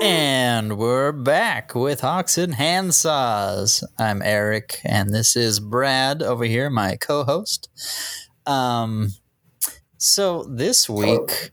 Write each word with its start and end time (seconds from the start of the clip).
And 0.00 0.78
we're 0.78 1.12
back 1.12 1.74
with 1.74 2.00
Hawks 2.00 2.38
and 2.38 2.54
Handsaws. 2.54 3.82
I'm 3.98 4.22
Eric, 4.22 4.80
and 4.84 5.12
this 5.14 5.36
is 5.36 5.60
Brad 5.60 6.22
over 6.22 6.44
here, 6.44 6.70
my 6.70 6.96
co-host. 6.96 7.68
Um, 8.46 9.08
so 9.98 10.44
this 10.44 10.88
week, 10.88 11.50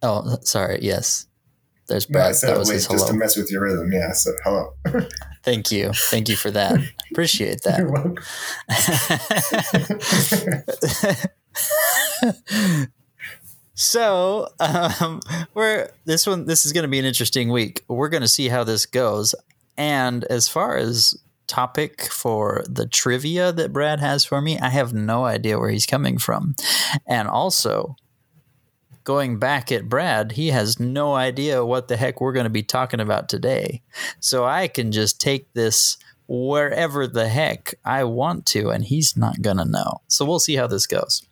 oh, 0.00 0.38
sorry, 0.40 0.78
yes, 0.80 1.26
there's 1.88 2.08
No, 2.08 2.18
I 2.20 2.22
Brad. 2.22 2.36
said 2.36 2.54
that 2.54 2.58
was 2.60 2.70
his 2.70 2.86
just 2.88 3.08
to 3.08 3.12
mess 3.14 3.36
with 3.36 3.50
your 3.52 3.60
rhythm. 3.62 3.92
Yeah, 3.92 4.12
so 4.12 4.30
hello. 4.42 4.72
Thank 5.44 5.70
you, 5.72 5.90
thank 5.92 6.28
you 6.30 6.36
for 6.36 6.50
that. 6.52 6.78
Appreciate 7.10 7.60
that. 7.64 7.80
You're 7.80 7.90
welcome. 7.90 8.16
so 13.74 14.48
um, 14.60 15.20
we're 15.54 15.90
this 16.04 16.26
one 16.26 16.46
this 16.46 16.66
is 16.66 16.72
going 16.72 16.82
to 16.82 16.88
be 16.88 16.98
an 16.98 17.04
interesting 17.04 17.50
week. 17.50 17.84
We're 17.88 18.08
going 18.08 18.22
to 18.22 18.28
see 18.28 18.48
how 18.48 18.64
this 18.64 18.86
goes. 18.86 19.34
And 19.76 20.24
as 20.24 20.48
far 20.48 20.76
as 20.76 21.16
topic 21.46 22.02
for 22.04 22.64
the 22.68 22.86
trivia 22.86 23.52
that 23.52 23.72
brad 23.72 24.00
has 24.00 24.24
for 24.24 24.40
me 24.40 24.58
i 24.60 24.70
have 24.70 24.94
no 24.94 25.24
idea 25.24 25.58
where 25.58 25.70
he's 25.70 25.86
coming 25.86 26.18
from. 26.18 26.54
And 27.06 27.28
also 27.28 27.96
going 29.04 29.38
back 29.38 29.72
at 29.72 29.88
brad 29.88 30.32
he 30.32 30.48
has 30.48 30.78
no 30.78 31.14
idea 31.14 31.64
what 31.64 31.88
the 31.88 31.96
heck 31.96 32.20
we're 32.20 32.32
going 32.32 32.44
to 32.44 32.50
be 32.50 32.62
talking 32.62 33.00
about 33.00 33.28
today. 33.28 33.82
So 34.20 34.44
i 34.44 34.68
can 34.68 34.92
just 34.92 35.20
take 35.20 35.52
this 35.52 35.98
wherever 36.28 37.06
the 37.06 37.28
heck 37.28 37.74
i 37.84 38.04
want 38.04 38.46
to 38.46 38.70
and 38.70 38.84
he's 38.84 39.16
not 39.16 39.42
going 39.42 39.58
to 39.58 39.64
know. 39.64 40.00
So 40.08 40.24
we'll 40.24 40.38
see 40.38 40.56
how 40.56 40.68
this 40.68 40.86
goes 40.86 41.26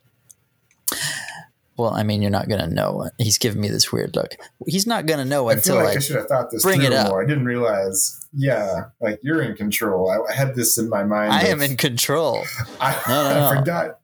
well, 1.77 1.93
I 1.93 2.03
mean, 2.03 2.21
you're 2.21 2.31
not 2.31 2.47
going 2.47 2.61
to 2.61 2.67
know. 2.67 3.09
He's 3.17 3.37
giving 3.37 3.61
me 3.61 3.69
this 3.69 3.91
weird 3.91 4.15
look. 4.15 4.35
He's 4.67 4.85
not 4.85 5.05
going 5.07 5.19
to 5.19 5.25
know 5.25 5.49
I 5.49 5.53
until 5.53 5.77
like 5.77 5.87
I. 5.87 5.91
I 5.95 5.99
should 5.99 6.17
have 6.17 6.27
thought 6.27 6.51
this 6.51 6.61
bring 6.63 6.79
through 6.81 6.87
it 6.87 6.93
up. 6.93 7.09
more. 7.09 7.23
I 7.23 7.25
didn't 7.25 7.45
realize. 7.45 8.17
Yeah, 8.33 8.85
like 8.99 9.19
you're 9.23 9.41
in 9.41 9.55
control. 9.55 10.09
I, 10.09 10.31
I 10.31 10.35
had 10.35 10.55
this 10.55 10.77
in 10.77 10.89
my 10.89 11.03
mind. 11.03 11.33
I 11.33 11.43
am 11.47 11.61
in 11.61 11.77
control. 11.77 12.43
I, 12.79 12.93
No, 13.07 13.23
no, 13.23 13.29
I 13.47 13.53
no. 13.53 13.59
forgot. 13.59 13.99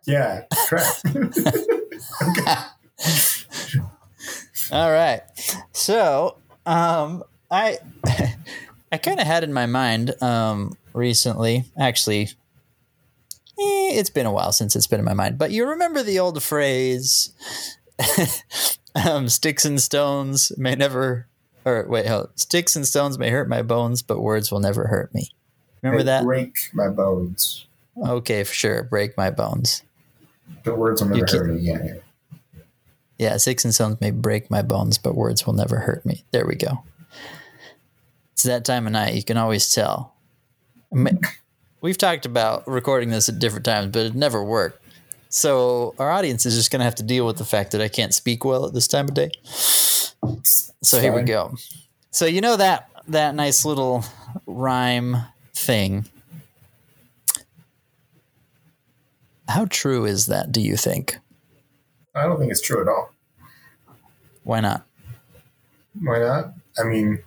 yeah, 0.06 0.44
correct. 0.68 1.02
All 4.72 4.90
right. 4.90 5.20
So, 5.72 6.36
um, 6.64 7.24
I, 7.50 7.78
I 8.90 8.96
kind 8.98 9.20
of 9.20 9.26
had 9.26 9.44
in 9.44 9.52
my 9.52 9.66
mind 9.66 10.14
um, 10.22 10.76
recently. 10.94 11.64
Actually, 11.78 12.30
eh, 13.62 13.98
it's 13.98 14.10
been 14.10 14.26
a 14.26 14.32
while 14.32 14.52
since 14.52 14.76
it's 14.76 14.86
been 14.86 15.00
in 15.00 15.04
my 15.04 15.14
mind. 15.14 15.38
But 15.38 15.50
you 15.50 15.66
remember 15.66 16.02
the 16.02 16.18
old 16.18 16.42
phrase, 16.42 17.32
um, 18.94 19.28
"Sticks 19.28 19.64
and 19.64 19.80
stones 19.80 20.52
may 20.56 20.74
never." 20.74 21.26
Or 21.64 21.86
wait, 21.88 22.06
hold, 22.06 22.30
sticks 22.34 22.74
and 22.74 22.86
stones 22.86 23.18
may 23.18 23.30
hurt 23.30 23.48
my 23.48 23.62
bones, 23.62 24.02
but 24.02 24.20
words 24.20 24.50
will 24.50 24.58
never 24.58 24.88
hurt 24.88 25.14
me. 25.14 25.30
Remember 25.80 26.02
They 26.02 26.06
that? 26.06 26.24
Break 26.24 26.70
my 26.72 26.88
bones. 26.88 27.66
Okay, 27.96 28.42
for 28.42 28.52
sure. 28.54 28.82
Break 28.82 29.16
my 29.16 29.30
bones. 29.30 29.82
The 30.64 30.74
words 30.74 31.02
will 31.02 31.10
never 31.10 31.26
hurt 31.26 31.54
me. 31.54 31.60
Yeah, 31.60 31.78
yeah. 31.84 31.94
Yeah, 33.18 33.36
sticks 33.36 33.64
and 33.64 33.72
stones 33.72 34.00
may 34.00 34.10
break 34.10 34.50
my 34.50 34.62
bones, 34.62 34.98
but 34.98 35.14
words 35.14 35.46
will 35.46 35.52
never 35.52 35.78
hurt 35.78 36.04
me. 36.04 36.24
There 36.32 36.46
we 36.46 36.56
go. 36.56 36.82
It's 38.32 38.42
that 38.42 38.64
time 38.64 38.86
of 38.86 38.92
night. 38.92 39.14
You 39.14 39.22
can 39.22 39.36
always 39.36 39.72
tell. 39.72 40.14
We've 41.82 41.98
talked 41.98 42.26
about 42.26 42.66
recording 42.68 43.10
this 43.10 43.28
at 43.28 43.40
different 43.40 43.64
times, 43.64 43.90
but 43.90 44.06
it 44.06 44.14
never 44.14 44.42
worked. 44.42 44.80
So 45.28 45.96
our 45.98 46.12
audience 46.12 46.46
is 46.46 46.54
just 46.54 46.70
going 46.70 46.78
to 46.78 46.84
have 46.84 46.94
to 46.94 47.02
deal 47.02 47.26
with 47.26 47.38
the 47.38 47.44
fact 47.44 47.72
that 47.72 47.80
I 47.80 47.88
can't 47.88 48.14
speak 48.14 48.44
well 48.44 48.64
at 48.64 48.72
this 48.72 48.86
time 48.86 49.08
of 49.08 49.14
day. 49.14 49.32
So 50.80 51.00
here 51.00 51.12
we 51.12 51.22
go. 51.22 51.56
So 52.12 52.26
you 52.26 52.40
know 52.40 52.56
that 52.56 52.88
that 53.08 53.34
nice 53.34 53.64
little 53.64 54.04
rhyme 54.46 55.16
thing. 55.54 56.06
How 59.48 59.66
true 59.68 60.04
is 60.04 60.26
that? 60.26 60.52
Do 60.52 60.60
you 60.60 60.76
think? 60.76 61.18
I 62.14 62.22
don't 62.22 62.38
think 62.38 62.52
it's 62.52 62.60
true 62.60 62.80
at 62.80 62.86
all. 62.86 63.12
Why 64.44 64.60
not? 64.60 64.86
Why 66.00 66.20
not? 66.20 66.54
I 66.78 66.84
mean, 66.84 67.22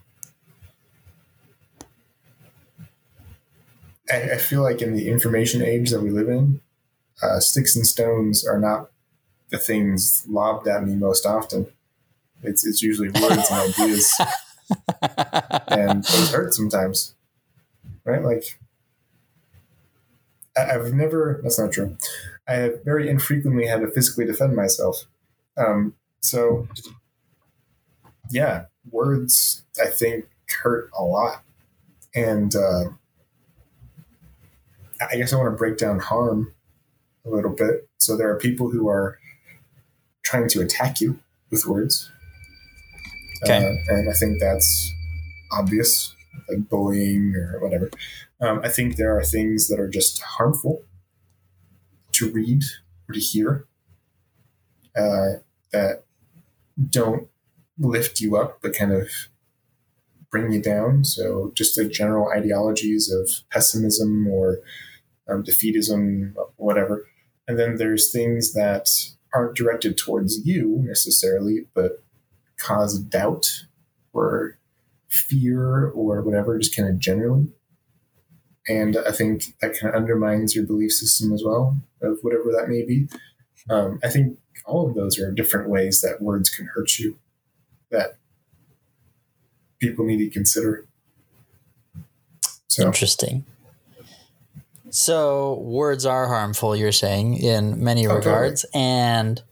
I, 4.12 4.34
I 4.34 4.38
feel 4.38 4.62
like 4.62 4.82
in 4.82 4.94
the 4.94 5.10
information 5.10 5.62
age 5.62 5.90
that 5.92 6.02
we 6.02 6.10
live 6.10 6.30
in, 6.30 6.62
uh, 7.22 7.40
sticks 7.40 7.76
and 7.76 7.86
stones 7.86 8.46
are 8.46 8.60
not 8.60 8.90
the 9.50 9.58
things 9.58 10.26
lobbed 10.28 10.68
at 10.68 10.84
me 10.84 10.96
most 10.96 11.26
often. 11.26 11.68
It's 12.44 12.66
it's 12.66 12.82
usually 12.82 13.10
words 13.10 13.50
and 13.50 13.74
ideas, 13.74 14.22
and 15.68 16.04
those 16.04 16.32
hurt 16.32 16.54
sometimes, 16.54 17.16
right? 18.04 18.24
Like, 18.24 18.60
I, 20.56 20.76
I've 20.76 20.94
never. 20.94 21.40
That's 21.42 21.58
not 21.58 21.72
true. 21.72 21.98
I 22.48 22.54
have 22.54 22.84
very 22.84 23.10
infrequently 23.10 23.66
had 23.66 23.82
to 23.82 23.88
physically 23.88 24.26
defend 24.26 24.56
myself. 24.56 25.06
Um, 25.58 25.96
so, 26.20 26.68
yeah, 28.30 28.66
words 28.92 29.64
I 29.82 29.88
think 29.88 30.26
hurt 30.62 30.90
a 30.98 31.04
lot, 31.04 31.42
and 32.14 32.56
uh, 32.56 32.90
I 35.12 35.18
guess 35.18 35.34
I 35.34 35.38
want 35.38 35.52
to 35.54 35.58
break 35.58 35.78
down 35.78 36.00
harm 36.00 36.54
a 37.26 37.30
little 37.30 37.52
bit. 37.52 37.88
So 37.98 38.16
there 38.18 38.30
are 38.30 38.38
people 38.38 38.70
who 38.72 38.88
are 38.88 39.18
trying 40.24 40.48
to 40.50 40.62
attack 40.62 41.02
you 41.02 41.20
with 41.52 41.66
words, 41.66 42.12
Okay. 43.44 43.58
uh, 43.66 43.94
and 43.94 44.10
I 44.10 44.14
think 44.14 44.40
that's 44.40 44.92
obvious, 45.52 46.14
like 46.50 46.68
bullying 46.70 47.34
or 47.36 47.60
whatever. 47.62 47.90
Um, 48.42 48.60
I 48.64 48.70
think 48.70 48.96
there 48.96 49.16
are 49.18 49.24
things 49.24 49.68
that 49.68 49.80
are 49.80 49.88
just 49.88 50.22
harmful 50.22 50.84
to 52.14 52.32
read 52.32 52.64
or 53.08 53.14
to 53.14 53.20
hear 53.20 53.66
uh, 54.98 55.40
that 55.72 56.04
don't 56.90 57.28
lift 57.78 58.20
you 58.20 58.36
up, 58.38 58.62
but 58.62 58.74
kind 58.76 58.92
of 58.92 59.10
bring 60.32 60.52
you 60.52 60.62
down. 60.62 61.04
So 61.06 61.52
just 61.56 61.78
like 61.78 61.92
general 61.92 62.30
ideologies 62.30 63.12
of 63.12 63.30
pessimism 63.52 64.28
or 64.28 64.60
um, 65.30 65.44
defeatism, 65.44 66.34
whatever. 66.58 67.08
And 67.48 67.60
then 67.60 67.78
there's 67.78 68.12
things 68.12 68.54
that 68.54 68.90
aren't 69.34 69.56
directed 69.56 69.98
towards 69.98 70.46
you 70.46 70.82
necessarily, 70.84 71.66
but 71.74 72.04
cause 72.58 72.98
doubt 73.00 73.66
or 74.14 74.58
fear 75.10 75.88
or 75.90 76.22
whatever, 76.22 76.58
just 76.58 76.76
kind 76.76 76.90
of 76.90 77.00
generally. 77.00 77.48
And 78.68 78.98
I 78.98 79.12
think 79.12 79.54
that 79.62 79.78
kind 79.80 79.94
of 79.94 80.02
undermines 80.02 80.56
your 80.56 80.66
belief 80.66 80.92
system 80.94 81.32
as 81.34 81.44
well, 81.46 81.78
of 82.02 82.18
whatever 82.22 82.52
that 82.52 82.68
may 82.68 82.84
be. 82.84 83.08
Um, 83.70 84.00
I 84.04 84.10
think 84.10 84.40
all 84.66 84.88
of 84.88 84.96
those 84.96 85.20
are 85.20 85.32
different 85.32 85.70
ways 85.70 86.02
that 86.02 86.22
words 86.22 86.50
can 86.50 86.68
hurt 86.74 86.98
you 86.98 87.20
that 87.92 88.18
people 89.80 90.06
need 90.06 90.18
to 90.18 90.30
consider. 90.30 90.88
So, 92.68 92.86
Interesting. 92.86 93.46
So 94.96 95.56
words 95.60 96.06
are 96.06 96.26
harmful, 96.30 96.74
you're 96.74 96.94
saying, 96.94 97.36
in 97.36 97.84
many 97.84 98.06
Oh, 98.08 98.12
totally. 98.12 98.34
regards, 98.34 98.66
and 98.74 99.44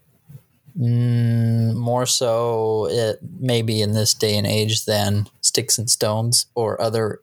mm, 0.80 1.74
more 1.76 2.06
so, 2.06 2.88
it 2.90 3.20
maybe 3.42 3.81
in 3.81 3.92
this 3.92 4.14
day 4.14 4.38
and 4.38 4.48
age 4.48 4.86
than 4.86 5.28
sticks 5.42 5.78
and 5.78 5.90
stones 5.90 6.46
or 6.56 6.81
other 6.81 7.20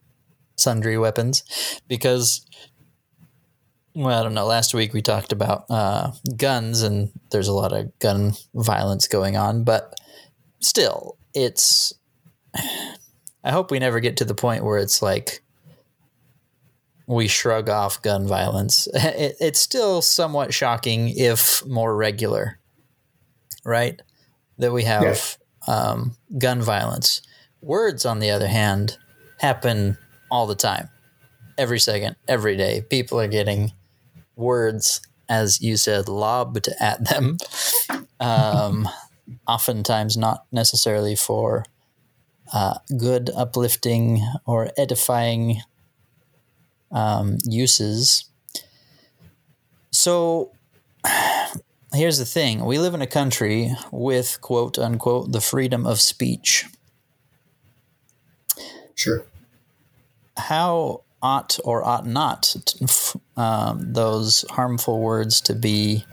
sundry 0.56 0.98
weapons, 0.98 1.44
because. 1.88 2.44
Well, 3.94 4.20
I 4.20 4.22
don't 4.22 4.34
know. 4.34 4.44
Last 4.44 4.74
week 4.74 4.92
we 4.92 5.00
talked 5.00 5.32
about 5.32 5.64
uh, 5.70 6.12
guns, 6.36 6.82
and 6.82 7.10
there's 7.30 7.48
a 7.48 7.54
lot 7.54 7.72
of 7.72 7.98
gun 8.00 8.34
violence 8.54 9.08
going 9.08 9.38
on, 9.38 9.64
but 9.64 9.98
still, 10.60 11.16
it's. 11.32 11.94
I 13.42 13.50
hope 13.50 13.70
we 13.70 13.78
never 13.78 13.98
get 13.98 14.18
to 14.18 14.26
the 14.26 14.34
point 14.34 14.62
where 14.62 14.76
it's 14.76 15.00
like 15.00 15.42
we 17.10 17.26
shrug 17.26 17.68
off 17.68 18.00
gun 18.02 18.26
violence. 18.26 18.86
It, 18.94 19.36
it's 19.40 19.60
still 19.60 20.00
somewhat 20.00 20.54
shocking, 20.54 21.12
if 21.16 21.66
more 21.66 21.94
regular, 21.94 22.58
right? 23.64 24.00
That 24.58 24.72
we 24.72 24.84
have 24.84 25.36
um, 25.66 26.16
gun 26.38 26.62
violence. 26.62 27.22
Words, 27.60 28.06
on 28.06 28.20
the 28.20 28.30
other 28.30 28.46
hand, 28.46 28.96
happen 29.38 29.98
all 30.30 30.46
the 30.46 30.54
time, 30.54 30.88
every 31.58 31.80
second, 31.80 32.16
every 32.28 32.56
day. 32.56 32.82
People 32.88 33.20
are 33.20 33.28
getting 33.28 33.72
words, 34.36 35.00
as 35.28 35.60
you 35.60 35.76
said, 35.76 36.08
lobbed 36.08 36.68
at 36.78 37.08
them. 37.08 37.36
Um, 38.22 38.86
oftentimes, 39.48 40.14
not 40.18 40.44
necessarily 40.52 41.16
for 41.16 41.64
uh, 42.52 42.74
good, 42.98 43.30
uplifting, 43.34 44.22
or 44.44 44.68
edifying 44.76 45.62
um, 46.90 47.38
uses. 47.44 48.24
So 49.90 50.52
here's 51.94 52.18
the 52.18 52.24
thing 52.24 52.64
we 52.64 52.78
live 52.78 52.94
in 52.94 53.02
a 53.02 53.06
country 53.06 53.72
with 53.90 54.40
quote 54.40 54.78
unquote 54.78 55.32
the 55.32 55.40
freedom 55.40 55.86
of 55.86 56.00
speech. 56.00 56.66
Sure. 58.94 59.24
How 60.36 61.02
ought 61.22 61.58
or 61.64 61.84
ought 61.84 62.06
not 62.06 62.54
um, 63.36 63.92
those 63.92 64.44
harmful 64.50 65.00
words 65.00 65.40
to 65.42 65.54
be 65.54 66.04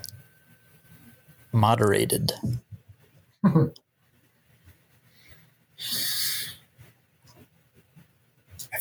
moderated? 1.52 2.34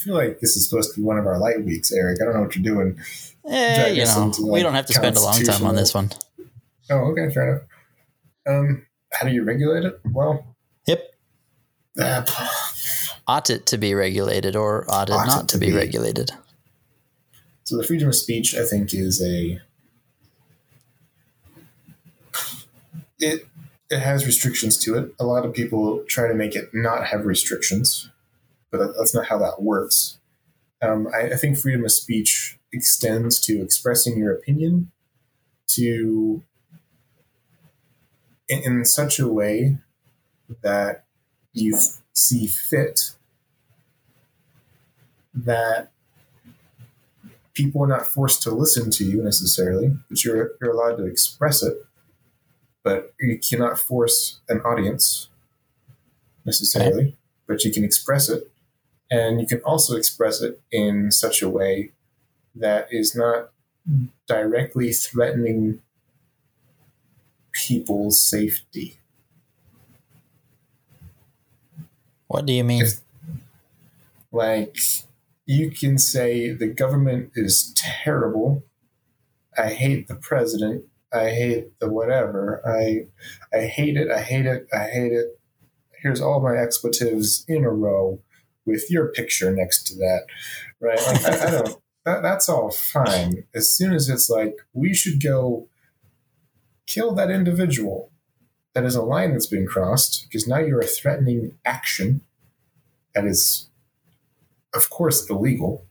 I 0.06 0.08
feel 0.08 0.14
like 0.14 0.38
this 0.38 0.56
is 0.56 0.68
supposed 0.68 0.94
to 0.94 1.00
be 1.00 1.04
one 1.04 1.18
of 1.18 1.26
our 1.26 1.36
light 1.36 1.64
weeks, 1.64 1.90
Eric. 1.90 2.18
I 2.22 2.26
don't 2.26 2.34
know 2.34 2.42
what 2.42 2.54
you're 2.54 2.62
doing. 2.62 2.96
Eh, 3.48 3.88
you 3.88 4.04
know, 4.04 4.32
like, 4.38 4.52
we 4.52 4.62
don't 4.62 4.74
have 4.74 4.86
to 4.86 4.92
spend 4.92 5.16
a 5.16 5.20
long 5.20 5.42
time 5.42 5.64
on 5.66 5.74
this 5.74 5.94
one. 5.94 6.10
Oh, 6.88 7.10
okay, 7.10 7.28
fair 7.34 7.48
enough. 7.50 7.62
Um, 8.46 8.86
how 9.12 9.26
do 9.26 9.34
you 9.34 9.42
regulate 9.42 9.84
it? 9.84 9.98
Well, 10.04 10.46
Yep. 10.86 11.12
uh, 12.00 12.22
Ought 13.26 13.50
it 13.50 13.66
to 13.66 13.78
be 13.78 13.94
regulated 13.94 14.54
or 14.54 14.88
ought 14.88 15.08
it 15.10 15.14
Ought 15.14 15.26
not 15.26 15.42
it 15.44 15.48
to 15.48 15.54
to 15.54 15.58
be 15.58 15.70
be. 15.70 15.76
regulated? 15.76 16.30
so 17.64 17.76
the 17.76 17.82
freedom 17.82 18.06
of 18.06 18.14
speech, 18.14 18.54
I 18.54 18.64
think, 18.64 18.94
is 18.94 19.20
a 19.20 19.60
it 23.18 23.48
it 23.90 23.98
has 23.98 24.24
restrictions 24.24 24.78
to 24.84 24.96
it. 24.98 25.12
A 25.18 25.24
lot 25.26 25.44
of 25.44 25.52
people 25.52 26.04
try 26.06 26.28
to 26.28 26.34
make 26.34 26.54
it 26.54 26.70
not 26.72 27.06
have 27.08 27.26
restrictions, 27.26 28.08
but 28.70 28.78
that, 28.78 28.94
that's 28.98 29.14
not 29.14 29.26
how 29.26 29.38
that 29.38 29.62
works. 29.62 30.18
Um, 30.82 31.08
I, 31.14 31.32
I 31.32 31.36
think 31.36 31.58
freedom 31.58 31.84
of 31.84 31.92
speech 31.92 32.58
extends 32.72 33.40
to 33.40 33.62
expressing 33.62 34.18
your 34.18 34.32
opinion 34.32 34.90
to 35.68 36.42
in, 38.48 38.62
in 38.62 38.84
such 38.84 39.18
a 39.18 39.28
way 39.28 39.78
that 40.62 41.04
you 41.52 41.78
see 42.12 42.46
fit 42.46 43.12
that 45.34 45.90
people 47.54 47.82
are 47.82 47.86
not 47.88 48.06
forced 48.06 48.42
to 48.42 48.50
listen 48.50 48.90
to 48.90 49.04
you 49.04 49.22
necessarily, 49.22 49.96
but 50.08 50.24
you're, 50.24 50.52
you're 50.60 50.70
allowed 50.70 50.96
to 50.96 51.06
express 51.06 51.62
it. 51.62 51.76
But 52.82 53.14
you 53.18 53.38
cannot 53.38 53.78
force 53.78 54.40
an 54.48 54.60
audience 54.60 55.28
necessarily, 56.44 57.16
but 57.46 57.64
you 57.64 57.72
can 57.72 57.82
express 57.82 58.28
it. 58.28 58.50
And 59.10 59.40
you 59.40 59.46
can 59.46 59.60
also 59.60 59.96
express 59.96 60.42
it 60.42 60.60
in 60.72 61.10
such 61.12 61.42
a 61.42 61.48
way 61.48 61.92
that 62.54 62.88
is 62.90 63.14
not 63.14 63.50
directly 64.26 64.92
threatening 64.92 65.80
people's 67.52 68.20
safety. 68.20 68.98
What 72.28 72.46
do 72.46 72.52
you 72.52 72.64
mean? 72.64 72.82
If- 72.82 73.00
Like, 74.32 74.76
you 75.46 75.70
can 75.70 75.98
say 75.98 76.50
the 76.52 76.66
government 76.66 77.30
is 77.36 77.72
terrible. 77.76 78.64
I 79.56 79.70
hate 79.70 80.08
the 80.08 80.16
president. 80.16 80.84
I 81.12 81.30
hate 81.30 81.78
the 81.78 81.88
whatever. 81.90 82.60
I 82.66 83.06
I 83.56 83.62
hate 83.66 83.96
it. 83.96 84.10
I 84.10 84.20
hate 84.20 84.46
it. 84.46 84.66
I 84.72 84.88
hate 84.88 85.12
it. 85.12 85.40
Here's 86.02 86.20
all 86.20 86.40
my 86.40 86.56
expletives 86.56 87.44
in 87.48 87.64
a 87.64 87.70
row 87.70 88.20
with 88.66 88.90
your 88.90 89.08
picture 89.08 89.54
next 89.54 89.86
to 89.86 89.94
that. 89.94 90.26
Right? 90.80 91.00
Like, 91.06 91.24
I, 91.24 91.46
I 91.46 91.50
don't. 91.50 91.76
That, 92.04 92.22
that's 92.22 92.48
all 92.48 92.70
fine. 92.70 93.44
As 93.54 93.72
soon 93.72 93.92
as 93.92 94.08
it's 94.08 94.28
like 94.28 94.56
we 94.72 94.94
should 94.94 95.22
go 95.22 95.68
kill 96.86 97.14
that 97.14 97.30
individual, 97.30 98.12
that 98.74 98.84
is 98.84 98.94
a 98.94 99.02
line 99.02 99.32
that's 99.32 99.46
been 99.46 99.66
crossed 99.66 100.26
because 100.28 100.46
now 100.46 100.58
you're 100.58 100.80
a 100.80 100.86
threatening 100.86 101.58
action 101.64 102.20
that 103.14 103.24
is, 103.24 103.70
of 104.74 104.90
course, 104.90 105.28
illegal. 105.28 105.86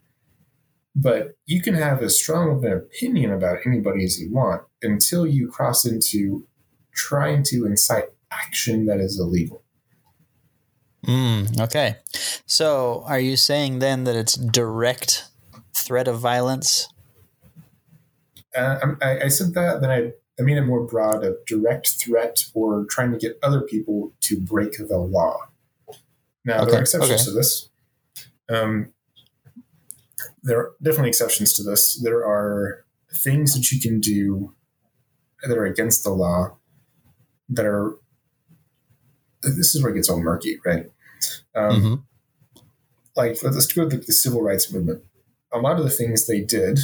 But 0.95 1.35
you 1.45 1.61
can 1.61 1.73
have 1.73 2.01
as 2.01 2.17
strong 2.17 2.55
of 2.55 2.63
an 2.63 2.71
opinion 2.71 3.33
about 3.33 3.57
anybody 3.65 4.05
as 4.05 4.21
you 4.21 4.31
want 4.31 4.61
until 4.81 5.27
you 5.27 5.49
cross 5.49 5.83
into 5.83 6.47
trying 6.93 7.43
to 7.43 7.65
incite 7.65 8.05
action 8.31 8.85
that 8.85 9.01
is 9.01 9.19
illegal. 9.19 9.64
Mm, 11.05 11.59
okay. 11.61 11.97
So 12.45 13.03
are 13.05 13.19
you 13.19 13.37
saying 13.37 13.79
then 13.79 14.05
that 14.05 14.15
it's 14.15 14.33
direct 14.33 15.25
threat 15.73 16.07
of 16.07 16.19
violence? 16.19 16.87
Uh, 18.55 18.79
I, 19.01 19.25
I 19.25 19.27
said 19.27 19.53
that, 19.53 19.81
then 19.81 19.91
I, 19.91 20.11
I 20.39 20.43
mean 20.43 20.57
it 20.57 20.61
more 20.61 20.85
broad 20.85 21.23
of 21.23 21.37
direct 21.45 21.89
threat 21.99 22.45
or 22.53 22.85
trying 22.85 23.11
to 23.11 23.17
get 23.17 23.37
other 23.43 23.61
people 23.61 24.13
to 24.21 24.39
break 24.39 24.77
the 24.77 24.97
law. 24.97 25.37
Now, 26.43 26.63
there 26.63 26.75
are 26.75 26.81
exceptions 26.81 27.21
okay. 27.21 27.23
to 27.23 27.31
this. 27.31 27.69
Um, 28.49 28.93
there 30.43 30.59
are 30.59 30.75
definitely 30.81 31.09
exceptions 31.09 31.53
to 31.53 31.63
this. 31.63 31.99
There 32.01 32.25
are 32.25 32.85
things 33.11 33.53
that 33.55 33.71
you 33.71 33.79
can 33.79 33.99
do 33.99 34.53
that 35.43 35.57
are 35.57 35.65
against 35.65 36.03
the 36.03 36.11
law 36.11 36.57
that 37.49 37.65
are. 37.65 37.97
This 39.41 39.75
is 39.75 39.83
where 39.83 39.91
it 39.91 39.95
gets 39.95 40.09
all 40.09 40.19
murky, 40.19 40.59
right? 40.65 40.89
Um, 41.55 41.81
Mhm. 41.81 42.03
Like, 43.15 43.41
let's 43.43 43.71
go 43.71 43.87
to 43.89 43.97
the, 43.97 44.03
the 44.05 44.11
civil 44.13 44.41
rights 44.41 44.71
movement. 44.73 45.03
A 45.53 45.59
lot 45.59 45.77
of 45.77 45.83
the 45.85 45.89
things 45.89 46.27
they 46.27 46.41
did 46.41 46.79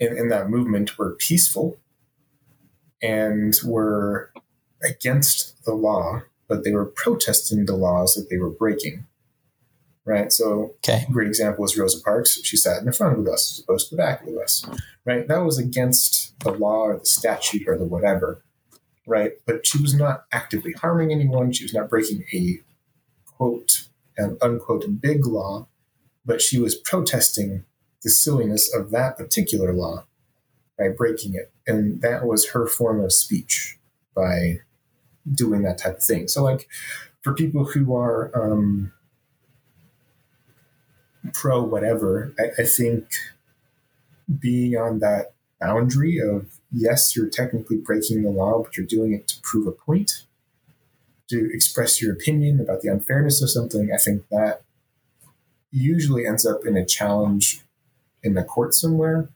in, 0.00 0.16
in 0.16 0.28
that 0.30 0.50
movement 0.50 0.98
were 0.98 1.14
peaceful 1.14 1.78
and 3.02 3.54
were 3.64 4.32
against 4.82 5.62
the 5.64 5.74
law, 5.74 6.22
but 6.48 6.64
they 6.64 6.72
were 6.72 6.86
protesting 6.86 7.66
the 7.66 7.76
laws 7.76 8.14
that 8.14 8.28
they 8.30 8.36
were 8.36 8.50
breaking. 8.50 9.06
Right. 10.04 10.32
So 10.32 10.74
Okay. 10.84 11.04
a 11.08 11.12
great 11.12 11.26
example 11.28 11.64
is 11.64 11.76
Rosa 11.76 12.00
Parks. 12.00 12.40
She 12.42 12.56
sat 12.56 12.78
in 12.78 12.86
the 12.86 12.92
front 12.92 13.18
of 13.18 13.24
the 13.24 13.30
bus 13.30 13.52
as 13.58 13.64
opposed 13.64 13.88
to 13.88 13.96
the 13.96 14.02
back 14.02 14.20
of 14.20 14.26
the 14.28 14.32
bus. 14.34 14.64
Right. 15.04 15.26
That 15.26 15.38
was 15.44 15.58
against 15.58 16.38
the 16.40 16.52
law 16.52 16.82
or 16.86 16.98
the 16.98 17.06
statute 17.06 17.66
or 17.66 17.76
the 17.76 17.84
whatever. 17.84 18.42
Right. 19.06 19.32
But 19.46 19.66
she 19.66 19.80
was 19.82 19.94
not 19.94 20.24
actively 20.32 20.72
harming 20.72 21.12
anyone. 21.12 21.52
She 21.52 21.64
was 21.64 21.74
not 21.74 21.88
breaking 21.88 22.24
a 22.32 22.60
quote 23.36 23.88
and 24.16 24.38
unquote 24.40 25.00
big 25.00 25.26
law, 25.26 25.66
but 26.24 26.40
she 26.40 26.58
was 26.58 26.74
protesting 26.74 27.64
the 28.02 28.10
silliness 28.10 28.72
of 28.74 28.90
that 28.90 29.16
particular 29.16 29.72
law 29.72 30.06
by 30.78 30.88
breaking 30.88 31.34
it. 31.34 31.50
And 31.66 32.00
that 32.02 32.26
was 32.26 32.50
her 32.50 32.66
form 32.66 33.02
of 33.02 33.12
speech 33.12 33.78
by 34.14 34.60
doing 35.30 35.62
that 35.62 35.78
type 35.78 35.98
of 35.98 36.02
thing. 36.02 36.28
So, 36.28 36.44
like, 36.44 36.68
for 37.22 37.34
people 37.34 37.64
who 37.64 37.94
are 37.94 38.30
um, 38.34 38.92
pro 41.32 41.62
whatever, 41.62 42.32
I, 42.38 42.62
I 42.62 42.64
think 42.64 43.08
being 44.38 44.76
on 44.76 45.00
that 45.00 45.32
boundary 45.60 46.18
of 46.18 46.58
yes, 46.70 47.16
you're 47.16 47.28
technically 47.28 47.78
breaking 47.78 48.22
the 48.22 48.30
law, 48.30 48.62
but 48.62 48.76
you're 48.76 48.86
doing 48.86 49.12
it 49.12 49.26
to 49.28 49.40
prove 49.42 49.66
a 49.66 49.72
point, 49.72 50.24
to 51.28 51.50
express 51.52 52.00
your 52.00 52.12
opinion 52.12 52.60
about 52.60 52.82
the 52.82 52.88
unfairness 52.88 53.42
of 53.42 53.50
something, 53.50 53.90
I 53.92 53.98
think 53.98 54.22
that 54.30 54.62
usually 55.70 56.26
ends 56.26 56.46
up 56.46 56.64
in 56.64 56.76
a 56.76 56.86
challenge 56.86 57.60
in 58.22 58.34
the 58.34 58.44
court 58.44 58.74
somewhere. 58.74 59.28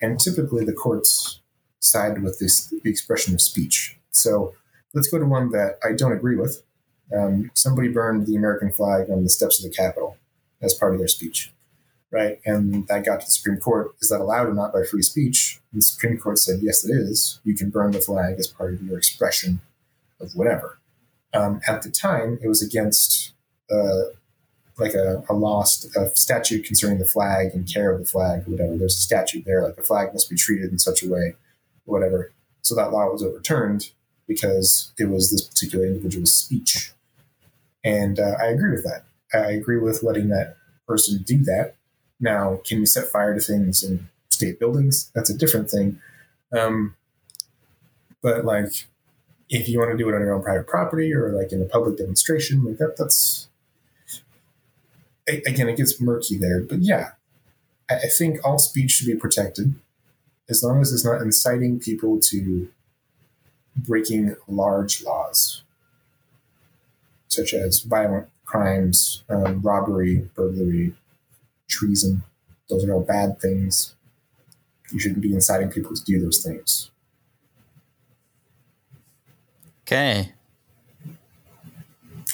And 0.00 0.18
typically 0.18 0.64
the 0.64 0.72
courts 0.72 1.40
side 1.80 2.22
with 2.22 2.38
this 2.38 2.68
the 2.68 2.90
expression 2.90 3.34
of 3.34 3.40
speech. 3.40 3.98
So 4.10 4.54
let's 4.94 5.08
go 5.08 5.18
to 5.18 5.26
one 5.26 5.50
that 5.50 5.78
I 5.84 5.92
don't 5.92 6.12
agree 6.12 6.36
with. 6.36 6.62
Um, 7.16 7.50
somebody 7.54 7.88
burned 7.88 8.26
the 8.26 8.36
American 8.36 8.72
flag 8.72 9.10
on 9.10 9.22
the 9.22 9.30
steps 9.30 9.62
of 9.62 9.70
the 9.70 9.76
Capitol 9.76 10.16
as 10.60 10.74
part 10.74 10.92
of 10.92 10.98
their 10.98 11.08
speech, 11.08 11.52
right? 12.10 12.40
And 12.44 12.86
that 12.88 13.04
got 13.04 13.20
to 13.20 13.26
the 13.26 13.30
Supreme 13.30 13.58
Court. 13.58 13.94
Is 14.00 14.08
that 14.08 14.20
allowed 14.20 14.48
or 14.48 14.54
not 14.54 14.72
by 14.72 14.82
free 14.82 15.02
speech? 15.02 15.60
And 15.72 15.80
the 15.80 15.84
Supreme 15.84 16.18
Court 16.18 16.38
said, 16.38 16.60
yes, 16.62 16.84
it 16.84 16.92
is. 16.92 17.40
You 17.44 17.54
can 17.54 17.70
burn 17.70 17.92
the 17.92 18.00
flag 18.00 18.36
as 18.38 18.48
part 18.48 18.74
of 18.74 18.82
your 18.82 18.98
expression 18.98 19.60
of 20.20 20.34
whatever. 20.34 20.78
Um, 21.34 21.60
at 21.66 21.82
the 21.82 21.90
time, 21.90 22.38
it 22.42 22.48
was 22.48 22.62
against 22.62 23.32
uh, 23.70 24.10
like 24.78 24.94
a, 24.94 25.24
a 25.28 25.34
lost 25.34 25.96
a 25.96 26.14
statute 26.14 26.64
concerning 26.64 26.98
the 26.98 27.06
flag 27.06 27.52
and 27.54 27.70
care 27.72 27.92
of 27.92 27.98
the 27.98 28.06
flag 28.06 28.46
whatever. 28.46 28.76
There's 28.76 28.94
a 28.94 28.98
statute 28.98 29.44
there, 29.44 29.62
like 29.62 29.76
the 29.76 29.82
flag 29.82 30.12
must 30.12 30.30
be 30.30 30.36
treated 30.36 30.70
in 30.70 30.78
such 30.78 31.02
a 31.02 31.08
way, 31.08 31.34
whatever. 31.84 32.32
So 32.62 32.74
that 32.74 32.92
law 32.92 33.10
was 33.10 33.22
overturned 33.22 33.92
because 34.26 34.92
it 34.98 35.08
was 35.08 35.30
this 35.30 35.42
particular 35.42 35.86
individual's 35.86 36.34
speech. 36.34 36.92
And 37.84 38.18
uh, 38.18 38.34
I 38.40 38.46
agree 38.46 38.72
with 38.72 38.84
that. 38.84 39.04
I 39.32 39.52
agree 39.52 39.78
with 39.78 40.02
letting 40.02 40.28
that 40.28 40.56
person 40.86 41.22
do 41.22 41.38
that. 41.44 41.76
Now, 42.18 42.60
can 42.64 42.78
you 42.78 42.86
set 42.86 43.08
fire 43.08 43.34
to 43.34 43.40
things 43.40 43.82
in 43.82 44.08
state 44.28 44.58
buildings? 44.58 45.10
That's 45.14 45.30
a 45.30 45.36
different 45.36 45.70
thing. 45.70 46.00
Um, 46.52 46.96
but 48.22 48.44
like, 48.44 48.88
if 49.48 49.68
you 49.68 49.78
want 49.78 49.92
to 49.92 49.96
do 49.96 50.08
it 50.08 50.14
on 50.14 50.20
your 50.20 50.34
own 50.34 50.42
private 50.42 50.66
property 50.66 51.12
or 51.14 51.30
like 51.30 51.52
in 51.52 51.62
a 51.62 51.66
public 51.66 51.98
demonstration, 51.98 52.64
like 52.64 52.78
that, 52.78 52.96
that's 52.96 53.48
again, 55.28 55.68
it 55.68 55.76
gets 55.76 56.00
murky 56.00 56.36
there. 56.36 56.60
But 56.60 56.80
yeah, 56.80 57.10
I, 57.90 58.08
think 58.18 58.44
all 58.44 58.58
speech 58.58 58.92
should 58.92 59.06
be 59.06 59.14
protected 59.14 59.74
as 60.48 60.62
long 60.62 60.80
as 60.80 60.92
it's 60.92 61.04
not 61.04 61.22
inciting 61.22 61.78
people 61.78 62.20
to 62.20 62.68
breaking 63.76 64.36
large 64.48 65.02
laws, 65.02 65.62
such 67.28 67.52
as 67.52 67.80
violent 67.80 68.28
crimes, 68.44 69.24
um, 69.28 69.60
robbery, 69.60 70.28
burglary, 70.34 70.94
treason. 71.68 72.22
Those 72.68 72.84
are 72.84 72.92
all 72.92 73.02
bad 73.02 73.40
things. 73.40 73.94
You 74.92 74.98
shouldn't 74.98 75.20
be 75.20 75.34
inciting 75.34 75.70
people 75.70 75.94
to 75.94 76.04
do 76.04 76.20
those 76.20 76.42
things. 76.42 76.90
Okay. 79.86 80.32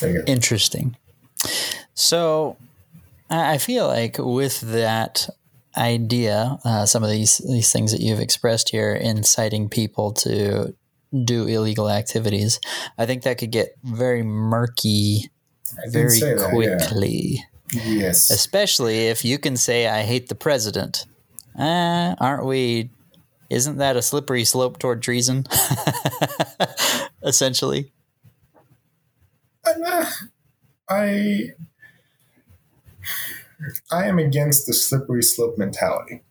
There 0.00 0.10
you 0.10 0.18
go. 0.18 0.24
Interesting. 0.26 0.96
So 1.94 2.56
I 3.28 3.58
feel 3.58 3.86
like 3.86 4.16
with 4.18 4.60
that 4.62 5.28
idea, 5.76 6.58
uh, 6.64 6.86
some 6.86 7.02
of 7.02 7.10
these 7.10 7.38
these 7.38 7.70
things 7.70 7.92
that 7.92 8.00
you've 8.00 8.20
expressed 8.20 8.70
here, 8.70 8.94
inciting 8.94 9.68
people 9.68 10.12
to 10.12 10.74
do 11.24 11.46
illegal 11.46 11.90
activities, 11.90 12.58
I 12.96 13.04
think 13.04 13.22
that 13.24 13.36
could 13.38 13.50
get 13.50 13.76
very 13.84 14.22
murky 14.22 15.30
very 15.88 16.20
that, 16.20 16.38
yeah. 16.38 16.50
quickly. 16.50 17.44
Yes. 17.72 18.30
Especially 18.30 19.08
if 19.08 19.24
you 19.24 19.38
can 19.38 19.56
say, 19.56 19.88
"I 19.88 20.02
hate 20.02 20.28
the 20.28 20.34
president." 20.34 21.06
Uh, 21.58 22.14
aren't 22.18 22.46
we? 22.46 22.90
Isn't 23.52 23.76
that 23.76 23.96
a 23.96 24.02
slippery 24.02 24.44
slope 24.44 24.78
toward 24.78 25.02
treason? 25.02 25.46
Essentially. 27.22 27.92
Uh, 29.64 30.06
I 30.88 31.50
I 33.90 34.06
am 34.06 34.18
against 34.18 34.66
the 34.66 34.72
slippery 34.72 35.22
slope 35.22 35.58
mentality. 35.58 36.22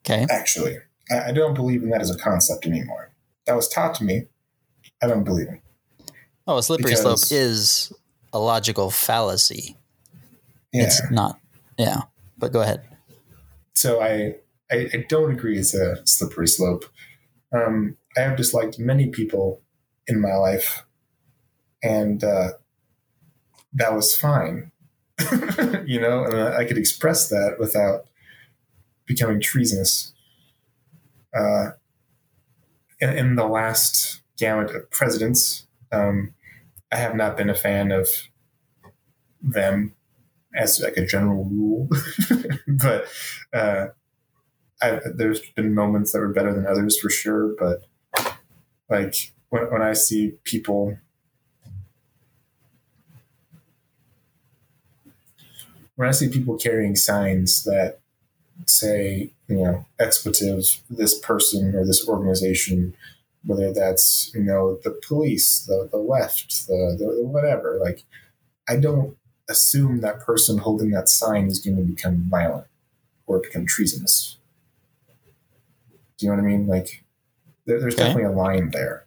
Okay. 0.00 0.26
Actually, 0.30 0.78
I, 1.10 1.28
I 1.28 1.32
don't 1.32 1.54
believe 1.54 1.82
in 1.82 1.90
that 1.90 2.00
as 2.00 2.10
a 2.10 2.18
concept 2.18 2.66
anymore. 2.66 3.12
That 3.46 3.54
was 3.54 3.68
taught 3.68 3.94
to 3.96 4.04
me. 4.04 4.26
I 5.02 5.06
don't 5.08 5.24
believe 5.24 5.48
it. 5.48 5.60
Oh, 6.46 6.56
a 6.56 6.62
slippery 6.62 6.96
slope 6.96 7.20
is 7.30 7.92
a 8.32 8.38
logical 8.38 8.90
fallacy. 8.90 9.76
Yeah. 10.72 10.84
It's 10.84 11.10
not. 11.10 11.38
Yeah. 11.78 12.02
But 12.38 12.52
go 12.52 12.62
ahead. 12.62 12.82
so 13.74 14.00
I, 14.02 14.36
I 14.72 14.88
I 14.92 15.04
don't 15.08 15.30
agree 15.30 15.58
it's 15.58 15.74
a 15.74 16.04
slippery 16.06 16.48
slope. 16.48 16.84
Um, 17.52 17.96
I 18.16 18.20
have 18.20 18.36
disliked 18.36 18.78
many 18.78 19.10
people 19.10 19.60
in 20.06 20.20
my 20.20 20.34
life, 20.34 20.84
and 21.82 22.24
uh, 22.24 22.52
that 23.74 23.94
was 23.94 24.16
fine. 24.16 24.72
you 25.86 26.00
know, 26.00 26.24
and 26.24 26.54
I 26.54 26.64
could 26.64 26.78
express 26.78 27.28
that 27.28 27.56
without 27.58 28.06
becoming 29.06 29.40
treasonous. 29.40 30.12
Uh, 31.34 31.70
in, 33.00 33.10
in 33.10 33.34
the 33.36 33.46
last 33.46 34.22
gamut 34.38 34.74
of 34.74 34.90
presidents, 34.90 35.66
um, 35.92 36.34
I 36.90 36.96
have 36.96 37.14
not 37.14 37.36
been 37.36 37.50
a 37.50 37.54
fan 37.54 37.92
of 37.92 38.08
them 39.40 39.94
as 40.54 40.80
like 40.80 40.96
a 40.96 41.06
general 41.06 41.44
rule, 41.44 41.88
but 42.68 43.06
uh, 43.52 43.86
I, 44.82 45.00
there's 45.14 45.40
been 45.50 45.74
moments 45.74 46.12
that 46.12 46.18
were 46.18 46.32
better 46.32 46.52
than 46.52 46.66
others 46.66 46.98
for 46.98 47.08
sure. 47.08 47.54
But 47.58 47.84
like 48.88 49.32
when 49.50 49.70
when 49.70 49.82
I 49.82 49.92
see 49.92 50.32
people 50.44 50.98
when 55.96 56.08
I 56.08 56.12
see 56.12 56.28
people 56.28 56.56
carrying 56.56 56.96
signs 56.96 57.64
that 57.64 58.00
say, 58.66 59.32
you 59.48 59.56
know, 59.56 59.86
expletive, 59.98 60.80
this 60.90 61.18
person 61.18 61.74
or 61.74 61.84
this 61.86 62.06
organization, 62.08 62.94
whether 63.44 63.72
that's, 63.72 64.30
you 64.34 64.42
know, 64.42 64.78
the 64.84 64.90
police, 65.06 65.64
the, 65.66 65.88
the 65.90 65.98
left, 65.98 66.66
the, 66.66 66.96
the 66.98 67.24
whatever, 67.24 67.78
like, 67.80 68.04
I 68.68 68.76
don't 68.76 69.16
assume 69.48 70.00
that 70.00 70.20
person 70.20 70.58
holding 70.58 70.90
that 70.90 71.08
sign 71.08 71.46
is 71.46 71.58
going 71.58 71.76
to 71.76 71.82
become 71.82 72.26
violent 72.28 72.66
or 73.26 73.40
become 73.40 73.66
treasonous. 73.66 74.38
Do 76.22 76.26
you 76.28 76.32
know 76.36 76.40
what 76.40 76.48
I 76.48 76.56
mean? 76.56 76.66
Like, 76.68 77.04
there, 77.66 77.80
there's 77.80 77.94
Okay. 77.94 78.04
definitely 78.04 78.32
a 78.32 78.36
line 78.36 78.70
there. 78.70 79.06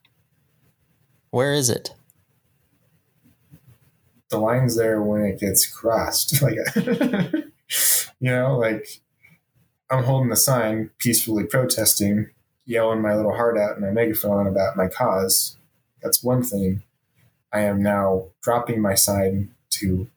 Where 1.32 1.54
is 1.54 1.70
it? 1.70 1.94
the 4.30 4.38
line's 4.40 4.76
there 4.76 5.02
when 5.02 5.22
it 5.22 5.40
gets 5.40 5.66
crossed. 5.66 6.42
Like, 6.42 6.58
you 8.20 8.32
know, 8.32 8.58
like 8.58 9.02
I'm 9.90 10.04
holding 10.04 10.30
the 10.30 10.36
sign, 10.36 10.90
peacefully 10.98 11.46
protesting, 11.46 12.32
yelling 12.66 13.02
my 13.02 13.16
little 13.16 13.36
heart 13.36 13.58
out 13.58 13.78
in 13.78 13.82
my 13.84 13.92
megaphone 13.92 14.46
about 14.48 14.76
my 14.76 14.88
cause. 14.90 15.56
That's 16.04 16.22
one 16.24 16.44
thing. 16.44 16.84
I 17.54 17.62
am 17.62 17.82
now 17.82 18.26
dropping 18.42 18.82
my 18.82 18.96
sign 18.96 19.54
to 19.72 20.10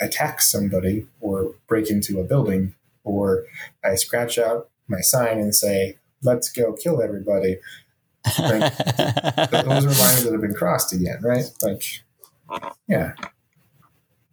attack 0.00 0.40
somebody 0.40 1.06
or 1.20 1.54
break 1.66 1.90
into 1.90 2.20
a 2.20 2.24
building, 2.24 2.74
or 3.02 3.44
I 3.82 3.96
scratch 3.96 4.38
out 4.38 4.68
my 4.86 5.00
sign 5.00 5.38
and 5.38 5.54
say, 5.54 5.98
let's 6.24 6.50
go 6.50 6.72
kill 6.72 7.02
everybody. 7.02 7.58
Th- 8.26 8.36
Those 8.36 9.84
are 9.84 10.02
lines 10.02 10.24
that 10.24 10.30
have 10.32 10.40
been 10.40 10.54
crossed 10.54 10.92
again, 10.92 11.18
right? 11.22 11.44
Like, 11.62 11.82
yeah. 12.88 13.12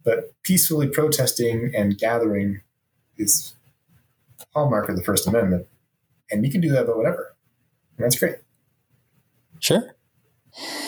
But 0.04 0.32
peacefully 0.42 0.88
protesting 0.88 1.72
and 1.76 1.96
gathering 1.96 2.62
is 3.16 3.54
hallmark 4.54 4.88
of 4.88 4.96
the 4.96 5.02
First 5.04 5.26
Amendment, 5.28 5.66
and 6.30 6.44
you 6.44 6.50
can 6.50 6.60
do 6.60 6.70
that 6.70 6.84
about 6.84 6.96
whatever. 6.96 7.34
And 7.96 8.04
that's 8.04 8.18
great. 8.18 8.36
Sure. 9.60 9.94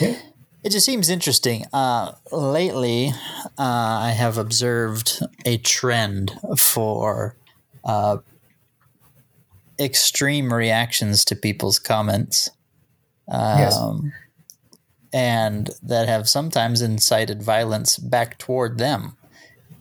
Yeah. 0.01 0.17
It 0.65 0.71
just 0.73 0.87
seems 0.87 1.11
interesting. 1.11 1.67
Uh, 1.73 2.13
lately, 2.33 3.11
uh, 3.59 3.63
I 3.63 4.15
have 4.17 4.39
observed 4.39 5.21
a 5.45 5.59
trend 5.59 6.33
for 6.57 7.37
uh, 7.85 8.19
extreme 9.79 10.53
reactions 10.53 11.25
to 11.27 11.37
people's 11.37 11.79
comments. 11.79 12.51
Um, 13.29 13.59
Yes. 13.59 13.79
And 15.13 15.71
that 15.81 16.09
have 16.09 16.29
sometimes 16.29 16.83
incited 16.83 17.41
violence 17.41 17.99
back 17.99 18.37
toward 18.37 18.79
them, 18.79 19.17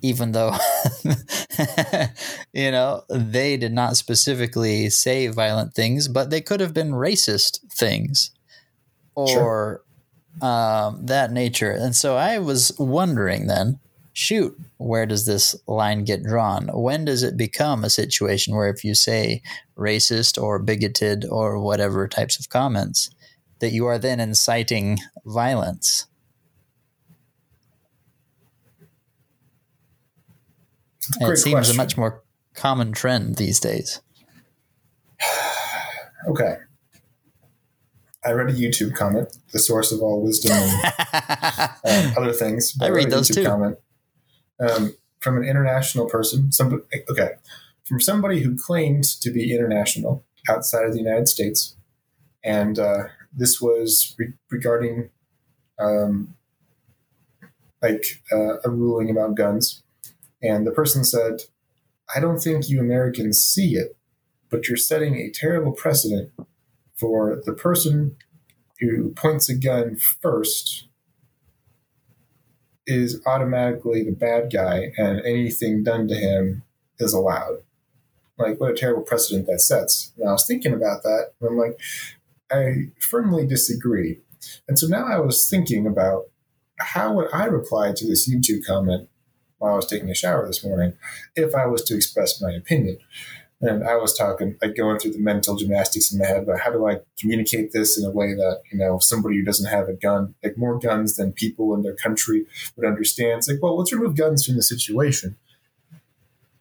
even 0.04 0.32
though, 0.32 0.56
you 2.54 2.70
know, 2.70 3.04
they 3.10 3.58
did 3.58 3.74
not 3.74 3.98
specifically 3.98 4.92
say 4.92 5.26
violent 5.28 5.74
things, 5.74 6.08
but 6.08 6.30
they 6.30 6.40
could 6.40 6.60
have 6.60 6.74
been 6.74 6.92
racist 6.92 7.62
things 7.72 8.30
or 9.16 9.82
um, 10.42 11.06
that 11.06 11.32
nature. 11.32 11.72
And 11.72 11.96
so 11.96 12.16
I 12.16 12.38
was 12.38 12.72
wondering 12.78 13.48
then, 13.48 13.80
shoot, 14.14 14.56
where 14.78 15.06
does 15.06 15.26
this 15.26 15.56
line 15.68 16.06
get 16.06 16.24
drawn? 16.24 16.70
When 16.72 17.04
does 17.06 17.24
it 17.24 17.36
become 17.36 17.84
a 17.84 17.90
situation 17.90 18.56
where 18.56 18.70
if 18.70 18.84
you 18.84 18.94
say 18.94 19.42
racist 19.76 20.42
or 20.42 20.60
bigoted 20.60 21.26
or 21.26 21.60
whatever 21.60 22.08
types 22.08 22.40
of 22.40 22.50
comments, 22.50 23.10
that 23.60 23.72
you 23.72 23.86
are 23.88 23.98
then 23.98 24.20
inciting 24.20 25.00
violence? 25.26 26.06
It 31.20 31.38
seems 31.38 31.52
question. 31.52 31.76
a 31.76 31.78
much 31.78 31.98
more 31.98 32.24
common 32.54 32.94
trend 32.94 33.36
these 33.36 33.60
days. 33.60 34.02
Okay. 36.26 36.56
I 38.24 38.32
read 38.32 38.50
a 38.50 38.54
YouTube 38.54 38.96
comment, 38.96 39.38
the 39.52 39.60
source 39.60 39.92
of 39.92 40.02
all 40.02 40.22
wisdom 40.22 40.54
and 40.54 40.94
uh, 41.84 42.14
other 42.16 42.32
things. 42.32 42.78
I 42.80 42.88
read 42.88 43.10
those 43.10 43.30
YouTube 43.30 43.36
too. 43.36 43.44
Comment 43.44 43.78
um, 44.64 44.96
from 45.20 45.38
an 45.38 45.44
international 45.44 46.08
person. 46.08 46.50
Okay, 47.10 47.32
from 47.84 48.00
somebody 48.00 48.42
who 48.42 48.58
claimed 48.58 49.04
to 49.22 49.32
be 49.32 49.54
international 49.54 50.26
outside 50.50 50.86
of 50.86 50.94
the 50.94 51.00
United 51.00 51.28
States, 51.28 51.76
and 52.44 52.80
uh, 52.80 53.04
this 53.32 53.62
was 53.62 54.16
re- 54.18 54.34
regarding 54.50 55.10
um, 55.80 56.36
like 57.82 58.22
uh, 58.32 58.60
a 58.64 58.70
ruling 58.70 59.10
about 59.10 59.36
guns. 59.36 59.84
And 60.42 60.68
the 60.68 60.72
person 60.72 61.04
said, 61.04 61.42
"I 62.16 62.20
don't 62.20 62.40
think 62.40 62.70
you 62.70 62.80
Americans 62.80 63.44
see 63.44 63.76
it, 63.76 63.96
but 64.50 64.68
you're 64.68 64.78
setting 64.78 65.16
a 65.16 65.30
terrible 65.32 65.72
precedent 65.72 66.32
for 66.96 67.42
the 67.46 67.54
person 67.54 68.16
who 68.80 69.12
points 69.12 69.50
a 69.50 69.56
gun 69.56 69.96
first 69.96 70.88
is 72.86 73.22
automatically 73.26 74.04
the 74.04 74.12
bad 74.12 74.52
guy 74.52 74.92
and 74.98 75.22
anything 75.22 75.84
done 75.84 76.08
to 76.08 76.16
him 76.16 76.64
is 77.00 77.14
allowed. 77.14 77.64
Like, 78.38 78.60
what 78.60 78.72
a 78.72 78.76
terrible 78.76 79.04
precedent 79.04 79.48
that 79.48 79.62
sets. 79.62 80.12
And 80.18 80.28
I 80.28 80.34
was 80.34 80.48
thinking 80.48 80.74
about 80.74 81.04
that, 81.04 81.34
and 81.40 81.50
I'm 81.50 81.58
like, 81.58 81.80
I 82.52 82.92
firmly 83.00 83.46
disagree. 83.46 84.20
And 84.68 84.78
so 84.78 84.88
now 84.88 85.06
I 85.06 85.20
was 85.20 85.50
thinking 85.50 85.88
about 85.88 86.30
how 86.80 87.14
would 87.14 87.30
I 87.34 87.46
reply 87.46 87.94
to 87.96 88.08
this 88.08 88.30
YouTube 88.30 88.66
comment 88.66 89.08
while 89.60 89.74
I 89.74 89.76
was 89.78 89.86
taking 89.86 90.10
a 90.10 90.16
shower 90.16 90.46
this 90.46 90.64
morning 90.64 90.94
if 91.36 91.56
I 91.56 91.68
was 91.68 91.84
to 91.84 91.96
express 91.96 92.42
my 92.42 92.52
opinion. 92.52 92.98
And 93.66 93.86
I 93.88 93.96
was 93.96 94.18
talking, 94.18 94.58
like 94.62 94.76
going 94.76 95.00
through 95.00 95.14
the 95.14 95.20
mental 95.20 95.56
gymnastics 95.56 96.12
in 96.12 96.20
my 96.20 96.26
head 96.26 96.44
about 96.44 96.60
how 96.60 96.72
do 96.72 96.86
I 96.86 97.00
communicate 97.18 97.72
this 97.72 97.98
in 97.98 98.04
a 98.04 98.12
way 98.12 98.34
that, 98.34 98.62
you 98.70 98.78
know, 98.78 99.00
somebody 99.00 99.38
who 99.38 99.44
doesn't 99.44 99.72
have 99.72 99.88
a 99.88 99.94
gun, 99.94 100.36
like 100.44 100.58
more 100.58 100.78
guns 100.78 101.16
than 101.16 101.32
people 101.32 101.74
in 101.74 101.82
their 101.82 101.96
country 101.96 102.46
would 102.76 102.86
understand. 102.86 103.38
It's 103.38 103.48
like, 103.48 103.62
well, 103.62 103.78
let's 103.78 103.94
remove 103.94 104.18
guns 104.18 104.46
from 104.46 104.58
the 104.58 104.64
situation. 104.64 105.38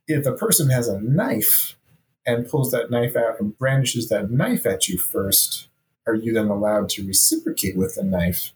If 0.07 0.27
a 0.27 0.33
person 0.33 0.71
has 0.71 0.87
a 0.87 1.01
knife 1.01 1.77
and 2.25 2.49
pulls 2.49 2.71
that 2.71 2.91
knife 2.91 3.17
out 3.17 3.41
and 3.41 3.59
brandishes 3.59 4.09
that 4.09 4.31
knife 4.31 4.65
at 4.65 4.87
you 4.89 4.97
first, 4.97 5.69
are 6.07 6.15
you 6.15 6.33
then 6.33 6.49
allowed 6.49 6.89
to 6.91 7.05
reciprocate 7.05 7.77
with 7.77 7.97
the 7.97 8.05
knife? 8.05 8.53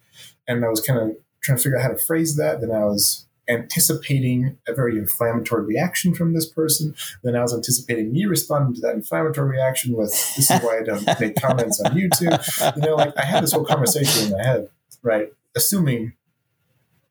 And 0.46 0.64
I 0.64 0.68
was 0.68 0.80
kind 0.80 1.00
of 1.00 1.16
trying 1.42 1.58
to 1.58 1.62
figure 1.64 1.78
out 1.78 1.82
how 1.82 1.88
to 1.88 1.98
phrase 1.98 2.36
that. 2.36 2.60
Then 2.60 2.70
I 2.70 2.84
was 2.84 3.25
anticipating 3.48 4.58
a 4.66 4.74
very 4.74 4.98
inflammatory 4.98 5.64
reaction 5.64 6.14
from 6.14 6.32
this 6.34 6.46
person. 6.46 6.94
Then 7.22 7.36
I 7.36 7.42
was 7.42 7.54
anticipating 7.54 8.12
me 8.12 8.24
responding 8.24 8.74
to 8.74 8.80
that 8.82 8.94
inflammatory 8.94 9.50
reaction 9.50 9.94
with, 9.94 10.10
"This 10.36 10.50
is 10.50 10.60
why 10.62 10.78
I 10.78 10.82
don't 10.82 11.20
make 11.20 11.36
comments 11.36 11.80
on 11.80 11.92
YouTube." 11.92 12.76
You 12.76 12.82
know, 12.82 12.96
like 12.96 13.16
I 13.16 13.24
had 13.24 13.42
this 13.42 13.52
whole 13.52 13.64
conversation 13.64 14.26
in 14.26 14.32
my 14.32 14.42
head, 14.42 14.68
right? 15.02 15.32
Assuming 15.54 16.14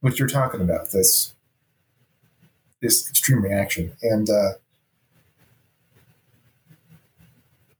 what 0.01 0.19
you're 0.19 0.27
talking 0.27 0.61
about, 0.61 0.91
this 0.91 1.33
this 2.81 3.09
extreme 3.09 3.41
reaction, 3.41 3.93
and 4.01 4.29
uh, 4.29 4.53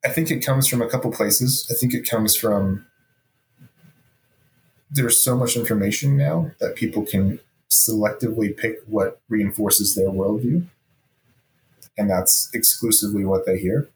I 0.04 0.10
think 0.10 0.32
it 0.32 0.46
comes 0.46 0.68
from 0.68 0.82
a 0.82 0.88
couple 0.88 1.12
places. 1.12 1.68
I 1.70 1.74
think 1.74 1.94
it 1.94 2.08
comes 2.08 2.36
from 2.36 2.86
there's 4.90 5.20
so 5.20 5.36
much 5.36 5.58
information 5.58 6.16
now 6.16 6.52
that 6.60 6.76
people 6.76 7.06
can 7.06 7.40
selectively 7.76 8.56
pick 8.56 8.80
what 8.88 9.20
reinforces 9.30 9.96
their 9.96 10.10
worldview. 10.10 10.66
And 11.98 12.10
that's 12.10 12.50
exclusively 12.54 13.24
what 13.26 13.46
they 13.46 13.58
hear 13.58 13.90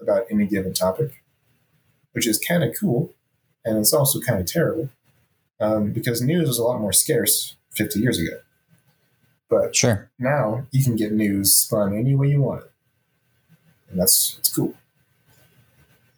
about 0.00 0.26
any 0.30 0.46
given 0.46 0.74
topic, 0.74 1.22
which 2.12 2.26
is 2.26 2.38
kind 2.38 2.62
of 2.62 2.74
cool. 2.78 3.12
And 3.64 3.78
it's 3.78 3.92
also 3.92 4.20
kind 4.20 4.40
of 4.40 4.46
terrible 4.46 4.90
um, 5.60 5.92
because 5.92 6.20
news 6.20 6.48
was 6.48 6.58
a 6.58 6.64
lot 6.64 6.80
more 6.80 6.92
scarce 6.92 7.56
50 7.72 7.98
years 8.00 8.18
ago. 8.18 8.38
But 9.48 9.74
Sure. 9.74 10.10
now 10.18 10.66
you 10.70 10.82
can 10.84 10.96
get 10.96 11.12
news 11.12 11.54
spun 11.54 11.96
any 11.96 12.14
way 12.14 12.28
you 12.28 12.42
want 12.42 12.64
it. 12.64 12.70
And 13.90 14.00
that's 14.00 14.36
it's 14.38 14.52
cool. 14.54 14.74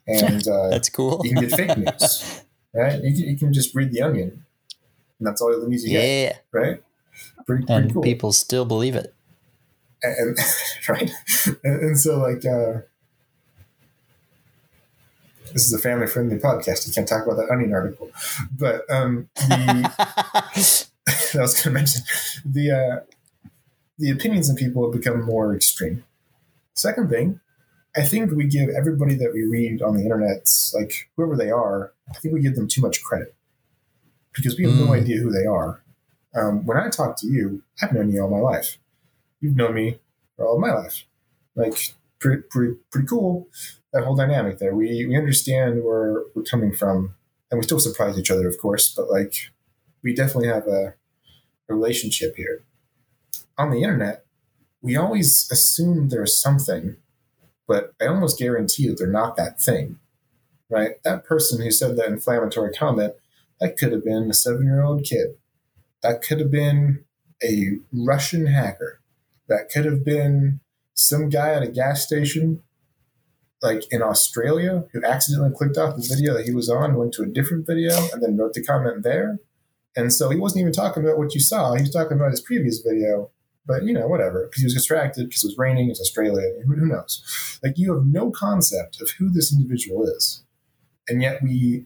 And 0.07 0.47
uh, 0.47 0.69
That's 0.69 0.89
cool. 0.89 1.21
you 1.23 1.35
can 1.35 1.47
get 1.47 1.55
fake 1.55 1.77
news, 1.77 2.41
right? 2.73 2.99
You 3.03 3.13
can, 3.13 3.29
you 3.29 3.37
can 3.37 3.53
just 3.53 3.75
read 3.75 3.91
The 3.91 4.01
Onion, 4.01 4.43
and 5.19 5.27
that's 5.27 5.39
all 5.39 5.51
the 5.59 5.67
news 5.67 5.83
you 5.85 5.91
get, 5.91 6.43
right? 6.51 6.81
Pretty, 7.49 7.65
pretty 7.65 7.81
And 7.83 7.93
cool. 7.93 8.03
people 8.03 8.31
still 8.31 8.65
believe 8.65 8.95
it. 8.95 9.13
and, 10.03 10.15
and- 10.19 10.39
right 10.89 11.11
and, 11.63 11.81
and 11.81 11.99
so 11.99 12.19
like 12.19 12.45
uh 12.45 12.81
this 15.53 15.65
is 15.65 15.73
a 15.73 15.79
family 15.79 16.05
friendly 16.07 16.37
podcast 16.37 16.87
you 16.87 16.93
can't 16.93 17.07
talk 17.07 17.25
about 17.25 17.37
that 17.37 17.49
onion 17.51 17.73
article 17.73 18.09
but 18.57 18.81
um 18.89 19.27
the 19.35 19.91
i 21.35 21.41
was 21.41 21.53
going 21.55 21.63
to 21.63 21.71
mention 21.71 22.01
the 22.45 22.71
uh 22.71 22.99
the 23.97 24.11
opinions 24.11 24.49
of 24.49 24.55
people 24.55 24.85
have 24.89 24.99
become 24.99 25.21
more 25.23 25.55
extreme 25.55 26.03
second 26.75 27.09
thing 27.09 27.39
i 27.97 28.03
think 28.03 28.31
we 28.31 28.45
give 28.45 28.69
everybody 28.69 29.15
that 29.15 29.31
we 29.33 29.43
read 29.43 29.81
on 29.81 29.95
the 29.95 30.03
internet 30.03 30.47
like 30.75 31.09
whoever 31.15 31.35
they 31.35 31.49
are 31.49 31.91
i 32.09 32.13
think 32.19 32.33
we 32.33 32.41
give 32.41 32.55
them 32.55 32.67
too 32.67 32.81
much 32.81 33.01
credit 33.03 33.33
because 34.33 34.55
we 34.57 34.63
have 34.65 34.75
no 34.79 34.85
Mm. 34.87 35.01
idea 35.01 35.17
who 35.17 35.31
they 35.31 35.45
are 35.47 35.81
um, 36.35 36.65
when 36.65 36.77
i 36.77 36.89
talk 36.89 37.17
to 37.17 37.27
you 37.27 37.63
i've 37.81 37.93
known 37.93 38.11
you 38.11 38.21
all 38.21 38.29
my 38.29 38.37
life 38.37 38.77
you've 39.39 39.55
known 39.55 39.73
me 39.73 39.99
for 40.35 40.47
all 40.47 40.55
of 40.55 40.61
my 40.61 40.71
life. 40.71 41.05
Like 41.55 41.95
pretty 42.19 42.43
pretty 42.49 42.75
pretty 42.91 43.07
cool 43.07 43.47
that 43.93 44.03
whole 44.03 44.15
dynamic 44.15 44.59
there. 44.59 44.75
We 44.75 45.05
we 45.05 45.17
understand 45.17 45.83
where 45.83 46.23
we're 46.33 46.43
coming 46.43 46.73
from, 46.73 47.15
and 47.51 47.59
we 47.59 47.63
still 47.63 47.79
surprise 47.79 48.17
each 48.17 48.31
other, 48.31 48.47
of 48.47 48.57
course. 48.57 48.93
But 48.95 49.09
like 49.09 49.33
we 50.03 50.13
definitely 50.13 50.47
have 50.47 50.67
a, 50.67 50.95
relationship 51.67 52.35
here. 52.35 52.63
On 53.55 53.69
the 53.69 53.83
internet, 53.83 54.25
we 54.81 54.95
always 54.95 55.47
assume 55.51 56.09
there's 56.09 56.41
something, 56.41 56.95
but 57.67 57.93
I 58.01 58.07
almost 58.07 58.39
guarantee 58.39 58.87
that 58.87 58.97
they're 58.97 59.05
not 59.05 59.35
that 59.35 59.61
thing. 59.61 59.99
Right? 60.67 60.93
That 61.03 61.25
person 61.25 61.61
who 61.61 61.69
said 61.69 61.95
that 61.95 62.07
inflammatory 62.07 62.73
comment, 62.73 63.13
that 63.59 63.77
could 63.77 63.91
have 63.91 64.03
been 64.03 64.31
a 64.31 64.33
seven 64.33 64.63
year 64.63 64.81
old 64.81 65.03
kid. 65.03 65.37
That 66.01 66.21
could 66.21 66.39
have 66.39 66.51
been 66.51 67.03
a 67.43 67.77
Russian 67.91 68.47
hacker 68.47 68.99
that 69.49 69.69
could 69.69 69.83
have 69.83 70.05
been 70.05 70.61
some 70.93 71.27
guy 71.27 71.53
at 71.53 71.63
a 71.63 71.67
gas 71.67 72.05
station 72.05 72.61
like 73.61 73.83
in 73.91 74.01
australia 74.01 74.85
who 74.93 75.03
accidentally 75.03 75.51
clicked 75.53 75.77
off 75.77 75.97
the 75.97 76.07
video 76.07 76.33
that 76.33 76.45
he 76.45 76.53
was 76.53 76.69
on 76.69 76.95
went 76.95 77.13
to 77.13 77.23
a 77.23 77.25
different 77.25 77.67
video 77.67 77.91
and 78.13 78.23
then 78.23 78.37
wrote 78.37 78.53
the 78.53 78.63
comment 78.63 79.03
there. 79.03 79.39
And 79.97 80.13
so 80.13 80.29
he 80.29 80.37
wasn't 80.37 80.61
even 80.61 80.71
talking 80.71 81.03
about 81.03 81.17
what 81.17 81.33
you 81.33 81.41
saw. 81.41 81.73
He 81.73 81.81
was 81.81 81.91
talking 81.91 82.15
about 82.15 82.31
his 82.31 82.41
previous 82.41 82.79
video 82.79 83.31
but 83.65 83.83
you 83.83 83.93
know 83.93 84.07
whatever 84.07 84.45
because 84.45 84.61
he 84.61 84.65
was 84.65 84.73
distracted 84.73 85.27
because 85.27 85.43
it 85.43 85.47
was 85.47 85.57
raining 85.57 85.89
it's 85.89 85.99
australia 85.99 86.53
who, 86.65 86.75
who 86.75 86.85
knows? 86.85 87.59
Like 87.61 87.77
you 87.77 87.93
have 87.93 88.05
no 88.05 88.31
concept 88.31 89.01
of 89.01 89.09
who 89.17 89.29
this 89.29 89.53
individual 89.53 90.05
is. 90.05 90.43
And 91.09 91.21
yet 91.21 91.43
we 91.43 91.85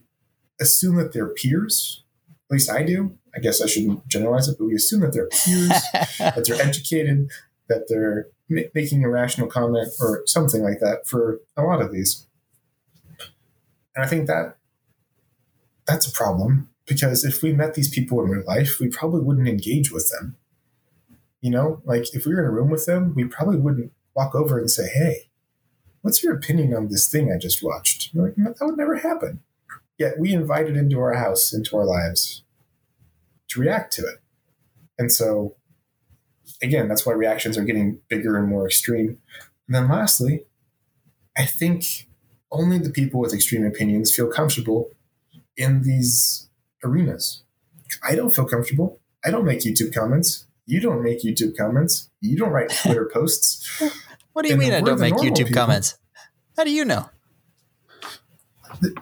assume 0.60 0.96
that 0.96 1.12
they're 1.12 1.28
peers 1.28 2.03
at 2.50 2.54
least 2.54 2.70
i 2.70 2.82
do 2.82 3.16
i 3.34 3.40
guess 3.40 3.60
i 3.62 3.66
shouldn't 3.66 4.06
generalize 4.06 4.48
it 4.48 4.56
but 4.58 4.66
we 4.66 4.74
assume 4.74 5.00
that 5.00 5.12
they're 5.12 5.28
peers 5.28 5.82
that 6.18 6.44
they're 6.46 6.60
educated, 6.60 7.30
that 7.68 7.86
they're 7.88 8.28
ma- 8.48 8.68
making 8.74 9.04
a 9.04 9.08
rational 9.08 9.46
comment 9.46 9.88
or 10.00 10.22
something 10.26 10.62
like 10.62 10.80
that 10.80 11.06
for 11.06 11.40
a 11.56 11.62
lot 11.62 11.82
of 11.82 11.92
these. 11.92 12.26
And 13.94 14.04
I 14.04 14.08
think 14.08 14.26
that 14.26 14.56
that's 15.86 16.06
a 16.06 16.12
problem 16.12 16.70
because 16.86 17.24
if 17.24 17.42
we 17.42 17.52
met 17.52 17.74
these 17.74 17.88
people 17.88 18.22
in 18.22 18.30
real 18.30 18.44
life, 18.46 18.80
we 18.80 18.88
probably 18.88 19.20
wouldn't 19.20 19.48
engage 19.48 19.90
with 19.90 20.10
them. 20.10 20.36
You 21.40 21.50
know, 21.50 21.82
like 21.84 22.14
if 22.14 22.26
we 22.26 22.34
were 22.34 22.40
in 22.40 22.46
a 22.46 22.50
room 22.50 22.70
with 22.70 22.86
them, 22.86 23.12
we 23.14 23.24
probably 23.24 23.58
wouldn't 23.58 23.92
walk 24.14 24.34
over 24.34 24.58
and 24.58 24.70
say, 24.70 24.88
"Hey, 24.88 25.28
what's 26.00 26.22
your 26.22 26.34
opinion 26.34 26.74
on 26.74 26.88
this 26.88 27.08
thing 27.08 27.30
I 27.30 27.38
just 27.38 27.62
watched?" 27.62 28.14
You're 28.14 28.24
like, 28.24 28.38
"No, 28.38 28.54
that 28.58 28.64
would 28.64 28.78
never 28.78 28.96
happen. 28.96 29.42
Yet 29.98 30.18
we 30.18 30.32
invited 30.32 30.76
into 30.76 30.98
our 31.00 31.14
house, 31.14 31.52
into 31.52 31.76
our 31.76 31.84
lives, 31.84 32.42
to 33.50 33.60
react 33.60 33.92
to 33.94 34.02
it. 34.02 34.20
And 34.98 35.12
so 35.12 35.56
again, 36.62 36.88
that's 36.88 37.04
why 37.06 37.12
reactions 37.12 37.56
are 37.58 37.64
getting 37.64 38.00
bigger 38.08 38.36
and 38.36 38.48
more 38.48 38.66
extreme. 38.66 39.18
And 39.66 39.74
then 39.74 39.88
lastly, 39.88 40.44
I 41.36 41.46
think 41.46 42.08
only 42.50 42.78
the 42.78 42.90
people 42.90 43.20
with 43.20 43.32
extreme 43.34 43.64
opinions 43.64 44.14
feel 44.14 44.28
comfortable 44.28 44.90
in 45.56 45.82
these 45.82 46.48
arenas. 46.84 47.42
I 48.02 48.14
don't 48.14 48.34
feel 48.34 48.44
comfortable. 48.44 49.00
I 49.24 49.30
don't 49.30 49.44
make 49.44 49.60
YouTube 49.60 49.94
comments. 49.94 50.46
You 50.66 50.80
don't 50.80 51.02
make 51.02 51.22
YouTube 51.22 51.56
comments. 51.56 52.10
You 52.20 52.36
don't 52.36 52.50
write 52.50 52.70
Twitter 52.70 53.08
posts. 53.12 53.82
What 54.32 54.42
do 54.42 54.48
you 54.48 54.54
And 54.54 54.60
mean 54.62 54.72
I 54.72 54.80
don't 54.80 55.00
make 55.00 55.14
YouTube 55.14 55.48
people. 55.48 55.54
comments? 55.54 55.98
How 56.56 56.64
do 56.64 56.70
you 56.70 56.84
know? 56.84 57.08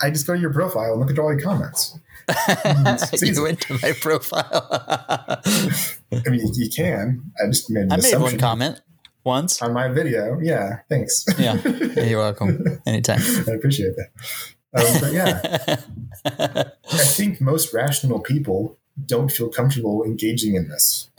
I 0.00 0.10
just 0.10 0.26
go 0.26 0.34
to 0.34 0.40
your 0.40 0.52
profile 0.52 0.92
and 0.92 1.00
look 1.00 1.10
at 1.10 1.18
all 1.18 1.32
your 1.32 1.40
comments. 1.40 1.98
You 3.20 3.42
went 3.42 3.60
to 3.62 3.78
my 3.82 3.92
profile. 4.00 4.68
I 4.70 6.30
mean, 6.30 6.50
you 6.54 6.70
can. 6.70 7.32
I 7.42 7.46
just 7.48 7.68
made 7.68 7.92
I 7.92 7.96
made 7.96 8.16
one 8.16 8.38
comment 8.38 8.80
once. 9.24 9.60
on 9.60 9.72
my 9.72 9.88
video. 9.88 10.38
Yeah, 10.40 10.80
thanks. 10.88 11.24
Yeah. 11.38 11.60
You're 11.66 12.20
welcome. 12.20 12.80
Anytime. 12.86 13.20
I 13.48 13.52
appreciate 13.52 13.94
that. 13.96 14.10
Um, 14.74 15.00
but 15.00 15.12
yeah, 15.12 16.70
I 16.92 17.04
think 17.04 17.40
most 17.40 17.74
rational 17.74 18.20
people 18.20 18.78
don't 19.04 19.30
feel 19.30 19.48
comfortable 19.48 20.04
engaging 20.04 20.54
in 20.54 20.68
this. 20.68 21.10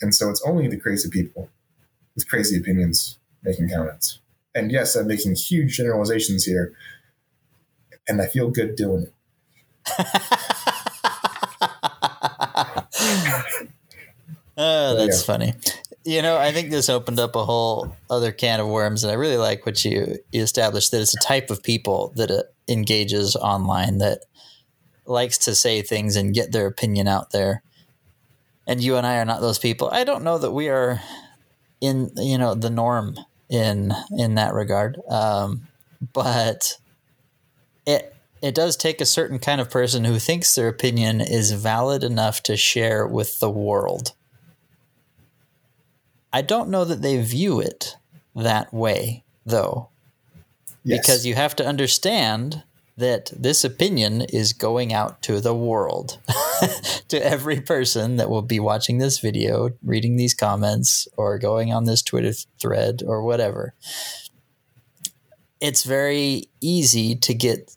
And 0.00 0.14
so 0.14 0.30
it's 0.30 0.42
only 0.46 0.68
the 0.68 0.78
crazy 0.78 1.10
people 1.10 1.50
with 2.14 2.28
crazy 2.28 2.58
opinions 2.58 3.18
making 3.42 3.70
comments. 3.70 4.20
And 4.54 4.70
yes, 4.72 4.96
I'm 4.96 5.06
making 5.06 5.34
huge 5.36 5.76
generalizations 5.76 6.44
here, 6.44 6.72
and 8.10 8.20
I 8.20 8.26
feel 8.26 8.50
good 8.50 8.76
doing 8.76 9.04
it. 9.04 9.12
Oh, 14.56 14.94
that's 14.96 15.20
Yeah. 15.20 15.24
funny. 15.26 15.54
You 16.04 16.22
know, 16.22 16.36
I 16.36 16.52
think 16.52 16.70
this 16.70 16.88
opened 16.88 17.20
up 17.20 17.36
a 17.36 17.44
whole 17.44 17.94
other 18.10 18.32
can 18.32 18.60
of 18.60 18.68
worms, 18.68 19.04
and 19.04 19.10
I 19.10 19.14
really 19.14 19.36
like 19.36 19.64
what 19.66 19.84
you, 19.84 20.18
you 20.32 20.42
established 20.42 20.90
that 20.90 21.00
it's 21.00 21.14
a 21.14 21.18
type 21.20 21.50
of 21.50 21.62
people 21.62 22.12
that 22.16 22.30
uh, 22.30 22.42
engages 22.68 23.36
online 23.36 23.98
that 23.98 24.20
likes 25.06 25.38
to 25.38 25.54
say 25.54 25.82
things 25.82 26.16
and 26.16 26.34
get 26.34 26.52
their 26.52 26.66
opinion 26.66 27.06
out 27.08 27.30
there. 27.32 27.62
And 28.66 28.82
you 28.82 28.96
and 28.96 29.06
I 29.06 29.18
are 29.18 29.24
not 29.24 29.40
those 29.40 29.58
people. 29.58 29.88
I 29.92 30.04
don't 30.04 30.24
know 30.24 30.38
that 30.38 30.52
we 30.52 30.68
are 30.68 31.00
in 31.80 32.10
you 32.16 32.38
know 32.38 32.54
the 32.54 32.70
norm 32.70 33.16
in 33.48 33.92
in 34.16 34.34
that 34.36 34.54
regard, 34.54 35.00
um, 35.08 35.66
but 36.12 36.76
it 37.86 38.14
it 38.42 38.54
does 38.54 38.76
take 38.76 39.00
a 39.00 39.06
certain 39.06 39.38
kind 39.38 39.60
of 39.60 39.70
person 39.70 40.04
who 40.04 40.18
thinks 40.18 40.54
their 40.54 40.68
opinion 40.68 41.20
is 41.20 41.52
valid 41.52 42.02
enough 42.02 42.42
to 42.44 42.56
share 42.56 43.06
with 43.06 43.38
the 43.38 43.50
world. 43.50 44.12
I 46.32 46.42
don't 46.42 46.70
know 46.70 46.84
that 46.84 47.02
they 47.02 47.20
view 47.20 47.60
it 47.60 47.96
that 48.34 48.72
way, 48.72 49.24
though. 49.44 49.90
Yes. 50.82 51.00
because 51.00 51.26
you 51.26 51.34
have 51.34 51.54
to 51.56 51.66
understand 51.66 52.62
that 52.96 53.30
this 53.36 53.64
opinion 53.64 54.22
is 54.22 54.52
going 54.52 54.92
out 54.92 55.22
to 55.22 55.40
the 55.40 55.54
world, 55.54 56.18
to 57.08 57.24
every 57.24 57.60
person 57.60 58.16
that 58.16 58.28
will 58.28 58.42
be 58.42 58.60
watching 58.60 58.98
this 58.98 59.18
video, 59.18 59.70
reading 59.82 60.16
these 60.16 60.34
comments, 60.34 61.08
or 61.16 61.38
going 61.38 61.72
on 61.72 61.84
this 61.84 62.02
Twitter 62.02 62.32
thread 62.58 63.02
or 63.06 63.22
whatever. 63.22 63.74
It's 65.60 65.84
very 65.84 66.48
easy 66.60 67.14
to 67.16 67.34
get 67.34 67.76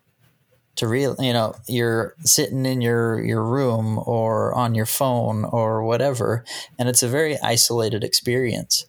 to 0.76 0.88
real 0.88 1.16
you 1.20 1.34
know 1.34 1.54
you're 1.68 2.16
sitting 2.24 2.66
in 2.66 2.82
your 2.82 3.24
your 3.24 3.44
room 3.44 4.00
or 4.06 4.54
on 4.56 4.74
your 4.74 4.86
phone 4.88 5.46
or 5.46 5.84
whatever 5.84 6.44
and 6.80 6.90
it's 6.90 7.04
a 7.04 7.08
very 7.08 7.38
isolated 7.40 8.04
experience. 8.04 8.86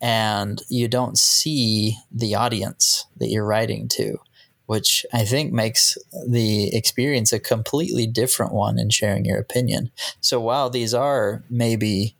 And 0.00 0.60
you 0.68 0.86
don't 0.86 1.16
see 1.16 1.96
the 2.12 2.34
audience 2.34 3.06
that 3.16 3.30
you're 3.30 3.46
writing 3.46 3.88
to 3.88 4.18
which 4.66 5.04
i 5.12 5.24
think 5.24 5.52
makes 5.52 5.96
the 6.26 6.74
experience 6.74 7.32
a 7.32 7.38
completely 7.38 8.06
different 8.06 8.52
one 8.52 8.78
in 8.78 8.90
sharing 8.90 9.24
your 9.24 9.38
opinion. 9.38 9.90
So 10.20 10.40
while 10.40 10.68
these 10.70 10.92
are 10.94 11.42
maybe 11.48 12.16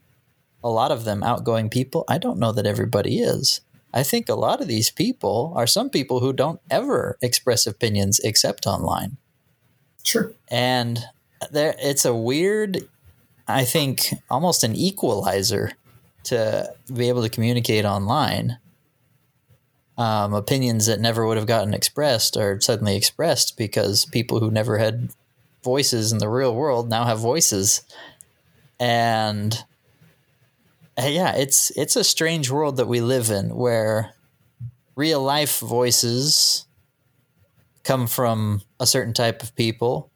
a 0.63 0.69
lot 0.71 0.91
of 0.91 1.05
them 1.05 1.23
outgoing 1.23 1.69
people 1.69 2.05
i 2.09 2.17
don't 2.17 2.39
know 2.39 2.53
that 2.53 2.67
everybody 2.67 3.19
is 3.19 3.61
I 3.95 4.03
think 4.03 4.29
a 4.29 4.35
lot 4.35 4.61
of 4.61 4.67
these 4.67 4.91
people 4.91 5.53
are 5.55 5.69
some 5.69 5.89
people 5.89 6.19
who 6.19 6.33
don't 6.33 6.61
ever 6.69 7.17
express 7.23 7.65
opinions 7.65 8.19
except 8.25 8.67
online. 8.67 9.19
Sure. 10.03 10.33
And 10.49 10.99
there 11.53 11.77
it's 11.79 12.05
a 12.05 12.15
weird 12.15 12.89
I 13.47 13.65
think 13.65 14.07
almost 14.29 14.65
an 14.65 14.75
equalizer 14.75 15.73
to 16.25 16.75
be 16.93 17.09
able 17.09 17.23
to 17.23 17.29
communicate 17.29 17.85
online. 17.85 18.59
Um, 19.97 20.35
opinions 20.35 20.87
that 20.87 21.01
never 21.01 21.25
would 21.25 21.37
have 21.37 21.47
gotten 21.47 21.73
expressed 21.73 22.37
are 22.37 22.61
suddenly 22.61 22.97
expressed 22.97 23.57
because 23.57 24.07
people 24.07 24.41
who 24.41 24.51
never 24.51 24.79
had 24.79 25.11
voices 25.63 26.11
in 26.11 26.19
the 26.19 26.29
real 26.29 26.53
world 26.53 26.89
now 26.89 27.05
have 27.05 27.21
voices. 27.21 27.83
And 28.81 29.57
yeah, 30.99 31.35
it's 31.35 31.71
it's 31.71 31.97
a 31.97 32.05
strange 32.05 32.51
world 32.51 32.77
that 32.77 32.89
we 32.89 33.01
live 33.01 33.31
in 33.31 33.55
where 33.55 34.15
real 34.97 35.23
life 35.23 35.59
voices 35.61 36.67
come 37.83 38.07
from 38.07 38.63
a 38.81 38.87
certain 38.87 39.13
type 39.13 39.43
of 39.43 39.55
people. 39.57 40.11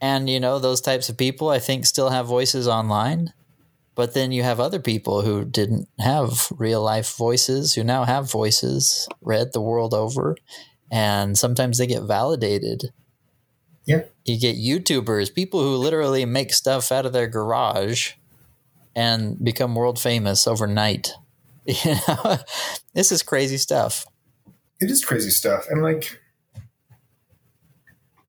And 0.00 0.28
you 0.28 0.40
know, 0.40 0.58
those 0.58 0.80
types 0.80 1.08
of 1.08 1.16
people 1.16 1.48
I 1.48 1.58
think 1.58 1.86
still 1.86 2.10
have 2.10 2.26
voices 2.26 2.66
online. 2.66 3.32
But 3.94 4.14
then 4.14 4.32
you 4.32 4.42
have 4.42 4.58
other 4.58 4.80
people 4.80 5.20
who 5.20 5.44
didn't 5.44 5.86
have 5.98 6.48
real 6.50 6.82
life 6.82 7.14
voices 7.14 7.74
who 7.74 7.84
now 7.84 8.04
have 8.04 8.30
voices 8.30 9.06
read 9.20 9.52
the 9.52 9.60
world 9.60 9.92
over 9.92 10.34
and 10.90 11.36
sometimes 11.36 11.78
they 11.78 11.86
get 11.86 12.02
validated. 12.02 12.92
Yeah. 13.84 14.04
You 14.24 14.40
get 14.40 14.56
YouTubers, 14.56 15.34
people 15.34 15.60
who 15.60 15.76
literally 15.76 16.24
make 16.24 16.52
stuff 16.52 16.90
out 16.90 17.04
of 17.04 17.12
their 17.12 17.26
garage 17.26 18.12
and 18.94 19.42
become 19.42 19.74
world 19.74 19.98
famous 19.98 20.46
overnight. 20.46 21.12
You 21.64 21.94
know, 22.08 22.38
this 22.92 23.12
is 23.12 23.22
crazy 23.22 23.56
stuff. 23.56 24.04
It 24.80 24.90
is 24.90 25.04
crazy 25.04 25.30
stuff. 25.30 25.68
And 25.70 25.80
like, 25.80 26.20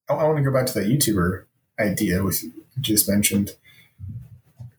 I, 0.07 0.13
I 0.13 0.23
want 0.25 0.37
to 0.37 0.43
go 0.43 0.53
back 0.53 0.67
to 0.67 0.73
that 0.75 0.85
YouTuber 0.85 1.45
idea 1.79 2.23
with 2.23 2.43
you 2.43 2.51
just 2.79 3.09
mentioned. 3.09 3.55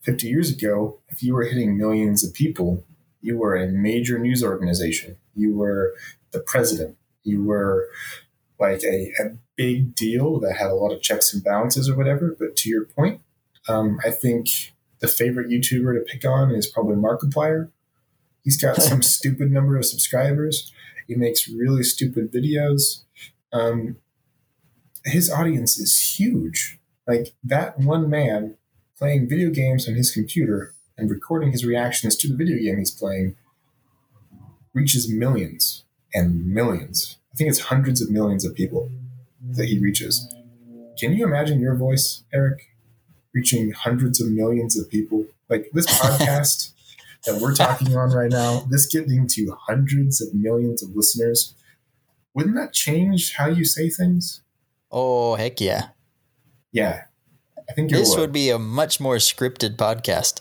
50 0.02 0.28
years 0.28 0.52
ago, 0.52 1.00
if 1.08 1.20
you 1.22 1.34
were 1.34 1.42
hitting 1.42 1.76
millions 1.76 2.22
of 2.24 2.32
people, 2.32 2.84
you 3.20 3.38
were 3.38 3.56
a 3.56 3.66
major 3.66 4.18
news 4.18 4.44
organization. 4.44 5.16
You 5.34 5.56
were 5.56 5.94
the 6.30 6.40
president. 6.40 6.96
You 7.24 7.42
were 7.42 7.88
like 8.60 8.82
a, 8.84 9.12
a 9.18 9.36
big 9.56 9.94
deal 9.94 10.38
that 10.40 10.56
had 10.56 10.70
a 10.70 10.74
lot 10.74 10.92
of 10.92 11.02
checks 11.02 11.32
and 11.32 11.42
balances 11.42 11.88
or 11.88 11.96
whatever. 11.96 12.36
But 12.38 12.54
to 12.56 12.68
your 12.68 12.84
point, 12.84 13.20
um, 13.66 13.98
I 14.04 14.10
think 14.10 14.73
the 15.04 15.12
favorite 15.12 15.50
YouTuber 15.50 15.98
to 15.98 16.00
pick 16.00 16.24
on 16.24 16.50
is 16.54 16.66
probably 16.66 16.96
Markiplier. 16.96 17.70
He's 18.42 18.60
got 18.60 18.76
some 18.76 19.02
stupid 19.16 19.50
number 19.50 19.76
of 19.76 19.84
subscribers. 19.84 20.72
He 21.06 21.14
makes 21.14 21.46
really 21.46 21.82
stupid 21.82 22.32
videos. 22.32 23.02
Um, 23.52 23.96
his 25.04 25.30
audience 25.30 25.78
is 25.78 26.16
huge. 26.18 26.78
Like 27.06 27.34
that 27.44 27.78
one 27.78 28.08
man 28.08 28.56
playing 28.96 29.28
video 29.28 29.50
games 29.50 29.86
on 29.86 29.94
his 29.94 30.10
computer 30.10 30.72
and 30.96 31.10
recording 31.10 31.52
his 31.52 31.66
reactions 31.66 32.16
to 32.16 32.28
the 32.28 32.36
video 32.36 32.56
game 32.56 32.78
he's 32.78 32.90
playing 32.90 33.36
reaches 34.72 35.10
millions 35.12 35.84
and 36.14 36.46
millions. 36.46 37.18
I 37.32 37.36
think 37.36 37.50
it's 37.50 37.58
hundreds 37.58 38.00
of 38.00 38.10
millions 38.10 38.44
of 38.46 38.54
people 38.54 38.90
that 39.50 39.66
he 39.66 39.78
reaches. 39.78 40.32
Can 40.98 41.12
you 41.12 41.26
imagine 41.26 41.60
your 41.60 41.76
voice, 41.76 42.24
Eric, 42.32 42.73
reaching 43.34 43.72
hundreds 43.72 44.20
of 44.20 44.30
millions 44.30 44.78
of 44.78 44.88
people? 44.88 45.26
Like 45.48 45.68
this 45.72 45.86
podcast 45.86 46.70
that 47.26 47.40
we're 47.40 47.54
talking 47.54 47.96
on 47.96 48.10
right 48.10 48.30
now, 48.30 48.66
this 48.70 48.86
getting 48.86 49.26
to 49.28 49.56
hundreds 49.66 50.22
of 50.22 50.32
millions 50.32 50.82
of 50.82 50.96
listeners, 50.96 51.54
wouldn't 52.34 52.56
that 52.56 52.72
change 52.72 53.34
how 53.34 53.46
you 53.46 53.64
say 53.64 53.90
things? 53.90 54.40
Oh, 54.90 55.34
heck 55.34 55.60
yeah. 55.60 55.88
Yeah. 56.72 57.02
I 57.68 57.72
think 57.72 57.90
This 57.90 58.10
would. 58.10 58.20
would 58.20 58.32
be 58.32 58.50
a 58.50 58.58
much 58.58 59.00
more 59.00 59.16
scripted 59.16 59.76
podcast. 59.76 60.40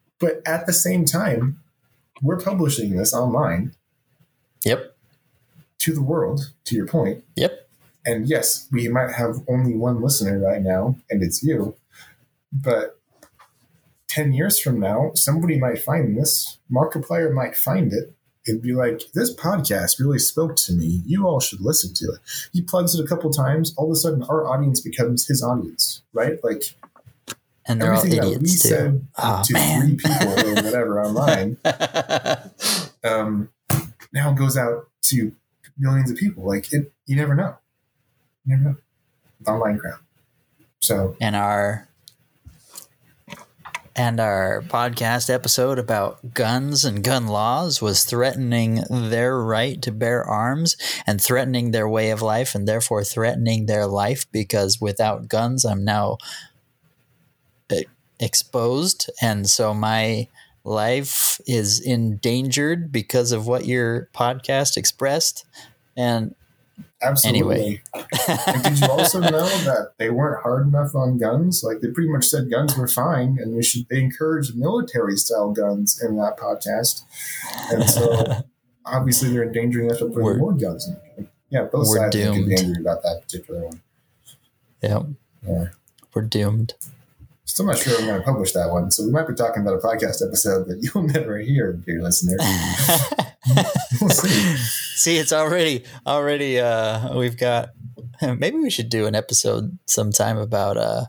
but 0.18 0.40
at 0.46 0.66
the 0.66 0.72
same 0.72 1.04
time, 1.04 1.60
we're 2.22 2.38
publishing 2.38 2.96
this 2.96 3.12
online 3.12 3.74
yep. 4.64 4.96
to 5.78 5.92
the 5.92 6.02
world, 6.02 6.52
to 6.64 6.74
your 6.74 6.86
point. 6.86 7.24
Yep. 7.36 7.68
And 8.04 8.28
yes, 8.28 8.66
we 8.72 8.88
might 8.88 9.12
have 9.12 9.36
only 9.48 9.74
one 9.76 10.00
listener 10.02 10.38
right 10.38 10.62
now, 10.62 10.96
and 11.10 11.22
it's 11.22 11.42
you. 11.42 11.74
But 12.52 12.98
10 14.08 14.32
years 14.32 14.58
from 14.60 14.80
now, 14.80 15.12
somebody 15.14 15.58
might 15.58 15.78
find 15.80 16.16
this. 16.16 16.58
Markiplier 16.72 17.32
might 17.32 17.56
find 17.56 17.92
it 17.92 18.12
and 18.46 18.60
be 18.62 18.72
like, 18.72 19.02
this 19.14 19.34
podcast 19.34 20.00
really 20.00 20.18
spoke 20.18 20.56
to 20.56 20.72
me. 20.72 21.02
You 21.04 21.26
all 21.26 21.40
should 21.40 21.60
listen 21.60 21.92
to 21.94 22.06
it. 22.06 22.18
He 22.52 22.62
plugs 22.62 22.94
it 22.94 23.04
a 23.04 23.06
couple 23.06 23.30
times. 23.30 23.74
All 23.76 23.86
of 23.86 23.92
a 23.92 23.96
sudden, 23.96 24.22
our 24.24 24.46
audience 24.46 24.80
becomes 24.80 25.26
his 25.28 25.42
audience, 25.42 26.02
right? 26.14 26.42
Like 26.42 26.74
And 27.66 27.82
everything 27.82 28.18
that 28.18 28.28
we 28.40 28.46
too. 28.46 28.46
said 28.46 29.06
Oh, 29.18 29.42
to 29.44 29.52
man. 29.52 29.80
three 29.82 29.96
people 29.96 30.28
or 30.48 30.54
whatever 30.54 31.00
online 31.04 31.58
um, 33.04 33.50
now 34.12 34.32
goes 34.32 34.56
out 34.56 34.88
to 35.02 35.32
millions 35.78 36.10
of 36.10 36.16
people. 36.16 36.44
Like 36.44 36.72
it, 36.72 36.92
you 37.06 37.16
never 37.16 37.34
know. 37.34 37.56
You 38.50 38.56
know. 38.56 38.76
Online 39.46 39.78
crowd. 39.78 40.00
So 40.80 41.16
and 41.20 41.36
our 41.36 41.88
and 43.94 44.18
our 44.18 44.62
podcast 44.66 45.32
episode 45.32 45.78
about 45.78 46.34
guns 46.34 46.84
and 46.84 47.04
gun 47.04 47.28
laws 47.28 47.80
was 47.80 48.04
threatening 48.04 48.82
their 48.90 49.40
right 49.40 49.80
to 49.82 49.92
bear 49.92 50.24
arms 50.24 50.76
and 51.06 51.20
threatening 51.20 51.70
their 51.70 51.88
way 51.88 52.10
of 52.10 52.22
life 52.22 52.54
and 52.56 52.66
therefore 52.66 53.04
threatening 53.04 53.66
their 53.66 53.86
life 53.86 54.26
because 54.32 54.80
without 54.80 55.28
guns 55.28 55.64
I'm 55.64 55.84
now 55.84 56.18
e- 57.72 57.84
exposed 58.18 59.10
and 59.22 59.48
so 59.48 59.74
my 59.74 60.26
life 60.64 61.40
is 61.46 61.80
endangered 61.80 62.90
because 62.90 63.30
of 63.30 63.46
what 63.46 63.66
your 63.66 64.08
podcast 64.12 64.76
expressed 64.76 65.44
and 65.96 66.34
absolutely. 67.02 67.82
and 68.28 68.62
did 68.62 68.78
you 68.80 68.86
also 68.88 69.20
know 69.34 69.46
that 69.46 69.92
they 69.98 70.10
weren't 70.10 70.42
hard 70.42 70.66
enough 70.66 70.94
on 70.94 71.18
guns? 71.18 71.62
Like 71.64 71.80
they 71.80 71.88
pretty 71.88 72.10
much 72.10 72.26
said 72.26 72.50
guns 72.50 72.76
were 72.76 72.88
fine, 72.88 73.38
and 73.40 73.54
you 73.54 73.62
should. 73.62 73.86
They 73.88 74.00
encouraged 74.00 74.56
military 74.56 75.16
style 75.16 75.50
guns 75.52 76.00
in 76.02 76.16
that 76.16 76.38
podcast, 76.38 77.02
and 77.72 77.88
so 77.88 78.44
obviously 78.86 79.30
they're 79.32 79.44
endangering 79.44 79.90
us 79.90 80.00
by 80.00 80.08
putting 80.08 80.38
more 80.38 80.52
guns. 80.52 80.88
in. 81.16 81.28
Yeah, 81.50 81.62
both 81.64 81.88
we're 81.88 81.96
sides 81.98 82.16
are 82.16 82.32
doomed. 82.32 82.58
angry 82.58 82.80
about 82.80 83.02
that 83.02 83.22
particular 83.22 83.64
one. 83.64 83.80
yeah 84.82 85.00
Yeah. 85.46 85.64
we're 86.14 86.22
doomed 86.22 86.74
Still 87.44 87.66
not 87.66 87.78
sure 87.78 87.98
I'm 87.98 88.06
going 88.06 88.20
to 88.20 88.24
publish 88.24 88.52
that 88.52 88.70
one, 88.70 88.92
so 88.92 89.04
we 89.04 89.10
might 89.10 89.26
be 89.26 89.34
talking 89.34 89.62
about 89.62 89.74
a 89.74 89.78
podcast 89.78 90.24
episode 90.24 90.68
that 90.68 90.78
you'll 90.94 91.02
never 91.08 91.38
hear, 91.38 91.72
dear 91.72 92.00
listener. 92.00 92.36
We'll 94.00 94.10
see. 94.10 94.56
See, 94.96 95.16
it's 95.18 95.32
already 95.32 95.84
already 96.06 96.60
uh 96.60 97.16
we've 97.18 97.36
got 97.38 97.70
maybe 98.22 98.58
we 98.58 98.70
should 98.70 98.88
do 98.90 99.06
an 99.06 99.14
episode 99.14 99.78
sometime 99.86 100.38
about 100.38 100.76
uh 100.76 101.04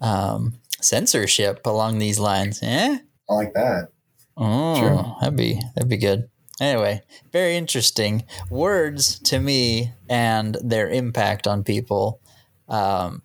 um 0.00 0.54
censorship 0.80 1.66
along 1.66 1.98
these 1.98 2.18
lines. 2.18 2.60
Yeah. 2.62 2.98
I 3.28 3.32
like 3.34 3.52
that. 3.54 3.88
Oh, 4.36 4.78
Sure. 4.78 5.16
that'd 5.20 5.36
be 5.36 5.60
that'd 5.74 5.88
be 5.90 5.96
good. 5.96 6.28
Anyway, 6.60 7.02
very 7.32 7.56
interesting. 7.56 8.24
Words 8.50 9.18
to 9.20 9.38
me 9.38 9.92
and 10.08 10.56
their 10.62 10.88
impact 10.88 11.46
on 11.46 11.62
people. 11.64 12.20
Um, 12.68 13.22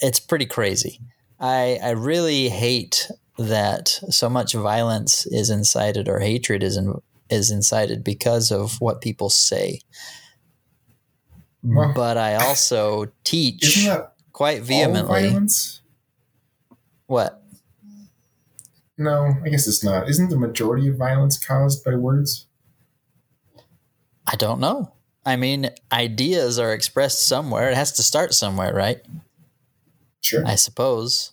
it's 0.00 0.20
pretty 0.20 0.46
crazy. 0.46 1.00
I 1.40 1.78
I 1.82 1.90
really 1.90 2.48
hate 2.48 3.10
that 3.38 3.88
so 4.10 4.28
much 4.28 4.54
violence 4.54 5.26
is 5.26 5.50
incited 5.50 6.08
or 6.08 6.20
hatred 6.20 6.62
is 6.62 6.76
in, 6.76 6.94
is 7.30 7.50
incited 7.50 8.04
because 8.04 8.50
of 8.50 8.80
what 8.80 9.00
people 9.00 9.30
say. 9.30 9.80
Well, 11.62 11.92
but 11.94 12.16
I 12.16 12.36
also 12.36 13.06
teach 13.24 13.88
quite 14.32 14.62
vehemently. 14.62 15.34
What? 17.06 17.42
No, 18.98 19.34
I 19.44 19.48
guess 19.48 19.66
it's 19.66 19.84
not. 19.84 20.08
Isn't 20.08 20.30
the 20.30 20.38
majority 20.38 20.88
of 20.88 20.96
violence 20.96 21.44
caused 21.44 21.84
by 21.84 21.96
words? 21.96 22.46
I 24.26 24.36
don't 24.36 24.60
know. 24.60 24.92
I 25.24 25.36
mean, 25.36 25.70
ideas 25.92 26.58
are 26.58 26.72
expressed 26.72 27.26
somewhere. 27.26 27.70
It 27.70 27.76
has 27.76 27.92
to 27.92 28.02
start 28.02 28.32
somewhere, 28.32 28.72
right? 28.72 29.00
Sure. 30.20 30.46
I 30.46 30.54
suppose. 30.54 31.32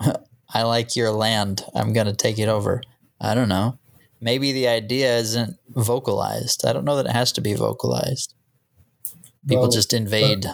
I 0.00 0.62
like 0.62 0.96
your 0.96 1.10
land. 1.10 1.64
I'm 1.74 1.92
going 1.92 2.06
to 2.06 2.14
take 2.14 2.38
it 2.38 2.48
over. 2.48 2.82
I 3.20 3.34
don't 3.34 3.48
know. 3.48 3.78
Maybe 4.26 4.50
the 4.50 4.66
idea 4.66 5.18
isn't 5.18 5.56
vocalized. 5.68 6.66
I 6.66 6.72
don't 6.72 6.84
know 6.84 6.96
that 6.96 7.06
it 7.06 7.12
has 7.12 7.30
to 7.34 7.40
be 7.40 7.54
vocalized. 7.54 8.34
People 9.46 9.62
Well, 9.62 9.70
just 9.70 9.92
invade. 9.92 10.44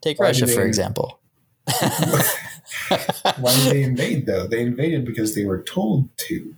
Take 0.00 0.18
Russia, 0.18 0.46
for 0.46 0.62
example. 0.62 1.20
Why 1.78 3.54
did 3.56 3.72
they 3.74 3.82
invade 3.82 4.24
though? 4.24 4.46
They 4.46 4.62
invaded 4.62 5.04
because 5.04 5.34
they 5.34 5.44
were 5.44 5.60
told 5.62 6.08
to 6.28 6.54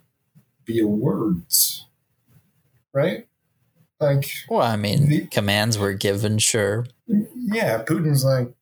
via 0.69 0.87
words. 0.87 1.85
Right? 2.93 3.27
Like 3.99 4.31
Well, 4.49 4.63
I 4.63 4.77
mean, 4.77 5.09
The- 5.09 5.27
commands 5.27 5.79
were 5.79 5.95
given, 5.95 6.39
sure. 6.39 6.87
yeah, 7.09 7.83
Putin's 7.83 8.25
like 8.25 8.53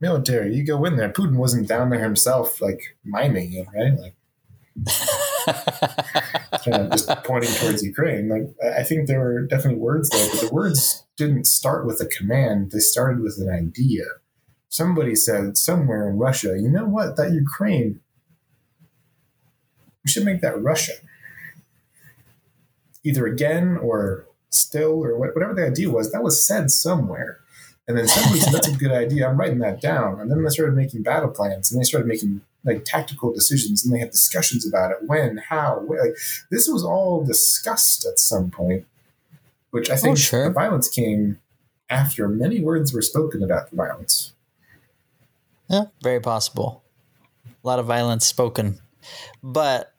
military, 0.00 0.54
you 0.56 0.64
go 0.64 0.86
in 0.86 0.96
there. 0.96 1.10
Putin 1.12 1.36
wasn't 1.36 1.68
down 1.68 1.90
there 1.90 2.02
himself 2.02 2.62
like 2.62 2.96
miming 3.04 3.52
it, 3.52 3.66
right? 3.74 3.92
Like 4.00 4.14
kind 6.64 6.86
of 6.86 6.90
just 6.92 7.08
pointing 7.24 7.50
towards 7.54 7.82
Ukraine. 7.82 8.28
Like 8.28 8.74
I 8.76 8.82
think 8.82 9.06
there 9.06 9.20
were 9.20 9.42
definitely 9.42 9.80
words 9.80 10.08
there, 10.10 10.28
but 10.30 10.40
the 10.40 10.54
words 10.54 11.04
didn't 11.16 11.46
start 11.46 11.86
with 11.86 12.00
a 12.00 12.06
command. 12.06 12.70
They 12.70 12.78
started 12.78 13.20
with 13.20 13.38
an 13.38 13.50
idea. 13.50 14.04
Somebody 14.68 15.14
said 15.14 15.56
somewhere 15.56 16.08
in 16.08 16.18
Russia, 16.18 16.58
you 16.58 16.68
know 16.68 16.86
what, 16.86 17.16
that 17.16 17.32
Ukraine, 17.32 18.00
we 20.04 20.10
should 20.10 20.24
make 20.24 20.40
that 20.40 20.60
Russia. 20.62 20.92
Either 23.04 23.26
again 23.26 23.76
or 23.76 24.26
still 24.50 25.04
or 25.04 25.18
whatever 25.18 25.54
the 25.54 25.66
idea 25.66 25.90
was, 25.90 26.12
that 26.12 26.22
was 26.22 26.46
said 26.46 26.70
somewhere. 26.70 27.40
And 27.88 27.98
then 27.98 28.06
somebody 28.06 28.40
said, 28.40 28.52
that's 28.52 28.68
a 28.68 28.76
good 28.78 28.92
idea. 28.92 29.28
I'm 29.28 29.38
writing 29.38 29.58
that 29.58 29.80
down. 29.80 30.20
And 30.20 30.30
then 30.30 30.42
they 30.42 30.50
started 30.50 30.76
making 30.76 31.02
battle 31.02 31.30
plans 31.30 31.70
and 31.70 31.80
they 31.80 31.84
started 31.84 32.06
making 32.06 32.40
like 32.64 32.84
tactical 32.84 33.32
decisions 33.32 33.84
and 33.84 33.94
they 33.94 33.98
had 33.98 34.10
discussions 34.10 34.66
about 34.66 34.92
it. 34.92 34.98
When, 35.06 35.38
how, 35.48 35.80
where. 35.86 36.04
Like, 36.04 36.16
this 36.50 36.68
was 36.68 36.84
all 36.84 37.24
discussed 37.24 38.04
at 38.04 38.18
some 38.18 38.50
point, 38.50 38.86
which 39.70 39.90
I 39.90 39.94
oh, 39.94 39.96
think 39.96 40.12
Oh, 40.12 40.16
sure. 40.16 40.44
the 40.44 40.54
violence 40.54 40.88
came 40.88 41.38
after 41.90 42.28
many 42.28 42.60
words 42.60 42.92
were 42.92 43.02
spoken 43.02 43.42
about 43.42 43.70
the 43.70 43.76
violence. 43.76 44.32
Yeah, 45.68 45.84
very 46.02 46.20
possible. 46.20 46.82
A 47.46 47.66
lot 47.66 47.78
of 47.78 47.86
violence 47.86 48.26
spoken, 48.26 48.78
but 49.42 49.92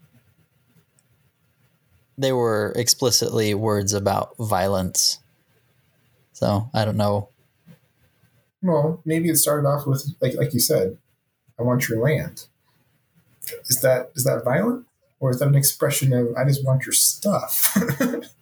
they 2.17 2.32
were 2.32 2.73
explicitly 2.76 3.54
words 3.54 3.93
about 3.93 4.36
violence. 4.38 5.19
So 6.34 6.69
I 6.73 6.86
don't 6.86 6.97
know. 6.97 7.30
Well, 8.62 9.02
maybe 9.06 9.30
it 9.30 9.38
started 9.38 9.67
off 9.67 9.88
with 9.88 10.06
like 10.21 10.36
like 10.36 10.54
you 10.54 10.60
said, 10.60 10.97
I 11.60 11.63
want 11.63 11.89
your 11.89 11.99
land. 12.04 12.47
Is 13.67 13.82
that 13.82 14.12
is 14.15 14.23
that 14.23 14.43
violent? 14.43 14.86
Or 15.19 15.32
is 15.32 15.39
that 15.39 15.47
an 15.47 15.56
expression 15.56 16.13
of 16.13 16.36
I 16.36 16.45
just 16.45 16.65
want 16.65 16.86
your 16.86 16.93
stuff? 16.93 17.77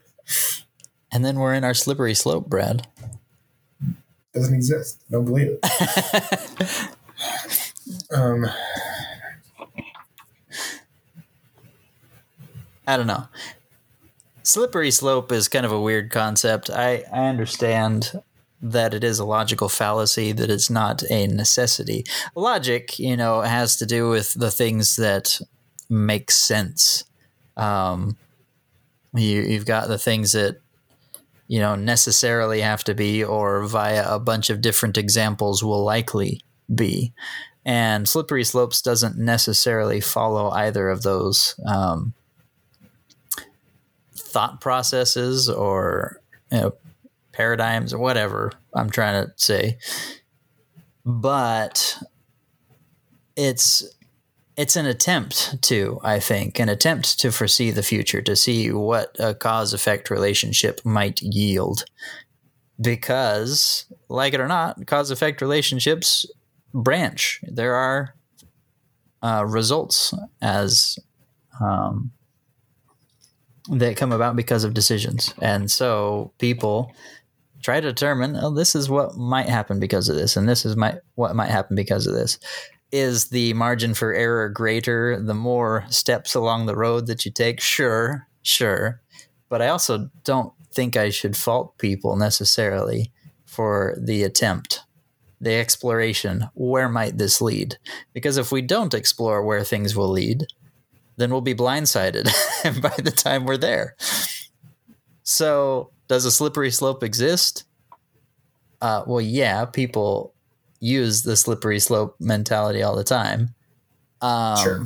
And 1.11 1.25
then 1.25 1.39
we're 1.39 1.53
in 1.53 1.65
our 1.65 1.73
slippery 1.73 2.13
slope, 2.13 2.47
Brad. 2.47 2.87
Doesn't 4.33 4.53
exist. 4.53 5.03
Don't 5.11 5.25
believe 5.25 5.57
it. 5.61 6.87
Um, 8.13 8.45
I 12.87 12.97
don't 12.97 13.07
know. 13.07 13.27
Slippery 14.43 14.91
slope 14.91 15.31
is 15.31 15.47
kind 15.47 15.65
of 15.65 15.71
a 15.71 15.79
weird 15.79 16.09
concept. 16.09 16.69
I, 16.69 17.03
I 17.11 17.27
understand 17.27 18.21
that 18.61 18.93
it 18.93 19.03
is 19.03 19.19
a 19.19 19.25
logical 19.25 19.69
fallacy, 19.69 20.31
that 20.31 20.49
it's 20.49 20.69
not 20.69 21.03
a 21.09 21.27
necessity. 21.27 22.05
Logic, 22.35 22.97
you 22.99 23.17
know, 23.17 23.41
has 23.41 23.75
to 23.77 23.85
do 23.85 24.09
with 24.09 24.33
the 24.33 24.51
things 24.51 24.95
that 24.97 25.39
make 25.89 26.31
sense. 26.31 27.03
Um, 27.57 28.17
you, 29.13 29.41
you've 29.41 29.65
got 29.65 29.87
the 29.87 29.97
things 29.97 30.31
that, 30.33 30.61
you 31.47 31.59
know, 31.59 31.75
necessarily 31.75 32.61
have 32.61 32.83
to 32.85 32.93
be, 32.93 33.23
or 33.23 33.65
via 33.65 34.05
a 34.07 34.19
bunch 34.19 34.49
of 34.49 34.61
different 34.61 34.97
examples 34.97 35.63
will 35.63 35.83
likely 35.83 36.41
be. 36.73 37.13
And 37.65 38.07
slippery 38.07 38.43
slopes 38.43 38.81
doesn't 38.81 39.17
necessarily 39.17 40.01
follow 40.01 40.49
either 40.49 40.89
of 40.89 41.03
those. 41.03 41.59
Um, 41.65 42.13
thought 44.31 44.61
processes 44.61 45.49
or 45.49 46.21
you 46.51 46.59
know, 46.59 46.73
paradigms 47.41 47.91
or 47.91 47.97
whatever 47.97 48.51
I'm 48.75 48.91
trying 48.91 49.25
to 49.25 49.31
say. 49.35 49.79
But 51.03 51.97
it's 53.35 53.83
it's 54.55 54.75
an 54.75 54.85
attempt 54.85 55.59
to, 55.63 55.99
I 56.03 56.19
think, 56.19 56.59
an 56.59 56.69
attempt 56.69 57.19
to 57.19 57.31
foresee 57.31 57.71
the 57.71 57.81
future, 57.81 58.21
to 58.21 58.35
see 58.35 58.71
what 58.71 59.15
a 59.17 59.33
cause 59.33 59.73
effect 59.73 60.11
relationship 60.11 60.81
might 60.85 61.19
yield. 61.21 61.83
Because, 62.79 63.85
like 64.07 64.33
it 64.35 64.39
or 64.39 64.47
not, 64.47 64.85
cause 64.85 65.09
effect 65.09 65.41
relationships 65.41 66.27
branch. 66.73 67.39
There 67.43 67.73
are 67.73 68.15
uh, 69.23 69.45
results 69.47 70.13
as 70.41 70.99
um, 71.59 72.11
that 73.69 73.97
come 73.97 74.11
about 74.11 74.35
because 74.35 74.63
of 74.63 74.73
decisions. 74.73 75.33
And 75.41 75.71
so 75.71 76.33
people 76.37 76.93
try 77.61 77.79
to 77.79 77.87
determine, 77.87 78.35
oh, 78.35 78.51
this 78.51 78.75
is 78.75 78.89
what 78.89 79.15
might 79.15 79.49
happen 79.49 79.79
because 79.79 80.09
of 80.09 80.15
this, 80.15 80.35
and 80.35 80.47
this 80.47 80.65
is 80.65 80.75
my, 80.75 80.97
what 81.15 81.35
might 81.35 81.49
happen 81.49 81.75
because 81.75 82.07
of 82.07 82.13
this. 82.13 82.39
Is 82.91 83.29
the 83.29 83.53
margin 83.53 83.93
for 83.93 84.13
error 84.13 84.49
greater 84.49 85.21
the 85.21 85.33
more 85.33 85.85
steps 85.89 86.35
along 86.35 86.65
the 86.65 86.75
road 86.75 87.07
that 87.07 87.25
you 87.25 87.31
take? 87.31 87.61
Sure, 87.61 88.27
sure. 88.41 89.01
But 89.47 89.61
I 89.61 89.69
also 89.69 90.09
don't 90.23 90.53
think 90.73 90.95
I 90.95 91.09
should 91.09 91.37
fault 91.37 91.77
people 91.77 92.15
necessarily 92.15 93.11
for 93.45 93.97
the 93.99 94.23
attempt, 94.23 94.81
the 95.39 95.55
exploration. 95.55 96.45
Where 96.53 96.89
might 96.89 97.17
this 97.17 97.41
lead? 97.41 97.77
Because 98.13 98.37
if 98.37 98.51
we 98.51 98.61
don't 98.61 98.93
explore 98.93 99.43
where 99.43 99.63
things 99.63 99.95
will 99.95 100.09
lead, 100.09 100.47
then 101.17 101.31
we'll 101.31 101.41
be 101.41 101.55
blindsided 101.55 102.25
by 102.81 102.95
the 103.01 103.11
time 103.11 103.45
we're 103.45 103.57
there. 103.57 103.95
So, 105.23 105.91
does 106.11 106.25
a 106.25 106.31
slippery 106.31 106.71
slope 106.71 107.03
exist? 107.03 107.63
Uh, 108.81 109.01
well, 109.07 109.21
yeah, 109.21 109.63
people 109.63 110.33
use 110.81 111.23
the 111.23 111.37
slippery 111.37 111.79
slope 111.79 112.17
mentality 112.19 112.83
all 112.83 112.97
the 112.97 113.03
time. 113.05 113.55
Um, 114.19 114.57
Sure. 114.57 114.85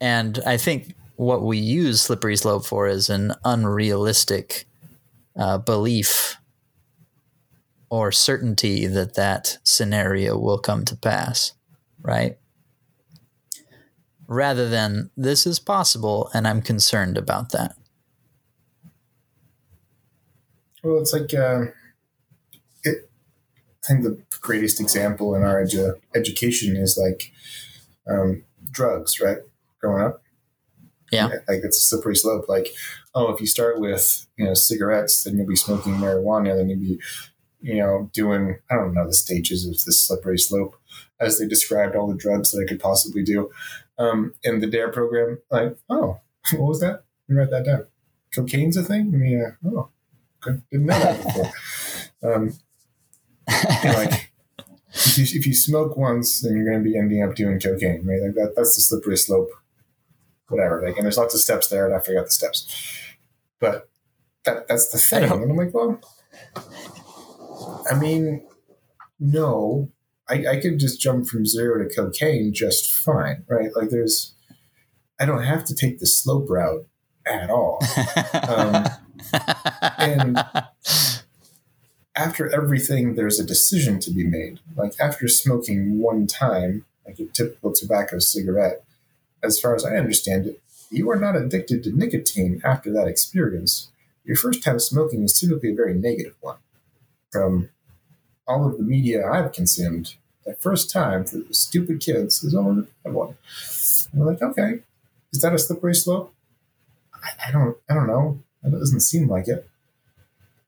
And 0.00 0.40
I 0.46 0.56
think 0.56 0.94
what 1.16 1.42
we 1.42 1.58
use 1.58 2.00
slippery 2.00 2.36
slope 2.36 2.64
for 2.64 2.88
is 2.88 3.10
an 3.10 3.34
unrealistic 3.44 4.66
uh, 5.36 5.58
belief 5.58 6.38
or 7.90 8.10
certainty 8.10 8.86
that 8.86 9.16
that 9.16 9.58
scenario 9.64 10.38
will 10.38 10.58
come 10.58 10.86
to 10.86 10.96
pass, 10.96 11.52
right? 12.00 12.38
Rather 14.26 14.66
than 14.70 15.10
this 15.14 15.46
is 15.46 15.58
possible 15.58 16.30
and 16.32 16.48
I'm 16.48 16.62
concerned 16.62 17.18
about 17.18 17.52
that. 17.52 17.76
Well, 20.82 21.00
it's 21.00 21.12
like 21.12 21.32
uh, 21.34 21.66
it. 22.84 23.08
I 23.82 23.86
think 23.86 24.02
the 24.02 24.18
greatest 24.40 24.80
example 24.80 25.34
in 25.34 25.42
our 25.42 25.62
edu- 25.62 25.98
education 26.14 26.76
is 26.76 26.96
like 26.98 27.32
um, 28.08 28.44
drugs, 28.70 29.20
right? 29.20 29.38
Growing 29.80 30.02
up, 30.04 30.22
Yeah. 31.10 31.26
like 31.48 31.60
it's 31.64 31.78
a 31.78 31.80
slippery 31.86 32.16
slope. 32.16 32.48
Like, 32.48 32.68
oh, 33.14 33.32
if 33.32 33.40
you 33.40 33.46
start 33.46 33.80
with 33.80 34.26
you 34.36 34.44
know 34.44 34.54
cigarettes, 34.54 35.24
then 35.24 35.36
you'll 35.36 35.46
be 35.46 35.56
smoking 35.56 35.94
marijuana, 35.94 36.56
then 36.56 36.68
you'll 36.68 36.78
be 36.80 37.00
you 37.60 37.76
know 37.76 38.10
doing 38.12 38.58
I 38.70 38.74
don't 38.76 38.94
know 38.94 39.06
the 39.06 39.14
stages 39.14 39.66
of 39.66 39.72
this 39.84 40.00
slippery 40.02 40.38
slope 40.38 40.76
as 41.20 41.38
they 41.38 41.46
described 41.46 41.94
all 41.96 42.08
the 42.08 42.16
drugs 42.16 42.50
that 42.50 42.64
I 42.64 42.68
could 42.68 42.80
possibly 42.80 43.22
do 43.22 43.50
um, 43.98 44.34
in 44.42 44.60
the 44.60 44.66
DARE 44.66 44.90
program. 44.92 45.38
Like, 45.50 45.76
oh, 45.88 46.20
what 46.52 46.68
was 46.68 46.80
that? 46.80 47.04
Let 47.28 47.34
me 47.34 47.36
write 47.36 47.50
that 47.50 47.64
down. 47.64 47.86
Cocaine's 48.34 48.76
a 48.76 48.82
thing. 48.82 49.12
I 49.14 49.16
mean, 49.16 49.44
uh, 49.44 49.68
oh. 49.68 49.88
Didn't 50.44 50.86
know 50.86 50.98
that 50.98 51.22
before. 51.22 51.50
Um, 52.34 52.52
like, 53.84 54.32
if 54.92 55.18
you, 55.18 55.24
if 55.38 55.46
you 55.46 55.54
smoke 55.54 55.96
once, 55.96 56.40
then 56.40 56.56
you're 56.56 56.64
going 56.64 56.82
to 56.82 56.88
be 56.88 56.96
ending 56.96 57.22
up 57.22 57.34
doing 57.34 57.58
cocaine, 57.60 58.06
right? 58.06 58.20
Like 58.22 58.34
that. 58.34 58.54
That's 58.56 58.76
the 58.76 58.82
slippery 58.82 59.16
slope. 59.16 59.50
Whatever. 60.48 60.82
Like, 60.84 60.96
and 60.96 61.04
there's 61.04 61.18
lots 61.18 61.34
of 61.34 61.40
steps 61.40 61.68
there, 61.68 61.86
and 61.86 61.94
I 61.94 62.00
forgot 62.00 62.26
the 62.26 62.30
steps. 62.30 62.66
But 63.58 63.88
that 64.44 64.68
that's 64.68 64.90
the 64.90 64.98
thing. 64.98 65.30
And 65.30 65.50
I'm 65.50 65.56
like, 65.56 65.72
well, 65.72 66.00
I 67.90 67.98
mean, 67.98 68.46
no, 69.18 69.90
I, 70.28 70.46
I 70.46 70.60
could 70.60 70.78
just 70.78 71.00
jump 71.00 71.26
from 71.26 71.46
zero 71.46 71.82
to 71.82 71.94
cocaine 71.94 72.52
just 72.52 72.92
fine, 72.92 73.44
right? 73.48 73.70
Like 73.74 73.90
there's, 73.90 74.34
I 75.20 75.26
don't 75.26 75.42
have 75.42 75.64
to 75.66 75.74
take 75.74 75.98
the 75.98 76.06
slope 76.06 76.48
route 76.48 76.86
at 77.26 77.50
all. 77.50 77.80
Um, 78.48 78.86
and 79.98 80.44
after 82.16 82.54
everything, 82.54 83.14
there's 83.14 83.40
a 83.40 83.44
decision 83.44 83.98
to 84.00 84.10
be 84.10 84.24
made. 84.24 84.60
Like 84.76 84.94
after 85.00 85.28
smoking 85.28 85.98
one 85.98 86.26
time, 86.26 86.84
like 87.06 87.18
a 87.18 87.24
typical 87.26 87.72
tobacco 87.72 88.18
cigarette, 88.18 88.84
as 89.42 89.58
far 89.58 89.74
as 89.74 89.84
I 89.84 89.96
understand 89.96 90.46
it, 90.46 90.60
you 90.90 91.10
are 91.10 91.16
not 91.16 91.36
addicted 91.36 91.82
to 91.84 91.96
nicotine 91.96 92.60
after 92.64 92.92
that 92.92 93.08
experience. 93.08 93.90
Your 94.24 94.36
first 94.36 94.62
time 94.62 94.78
smoking 94.78 95.22
is 95.22 95.38
typically 95.38 95.72
a 95.72 95.74
very 95.74 95.94
negative 95.94 96.36
one. 96.40 96.58
From 97.30 97.70
all 98.46 98.66
of 98.66 98.76
the 98.76 98.84
media 98.84 99.28
I've 99.28 99.52
consumed, 99.52 100.16
that 100.44 100.60
first 100.60 100.90
time 100.90 101.24
for 101.24 101.38
the 101.38 101.54
stupid 101.54 102.00
kids 102.00 102.44
is 102.44 102.54
always 102.54 102.78
a 102.78 102.88
bad 103.04 103.14
one. 103.14 103.36
And 104.12 104.20
we're 104.20 104.32
like, 104.32 104.42
okay, 104.42 104.80
is 105.32 105.40
that 105.40 105.54
a 105.54 105.58
slippery 105.58 105.94
slope? 105.94 106.34
I, 107.14 107.48
I 107.48 107.52
don't, 107.52 107.76
I 107.88 107.94
don't 107.94 108.06
know. 108.06 108.40
It 108.64 108.70
doesn't 108.70 109.00
seem 109.00 109.28
like 109.28 109.48
it. 109.48 109.68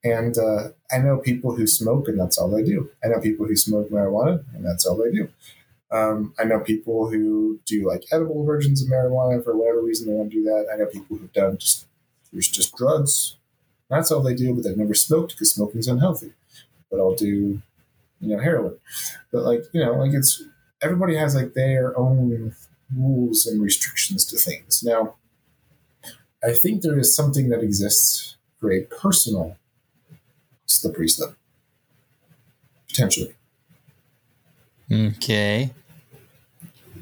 And 0.03 0.37
uh, 0.37 0.69
I 0.93 0.99
know 0.99 1.19
people 1.19 1.55
who 1.57 1.67
smoke, 1.67 2.09
and 2.09 2.21
that's 2.21 2.37
all 2.37 2.51
they 2.51 2.63
do. 2.63 2.91
I 3.03 3.09
know 3.09 3.21
people 3.21 3.47
who 3.47 3.57
smoke 3.57 3.91
marijuana, 3.91 4.45
and 4.55 4.65
that's 4.65 4.85
all 4.85 4.97
they 4.97 5.11
do. 5.11 5.29
Um, 5.91 6.35
I 6.39 6.45
know 6.45 6.61
people 6.61 7.11
who 7.11 7.61
do 7.65 7.87
like 7.89 8.05
edible 8.13 8.45
versions 8.45 8.83
of 8.83 8.89
marijuana 8.89 9.43
for 9.43 9.57
whatever 9.57 9.81
reason 9.81 10.09
they 10.09 10.15
want 10.15 10.31
to 10.31 10.37
do 10.37 10.45
that. 10.45 10.67
I 10.73 10.77
know 10.77 10.87
people 10.87 11.17
who've 11.17 11.33
done 11.33 11.57
just 11.57 11.87
there's 12.33 12.49
just 12.49 12.77
drugs. 12.77 13.37
That's 13.89 14.11
all 14.11 14.23
they 14.23 14.35
do, 14.35 14.55
but 14.55 14.65
they've 14.65 14.77
never 14.77 14.95
smoked 14.95 15.33
because 15.33 15.53
smoking's 15.53 15.89
unhealthy. 15.89 16.33
But 16.91 16.99
I'll 16.99 17.15
do, 17.15 17.63
you 18.21 18.37
know, 18.37 18.41
heroin. 18.41 18.77
But 19.33 19.45
like 19.45 19.65
you 19.73 19.85
know, 19.85 19.95
like 19.95 20.13
it's 20.13 20.43
everybody 20.83 21.17
has 21.17 21.35
like 21.35 21.55
their 21.55 21.97
own 21.97 22.55
rules 22.95 23.47
and 23.47 23.63
restrictions 23.63 24.25
to 24.27 24.37
things. 24.37 24.83
Now, 24.83 25.15
I 26.47 26.53
think 26.53 26.83
there 26.83 26.99
is 26.99 27.15
something 27.15 27.49
that 27.49 27.63
exists 27.63 28.37
for 28.61 28.73
a 28.73 28.83
personal 28.83 29.57
slippery 30.67 31.09
slope, 31.09 31.37
potentially. 32.89 33.35
Okay. 34.91 35.73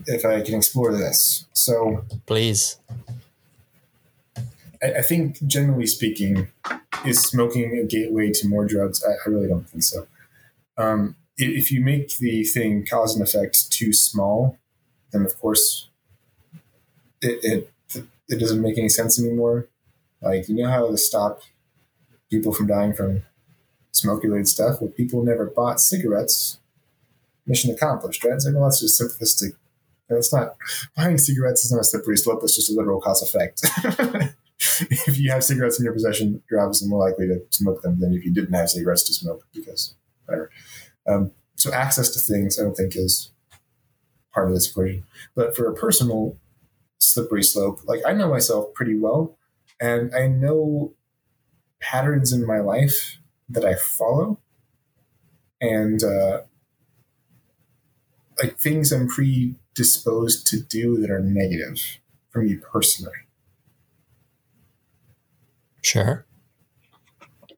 If 0.07 0.25
I 0.25 0.41
can 0.43 0.55
explore 0.55 0.93
this, 0.93 1.47
so 1.53 2.05
Please. 2.27 2.79
I, 4.83 4.95
I 4.99 5.03
think 5.03 5.45
generally 5.47 5.87
speaking, 5.87 6.49
is 7.05 7.21
smoking 7.21 7.79
a 7.79 7.85
gateway 7.85 8.31
to 8.33 8.49
more 8.49 8.65
drugs? 8.67 9.05
I, 9.05 9.13
I 9.27 9.31
really 9.31 9.49
don't 9.49 9.69
think 9.69 9.83
so. 9.83 10.07
Um, 10.77 11.17
if 11.37 11.73
you 11.73 11.81
make 11.81 12.19
the 12.19 12.45
thing 12.45 12.87
cause 12.87 13.15
and 13.15 13.27
effect 13.27 13.71
too 13.71 13.93
small, 13.93 14.59
then 15.13 15.25
of 15.25 15.39
course 15.39 15.89
it, 17.21 17.41
it 17.43 17.72
it 18.33 18.41
doesn't 18.41 18.63
make 18.63 18.79
any 18.79 18.89
sense 18.89 19.21
anymore. 19.21 19.69
Like 20.21 20.49
you 20.49 20.57
know 20.57 20.71
how 20.71 20.91
to 20.91 20.97
stop 20.97 21.43
people 22.31 22.53
from 22.53 22.67
dying 22.67 22.95
from 22.95 23.23
smoke 23.93 24.23
related 24.23 24.49
stuff? 24.49 24.81
Well, 24.81 24.91
people 24.91 25.23
never 25.23 25.47
bought 25.47 25.81
cigarettes. 25.81 26.59
Mission 27.47 27.75
accomplished, 27.75 28.25
right? 28.25 28.35
It's 28.35 28.47
like, 28.47 28.55
well, 28.55 28.65
that's 28.65 28.81
just 28.81 29.01
simplistic. 29.01 29.53
It's 30.09 30.33
not 30.33 30.57
buying 30.97 31.19
cigarettes 31.19 31.65
is 31.65 31.73
not 31.73 31.81
a 31.81 31.85
slippery 31.85 32.17
slope. 32.17 32.41
It's 32.43 32.57
just 32.57 32.71
a 32.71 32.75
literal 32.75 33.01
cause 33.01 33.23
effect. 33.23 33.63
if 34.81 35.19
you 35.19 35.31
have 35.31 35.43
cigarettes 35.43 35.79
in 35.79 35.85
your 35.85 35.95
possession, 35.95 36.43
you're 36.51 36.61
obviously 36.61 36.89
more 36.89 37.09
likely 37.09 37.27
to 37.29 37.43
smoke 37.51 37.83
them 37.83 37.99
than 38.01 38.13
if 38.13 38.25
you 38.25 38.33
didn't 38.33 38.53
have 38.53 38.71
cigarettes 38.71 39.03
to 39.05 39.15
smoke 39.15 39.47
because 39.55 39.95
whatever. 40.27 40.51
Um, 41.07 41.33
so 41.57 41.73
access 41.73 42.11
to 42.11 42.21
things, 42.21 42.59
I 42.59 42.63
don't 42.63 42.75
think 42.75 42.95
is 42.95 43.31
part 44.33 44.49
of 44.49 44.55
this 44.55 44.71
equation. 44.71 45.05
But 45.35 45.57
for 45.57 45.67
a 45.67 45.75
personal 45.75 46.37
slippery 47.03 47.43
slope, 47.43 47.81
like 47.85 48.01
I 48.07 48.13
know 48.13 48.29
myself 48.31 48.73
pretty 48.75 48.99
well, 48.99 49.37
and 49.81 50.15
I 50.15 50.29
know 50.29 50.95
patterns 51.81 52.33
in 52.33 52.47
my 52.47 52.61
life 52.61 53.19
that 53.49 53.65
I 53.65 53.75
follow, 53.75 54.39
and 55.61 56.03
uh, 56.03 56.43
like 58.43 58.59
things 58.59 58.93
I'm 58.93 59.09
predisposed 59.09 60.47
to 60.49 60.61
do 60.61 60.99
that 60.99 61.11
are 61.11 61.21
negative 61.21 61.99
for 62.31 62.43
me 62.43 62.57
personally. 62.57 63.13
Sure. 65.83 66.25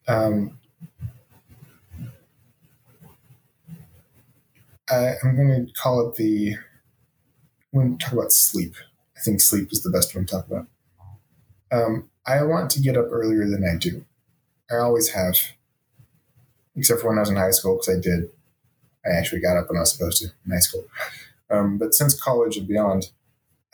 Um, 0.09 0.59
I, 4.91 5.13
I'm 5.23 5.37
going 5.37 5.67
to 5.67 5.73
call 5.75 6.09
it 6.09 6.17
the. 6.17 6.57
When 7.71 7.93
we 7.93 7.97
talk 7.97 8.13
about 8.13 8.33
sleep, 8.33 8.75
think 9.25 9.41
sleep 9.41 9.73
is 9.73 9.83
the 9.83 9.91
best 9.91 10.15
one 10.15 10.27
to 10.27 10.33
talk 10.33 10.47
about. 10.47 10.67
Um, 11.73 12.11
I 12.27 12.43
want 12.43 12.71
to 12.73 12.81
get 12.81 12.97
up 12.97 13.07
earlier 13.11 13.49
than 13.49 13.65
I 13.65 13.77
do. 13.77 14.05
I 14.71 14.77
always 14.77 15.11
have, 15.11 15.37
except 16.77 17.01
for 17.01 17.09
when 17.09 17.19
I 17.19 17.23
was 17.23 17.31
in 17.31 17.37
high 17.37 17.51
school, 17.51 17.77
because 17.77 17.97
I 17.97 18.01
did. 18.01 18.31
I 19.05 19.19
actually 19.19 19.41
got 19.41 19.57
up 19.57 19.69
when 19.69 19.77
I 19.77 19.81
was 19.81 19.93
supposed 19.93 20.23
to 20.23 20.29
in 20.45 20.53
high 20.53 20.61
school. 20.61 20.85
Um, 21.51 21.79
but 21.79 21.95
since 21.95 22.21
college 22.21 22.57
and 22.57 22.67
beyond, 22.67 23.11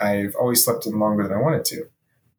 I've 0.00 0.34
always 0.34 0.64
slept 0.64 0.86
in 0.86 0.98
longer 0.98 1.24
than 1.24 1.36
I 1.36 1.40
wanted 1.40 1.64
to. 1.66 1.88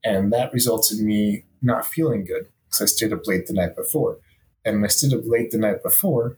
And 0.03 0.33
that 0.33 0.51
results 0.51 0.91
in 0.91 1.05
me 1.05 1.45
not 1.61 1.85
feeling 1.85 2.25
good 2.25 2.47
because 2.65 2.81
I 2.81 2.85
stayed 2.85 3.13
up 3.13 3.27
late 3.27 3.47
the 3.47 3.53
night 3.53 3.75
before. 3.75 4.17
And 4.65 4.83
I 4.83 4.87
stayed 4.87 5.13
up 5.13 5.21
late 5.25 5.51
the 5.51 5.57
night 5.57 5.83
before 5.83 6.37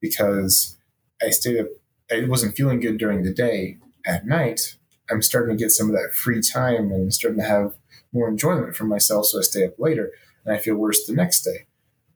because 0.00 0.78
I 1.20 1.30
stayed 1.30 1.60
up, 1.60 1.66
I 2.10 2.24
wasn't 2.24 2.56
feeling 2.56 2.80
good 2.80 2.98
during 2.98 3.22
the 3.22 3.32
day. 3.32 3.78
At 4.06 4.26
night, 4.26 4.76
I'm 5.10 5.22
starting 5.22 5.56
to 5.56 5.62
get 5.62 5.70
some 5.70 5.88
of 5.88 5.94
that 5.94 6.12
free 6.14 6.40
time 6.40 6.90
and 6.92 7.12
starting 7.12 7.40
to 7.40 7.46
have 7.46 7.74
more 8.12 8.28
enjoyment 8.28 8.76
for 8.76 8.84
myself. 8.84 9.26
So 9.26 9.38
I 9.38 9.42
stay 9.42 9.66
up 9.66 9.78
later 9.78 10.12
and 10.44 10.54
I 10.54 10.58
feel 10.58 10.76
worse 10.76 11.06
the 11.06 11.14
next 11.14 11.42
day. 11.42 11.66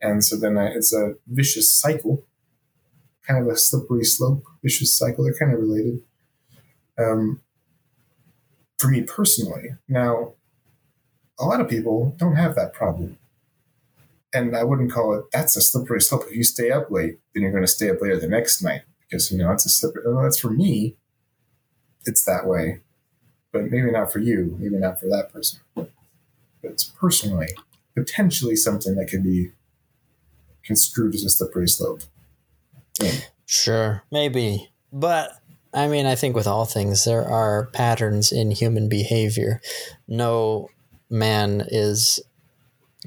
And 0.01 0.25
so 0.25 0.37
then 0.37 0.59
I, 0.59 0.67
it's 0.67 0.93
a 0.93 1.15
vicious 1.27 1.71
cycle, 1.71 2.25
kind 3.27 3.43
of 3.43 3.53
a 3.53 3.57
slippery 3.57 4.05
slope, 4.05 4.45
vicious 4.63 4.97
cycle. 4.97 5.25
They're 5.25 5.35
kind 5.35 5.53
of 5.53 5.61
related. 5.61 6.03
Um, 6.99 7.41
for 8.79 8.89
me 8.89 9.03
personally, 9.03 9.77
now, 9.89 10.35
a 11.39 11.45
lot 11.45 11.61
of 11.61 11.69
people 11.69 12.15
don't 12.19 12.37
have 12.37 12.55
that 12.55 12.73
problem. 12.73 13.19
And 14.33 14.57
I 14.57 14.65
wouldn't 14.65 14.93
call 14.93 15.15
it 15.15 15.25
that's 15.33 15.57
a 15.57 15.61
slippery 15.61 16.01
slope. 16.01 16.25
If 16.29 16.37
you 16.37 16.45
stay 16.45 16.71
up 16.71 16.91
late, 16.91 17.19
then 17.33 17.43
you're 17.43 17.53
going 17.53 17.65
to 17.65 17.69
stay 17.69 17.89
up 17.89 18.01
later 18.01 18.19
the 18.19 18.29
next 18.29 18.63
night 18.63 18.83
because 19.01 19.31
you 19.31 19.39
know 19.39 19.49
that's 19.49 19.67
a 19.67 19.69
slippery. 19.69 20.03
Well, 20.07 20.25
that's 20.25 20.39
for 20.39 20.51
me. 20.51 20.97
It's 22.05 22.25
that 22.25 22.47
way, 22.47 22.81
but 23.55 23.71
maybe 23.71 23.91
not 23.91 24.13
for 24.13 24.19
you. 24.19 24.57
Maybe 24.59 24.77
not 24.77 24.99
for 25.01 25.07
that 25.07 25.33
person. 25.33 25.61
But 25.75 25.91
it's 26.63 26.85
personally 26.85 27.49
potentially 27.95 28.57
something 28.57 28.97
that 28.97 29.07
could 29.07 29.23
be 29.23 29.53
construed 30.65 31.15
as 31.15 31.23
just 31.23 31.41
a 31.41 31.45
slippery 31.45 31.69
slope. 31.69 32.03
Yeah. 33.01 33.13
Sure. 33.47 34.03
Maybe. 34.11 34.71
But 34.93 35.39
I 35.73 35.87
mean, 35.87 36.05
I 36.05 36.17
think 36.17 36.35
with 36.35 36.49
all 36.49 36.65
things, 36.65 37.05
there 37.05 37.25
are 37.25 37.67
patterns 37.67 38.33
in 38.33 38.51
human 38.51 38.89
behavior. 38.89 39.61
No 40.09 40.69
man 41.09 41.65
is. 41.69 42.21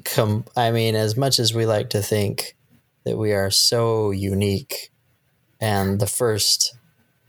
Com- 0.04 0.44
I 0.56 0.70
mean, 0.70 0.94
as 0.94 1.16
much 1.16 1.38
as 1.40 1.52
we 1.52 1.66
like 1.66 1.90
to 1.90 2.00
think 2.00 2.56
that 3.04 3.18
we 3.18 3.32
are 3.32 3.50
so 3.50 4.12
unique 4.12 4.92
and 5.60 6.00
the 6.00 6.06
first 6.06 6.76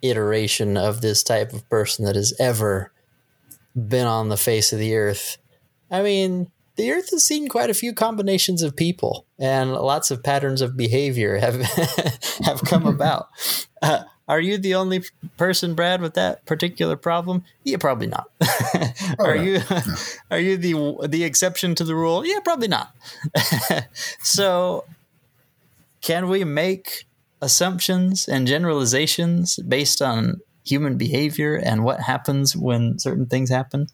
iteration 0.04 0.78
of 0.78 1.02
this 1.02 1.24
type 1.24 1.52
of 1.52 1.68
person 1.68 2.06
that 2.06 2.16
has 2.16 2.34
ever 2.40 2.92
been 3.76 4.08
on 4.08 4.30
the 4.30 4.38
face 4.38 4.74
of 4.74 4.80
the 4.80 4.96
earth, 4.96 5.38
I 5.92 6.02
mean, 6.02 6.52
the 6.80 6.92
earth 6.92 7.12
has 7.12 7.26
seen 7.26 7.50
quite 7.50 7.70
a 7.70 7.74
few 7.74 7.94
combinations 7.94 8.64
of 8.64 8.76
people 8.76 9.26
and 9.38 9.74
lots 9.74 10.12
of 10.12 10.24
patterns 10.24 10.62
of 10.62 10.78
behavior 10.78 11.38
have 11.38 11.62
have 12.46 12.62
come 12.62 12.86
about. 12.88 13.28
Uh, 13.82 14.04
are 14.30 14.40
you 14.40 14.58
the 14.58 14.76
only 14.76 15.04
person, 15.38 15.74
Brad, 15.74 16.02
with 16.02 16.14
that 16.14 16.46
particular 16.46 16.96
problem? 16.96 17.44
Yeah, 17.64 17.78
probably 17.78 18.08
not. 18.08 18.30
are 19.20 19.36
no. 19.36 19.42
you 19.42 19.62
are 20.32 20.40
you 20.40 20.56
the 20.56 21.08
the 21.08 21.24
exception 21.24 21.76
to 21.76 21.84
the 21.84 21.96
rule? 21.96 22.26
Yeah, 22.26 22.40
probably 22.40 22.68
not. 22.68 22.96
so, 24.22 24.86
can 26.02 26.30
we 26.30 26.44
make 26.44 27.06
assumptions 27.42 28.28
and 28.28 28.48
generalizations 28.48 29.58
based 29.68 30.02
on 30.02 30.42
human 30.66 30.98
behavior 30.98 31.56
and 31.56 31.84
what 31.84 32.02
happens 32.02 32.56
when 32.56 33.00
certain 33.00 33.26
things 33.26 33.50
happen? 33.50 33.88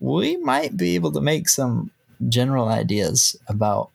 We 0.00 0.36
might 0.36 0.76
be 0.76 0.94
able 0.94 1.12
to 1.12 1.20
make 1.20 1.48
some 1.48 1.90
general 2.28 2.68
ideas 2.68 3.36
about 3.46 3.90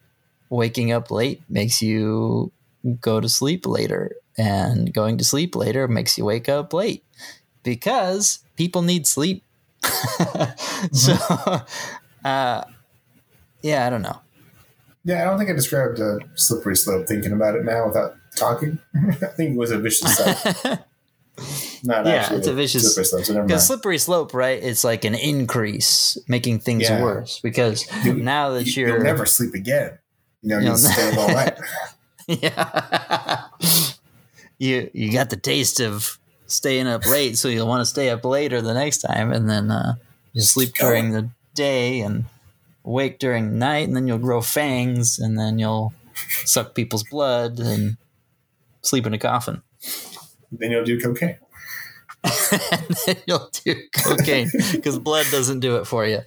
waking 0.48 0.92
up 0.92 1.10
late 1.10 1.42
makes 1.48 1.82
you 1.82 2.52
go 3.00 3.20
to 3.20 3.28
sleep 3.28 3.66
later 3.66 4.12
and 4.36 4.92
going 4.92 5.18
to 5.18 5.24
sleep 5.24 5.56
later 5.56 5.88
makes 5.88 6.16
you 6.16 6.24
wake 6.24 6.48
up 6.48 6.72
late 6.72 7.02
because 7.62 8.44
people 8.56 8.82
need 8.82 9.06
sleep 9.06 9.42
so 10.92 11.14
uh, 12.24 12.62
yeah 13.62 13.86
i 13.86 13.90
don't 13.90 14.02
know 14.02 14.20
Yeah, 15.04 15.22
I 15.22 15.24
don't 15.24 15.36
think 15.38 15.50
I 15.50 15.54
described 15.54 15.98
a 15.98 16.20
slippery 16.34 16.76
slope 16.76 17.08
thinking 17.08 17.32
about 17.32 17.56
it 17.56 17.64
now 17.64 17.88
without 17.88 18.14
talking. 18.36 18.78
I 18.94 19.26
think 19.34 19.54
it 19.54 19.58
was 19.58 19.72
a 19.72 19.78
vicious 19.78 20.16
cycle. 20.16 20.78
Not 21.84 22.06
Yeah, 22.06 22.12
actually 22.12 22.38
it's 22.38 22.46
a 22.46 22.54
vicious- 22.54 22.94
slippery 22.94 23.04
slope, 23.06 23.20
Because 23.26 23.48
mind. 23.50 23.60
slippery 23.62 23.98
slope, 23.98 24.34
right? 24.34 24.62
It's 24.62 24.84
like 24.84 25.04
an 25.04 25.14
increase, 25.14 26.18
making 26.28 26.60
things 26.60 26.82
Yeah. 26.84 27.02
worse. 27.02 27.40
Because 27.42 27.86
You- 28.04 28.14
now 28.14 28.50
that 28.50 28.66
You- 28.66 28.86
you're 28.86 28.96
You'll 28.96 29.04
never 29.04 29.26
sleep 29.26 29.54
again. 29.54 29.98
You 30.42 30.48
know, 30.50 30.58
you'll 30.58 30.76
stay 30.76 31.10
up 31.12 31.18
all 31.18 31.28
night. 31.34 31.58
yeah, 32.28 33.44
you 34.58 34.90
you 34.92 35.12
got 35.12 35.30
the 35.30 35.36
taste 35.36 35.80
of 35.80 36.18
staying 36.46 36.86
up 36.86 37.06
late, 37.06 37.38
so 37.38 37.48
you'll 37.48 37.66
want 37.68 37.80
to 37.80 37.86
stay 37.86 38.10
up 38.10 38.24
later 38.24 38.60
the 38.60 38.74
next 38.74 38.98
time, 38.98 39.32
and 39.32 39.48
then 39.48 39.70
uh, 39.70 39.94
you 40.32 40.42
sleep 40.42 40.74
during 40.74 41.12
the 41.12 41.30
day 41.54 42.00
and 42.00 42.26
wake 42.84 43.18
during 43.18 43.58
night, 43.58 43.86
and 43.88 43.96
then 43.96 44.06
you'll 44.06 44.18
grow 44.18 44.40
fangs, 44.42 45.18
and 45.18 45.38
then 45.38 45.58
you'll 45.58 45.92
suck 46.44 46.74
people's 46.74 47.04
blood 47.04 47.58
and 47.58 47.96
sleep 48.82 49.06
in 49.06 49.14
a 49.14 49.18
coffin. 49.18 49.62
Then 50.52 50.70
you'll 50.70 50.84
do 50.84 51.00
cocaine. 51.00 51.36
and 52.24 52.96
then 53.06 53.16
you'll 53.26 53.50
do 53.64 53.74
cocaine 53.96 54.50
because 54.72 54.98
blood 54.98 55.26
doesn't 55.30 55.60
do 55.60 55.76
it 55.76 55.86
for 55.86 56.06
you. 56.06 56.20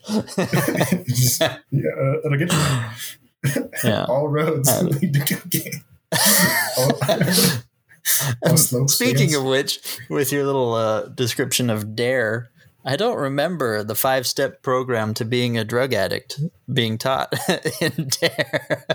Just- 1.05 1.41
yeah, 1.41 1.89
uh, 1.97 2.19
it'll 2.25 2.37
get 2.37 2.51
you. 2.51 3.69
Yeah. 3.83 4.05
All 4.09 4.27
roads 4.27 4.67
Uh, 4.69 4.81
lead 4.83 5.13
to 5.13 5.35
cocaine. 5.35 5.83
all, 6.77 6.91
all 8.43 8.57
Speaking 8.87 9.29
stands. 9.29 9.35
of 9.35 9.43
which, 9.45 9.79
with 10.09 10.31
your 10.31 10.45
little 10.45 10.73
uh, 10.73 11.03
description 11.07 11.69
of 11.69 11.95
Dare, 11.95 12.49
I 12.83 12.95
don't 12.95 13.17
remember 13.17 13.83
the 13.83 13.95
five 13.95 14.25
step 14.27 14.61
program 14.61 15.13
to 15.15 15.25
being 15.25 15.57
a 15.57 15.63
drug 15.63 15.93
addict 15.93 16.39
being 16.71 16.97
taught 16.97 17.33
in 17.81 18.09
Dare. 18.21 18.87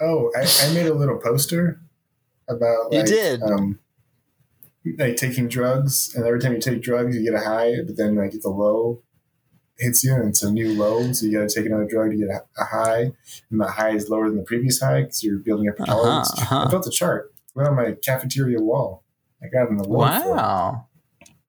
Oh, 0.00 0.30
I, 0.36 0.40
I 0.68 0.72
made 0.74 0.86
a 0.86 0.94
little 0.94 1.18
poster 1.18 1.80
about 2.48 2.92
You 2.92 3.02
did? 3.04 3.42
um, 3.42 3.78
like 4.98 5.16
taking 5.16 5.48
drugs, 5.48 6.12
and 6.14 6.24
every 6.26 6.40
time 6.40 6.54
you 6.54 6.60
take 6.60 6.82
drugs, 6.82 7.16
you 7.16 7.22
get 7.24 7.34
a 7.40 7.44
high, 7.44 7.76
but 7.86 7.96
then 7.96 8.16
like 8.16 8.32
the 8.32 8.48
low 8.48 9.02
hits 9.78 10.04
you, 10.04 10.14
and 10.14 10.28
it's 10.28 10.42
a 10.42 10.50
new 10.50 10.72
low, 10.78 11.12
so 11.12 11.26
you 11.26 11.38
got 11.38 11.48
to 11.48 11.54
take 11.54 11.66
another 11.66 11.86
drug 11.88 12.10
to 12.10 12.16
get 12.16 12.28
a, 12.28 12.42
a 12.60 12.64
high, 12.64 13.12
and 13.50 13.60
the 13.60 13.66
high 13.68 13.90
is 13.90 14.08
lower 14.08 14.28
than 14.28 14.36
the 14.38 14.44
previous 14.44 14.80
high 14.80 15.02
because 15.02 15.22
you're 15.24 15.38
building 15.38 15.68
up 15.68 15.78
your 15.78 15.88
Uh-huh, 15.90 16.02
tolerance. 16.02 16.32
uh-huh. 16.42 16.64
I 16.66 16.70
built 16.70 16.86
a 16.86 16.90
chart, 16.90 17.32
went 17.54 17.68
on 17.68 17.76
my 17.76 17.92
cafeteria 17.92 18.60
wall. 18.60 19.02
I 19.42 19.48
got 19.48 19.64
it 19.64 19.70
on 19.70 19.76
the 19.78 19.88
wall. 19.88 19.98
wow. 20.00 20.86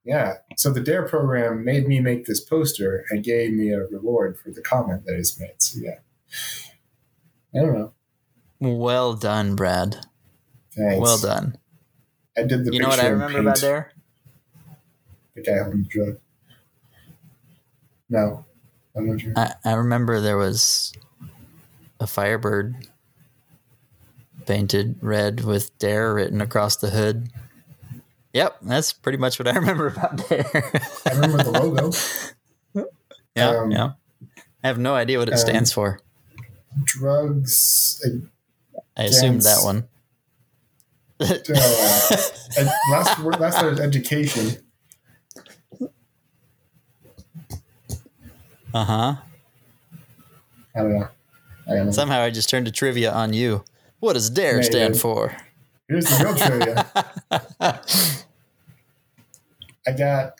Yeah. 0.04 0.34
So 0.56 0.70
the 0.70 0.80
DARE 0.80 1.08
program 1.08 1.64
made 1.64 1.86
me 1.88 1.98
make 2.00 2.26
this 2.26 2.40
poster 2.40 3.04
and 3.10 3.22
gave 3.24 3.52
me 3.54 3.70
a 3.70 3.84
reward 3.86 4.36
for 4.38 4.50
the 4.50 4.60
comment 4.60 5.04
that 5.06 5.14
is 5.16 5.38
made. 5.40 5.54
So 5.62 5.78
yeah. 5.80 5.98
I 7.54 7.60
don't 7.64 7.72
know. 7.78 7.92
Well 8.60 9.14
done, 9.14 9.54
Brad. 9.56 10.04
Thanks. 10.76 11.00
Well 11.00 11.18
done. 11.18 11.56
I 12.36 12.42
did 12.42 12.64
the 12.64 12.72
You 12.72 12.80
know 12.80 12.88
what 12.88 13.00
I 13.00 13.08
remember 13.08 13.38
about 13.40 13.54
paint. 13.54 13.60
Dare? 13.60 13.92
The 15.34 15.42
guy 15.42 15.58
holding 15.62 15.82
the 15.82 15.88
drug. 15.88 16.18
No. 18.08 18.44
I 18.96 19.00
don't 19.00 19.06
know 19.06 19.30
what 19.32 19.56
I, 19.64 19.70
I 19.70 19.74
remember 19.74 20.20
there 20.20 20.36
was 20.36 20.92
a 22.00 22.06
Firebird 22.06 22.76
painted 24.46 24.96
red 25.00 25.44
with 25.44 25.76
Dare 25.78 26.14
written 26.14 26.40
across 26.40 26.76
the 26.76 26.90
hood. 26.90 27.28
Yep, 28.32 28.58
that's 28.62 28.92
pretty 28.92 29.18
much 29.18 29.38
what 29.38 29.48
I 29.48 29.52
remember 29.54 29.88
about 29.88 30.28
Dare. 30.28 30.44
I 31.06 31.10
remember 31.14 31.42
the 31.42 31.50
logo. 31.50 32.86
yeah, 33.36 33.48
Um, 33.50 33.70
yeah. 33.70 33.92
I 34.62 34.66
have 34.66 34.78
no 34.78 34.94
idea 34.94 35.18
what 35.18 35.28
it 35.28 35.32
um, 35.34 35.38
stands 35.38 35.72
for. 35.72 36.00
Drugs. 36.84 38.02
I 38.96 39.04
assumed 39.04 39.42
that 39.42 39.54
dance. 39.56 39.64
One. 41.30 42.66
uh, 42.66 42.70
last 42.90 43.18
word, 43.20 43.40
last 43.40 43.56
letter 43.56 43.72
is 43.72 43.80
education. 43.80 44.56
Uh 48.72 48.84
huh. 48.84 49.14
I 50.74 50.80
don't 50.80 50.98
know. 50.98 51.08
I 51.68 51.70
don't 51.74 51.86
know. 51.86 51.92
Somehow 51.92 52.20
I 52.20 52.30
just 52.30 52.50
turned 52.50 52.66
to 52.66 52.72
trivia 52.72 53.12
on 53.12 53.32
you. 53.32 53.64
What 54.00 54.14
does 54.14 54.28
DARE 54.28 54.56
Yeah, 54.56 54.62
stand 54.62 54.94
did. 54.94 55.00
for? 55.02 55.36
Here's 55.88 56.04
the 56.06 56.24
real 56.24 56.34
trivia. 56.34 57.80
I 59.86 59.92
got. 59.92 60.38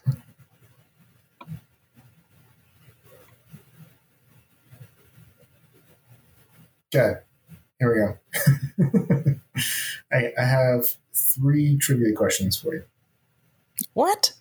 Okay, 6.95 7.20
here 7.80 7.93
we 7.93 8.01
go. 8.01 8.43
I, 10.15 10.33
I 10.41 10.45
have 10.45 10.87
three 11.12 11.77
trivia 11.77 12.15
questions 12.15 12.57
for 12.57 12.75
you. 12.75 12.85
what? 13.93 14.33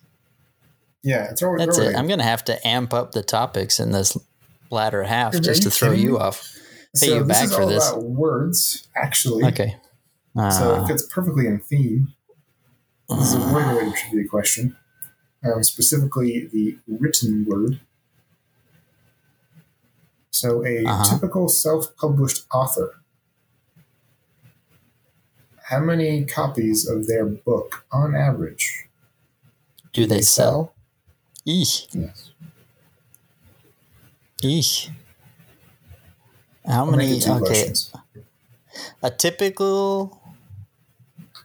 Yeah, 1.02 1.30
it's 1.30 1.42
all 1.42 1.58
That's 1.58 1.76
it. 1.78 1.94
I'm 1.96 2.06
going 2.06 2.20
to 2.20 2.24
have 2.24 2.44
to 2.44 2.66
amp 2.66 2.94
up 2.94 3.12
the 3.12 3.22
topics 3.22 3.78
in 3.80 3.90
this 3.92 4.16
latter 4.70 5.02
half 5.02 5.32
just 5.40 5.64
to 5.64 5.70
throw 5.70 5.92
you 5.92 6.18
off. 6.18 6.40
pay 6.98 7.06
so 7.08 7.14
you 7.16 7.24
this 7.24 7.28
back 7.28 7.44
is 7.44 7.54
for 7.54 7.62
all 7.62 7.68
this. 7.68 7.90
about 7.90 8.04
words, 8.04 8.88
actually. 8.96 9.44
Okay. 9.44 9.76
So 10.36 10.40
Uh, 10.76 10.82
it 10.82 10.86
fits 10.88 11.06
perfectly 11.12 11.46
in 11.46 11.58
theme. 11.60 12.14
This 13.10 13.28
is 13.28 13.34
a 13.34 13.52
word-related 13.52 13.94
trivia 13.96 14.26
question, 14.28 14.76
um, 15.44 15.62
specifically 15.62 16.48
the 16.52 16.78
written 16.88 17.44
word. 17.46 17.80
So, 20.30 20.64
a 20.64 20.84
Uh-huh. 20.84 21.04
typical 21.14 21.48
self-published 21.48 22.46
author. 22.52 22.94
How 25.68 25.80
many 25.80 26.24
copies 26.24 26.86
of 26.88 27.06
their 27.06 27.24
book, 27.24 27.84
on 27.90 28.14
average? 28.14 28.86
do 29.92 30.06
they 30.06 30.20
sell? 30.22 30.74
Eesh. 31.46 31.86
Yes. 31.92 32.32
Eesh. 34.42 34.90
How 36.66 36.84
I'll 36.84 36.90
many? 36.90 37.16
Okay. 37.22 37.38
questions. 37.38 37.92
A 39.02 39.10
typical, 39.10 40.20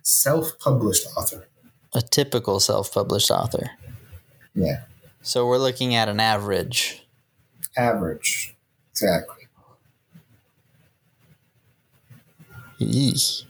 Self-published 0.02 1.06
author. 1.16 1.48
a 1.94 2.02
typical 2.02 2.60
self-published 2.60 3.30
author. 3.30 3.70
Yeah. 4.56 4.84
So 5.22 5.46
we're 5.46 5.60
looking 5.60 5.94
at 5.94 6.10
an 6.10 6.20
average. 6.20 7.06
Average. 7.78 8.56
Exactly. 8.92 9.48
Eesh. 12.82 13.44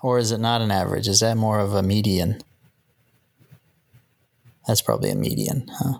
Or 0.00 0.18
is 0.18 0.32
it 0.32 0.38
not 0.38 0.60
an 0.60 0.70
average? 0.70 1.08
Is 1.08 1.20
that 1.20 1.36
more 1.36 1.58
of 1.58 1.74
a 1.74 1.82
median? 1.82 2.40
That's 4.66 4.82
probably 4.82 5.10
a 5.10 5.14
median, 5.14 5.66
huh? 5.70 5.98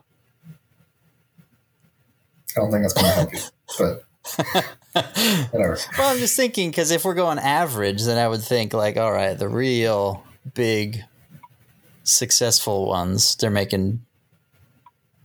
I 2.57 2.61
don't 2.61 2.71
think 2.71 2.83
that's 2.83 2.93
going 2.93 3.07
to 3.07 3.13
help 3.13 3.33
you, 3.33 3.41
but 3.79 4.05
whatever. 5.53 5.79
Well, 5.97 6.13
I'm 6.13 6.19
just 6.19 6.37
thinking 6.37 6.71
because 6.71 6.91
if 6.91 7.05
we're 7.05 7.15
going 7.15 7.39
average, 7.39 8.03
then 8.05 8.19
I 8.19 8.29
would 8.29 8.43
think 8.43 8.73
like, 8.73 8.97
all 8.97 9.13
right, 9.13 9.39
the 9.39 9.49
real 9.49 10.25
big 10.55 11.03
successful 12.03 12.87
ones, 12.89 13.37
they're 13.37 13.51
making 13.51 14.05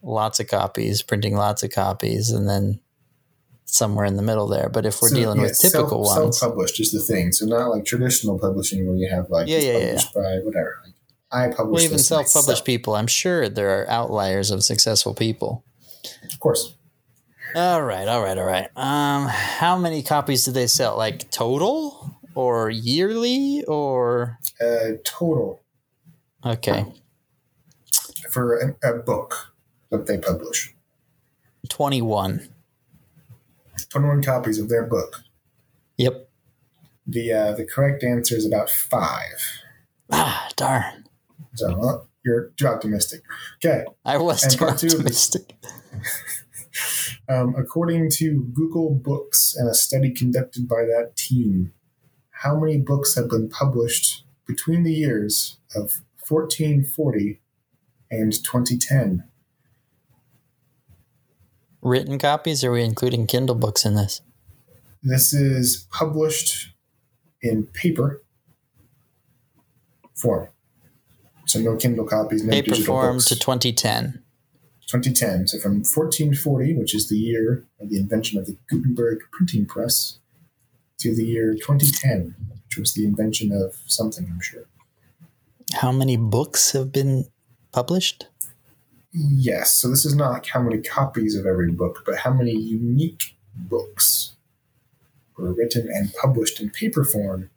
lots 0.01 0.39
of 0.39 0.47
copies, 0.47 1.01
printing 1.01 1.35
lots 1.35 1.63
of 1.63 1.71
copies, 1.71 2.29
and 2.29 2.47
then 2.47 2.79
somewhere 3.65 4.05
in 4.05 4.17
the 4.17 4.23
middle 4.23 4.47
there. 4.47 4.69
But 4.69 4.85
if 4.85 5.01
we're 5.01 5.09
So, 5.09 5.15
dealing 5.15 5.37
yeah, 5.37 5.47
with 5.47 5.59
typical 5.59 6.05
self, 6.05 6.23
ones, 6.23 6.39
Self-published 6.39 6.79
is 6.79 6.91
the 6.91 6.99
thing. 6.99 7.31
So 7.31 7.45
not 7.45 7.69
like 7.69 7.85
traditional 7.85 8.37
publishing 8.39 8.87
where 8.87 8.95
you 8.95 9.09
have 9.09 9.29
like 9.29 9.47
Yeah, 9.47 9.57
yeah, 9.59 9.77
yeah, 9.77 9.85
published 9.85 10.13
by 10.13 10.39
whatever. 10.43 10.81
Like, 10.85 10.93
I 11.31 11.47
publish 11.53 11.77
well, 11.77 11.83
even 11.83 11.99
self-published 11.99 12.47
myself. 12.47 12.65
people, 12.65 12.95
I'm 12.95 13.07
sure 13.07 13.49
there 13.49 13.81
are 13.81 13.89
outliers 13.89 14.51
of 14.51 14.63
successful 14.63 15.13
people. 15.15 15.63
Of 16.31 16.39
course. 16.39 16.75
All 17.55 17.83
right, 17.83 18.07
all 18.07 18.21
right, 18.21 18.37
all 18.37 18.45
right. 18.45 18.69
Um, 18.75 19.27
how 19.27 19.77
many 19.77 20.01
copies 20.03 20.45
do 20.45 20.51
they 20.51 20.67
sell? 20.67 20.97
Like 20.97 21.29
total 21.31 22.15
or 22.35 22.69
yearly 22.69 23.63
or 23.67 24.39
Uh, 24.59 24.97
total 25.03 25.61
okay, 26.43 26.85
for 28.31 28.75
a, 28.83 28.89
a 28.89 28.97
book 28.97 29.53
that 29.91 30.07
they 30.07 30.17
publish. 30.17 30.73
twenty-one. 31.69 32.49
21 33.93 34.23
copies 34.23 34.57
of 34.59 34.69
their 34.69 34.83
book. 34.83 35.23
Yep. 35.97 36.27
The 37.05 37.31
uh, 37.31 37.51
the 37.53 37.65
correct 37.65 38.03
answer 38.03 38.35
is 38.35 38.45
about 38.45 38.69
five. 38.69 39.61
Ah, 40.11 40.49
darn. 40.55 41.05
So 41.53 41.77
well, 41.77 42.09
you're 42.25 42.51
too 42.57 42.67
optimistic. 42.67 43.21
Okay. 43.63 43.85
I 44.03 44.17
was 44.17 44.43
And 44.43 44.53
too 44.53 44.65
optimistic. 44.65 45.53
Um, 47.29 47.55
according 47.55 48.09
to 48.15 48.51
Google 48.53 48.89
Books 48.89 49.55
and 49.55 49.69
a 49.69 49.73
study 49.73 50.11
conducted 50.11 50.67
by 50.67 50.83
that 50.83 51.15
team, 51.15 51.71
how 52.31 52.59
many 52.59 52.79
books 52.79 53.15
have 53.15 53.29
been 53.29 53.47
published 53.47 54.25
between 54.45 54.83
the 54.83 54.91
years 54.91 55.57
of 55.73 56.01
1440 56.27 57.39
and 58.11 58.33
2010? 58.33 59.23
Written 61.83 62.17
copies? 62.17 62.63
Or 62.63 62.69
are 62.69 62.73
we 62.73 62.83
including 62.83 63.27
Kindle 63.27 63.55
books 63.55 63.85
in 63.85 63.95
this? 63.95 64.21
This 65.01 65.33
is 65.33 65.87
published 65.91 66.73
in 67.41 67.67
paper 67.67 68.23
form. 70.15 70.47
So 71.45 71.59
no 71.59 71.75
Kindle 71.75 72.05
copies, 72.05 72.43
no 72.43 72.51
Paper 72.51 72.71
digital 72.71 72.95
form 72.95 73.17
books. 73.17 73.25
to 73.25 73.35
2010. 73.35 74.23
2010. 74.87 75.47
So 75.47 75.59
from 75.59 75.83
1440, 75.83 76.75
which 76.77 76.95
is 76.95 77.09
the 77.09 77.17
year 77.17 77.65
of 77.79 77.89
the 77.89 77.99
invention 77.99 78.39
of 78.39 78.45
the 78.45 78.57
Gutenberg 78.69 79.19
printing 79.31 79.65
press, 79.65 80.19
to 80.99 81.13
the 81.13 81.25
year 81.25 81.53
2010, 81.53 82.35
which 82.65 82.77
was 82.77 82.93
the 82.93 83.05
invention 83.05 83.51
of 83.51 83.75
something, 83.87 84.25
I'm 84.31 84.39
sure. 84.39 84.63
How 85.73 85.91
many 85.91 86.15
books 86.15 86.71
have 86.71 86.91
been 86.91 87.25
published? 87.71 88.27
Yes. 89.13 89.79
So 89.79 89.89
this 89.89 90.05
is 90.05 90.15
not 90.15 90.31
like 90.31 90.47
how 90.47 90.61
many 90.61 90.81
copies 90.81 91.35
of 91.35 91.45
every 91.45 91.71
book, 91.71 92.03
but 92.05 92.17
how 92.19 92.33
many 92.33 92.51
unique 92.51 93.35
books 93.55 94.33
were 95.37 95.53
written 95.53 95.87
and 95.87 96.13
published 96.13 96.59
in 96.59 96.71
paper 96.71 97.03
form 97.03 97.49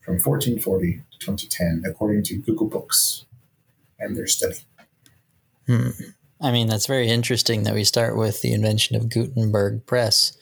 from 0.00 0.14
1440 0.14 1.02
to 1.12 1.18
2010, 1.18 1.82
according 1.86 2.22
to 2.24 2.36
Google 2.36 2.68
Books 2.68 3.26
and 3.98 4.16
their 4.16 4.26
study. 4.26 4.60
Hmm. 5.66 5.90
I 6.40 6.52
mean, 6.52 6.68
that's 6.68 6.86
very 6.86 7.08
interesting 7.08 7.64
that 7.64 7.74
we 7.74 7.84
start 7.84 8.16
with 8.16 8.40
the 8.40 8.52
invention 8.52 8.96
of 8.96 9.10
Gutenberg 9.10 9.84
press, 9.86 10.36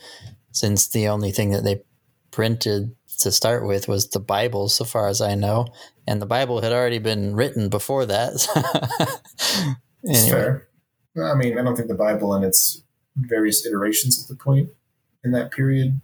since 0.52 0.86
the 0.86 1.08
only 1.08 1.32
thing 1.32 1.50
that 1.50 1.64
they 1.64 1.82
printed 2.30 2.94
to 3.18 3.32
start 3.32 3.66
with 3.66 3.88
was 3.88 4.08
the 4.08 4.20
Bible, 4.20 4.68
so 4.68 4.84
far 4.84 5.08
as 5.08 5.20
I 5.20 5.34
know, 5.34 5.66
and 6.06 6.22
the 6.22 6.26
Bible 6.26 6.60
had 6.60 6.72
already 6.72 6.98
been 6.98 7.34
written 7.34 7.68
before 7.68 8.06
that. 8.06 9.76
It's 10.02 10.22
anyway, 10.24 10.60
fair. 11.14 11.24
I 11.24 11.34
mean, 11.34 11.58
I 11.58 11.62
don't 11.62 11.74
think 11.76 11.88
the 11.88 11.94
Bible 11.94 12.32
and 12.34 12.44
its 12.44 12.82
various 13.16 13.66
iterations 13.66 14.22
at 14.22 14.28
the 14.28 14.36
point 14.42 14.70
in 15.24 15.32
that 15.32 15.50
period 15.50 16.00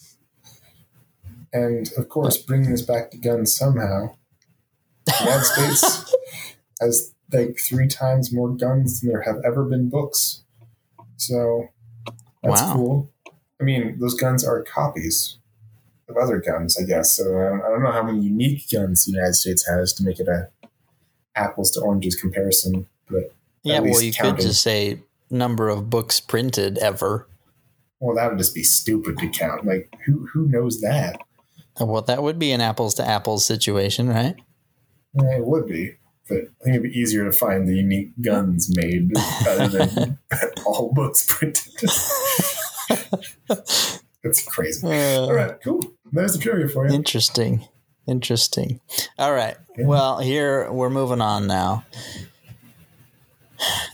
And 1.53 1.89
of 1.97 2.09
course, 2.09 2.37
bringing 2.37 2.71
this 2.71 2.81
back 2.81 3.11
to 3.11 3.17
guns 3.17 3.55
somehow, 3.55 4.15
the 5.05 5.13
United 5.19 5.43
States 5.77 6.15
has 6.81 7.13
like 7.31 7.57
three 7.59 7.87
times 7.87 8.33
more 8.33 8.49
guns 8.49 9.01
than 9.01 9.09
there 9.11 9.21
have 9.21 9.37
ever 9.45 9.63
been 9.65 9.89
books. 9.89 10.43
So 11.17 11.67
that's 12.41 12.61
Wow. 12.61 12.73
cool. 12.73 13.09
I 13.59 13.63
mean, 13.63 13.97
those 13.99 14.13
guns 14.15 14.45
are 14.45 14.63
copies 14.63 15.37
of 16.09 16.17
other 16.17 16.39
guns, 16.39 16.77
I 16.81 16.85
guess. 16.85 17.13
So 17.17 17.23
I 17.25 17.49
don't, 17.49 17.61
I 17.61 17.69
don't 17.69 17.83
know 17.83 17.91
how 17.91 18.03
many 18.03 18.21
unique 18.21 18.63
guns 18.71 19.05
the 19.05 19.11
United 19.11 19.33
States 19.35 19.67
has 19.67 19.93
to 19.93 20.03
make 20.03 20.19
it 20.19 20.27
a 20.27 20.49
apples 21.35 21.71
to 21.71 21.81
oranges 21.81 22.15
comparison. 22.15 22.87
But 23.09 23.33
yeah, 23.63 23.79
well, 23.79 24.01
you 24.01 24.13
could 24.13 24.37
just 24.39 24.61
say 24.61 24.99
number 25.29 25.69
of 25.69 25.89
books 25.89 26.19
printed 26.19 26.77
ever. 26.79 27.27
Well, 27.99 28.15
that 28.15 28.29
would 28.29 28.37
just 28.37 28.55
be 28.55 28.63
stupid 28.63 29.17
to 29.17 29.29
count. 29.29 29.65
Like, 29.65 29.93
who 30.05 30.27
who 30.33 30.47
knows 30.47 30.81
that? 30.81 31.19
Well, 31.79 32.01
that 32.03 32.23
would 32.23 32.39
be 32.39 32.51
an 32.51 32.61
apples 32.61 32.95
to 32.95 33.07
apples 33.07 33.45
situation, 33.45 34.09
right? 34.09 34.35
Yeah, 35.13 35.37
it 35.37 35.45
would 35.45 35.67
be, 35.67 35.93
but 36.27 36.37
I 36.37 36.63
think 36.63 36.75
it'd 36.75 36.83
be 36.83 36.89
easier 36.89 37.25
to 37.25 37.31
find 37.31 37.67
the 37.67 37.75
unique 37.75 38.11
guns 38.21 38.75
made 38.75 39.11
rather 39.45 39.67
than 39.67 40.19
all 40.65 40.91
books 40.93 41.25
printed. 41.27 41.73
That's 44.23 44.43
crazy. 44.45 44.87
Uh, 44.87 45.21
All 45.21 45.33
right, 45.33 45.61
cool. 45.63 45.81
There's 46.11 46.33
the 46.33 46.39
trivia 46.39 46.67
for 46.67 46.87
you. 46.87 46.93
Interesting. 46.93 47.67
Interesting. 48.07 48.79
All 49.19 49.33
right. 49.33 49.57
Yeah. 49.77 49.85
Well, 49.85 50.19
here 50.19 50.71
we're 50.71 50.89
moving 50.89 51.21
on 51.21 51.47
now. 51.47 51.85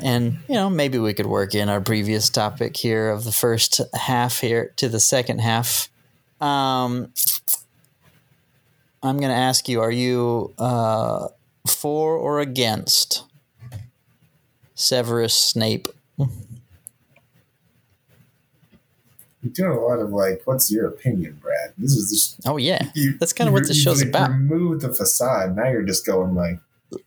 And, 0.03 0.39
you 0.49 0.55
know, 0.55 0.69
maybe 0.69 0.97
we 0.99 1.13
could 1.13 1.25
work 1.25 1.55
in 1.55 1.69
our 1.69 1.79
previous 1.81 2.29
topic 2.29 2.75
here 2.75 3.09
of 3.09 3.23
the 3.23 3.31
first 3.31 3.79
half 3.93 4.39
here 4.41 4.73
to 4.77 4.89
the 4.89 4.99
second 4.99 5.39
half. 5.39 5.89
Um, 6.41 7.13
I'm 9.01 9.17
going 9.17 9.29
to 9.31 9.35
ask 9.37 9.69
you 9.69 9.79
are 9.81 9.91
you 9.91 10.53
uh, 10.57 11.27
for 11.67 12.17
or 12.17 12.39
against 12.39 13.23
Severus 14.75 15.33
Snape? 15.33 15.87
You're 16.17 16.27
doing 19.51 19.71
a 19.77 19.79
lot 19.81 19.99
of 19.99 20.11
like, 20.11 20.41
what's 20.45 20.71
your 20.71 20.87
opinion, 20.87 21.37
Brad? 21.41 21.73
This 21.77 21.91
is 21.91 22.09
just 22.09 22.47
Oh, 22.47 22.55
yeah. 22.57 22.89
you, 22.95 23.17
That's 23.17 23.33
kinda 23.33 23.51
what 23.51 23.63
you- 23.63 23.67
this 23.67 23.77
you, 23.77 23.83
show's 23.83 23.99
like, 23.99 24.09
about. 24.09 24.29
Remove 24.29 24.81
the 24.81 24.93
facade. 24.93 25.55
Now 25.55 25.69
you're 25.69 25.83
just 25.83 26.05
going 26.05 26.33
like, 26.33 26.59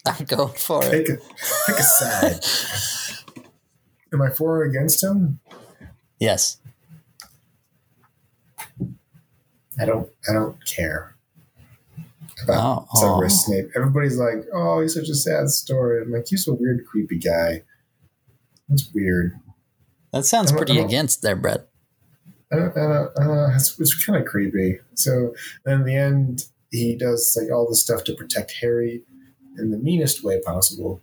I'm 0.07 0.25
going 0.25 0.55
for 0.55 0.85
it. 0.85 1.07
pick 1.07 1.17
a 1.17 1.21
pick 1.67 1.79
a 1.79 1.83
side. 1.83 3.35
Am 4.13 4.23
I 4.23 4.31
for 4.31 4.59
or 4.59 4.65
against 4.65 5.03
him? 5.03 5.41
Yes. 6.19 6.59
I 9.79 9.85
don't. 9.85 10.09
I 10.29 10.33
don't 10.33 10.57
care 10.67 11.17
about 12.43 12.87
Oh, 12.95 13.01
Severus 13.01 13.35
oh. 13.37 13.43
Snape. 13.47 13.71
Everybody's 13.77 14.17
like, 14.17 14.47
"Oh, 14.55 14.81
he's 14.81 14.95
such 14.95 15.09
a 15.09 15.15
sad 15.15 15.51
story." 15.51 16.03
I'm 16.03 16.11
like, 16.11 16.27
"He's 16.29 16.49
a 16.49 16.55
weird, 16.55 16.87
creepy 16.87 17.19
guy." 17.19 17.63
That's 18.69 18.91
weird. 18.95 19.39
That 20.13 20.25
sounds 20.25 20.51
pretty 20.53 20.79
against 20.79 21.23
there, 21.23 21.37
Brett. 21.37 21.69
I 22.51 22.57
don't, 22.57 22.77
I 22.79 22.81
don't, 22.81 23.19
uh, 23.19 23.51
it's, 23.55 23.79
it's 23.79 24.05
kind 24.05 24.19
of 24.19 24.27
creepy. 24.27 24.79
So 24.95 25.35
then 25.65 25.81
in 25.81 25.87
the 25.87 25.97
end, 25.97 26.45
he 26.71 26.97
does 26.97 27.37
like 27.41 27.53
all 27.53 27.69
this 27.69 27.83
stuff 27.83 28.05
to 28.05 28.15
protect 28.15 28.53
Harry 28.61 29.03
in 29.59 29.71
the 29.71 29.79
meanest 29.79 30.23
way 30.23 30.41
possible, 30.41 31.03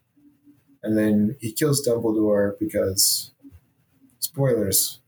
and 0.81 0.97
then 0.97 1.35
he 1.39 1.51
kills 1.51 1.85
Dumbledore 1.85 2.57
because 2.59 3.31
spoilers. 4.19 4.99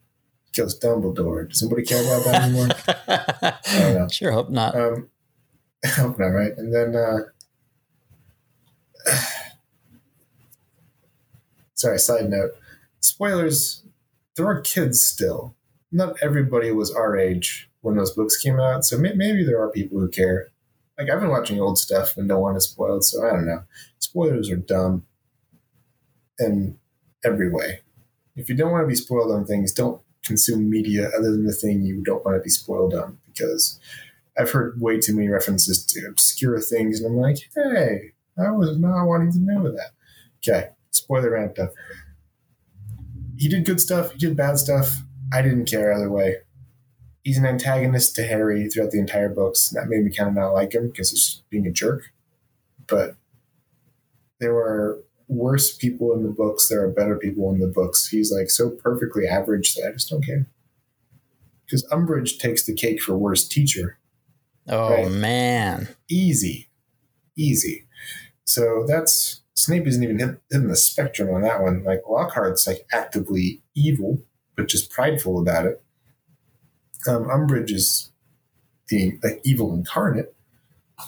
He 0.46 0.52
kills 0.54 0.80
Dumbledore. 0.80 1.50
Does 1.50 1.62
anybody 1.62 1.84
care 1.84 2.04
about 2.04 2.26
that 2.26 2.44
anymore? 2.44 2.68
don't 3.80 3.94
know. 3.96 4.08
sure 4.12 4.32
hope 4.32 4.50
not. 4.50 4.76
Um, 4.76 5.10
I 5.84 5.88
hope 5.90 6.20
not, 6.20 6.28
right? 6.28 6.52
And 6.58 6.74
then 6.74 6.96
uh, 6.96 7.20
sorry, 11.74 12.00
side 12.00 12.30
note. 12.30 12.52
Spoilers, 13.00 13.84
there 14.36 14.48
are 14.48 14.62
kids 14.62 15.04
still. 15.04 15.56
Not 15.92 16.16
everybody 16.22 16.72
was 16.72 16.92
our 16.92 17.16
age 17.18 17.70
when 17.82 17.96
those 17.96 18.12
books 18.12 18.38
came 18.38 18.60
out, 18.60 18.84
so 18.84 18.98
may- 18.98 19.14
maybe 19.14 19.44
there 19.44 19.62
are 19.62 19.70
people 19.70 20.00
who 20.00 20.10
care. 20.10 20.52
Like, 20.98 21.10
I've 21.10 21.20
been 21.20 21.30
watching 21.30 21.60
old 21.60 21.78
stuff 21.78 22.16
and 22.18 22.28
don't 22.28 22.42
want 22.42 22.58
it 22.58 22.62
spoiled, 22.62 23.04
so 23.04 23.26
I 23.26 23.32
don't 23.32 23.46
know. 23.46 23.64
Spoilers 24.00 24.50
are 24.50 24.56
dumb 24.56 25.06
in 26.40 26.78
every 27.24 27.50
way. 27.52 27.82
If 28.36 28.50
you 28.50 28.56
don't 28.56 28.72
want 28.72 28.84
to 28.84 28.88
be 28.88 28.96
spoiled 28.96 29.32
on 29.32 29.46
things, 29.46 29.72
don't 29.72 30.02
consume 30.24 30.70
media 30.70 31.10
other 31.10 31.32
than 31.32 31.46
the 31.46 31.54
thing 31.54 31.84
you 31.84 32.02
don't 32.04 32.26
want 32.26 32.38
to 32.38 32.42
be 32.42 32.50
spoiled 32.50 32.94
on 32.94 33.18
because 33.28 33.80
I've 34.38 34.52
heard 34.52 34.82
way 34.82 35.00
too 35.00 35.16
many 35.16 35.30
references 35.30 35.86
to 35.86 36.08
obscure 36.08 36.60
things, 36.60 37.00
and 37.00 37.12
I'm 37.12 37.18
like, 37.18 37.38
hey, 37.56 38.14
I 38.38 38.52
was 38.52 38.78
not 38.78 39.06
wanting 39.06 39.32
to 39.34 39.40
know 39.40 39.72
that. 39.72 39.92
Okay, 40.38 40.70
spoiler 40.92 41.32
rant 41.32 41.58
up. 41.58 41.74
He 43.38 43.48
did 43.48 43.66
good 43.66 43.80
stuff, 43.80 44.12
he 44.12 44.18
did 44.18 44.36
bad 44.36 44.58
stuff. 44.58 45.02
I 45.34 45.42
didn't 45.42 45.66
care 45.66 45.94
either 45.94 46.10
way. 46.10 46.38
He's 47.26 47.38
an 47.38 47.46
antagonist 47.46 48.16
to 48.16 48.24
Harry 48.24 48.70
throughout 48.70 48.92
the 48.92 49.00
entire 49.00 49.28
books. 49.30 49.70
and 49.72 49.82
That 49.82 49.90
made 49.90 50.06
me 50.06 50.16
kind 50.16 50.30
of 50.30 50.36
not 50.36 50.52
like 50.54 50.74
him 50.74 50.88
because 50.88 51.10
he's 51.12 51.26
just 51.26 51.50
being 51.50 51.68
a 51.68 51.72
jerk. 51.72 52.14
But 52.88 53.16
there 54.40 54.54
were 54.54 55.04
worse 55.28 55.76
people 55.76 56.14
in 56.14 56.22
the 56.24 56.30
books. 56.30 56.70
There 56.70 56.84
are 56.84 56.90
better 56.90 57.18
people 57.18 57.52
in 57.52 57.60
the 57.60 57.68
books. 57.68 58.08
He's 58.10 58.32
like 58.32 58.50
so 58.52 58.70
perfectly 58.70 59.28
average 59.28 59.74
that 59.76 59.88
I 59.90 59.92
just 59.92 60.10
don't 60.10 60.24
care. 60.24 60.48
Because 61.66 61.84
Umbridge 61.92 62.38
takes 62.38 62.64
the 62.64 62.76
cake 62.76 63.02
for 63.02 63.18
worst 63.18 63.52
teacher 63.52 63.98
Oh 64.68 64.90
Right. 64.92 65.12
man. 65.12 65.90
easy, 66.10 66.70
easy. 67.36 67.88
So 68.46 68.86
that's 68.88 69.42
Snape 69.56 69.88
isn't 69.88 70.04
even 70.04 70.20
hit, 70.20 70.40
hitting 70.52 70.68
the 70.68 70.76
spectrum 70.76 71.34
on 71.34 71.42
that 71.42 71.62
one. 71.64 71.84
Like 71.84 72.02
Lockhart's 72.08 72.68
like 72.68 72.86
actively 72.94 73.64
evil, 73.74 74.22
but 74.56 74.68
just 74.68 74.92
prideful 74.92 75.40
about 75.40 75.66
it. 75.66 75.82
Um, 77.08 77.26
Umbridge 77.26 77.72
is 77.72 78.12
the 78.88 79.18
like 79.24 79.42
evil 79.44 79.74
incarnate. 79.74 80.34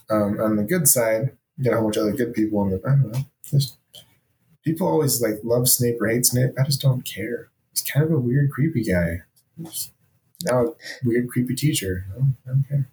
Um, 0.10 0.40
on 0.40 0.56
the 0.58 0.64
good 0.64 0.88
side, 0.88 1.38
you 1.58 1.72
whole 1.72 1.86
bunch 1.86 1.98
of 1.98 2.04
other 2.04 2.12
good 2.12 2.34
people 2.34 2.60
the. 2.70 2.82
I 2.86 2.90
don't 2.90 3.12
know. 3.12 3.20
Just 3.46 3.78
people 4.64 4.88
always 4.88 5.22
like 5.22 5.36
love 5.44 5.68
Snape 5.68 6.02
or 6.02 6.08
hate 6.08 6.26
Snape. 6.26 6.52
I 6.60 6.64
just 6.64 6.82
don't 6.82 7.04
care. 7.04 7.50
He's 7.72 7.82
kind 7.82 8.06
of 8.06 8.12
a 8.12 8.20
weird, 8.20 8.52
creepy 8.52 8.84
guy. 8.84 9.22
He's 9.58 9.92
now 10.44 10.66
a 10.66 10.74
weird, 11.04 11.30
creepy 11.30 11.56
teacher. 11.56 12.06
I 12.12 12.16
don't, 12.16 12.36
I 12.46 12.50
don't 12.50 12.66
care. 12.68 12.90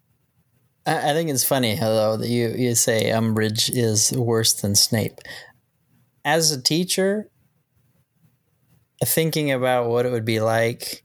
I, 0.86 1.10
I 1.10 1.12
think 1.14 1.30
it's 1.30 1.44
funny, 1.44 1.74
though, 1.76 2.16
that 2.16 2.28
you, 2.28 2.48
you 2.48 2.74
say 2.74 3.10
Umbridge 3.10 3.70
is 3.74 4.12
worse 4.12 4.52
than 4.54 4.74
Snape. 4.74 5.18
As 6.24 6.52
a 6.52 6.60
teacher, 6.60 7.28
thinking 9.04 9.50
about 9.50 9.88
what 9.88 10.06
it 10.06 10.12
would 10.12 10.24
be 10.24 10.40
like 10.40 11.03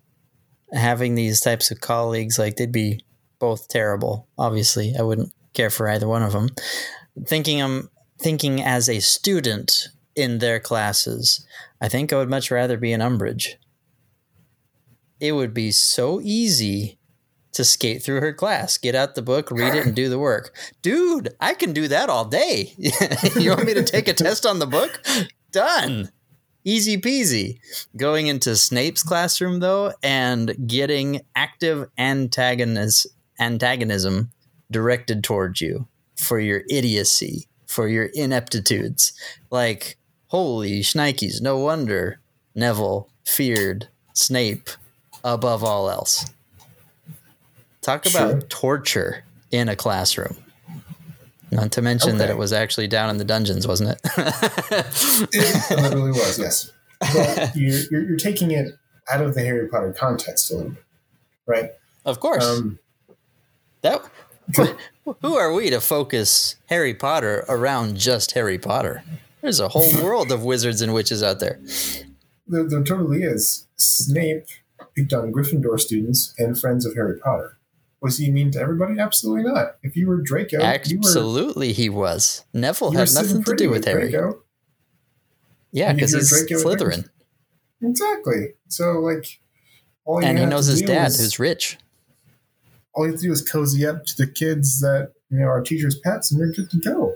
having 0.74 1.16
these 1.16 1.42
types 1.42 1.72
of 1.72 1.82
colleagues, 1.82 2.38
like 2.38 2.56
they'd 2.56 2.72
be 2.72 3.02
both 3.40 3.68
terrible. 3.68 4.28
Obviously, 4.38 4.94
I 4.98 5.02
wouldn't 5.02 5.34
care 5.54 5.70
for 5.70 5.90
either 5.90 6.08
one 6.08 6.24
of 6.24 6.34
them. 6.34 6.50
Thinking 7.26 7.62
I'm 7.62 7.90
thinking 8.20 8.62
as 8.62 8.90
a 8.90 9.00
student 9.00 9.88
in 10.16 10.40
their 10.40 10.60
classes, 10.60 11.46
I 11.82 11.88
think 11.88 12.12
I 12.12 12.18
would 12.18 12.30
much 12.30 12.52
rather 12.52 12.78
be 12.78 12.92
an 12.92 13.02
Umbridge. 13.02 13.56
It 15.20 15.34
would 15.34 15.54
be 15.54 15.72
so 15.72 16.20
easy 16.22 17.00
to 17.54 17.64
skate 17.66 18.04
through 18.04 18.22
her 18.22 18.34
class, 18.34 18.78
get 18.78 18.96
out 18.96 19.16
the 19.16 19.22
book, 19.22 19.52
read 19.52 19.76
it, 19.76 19.86
and 19.86 19.96
do 19.96 20.08
the 20.08 20.20
work. 20.20 20.56
Dude, 20.82 21.30
I 21.40 21.54
can 21.54 21.74
do 21.74 21.88
that 21.88 22.10
all 22.10 22.26
day. 22.26 22.74
you 23.36 23.50
want 23.50 23.66
me 23.66 23.74
to 23.74 23.84
take 23.84 24.08
a 24.08 24.14
test 24.14 24.46
on 24.46 24.60
the 24.60 24.68
book? 24.68 25.02
Done. 25.52 26.10
Easy 26.70 26.98
peasy. 27.02 27.58
Going 27.98 28.28
into 28.28 28.56
Snape's 28.56 29.02
classroom, 29.02 29.60
though, 29.60 29.92
and 30.04 30.56
getting 30.68 31.22
active 31.36 31.90
antagonis- 31.98 33.08
antagonism 33.40 34.30
directed 34.70 35.24
towards 35.24 35.62
you 35.62 35.88
for 36.16 36.40
your 36.40 36.62
idiocy, 36.70 37.48
for 37.66 37.88
your 37.88 38.06
ineptitudes. 38.14 39.14
Like, 39.50 39.98
holy 40.28 40.82
shnikes, 40.82 41.42
no 41.42 41.58
wonder 41.58 42.20
Neville 42.54 43.10
feared 43.26 43.88
Snape 44.14 44.70
above 45.24 45.64
all 45.64 45.90
else. 45.90 46.24
Talk 47.82 48.06
about 48.06 48.30
Sure. 48.32 48.42
torture 48.42 49.24
in 49.50 49.70
a 49.70 49.76
classroom. 49.76 50.38
Not 51.52 51.72
to 51.74 51.82
mention 51.82 52.18
that 52.18 52.30
it 52.30 52.38
was 52.38 52.54
actually 52.54 52.88
down 52.88 53.10
in 53.10 53.18
the 53.18 53.26
dungeons, 53.26 53.68
wasn't 53.68 53.92
it? 53.92 54.02
It 55.32 55.82
literally 55.82 56.12
was, 56.12 56.38
yes. 56.40 56.72
But 57.00 57.56
you're, 57.56 57.80
you're, 57.92 58.10
you're 58.10 58.18
taking 58.18 58.52
it 58.52 58.74
out 59.12 59.22
of 59.22 59.34
the 59.34 59.42
Harry 59.42 59.68
Potter 59.68 59.94
context 59.94 60.52
a 60.52 60.56
little 60.56 60.72
bit, 60.72 60.84
right? 61.48 61.72
of 62.06 62.20
course. 62.20 62.46
Um, 62.46 62.80
that 63.82 64.02
who 65.22 65.38
are 65.38 65.54
we 65.54 65.70
to 65.70 65.80
focus 65.80 66.56
Harry 66.68 66.94
Potter 66.94 67.46
around 67.48 67.98
just 67.98 68.32
Harry 68.34 68.58
Potter? 68.58 69.04
There's 69.42 69.60
a 69.60 69.70
whole 69.70 69.92
world 70.04 70.32
of 70.32 70.44
wizards 70.44 70.82
and 70.82 70.94
witches 70.94 71.24
out 71.24 71.40
there. 71.40 71.60
there, 72.48 72.64
there 72.64 72.84
totally 72.84 73.24
is. 73.24 73.68
Snape 73.78 74.46
picked 74.96 75.14
on 75.14 75.32
Gryffindor 75.32 75.80
students 75.80 76.34
and 76.38 76.60
friends 76.60 76.86
of 76.86 76.96
Harry 76.96 77.18
Potter. 77.20 77.58
Was 78.02 78.18
he 78.18 78.32
mean 78.32 78.52
to 78.52 78.60
everybody? 78.60 78.98
Absolutely 79.00 79.52
not. 79.52 79.76
If 79.84 79.96
you 79.98 80.08
were 80.08 80.22
Draco, 80.22 80.58
you 80.58 80.64
were, 80.64 80.66
Absolutely, 80.74 81.74
he 81.74 81.90
was. 81.90 82.46
Neville 82.54 82.92
had 82.92 83.14
nothing 83.14 83.44
to 83.44 83.56
do 83.56 83.70
with 83.70 83.84
Harry. 83.86 84.10
Draco. 84.10 84.42
Yeah, 85.72 85.94
because 85.94 86.14
he's 86.14 86.30
Draco, 86.30 86.64
Slytherin, 86.64 87.10
Exactly. 87.82 88.54
So, 88.70 89.00
like, 89.00 89.40
all 90.06 90.22
you 90.22 90.28
and 90.28 90.40
he 90.40 90.46
knows 90.46 90.68
his 90.68 90.82
dad, 90.82 91.10
is- 91.10 91.20
who's 91.20 91.40
rich. 91.40 91.78
all 92.94 93.06
you 93.06 93.12
have 93.12 93.20
to 93.22 93.28
do 93.28 93.32
is 93.34 93.42
cozy 93.48 93.86
up 93.86 94.06
to 94.06 94.16
the 94.18 94.28
kids 94.28 94.80
that 94.80 95.12
you 95.30 95.40
know 95.40 95.46
are 95.46 95.62
teachers' 95.62 96.00
pets, 96.00 96.32
and 96.32 96.40
they're 96.40 96.52
good 96.52 96.70
to 96.72 96.78
go. 96.80 97.16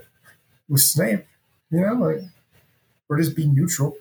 With 0.69 0.81
Snape, 0.81 1.25
you 1.71 1.81
know, 1.81 1.93
like, 1.93 2.21
or 3.09 3.17
just 3.17 3.35
be 3.35 3.47
neutral. 3.47 3.95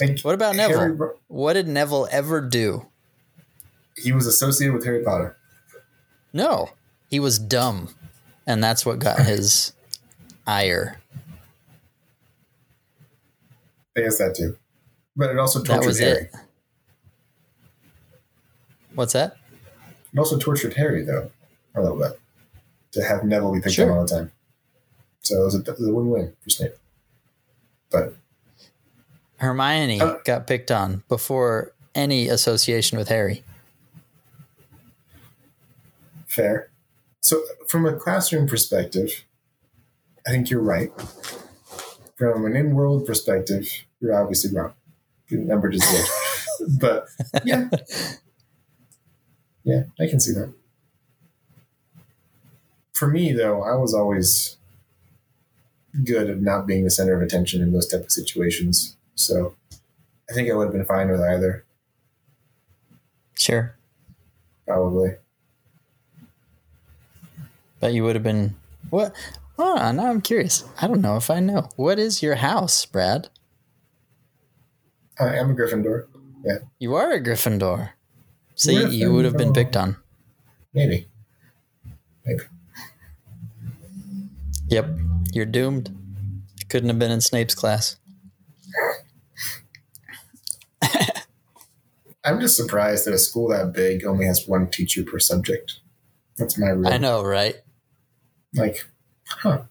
Like, 0.00 0.20
What 0.20 0.34
about 0.34 0.56
Neville? 0.56 0.88
Ro- 0.88 1.18
What 1.28 1.52
did 1.54 1.68
Neville 1.68 2.08
ever 2.10 2.40
do? 2.40 2.86
He 3.96 4.12
was 4.12 4.26
associated 4.26 4.74
with 4.74 4.84
Harry 4.84 5.02
Potter. 5.02 5.36
No, 6.32 6.70
he 7.10 7.18
was 7.20 7.38
dumb, 7.38 7.88
and 8.46 8.62
that's 8.62 8.84
what 8.84 8.98
got 8.98 9.20
his 9.20 9.72
ire. 10.46 10.98
I 13.96 14.00
guess 14.00 14.18
that 14.18 14.34
too. 14.34 14.56
But 15.16 15.30
it 15.30 15.38
also 15.38 15.60
That 15.60 15.66
tortured 15.68 15.86
was 15.86 15.98
Harry. 15.98 16.20
it. 16.24 16.34
What's 18.94 19.12
that? 19.14 19.36
It 20.12 20.18
also 20.18 20.38
tortured 20.38 20.74
Harry, 20.74 21.02
though, 21.04 21.30
a 21.74 21.80
little 21.82 21.98
bit, 21.98 22.18
to 22.92 23.02
have 23.04 23.24
Neville 23.24 23.52
be 23.54 23.60
picked 23.60 23.74
Sure. 23.74 23.90
on 23.90 23.98
all 23.98 24.04
the 24.06 24.14
time. 24.14 24.32
So 25.22 25.40
it 25.40 25.44
was 25.44 25.54
a, 25.54 25.58
it 25.60 25.78
was 25.78 25.88
a 25.88 25.92
win-win 25.92 26.34
for 26.42 26.50
Snape. 26.50 26.74
But 27.90 28.14
Hermione 29.38 30.00
Uh, 30.00 30.16
got 30.24 30.46
picked 30.46 30.70
on 30.70 31.02
before 31.08 31.72
any 31.94 32.28
association 32.28 32.98
with 32.98 33.08
Harry. 33.08 33.42
Fair. 36.36 36.70
So 37.20 37.42
from 37.66 37.86
a 37.86 37.96
classroom 37.96 38.46
perspective, 38.46 39.24
I 40.26 40.30
think 40.30 40.50
you're 40.50 40.60
right. 40.62 40.90
From 42.16 42.44
an 42.46 42.54
in-world 42.54 43.06
perspective, 43.06 43.68
you're 44.00 44.14
obviously 44.14 44.54
wrong. 44.56 44.74
The 45.28 45.38
number 45.38 45.68
just 45.70 45.90
did. 45.90 46.78
but 46.80 47.08
yeah, 47.44 47.68
yeah, 49.64 49.82
I 49.98 50.06
can 50.06 50.20
see 50.20 50.32
that. 50.32 50.52
For 52.92 53.08
me, 53.08 53.32
though, 53.32 53.62
I 53.62 53.74
was 53.76 53.92
always 53.92 54.56
good 56.04 56.30
at 56.30 56.40
not 56.40 56.66
being 56.66 56.84
the 56.84 56.90
center 56.90 57.14
of 57.14 57.22
attention 57.22 57.60
in 57.60 57.72
those 57.72 57.86
type 57.88 58.04
of 58.04 58.12
situations. 58.12 58.96
So 59.14 59.54
I 60.30 60.32
think 60.32 60.50
I 60.50 60.54
would 60.54 60.64
have 60.64 60.72
been 60.72 60.84
fine 60.84 61.10
with 61.10 61.20
either, 61.20 61.64
Sure. 63.34 63.76
probably. 64.66 65.16
But 67.86 67.94
you 67.94 68.02
would 68.02 68.16
have 68.16 68.24
been 68.24 68.56
what? 68.90 69.14
On, 69.58 69.94
now 69.94 70.10
I'm 70.10 70.20
curious. 70.20 70.64
I 70.82 70.88
don't 70.88 71.00
know 71.00 71.14
if 71.14 71.30
I 71.30 71.38
know. 71.38 71.68
What 71.76 72.00
is 72.00 72.20
your 72.20 72.34
house, 72.34 72.84
Brad? 72.84 73.28
I 75.20 75.36
am 75.36 75.50
a 75.50 75.54
Gryffindor. 75.54 76.08
Yeah. 76.44 76.58
You 76.80 76.96
are 76.96 77.12
a 77.12 77.22
Gryffindor. 77.22 77.90
See, 78.56 78.84
you 78.88 79.12
would 79.12 79.24
have 79.24 79.36
been 79.36 79.52
picked 79.52 79.76
on. 79.76 79.98
Maybe. 80.74 81.06
Maybe. 82.24 82.42
Yep, 84.66 84.88
you're 85.32 85.46
doomed. 85.46 85.96
Couldn't 86.68 86.88
have 86.88 86.98
been 86.98 87.12
in 87.12 87.20
Snape's 87.20 87.54
class. 87.54 87.98
I'm 92.24 92.40
just 92.40 92.56
surprised 92.56 93.06
that 93.06 93.14
a 93.14 93.18
school 93.18 93.50
that 93.50 93.72
big 93.72 94.04
only 94.04 94.26
has 94.26 94.48
one 94.48 94.72
teacher 94.72 95.04
per 95.04 95.20
subject. 95.20 95.78
That's 96.36 96.58
my 96.58 96.70
real 96.70 96.88
I 96.88 96.98
know, 96.98 97.22
right? 97.22 97.62
Like, 98.54 98.86
huh? 99.28 99.62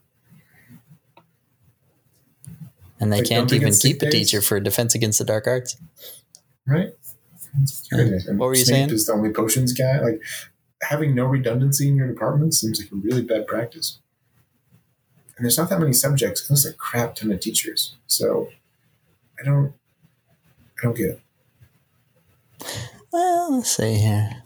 and 3.00 3.12
they 3.12 3.18
Like, 3.18 3.28
can't 3.28 3.52
even 3.54 3.74
keep 3.74 4.02
a 4.02 4.10
teacher 4.10 4.42
for 4.42 4.60
defense 4.60 4.96
against 4.96 5.20
the 5.20 5.26
dark 5.26 5.48
arts. 5.48 5.78
right? 6.66 6.94
What 7.92 8.38
were 8.38 8.56
you 8.56 8.66
Snape 8.66 8.76
saying? 8.76 8.90
is 8.92 9.06
the 9.06 9.14
only 9.14 9.32
potions 9.32 9.72
guy. 9.74 10.00
Like 10.02 10.22
having 10.82 11.16
no 11.16 11.26
redundancy 11.26 11.88
in 11.88 11.96
your 11.96 12.08
department 12.08 12.54
seems 12.54 12.82
like 12.82 12.92
a 12.92 12.96
really 12.96 13.22
bad 13.22 13.48
practice. 13.48 14.00
And 15.38 15.46
there's 15.46 15.58
not 15.58 15.70
that 15.70 15.80
many 15.80 15.94
subjects. 15.94 16.42
and 16.42 16.50
There's 16.56 16.66
a 16.66 16.74
crap 16.74 17.16
ton 17.16 17.32
of 17.32 17.40
teachers. 17.40 17.96
So 18.08 18.50
I 19.40 19.44
don't, 19.44 19.74
I 20.80 20.84
don't 20.84 20.96
get 20.98 21.10
it. 21.12 21.22
Well, 23.12 23.58
let's 23.58 23.76
see 23.76 23.96
here. 23.96 24.44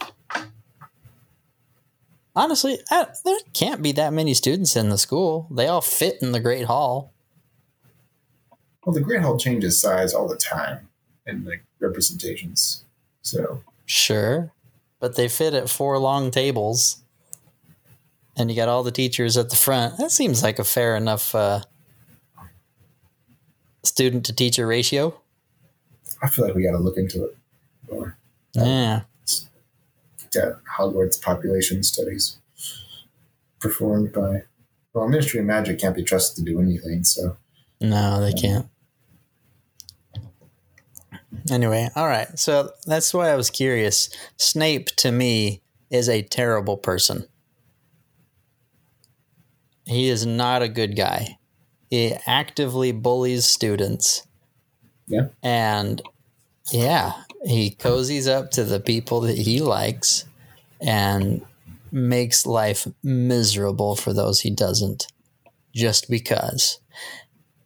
Honestly, 2.36 2.80
I, 2.90 3.08
there 3.26 3.40
can't 3.54 3.82
be 3.82 3.92
that 3.94 4.14
many 4.14 4.34
students 4.34 4.76
in 4.76 4.90
the 4.90 4.98
school. 4.98 5.48
They 5.52 5.68
all 5.68 5.82
fit 5.82 6.18
in 6.22 6.32
the 6.32 6.40
Great 6.40 6.66
Hall. 6.66 7.12
Well, 8.86 8.94
the 8.94 9.02
Great 9.02 9.22
Hall 9.22 9.38
changes 9.38 9.80
size 9.80 10.14
all 10.14 10.28
the 10.28 10.38
time 10.38 10.88
in 11.26 11.46
like 11.46 11.64
representations. 11.80 12.86
So 13.22 13.64
Sure. 13.86 14.52
But 15.00 15.16
they 15.16 15.28
fit 15.28 15.54
at 15.54 15.70
four 15.70 15.98
long 15.98 16.30
tables. 16.30 17.02
And 18.38 18.50
you 18.50 18.56
got 18.56 18.70
all 18.70 18.84
the 18.84 18.92
teachers 18.92 19.36
at 19.36 19.50
the 19.50 19.56
front. 19.56 19.98
That 19.98 20.12
seems 20.12 20.44
like 20.44 20.60
a 20.60 20.64
fair 20.64 20.96
enough 20.96 21.34
uh, 21.34 21.62
student 23.84 24.26
to 24.28 24.34
teacher 24.34 24.68
ratio. 24.68 25.20
I 26.22 26.30
feel 26.30 26.46
like 26.46 26.56
we 26.56 26.64
got 26.64 26.72
to 26.72 26.78
look 26.78 26.98
into 26.98 27.26
it 27.26 27.38
more. 27.92 28.18
Yeah. 28.54 29.02
Yeah, 30.34 30.54
Hogwarts 30.78 31.22
population 31.22 31.84
studies 31.84 32.38
performed 33.60 34.14
by. 34.14 34.44
Well, 34.94 35.08
Ministry 35.08 35.40
of 35.40 35.46
Magic 35.46 35.80
can't 35.80 35.96
be 35.96 36.04
trusted 36.04 36.46
to 36.46 36.52
do 36.52 36.60
anything. 36.60 37.04
So 37.04 37.38
No, 37.80 38.22
they 38.22 38.34
can't. 38.34 38.68
Anyway, 41.52 41.90
all 41.96 42.08
right. 42.08 42.38
So 42.38 42.72
that's 42.86 43.14
why 43.14 43.30
I 43.30 43.36
was 43.36 43.50
curious. 43.50 44.10
Snape 44.38 44.88
to 44.98 45.12
me 45.12 45.62
is 45.90 46.10
a 46.10 46.22
terrible 46.22 46.78
person. 46.78 47.28
He 49.86 50.10
is 50.10 50.26
not 50.26 50.62
a 50.62 50.70
good 50.70 50.96
guy. 50.96 51.38
He 51.90 52.16
actively 52.28 52.92
bullies 52.92 53.46
students. 53.46 54.28
Yeah. 55.08 55.30
And 55.42 56.02
yeah, 56.72 57.14
he 57.46 57.72
cozies 57.72 58.28
up 58.28 58.52
to 58.52 58.64
the 58.64 58.80
people 58.80 59.22
that 59.22 59.38
he 59.38 59.62
likes 59.62 60.26
and 60.82 61.46
makes 61.92 62.46
life 62.46 62.88
miserable 63.04 63.96
for 63.96 64.14
those 64.14 64.42
he 64.42 64.50
doesn't 64.50 65.08
just 65.74 66.10
because 66.10 66.80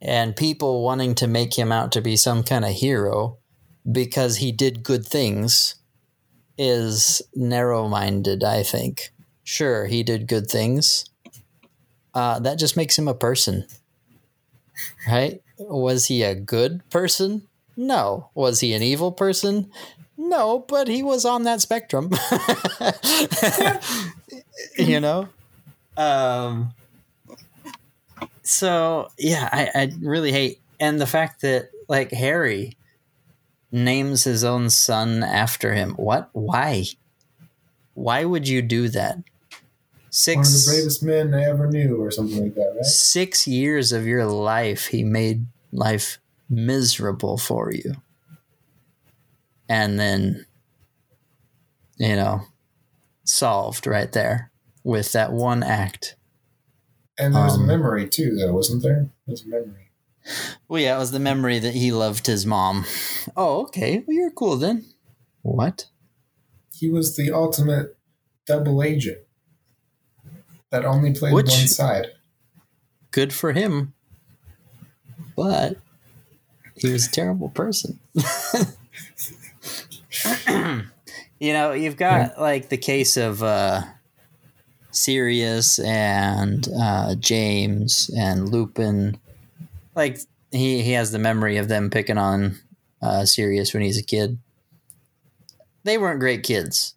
and 0.04 0.36
people 0.36 0.82
wanting 0.82 1.14
to 1.14 1.26
make 1.26 1.58
him 1.58 1.72
out 1.72 1.90
to 1.92 2.02
be 2.02 2.14
some 2.14 2.42
kind 2.42 2.64
of 2.64 2.72
hero 2.72 3.38
because 3.90 4.36
he 4.36 4.52
did 4.52 4.82
good 4.82 5.06
things 5.06 5.76
is 6.58 7.22
narrow 7.34 7.88
minded, 7.88 8.44
I 8.44 8.62
think. 8.62 9.12
Sure, 9.42 9.86
he 9.86 10.02
did 10.02 10.28
good 10.28 10.48
things. 10.48 11.06
Uh, 12.12 12.38
that 12.40 12.58
just 12.58 12.76
makes 12.76 12.98
him 12.98 13.08
a 13.08 13.14
person. 13.14 13.66
Right? 15.08 15.42
Was 15.58 16.06
he 16.06 16.22
a 16.22 16.34
good 16.34 16.88
person? 16.90 17.48
No. 17.76 18.30
Was 18.34 18.60
he 18.60 18.72
an 18.72 18.82
evil 18.82 19.12
person? 19.12 19.70
No, 20.16 20.64
but 20.68 20.88
he 20.88 21.02
was 21.02 21.24
on 21.24 21.42
that 21.44 21.60
spectrum. 21.60 22.10
you 24.78 25.00
know? 25.00 25.28
Um, 25.96 26.72
so 28.42 29.08
yeah, 29.18 29.48
I, 29.52 29.70
I 29.74 29.92
really 30.00 30.32
hate 30.32 30.60
and 30.80 31.00
the 31.00 31.06
fact 31.06 31.40
that 31.42 31.70
like 31.88 32.12
Harry 32.12 32.76
names 33.72 34.24
his 34.24 34.44
own 34.44 34.70
son 34.70 35.22
after 35.22 35.74
him. 35.74 35.94
What? 35.94 36.30
Why? 36.32 36.84
Why 37.94 38.24
would 38.24 38.48
you 38.48 38.62
do 38.62 38.88
that? 38.88 39.16
one 39.16 39.20
of 39.20 40.44
the 40.44 40.48
Six 40.48 40.66
bravest 40.68 41.02
men 41.02 41.34
I 41.34 41.44
ever 41.44 41.68
knew, 41.68 42.00
or 42.00 42.10
something 42.12 42.40
like 42.40 42.54
that, 42.54 42.72
right? 42.76 42.84
six 42.84 43.48
years 43.48 43.90
of 43.90 44.06
your 44.06 44.24
life, 44.24 44.86
he 44.86 45.02
made 45.02 45.46
life 45.72 46.18
miserable 46.54 47.38
for 47.38 47.72
you, 47.72 47.96
and 49.68 49.98
then 49.98 50.46
you 51.96 52.16
know 52.16 52.42
solved 53.24 53.86
right 53.86 54.12
there 54.12 54.50
with 54.82 55.12
that 55.12 55.32
one 55.32 55.62
act. 55.62 56.16
And 57.18 57.34
there 57.34 57.44
was 57.44 57.54
Um, 57.54 57.62
a 57.64 57.66
memory 57.66 58.08
too, 58.08 58.34
though, 58.36 58.52
wasn't 58.52 58.82
there? 58.82 59.08
There's 59.26 59.42
a 59.44 59.48
memory. 59.48 59.90
Well, 60.68 60.80
yeah, 60.82 60.96
it 60.96 60.98
was 60.98 61.12
the 61.12 61.20
memory 61.20 61.58
that 61.58 61.74
he 61.74 61.92
loved 61.92 62.26
his 62.26 62.44
mom. 62.44 62.84
Oh, 63.36 63.62
okay. 63.64 64.02
Well, 64.06 64.16
you're 64.16 64.30
cool 64.30 64.56
then. 64.56 64.84
What? 65.42 65.86
He 66.72 66.88
was 66.90 67.14
the 67.16 67.30
ultimate 67.30 67.96
double 68.46 68.82
agent 68.82 69.18
that 70.70 70.84
only 70.84 71.12
played 71.14 71.34
Which- 71.34 71.50
one 71.50 71.68
side. 71.68 72.08
Good 73.12 73.32
for 73.32 73.52
him. 73.52 73.94
But 75.36 75.76
he 76.86 76.92
was 76.92 77.06
a 77.06 77.10
terrible 77.10 77.48
person. 77.48 77.98
you 81.38 81.52
know, 81.52 81.72
you've 81.72 81.96
got 81.96 82.40
like 82.40 82.68
the 82.68 82.76
case 82.76 83.16
of 83.16 83.42
uh, 83.42 83.82
Sirius 84.90 85.78
and 85.78 86.68
uh, 86.80 87.14
James 87.16 88.10
and 88.16 88.48
Lupin. 88.48 89.18
Like 89.94 90.18
he 90.50 90.82
he 90.82 90.92
has 90.92 91.10
the 91.12 91.18
memory 91.18 91.56
of 91.56 91.68
them 91.68 91.90
picking 91.90 92.18
on 92.18 92.58
uh, 93.02 93.24
Sirius 93.24 93.74
when 93.74 93.82
he's 93.82 93.98
a 93.98 94.04
kid. 94.04 94.38
They 95.82 95.98
weren't 95.98 96.20
great 96.20 96.42
kids, 96.42 96.94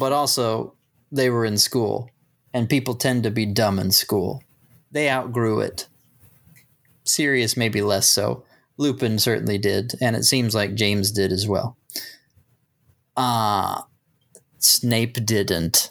but 0.00 0.12
also 0.12 0.74
they 1.10 1.28
were 1.28 1.44
in 1.44 1.58
school, 1.58 2.10
and 2.54 2.68
people 2.68 2.94
tend 2.94 3.24
to 3.24 3.30
be 3.30 3.44
dumb 3.44 3.78
in 3.78 3.90
school. 3.90 4.42
They 4.90 5.10
outgrew 5.10 5.60
it. 5.60 5.86
Sirius 7.04 7.56
maybe 7.56 7.82
less 7.82 8.06
so. 8.06 8.44
Lupin 8.78 9.18
certainly 9.18 9.58
did, 9.58 9.92
and 10.00 10.16
it 10.16 10.24
seems 10.24 10.54
like 10.54 10.74
James 10.74 11.10
did 11.10 11.32
as 11.32 11.46
well. 11.46 11.76
Uh 13.16 13.82
Snape 14.58 15.24
didn't. 15.26 15.90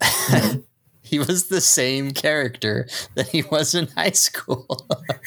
he 1.02 1.18
was 1.18 1.48
the 1.48 1.60
same 1.60 2.12
character 2.12 2.86
that 3.14 3.28
he 3.28 3.42
was 3.42 3.74
in 3.74 3.86
high 3.88 4.10
school. 4.10 4.86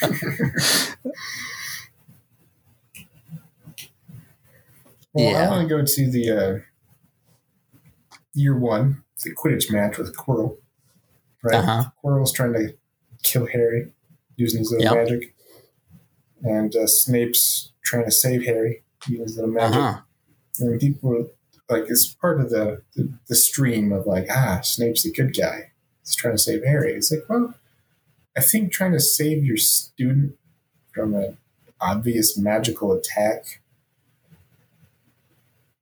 Well, 5.12 5.30
Yeah. 5.32 5.46
I 5.46 5.50
want 5.50 5.68
to 5.68 5.74
go 5.74 5.84
to 5.84 6.10
the 6.10 6.30
uh, 6.30 6.58
year 8.34 8.56
one, 8.56 9.02
the 9.22 9.34
Quidditch 9.34 9.70
match 9.70 9.98
with 9.98 10.16
Quirrell. 10.16 10.56
Right? 11.42 11.56
Uh-huh. 11.56 11.84
Quirrell's 12.02 12.32
trying 12.32 12.54
to 12.54 12.74
kill 13.22 13.46
Harry 13.46 13.92
using 14.36 14.60
his 14.60 14.70
little 14.70 14.84
Yep. 14.84 14.94
magic. 15.08 15.31
And 16.42 16.74
uh, 16.74 16.86
Snape's 16.86 17.72
trying 17.82 18.04
to 18.04 18.10
save 18.10 18.44
Harry 18.44 18.82
using 19.06 19.22
his 19.24 19.36
little 19.36 19.50
magic. 19.50 19.76
uh-huh. 19.78 20.00
And 20.60 20.80
people 20.80 21.30
like, 21.70 21.84
it's 21.88 22.08
part 22.14 22.40
of 22.40 22.50
the, 22.50 22.82
the, 22.94 23.12
the 23.28 23.34
stream 23.34 23.92
of 23.92 24.06
like, 24.06 24.26
ah, 24.30 24.60
Snape's 24.62 25.02
the 25.04 25.12
good 25.12 25.36
guy. 25.36 25.70
He's 26.04 26.14
trying 26.14 26.34
to 26.34 26.38
save 26.42 26.64
Harry. 26.64 26.92
It's 26.94 27.10
like, 27.12 27.28
well, 27.28 27.54
I 28.36 28.40
think 28.40 28.72
trying 28.72 28.92
to 28.92 29.00
save 29.00 29.44
your 29.44 29.56
student 29.56 30.36
from 30.92 31.14
an 31.14 31.36
obvious 31.80 32.36
magical 32.36 32.92
attack 32.92 33.60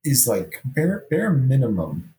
is 0.03 0.27
like 0.27 0.61
bare 0.65 1.05
bare 1.09 1.29
minimum 1.31 2.13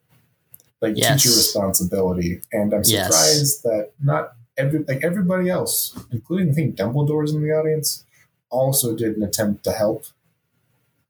like 0.80 0.94
Yes. 0.96 1.22
teacher 1.22 1.34
responsibility. 1.36 2.40
And 2.52 2.72
I'm 2.74 2.82
Yes. 2.84 3.06
surprised 3.06 3.62
that 3.64 3.90
not 4.02 4.34
every 4.56 4.80
like 4.84 5.02
everybody 5.02 5.48
else, 5.48 5.96
including 6.10 6.50
I 6.50 6.52
think 6.52 6.76
Dumbledore's 6.76 7.32
in 7.34 7.42
the 7.42 7.52
audience, 7.52 8.04
also 8.52 8.94
did 8.94 9.16
an 9.16 9.22
attempt 9.24 9.64
to 9.64 9.72
help. 9.72 10.04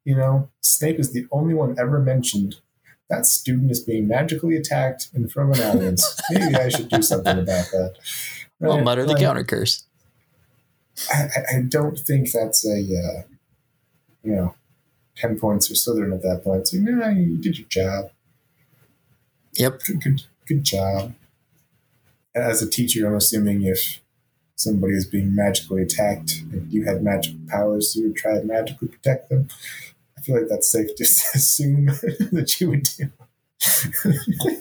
You 0.04 0.16
know, 0.16 0.48
Snape 0.62 0.98
is 0.98 1.12
the 1.12 1.26
only 1.30 1.52
one 1.54 1.76
ever 1.78 1.98
mentioned 2.00 2.56
that 3.10 3.26
student 3.26 3.70
is 3.70 3.80
being 3.80 4.08
magically 4.08 4.56
attacked 4.56 5.08
in 5.14 5.28
front 5.28 5.50
of 5.50 5.58
an 5.60 5.76
audience. 5.76 6.18
Maybe 6.30 6.54
I 6.56 6.68
should 6.70 6.88
do 6.88 7.02
something 7.02 7.38
about 7.38 7.66
that. 7.72 7.94
Well, 8.58 8.76
Right? 8.76 8.84
mutter 8.84 9.04
the 9.04 9.12
Like, 9.12 9.20
counter 9.20 9.44
curse. 9.44 9.84
I, 11.12 11.28
I- 11.56 11.62
don't 11.68 11.98
think 11.98 12.30
that's 12.32 12.64
a 12.66 12.78
uh, 12.80 13.22
you 14.22 14.32
know 14.34 14.54
ten 15.16 15.38
points 15.38 15.66
for 15.68 15.74
Slytherin 15.74 16.14
at 16.14 16.22
that 16.22 16.42
point. 16.44 16.60
It's 16.62 16.72
like, 16.74 16.82
nah, 16.82 17.08
you 17.08 17.36
did 17.38 17.58
your 17.58 17.68
job. 17.68 18.10
Yep. 19.54 19.80
Good, 19.86 20.02
good, 20.02 20.22
good 20.46 20.64
job. 20.64 21.14
As 22.34 22.62
a 22.62 22.68
teacher, 22.68 23.06
I'm 23.06 23.14
assuming 23.14 23.62
if 23.62 24.00
somebody 24.56 24.94
is 24.94 25.06
being 25.06 25.34
magically 25.34 25.82
attacked 25.82 26.42
and 26.52 26.72
you 26.72 26.84
had 26.84 27.02
magic 27.02 27.34
powers, 27.48 27.94
you 27.96 28.04
would 28.08 28.16
try 28.16 28.38
to 28.38 28.44
magically 28.44 28.88
protect 28.88 29.28
them. 29.30 29.48
I 30.16 30.20
feel 30.22 30.36
like 30.36 30.48
that's 30.48 30.70
safe 30.70 30.94
to 30.96 31.02
assume 31.34 31.86
that 32.32 32.56
you 32.60 32.70
would 32.70 32.82
do. 32.84 33.10
yeah. 34.04 34.50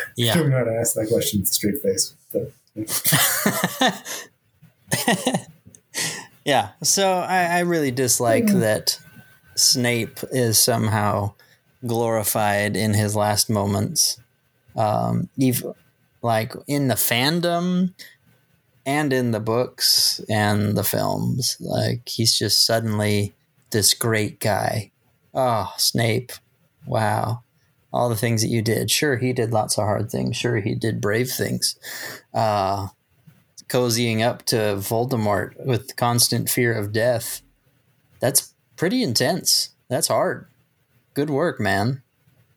I 0.00 0.10
Yeah. 0.16 0.34
don't 0.34 0.50
know 0.50 0.58
how 0.58 0.64
to 0.64 0.76
ask 0.78 0.94
that 0.94 1.08
question 1.08 1.40
with 1.40 1.50
a 1.50 1.52
straight 1.52 1.82
face, 1.82 2.14
but 2.32 2.52
Yeah, 6.44 6.70
so 6.82 7.12
I, 7.12 7.44
I 7.44 7.58
really 7.60 7.90
dislike 7.90 8.44
Mhm. 8.46 8.60
that 8.60 8.98
Snape 9.54 10.20
is 10.30 10.58
somehow 10.58 11.34
glorified 11.86 12.74
in 12.76 12.94
his 12.94 13.14
last 13.14 13.50
moments. 13.50 14.18
Um, 14.74 15.28
even 15.36 15.74
like 16.22 16.54
in 16.66 16.88
the 16.88 16.94
fandom 16.94 17.92
and 18.88 19.12
in 19.12 19.32
the 19.32 19.40
books 19.40 20.18
and 20.30 20.74
the 20.74 20.82
films, 20.82 21.58
like 21.60 22.08
he's 22.08 22.38
just 22.38 22.64
suddenly 22.64 23.34
this 23.70 23.92
great 23.92 24.40
guy. 24.40 24.90
Oh, 25.34 25.74
Snape! 25.76 26.32
Wow, 26.86 27.42
all 27.92 28.08
the 28.08 28.16
things 28.16 28.40
that 28.40 28.48
you 28.48 28.62
did. 28.62 28.90
Sure, 28.90 29.18
he 29.18 29.34
did 29.34 29.52
lots 29.52 29.76
of 29.76 29.84
hard 29.84 30.10
things. 30.10 30.38
Sure, 30.38 30.60
he 30.60 30.74
did 30.74 31.02
brave 31.02 31.28
things. 31.28 31.78
Uh, 32.32 32.88
cozying 33.68 34.22
up 34.22 34.46
to 34.46 34.56
Voldemort 34.56 35.62
with 35.66 35.96
constant 35.96 36.48
fear 36.48 36.72
of 36.72 36.90
death. 36.90 37.42
That's 38.20 38.54
pretty 38.76 39.02
intense. 39.02 39.68
That's 39.90 40.08
hard. 40.08 40.46
Good 41.12 41.28
work, 41.28 41.60
man. 41.60 42.02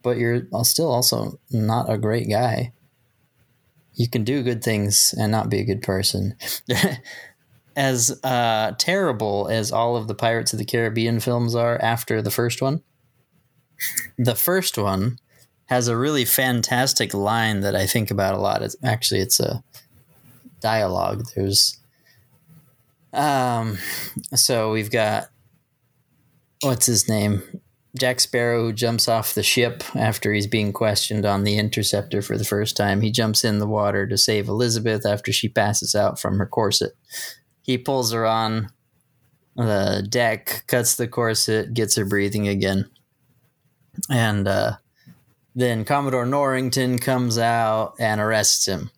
But 0.02 0.16
you're 0.16 0.48
still 0.64 0.94
also 0.94 1.40
not 1.52 1.92
a 1.92 1.98
great 1.98 2.30
guy. 2.30 2.72
You 3.94 4.10
can 4.10 4.24
do 4.24 4.44
good 4.44 4.64
things 4.64 5.14
and 5.18 5.32
not 5.32 5.50
be 5.50 5.60
a 5.60 5.66
good 5.66 5.82
person. 5.82 6.36
as 7.76 8.20
uh, 8.24 8.74
terrible 8.78 9.48
as 9.50 9.72
all 9.72 9.96
of 9.96 10.08
the 10.08 10.16
Pirates 10.16 10.54
of 10.54 10.60
the 10.60 10.66
Caribbean 10.66 11.20
films 11.20 11.56
are 11.56 11.80
after 11.82 12.22
the 12.22 12.32
first 12.32 12.62
one, 12.62 12.82
the 14.18 14.36
first 14.36 14.78
one 14.78 15.18
has 15.66 15.88
a 15.88 15.96
really 15.96 16.26
fantastic 16.26 17.14
line 17.14 17.62
that 17.62 17.76
I 17.76 17.86
think 17.88 18.12
about 18.12 18.36
a 18.36 18.40
lot. 18.40 18.62
It's 18.62 18.76
actually 18.84 19.22
it's 19.22 19.40
a 19.40 19.64
dialogue. 20.60 21.24
There's 21.36 21.80
um 23.14 23.78
so 24.36 24.72
we've 24.72 24.92
got 24.92 25.30
what's 26.62 26.86
his 26.86 27.08
name? 27.08 27.61
Jack 27.98 28.20
Sparrow 28.20 28.64
who 28.64 28.74
jumps 28.74 29.08
off 29.08 29.34
the 29.34 29.44
ship 29.44 29.84
after 29.96 30.32
he's 30.32 30.48
being 30.48 30.72
questioned 30.72 31.26
on 31.26 31.44
the 31.44 31.58
interceptor 31.58 32.22
for 32.22 32.38
the 32.38 32.46
first 32.46 32.78
time. 32.78 33.02
He 33.02 33.12
jumps 33.12 33.44
in 33.44 33.60
the 33.60 33.68
water 33.68 34.08
to 34.08 34.18
save 34.18 34.48
Elizabeth 34.48 35.06
after 35.06 35.34
she 35.34 35.50
passes 35.50 35.94
out 35.94 36.20
from 36.20 36.38
her 36.38 36.46
corset. 36.46 36.94
He 37.62 37.78
pulls 37.78 38.14
her 38.14 38.26
on 38.26 38.70
the 39.56 40.06
deck, 40.10 40.64
cuts 40.68 40.96
the 40.96 41.08
corset, 41.08 41.74
gets 41.74 41.96
her 41.98 42.06
breathing 42.06 42.48
again. 42.48 42.90
And 44.10 44.48
uh, 44.48 44.78
then 45.54 45.84
Commodore 45.84 46.26
Norrington 46.26 46.98
comes 46.98 47.38
out 47.38 47.96
and 48.00 48.22
arrests 48.22 48.68
him. 48.68 48.90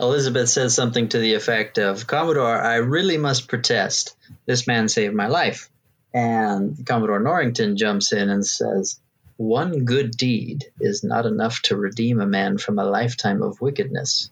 Elizabeth 0.00 0.48
says 0.48 0.74
something 0.74 1.08
to 1.08 1.18
the 1.18 1.34
effect 1.34 1.78
of 1.78 2.06
Commodore, 2.06 2.56
I 2.56 2.76
really 2.76 3.16
must 3.16 3.48
protest. 3.48 4.14
This 4.44 4.66
man 4.66 4.88
saved 4.88 5.14
my 5.14 5.28
life. 5.28 5.70
And 6.16 6.86
Commodore 6.86 7.20
Norrington 7.20 7.76
jumps 7.76 8.12
in 8.12 8.30
and 8.30 8.44
says, 8.44 8.98
One 9.36 9.84
good 9.84 10.12
deed 10.12 10.64
is 10.80 11.04
not 11.04 11.26
enough 11.26 11.60
to 11.64 11.76
redeem 11.76 12.22
a 12.22 12.26
man 12.26 12.56
from 12.56 12.78
a 12.78 12.84
lifetime 12.86 13.42
of 13.42 13.60
wickedness. 13.60 14.30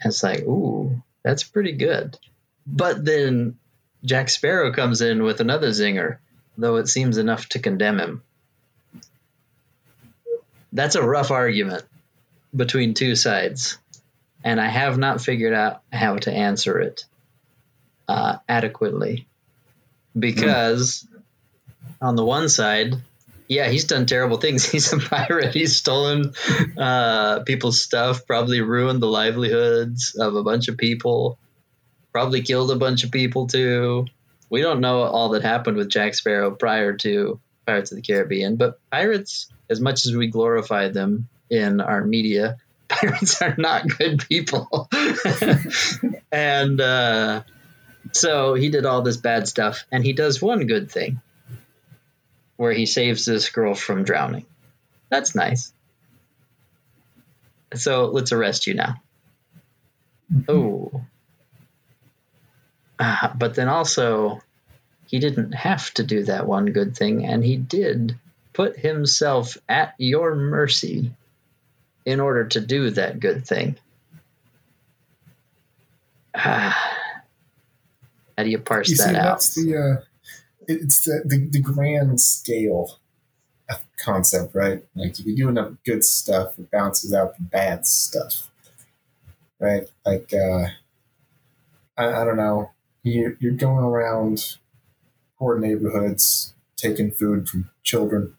And 0.00 0.12
it's 0.12 0.22
like, 0.22 0.42
ooh, 0.42 1.02
that's 1.24 1.42
pretty 1.42 1.72
good. 1.72 2.16
But 2.64 3.04
then 3.04 3.58
Jack 4.04 4.28
Sparrow 4.28 4.72
comes 4.72 5.00
in 5.00 5.24
with 5.24 5.40
another 5.40 5.70
zinger, 5.70 6.18
though 6.56 6.76
it 6.76 6.86
seems 6.86 7.18
enough 7.18 7.48
to 7.50 7.58
condemn 7.58 7.98
him. 7.98 8.22
That's 10.72 10.94
a 10.94 11.02
rough 11.02 11.32
argument 11.32 11.84
between 12.54 12.94
two 12.94 13.16
sides 13.16 13.78
and 14.46 14.60
I 14.60 14.68
have 14.68 14.96
not 14.96 15.20
figured 15.20 15.52
out 15.52 15.82
how 15.92 16.18
to 16.18 16.32
answer 16.32 16.78
it 16.78 17.04
uh, 18.06 18.36
adequately. 18.48 19.26
Because 20.18 21.06
on 22.00 22.16
the 22.16 22.24
one 22.24 22.48
side, 22.48 22.96
yeah, 23.48 23.68
he's 23.68 23.84
done 23.84 24.06
terrible 24.06 24.38
things. 24.38 24.64
He's 24.70 24.92
a 24.92 24.98
pirate. 24.98 25.54
He's 25.54 25.76
stolen 25.76 26.32
uh, 26.76 27.40
people's 27.40 27.80
stuff, 27.80 28.26
probably 28.26 28.60
ruined 28.60 29.00
the 29.00 29.06
livelihoods 29.06 30.16
of 30.18 30.34
a 30.34 30.42
bunch 30.42 30.68
of 30.68 30.76
people, 30.76 31.38
probably 32.12 32.42
killed 32.42 32.70
a 32.70 32.76
bunch 32.76 33.04
of 33.04 33.10
people 33.10 33.46
too. 33.46 34.06
We 34.50 34.62
don't 34.62 34.80
know 34.80 35.02
all 35.02 35.30
that 35.30 35.42
happened 35.42 35.76
with 35.76 35.90
Jack 35.90 36.14
Sparrow 36.14 36.52
prior 36.52 36.94
to 36.98 37.40
Pirates 37.66 37.90
of 37.90 37.96
the 37.96 38.02
Caribbean, 38.02 38.56
but 38.56 38.78
pirates, 38.90 39.48
as 39.68 39.80
much 39.80 40.06
as 40.06 40.14
we 40.14 40.28
glorify 40.28 40.88
them 40.88 41.28
in 41.50 41.80
our 41.80 42.04
media, 42.04 42.56
pirates 42.88 43.42
are 43.42 43.56
not 43.58 43.88
good 43.88 44.24
people. 44.28 44.88
and 46.32 46.80
uh, 46.80 47.42
so 48.18 48.54
he 48.54 48.68
did 48.68 48.86
all 48.86 49.02
this 49.02 49.16
bad 49.16 49.48
stuff, 49.48 49.84
and 49.90 50.04
he 50.04 50.12
does 50.12 50.42
one 50.42 50.66
good 50.66 50.90
thing 50.90 51.20
where 52.56 52.72
he 52.72 52.86
saves 52.86 53.24
this 53.24 53.50
girl 53.50 53.74
from 53.74 54.04
drowning. 54.04 54.46
That's 55.08 55.34
nice. 55.34 55.72
So 57.74 58.06
let's 58.06 58.32
arrest 58.32 58.66
you 58.66 58.74
now. 58.74 59.02
Oh. 60.48 61.02
Uh, 62.98 63.28
but 63.36 63.54
then 63.54 63.68
also, 63.68 64.40
he 65.06 65.18
didn't 65.18 65.52
have 65.52 65.92
to 65.94 66.02
do 66.02 66.24
that 66.24 66.46
one 66.46 66.66
good 66.66 66.96
thing, 66.96 67.26
and 67.26 67.44
he 67.44 67.56
did 67.56 68.18
put 68.52 68.78
himself 68.78 69.58
at 69.68 69.94
your 69.98 70.34
mercy 70.34 71.12
in 72.06 72.20
order 72.20 72.46
to 72.46 72.60
do 72.60 72.90
that 72.90 73.20
good 73.20 73.46
thing. 73.46 73.76
Ah. 76.34 77.05
How 78.36 78.44
do 78.44 78.50
you 78.50 78.58
parse 78.58 78.90
You 78.90 78.96
that 78.96 79.10
see, 79.10 79.16
out? 79.16 79.24
that's 79.24 79.54
the 79.54 79.76
uh, 79.76 80.04
it's 80.68 81.00
the, 81.04 81.22
the 81.24 81.48
the 81.50 81.60
grand 81.60 82.20
scale 82.20 82.98
concept, 83.98 84.54
right? 84.54 84.84
Like 84.94 85.18
if 85.18 85.26
you 85.26 85.36
do 85.36 85.48
enough 85.48 85.72
good 85.84 86.04
stuff, 86.04 86.58
it 86.58 86.70
bounces 86.70 87.12
out 87.12 87.36
the 87.36 87.42
bad 87.42 87.86
stuff, 87.86 88.50
right? 89.58 89.88
Like 90.04 90.32
uh, 90.32 90.66
I, 91.96 92.22
I 92.22 92.24
don't 92.24 92.36
know, 92.36 92.70
you 93.02 93.36
you're 93.40 93.52
going 93.52 93.84
around 93.84 94.56
poor 95.38 95.58
neighborhoods 95.58 96.54
taking 96.76 97.10
food 97.10 97.48
from 97.48 97.70
children, 97.82 98.36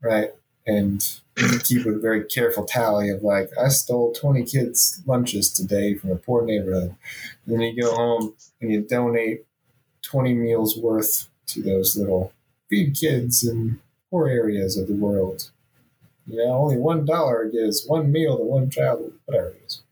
right? 0.00 0.30
And 0.66 1.20
you 1.50 1.58
keep 1.58 1.86
a 1.86 1.98
very 1.98 2.24
careful 2.24 2.64
tally 2.64 3.08
of 3.08 3.22
like, 3.22 3.50
I 3.60 3.68
stole 3.68 4.12
20 4.12 4.44
kids' 4.44 5.02
lunches 5.06 5.50
today 5.50 5.94
from 5.94 6.10
a 6.10 6.16
poor 6.16 6.44
neighborhood. 6.44 6.94
And 7.46 7.54
then 7.54 7.60
you 7.60 7.82
go 7.82 7.94
home 7.94 8.34
and 8.60 8.70
you 8.70 8.82
donate 8.82 9.44
20 10.02 10.34
meals 10.34 10.76
worth 10.76 11.28
to 11.46 11.62
those 11.62 11.96
little 11.96 12.32
feed 12.68 12.94
kids 12.94 13.46
in 13.46 13.80
poor 14.10 14.28
areas 14.28 14.76
of 14.76 14.88
the 14.88 14.94
world. 14.94 15.50
You 16.26 16.38
know, 16.38 16.52
only 16.52 16.76
one 16.76 17.04
dollar 17.04 17.48
gives 17.50 17.86
one 17.86 18.12
meal 18.12 18.36
to 18.36 18.42
one 18.42 18.70
child, 18.70 19.12
whatever 19.24 19.48
it 19.48 19.62
is. 19.66 19.82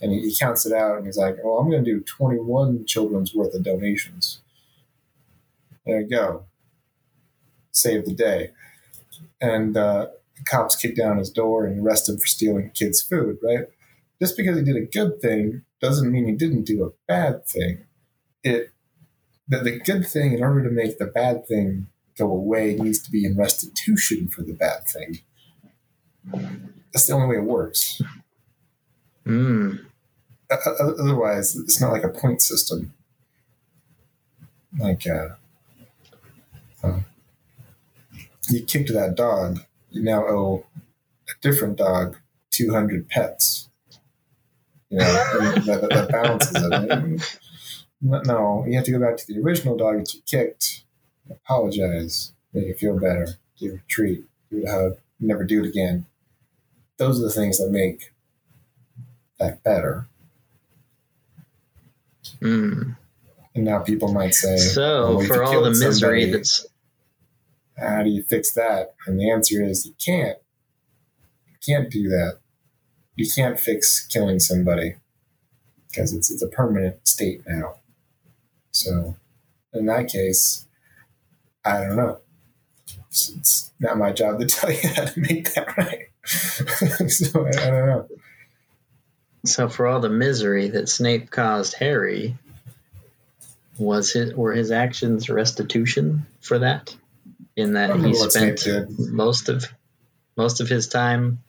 And 0.00 0.12
he, 0.12 0.20
he 0.20 0.36
counts 0.36 0.64
it 0.64 0.72
out 0.72 0.96
and 0.96 1.06
he's 1.06 1.18
like, 1.18 1.36
well, 1.42 1.58
I'm 1.58 1.70
going 1.70 1.84
to 1.84 1.90
do 1.90 2.00
21 2.00 2.86
children's 2.86 3.34
worth 3.34 3.54
of 3.54 3.64
donations. 3.64 4.40
There 5.84 6.00
you 6.00 6.08
go. 6.08 6.44
Save 7.72 8.06
the 8.06 8.14
day. 8.14 8.50
And 9.40 9.76
uh, 9.76 10.08
the 10.40 10.50
cops 10.50 10.76
kick 10.76 10.96
down 10.96 11.18
his 11.18 11.30
door 11.30 11.66
and 11.66 11.84
arrest 11.84 12.08
him 12.08 12.18
for 12.18 12.26
stealing 12.26 12.70
kids' 12.70 13.02
food, 13.02 13.38
right? 13.42 13.66
Just 14.20 14.36
because 14.36 14.56
he 14.56 14.64
did 14.64 14.76
a 14.76 14.86
good 14.86 15.20
thing 15.20 15.62
doesn't 15.80 16.10
mean 16.10 16.26
he 16.26 16.32
didn't 16.32 16.64
do 16.64 16.84
a 16.84 16.90
bad 17.06 17.46
thing. 17.46 17.84
It 18.42 18.72
the, 19.48 19.58
the 19.58 19.80
good 19.80 20.06
thing, 20.06 20.32
in 20.32 20.42
order 20.42 20.62
to 20.62 20.70
make 20.70 20.98
the 20.98 21.06
bad 21.06 21.46
thing 21.46 21.88
go 22.16 22.30
away, 22.30 22.76
needs 22.76 23.00
to 23.02 23.10
be 23.10 23.24
in 23.24 23.36
restitution 23.36 24.28
for 24.28 24.42
the 24.42 24.52
bad 24.52 24.86
thing. 24.86 25.18
That's 26.92 27.06
the 27.06 27.14
only 27.14 27.28
way 27.28 27.42
it 27.42 27.48
works. 27.48 28.00
Mm. 29.26 29.84
Otherwise, 30.50 31.56
it's 31.56 31.80
not 31.80 31.92
like 31.92 32.04
a 32.04 32.08
point 32.08 32.42
system. 32.42 32.94
Like, 34.78 35.04
uh, 35.06 35.30
uh, 36.84 37.00
you 38.48 38.62
kicked 38.64 38.92
that 38.92 39.16
dog, 39.16 39.60
you 39.90 40.02
now 40.02 40.26
owe 40.26 40.64
a 41.28 41.32
different 41.40 41.76
dog 41.76 42.16
200 42.50 43.08
pets. 43.08 43.68
You 44.88 44.98
know, 44.98 45.24
and 45.40 45.64
that, 45.64 45.88
that 45.88 46.08
balances 46.10 46.56
it. 46.56 47.38
No, 48.02 48.22
no, 48.24 48.64
you 48.66 48.76
have 48.76 48.84
to 48.84 48.92
go 48.92 48.98
back 48.98 49.18
to 49.18 49.26
the 49.26 49.40
original 49.40 49.76
dog 49.76 49.98
that 49.98 50.14
you 50.14 50.20
kicked, 50.24 50.84
apologize, 51.30 52.32
make 52.54 52.66
it 52.66 52.78
feel 52.78 52.98
better, 52.98 53.26
give 53.58 53.72
it 53.72 53.80
a 53.80 53.88
treat, 53.88 54.24
give 54.50 54.60
it 54.60 54.68
a 54.68 54.72
hug, 54.72 54.96
never 55.18 55.44
do 55.44 55.62
it 55.62 55.68
again. 55.68 56.06
Those 56.96 57.20
are 57.20 57.24
the 57.24 57.30
things 57.30 57.58
that 57.58 57.70
make 57.70 58.12
that 59.38 59.62
better. 59.62 60.06
Mm. 62.40 62.96
And 63.54 63.64
now 63.64 63.80
people 63.80 64.12
might 64.12 64.34
say, 64.34 64.56
So, 64.56 65.16
well, 65.16 65.26
for 65.26 65.42
all 65.42 65.62
the 65.62 65.70
misery 65.70 66.22
somebody, 66.22 66.30
that's 66.30 66.66
how 67.80 68.02
do 68.02 68.10
you 68.10 68.22
fix 68.22 68.52
that? 68.52 68.94
And 69.06 69.18
the 69.18 69.30
answer 69.30 69.64
is 69.64 69.86
you 69.86 69.94
can't. 70.04 70.38
You 71.48 71.74
can't 71.74 71.90
do 71.90 72.08
that. 72.08 72.38
You 73.16 73.26
can't 73.34 73.58
fix 73.58 74.06
killing 74.06 74.38
somebody 74.38 74.96
because 75.88 76.12
it's, 76.12 76.30
it's 76.30 76.42
a 76.42 76.48
permanent 76.48 77.06
state 77.06 77.42
now. 77.46 77.74
So, 78.72 79.16
in 79.72 79.86
that 79.86 80.08
case, 80.08 80.66
I 81.64 81.80
don't 81.80 81.96
know. 81.96 82.18
It's, 83.08 83.30
it's 83.30 83.72
not 83.80 83.98
my 83.98 84.12
job 84.12 84.38
to 84.40 84.46
tell 84.46 84.70
you 84.70 84.88
how 84.94 85.04
to 85.04 85.20
make 85.20 85.52
that 85.54 85.76
right. 85.76 86.08
so, 87.10 87.46
I, 87.46 87.48
I 87.48 87.70
don't 87.70 87.86
know. 87.86 88.08
So 89.44 89.68
for 89.68 89.86
all 89.86 90.00
the 90.00 90.10
misery 90.10 90.68
that 90.68 90.88
Snape 90.88 91.30
caused 91.30 91.74
Harry, 91.74 92.36
was 93.78 94.12
his 94.12 94.34
were 94.34 94.52
his 94.52 94.70
actions 94.70 95.30
restitution 95.30 96.26
for 96.40 96.58
that? 96.58 96.94
In 97.60 97.74
that 97.74 97.94
he 97.94 98.02
know 98.02 98.08
what 98.10 98.32
Snape 98.32 98.58
spent 98.58 98.98
most 99.12 99.48
of 99.48 99.66
most 100.36 100.60
of 100.60 100.68
his 100.68 100.88
time 100.88 101.42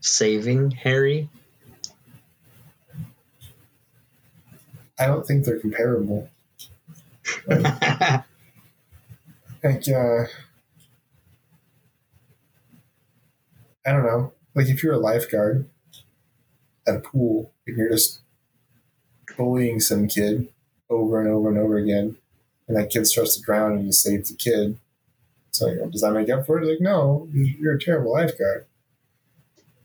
saving 0.00 0.70
Harry. 0.70 1.28
I 4.98 5.06
don't 5.06 5.26
think 5.26 5.44
they're 5.44 5.60
comparable. 5.60 6.30
Like, 9.62 9.88
uh, 9.88 10.24
I 13.84 13.92
don't 13.92 14.04
know. 14.04 14.32
Like, 14.54 14.68
if 14.68 14.82
you're 14.82 14.92
a 14.92 14.98
lifeguard 14.98 15.68
at 16.86 16.94
a 16.94 17.00
pool 17.00 17.52
and 17.66 17.76
you're 17.76 17.90
just 17.90 18.20
bullying 19.36 19.80
some 19.80 20.06
kid 20.06 20.48
over 20.88 21.20
and 21.20 21.28
over 21.28 21.48
and 21.48 21.58
over 21.58 21.76
again, 21.76 22.16
and 22.66 22.76
that 22.76 22.90
kid 22.90 23.06
starts 23.06 23.36
to 23.36 23.42
drown 23.42 23.72
and 23.72 23.86
you 23.86 23.92
save 23.92 24.28
the 24.28 24.34
kid, 24.34 24.78
so 25.58 25.68
you 25.68 25.76
know, 25.76 25.86
does 25.90 26.00
that 26.02 26.12
make 26.12 26.30
up 26.30 26.46
for 26.46 26.60
it? 26.60 26.66
Like, 26.66 26.80
no, 26.80 27.28
you're 27.32 27.74
a 27.74 27.80
terrible 27.80 28.12
lifeguard. 28.12 28.66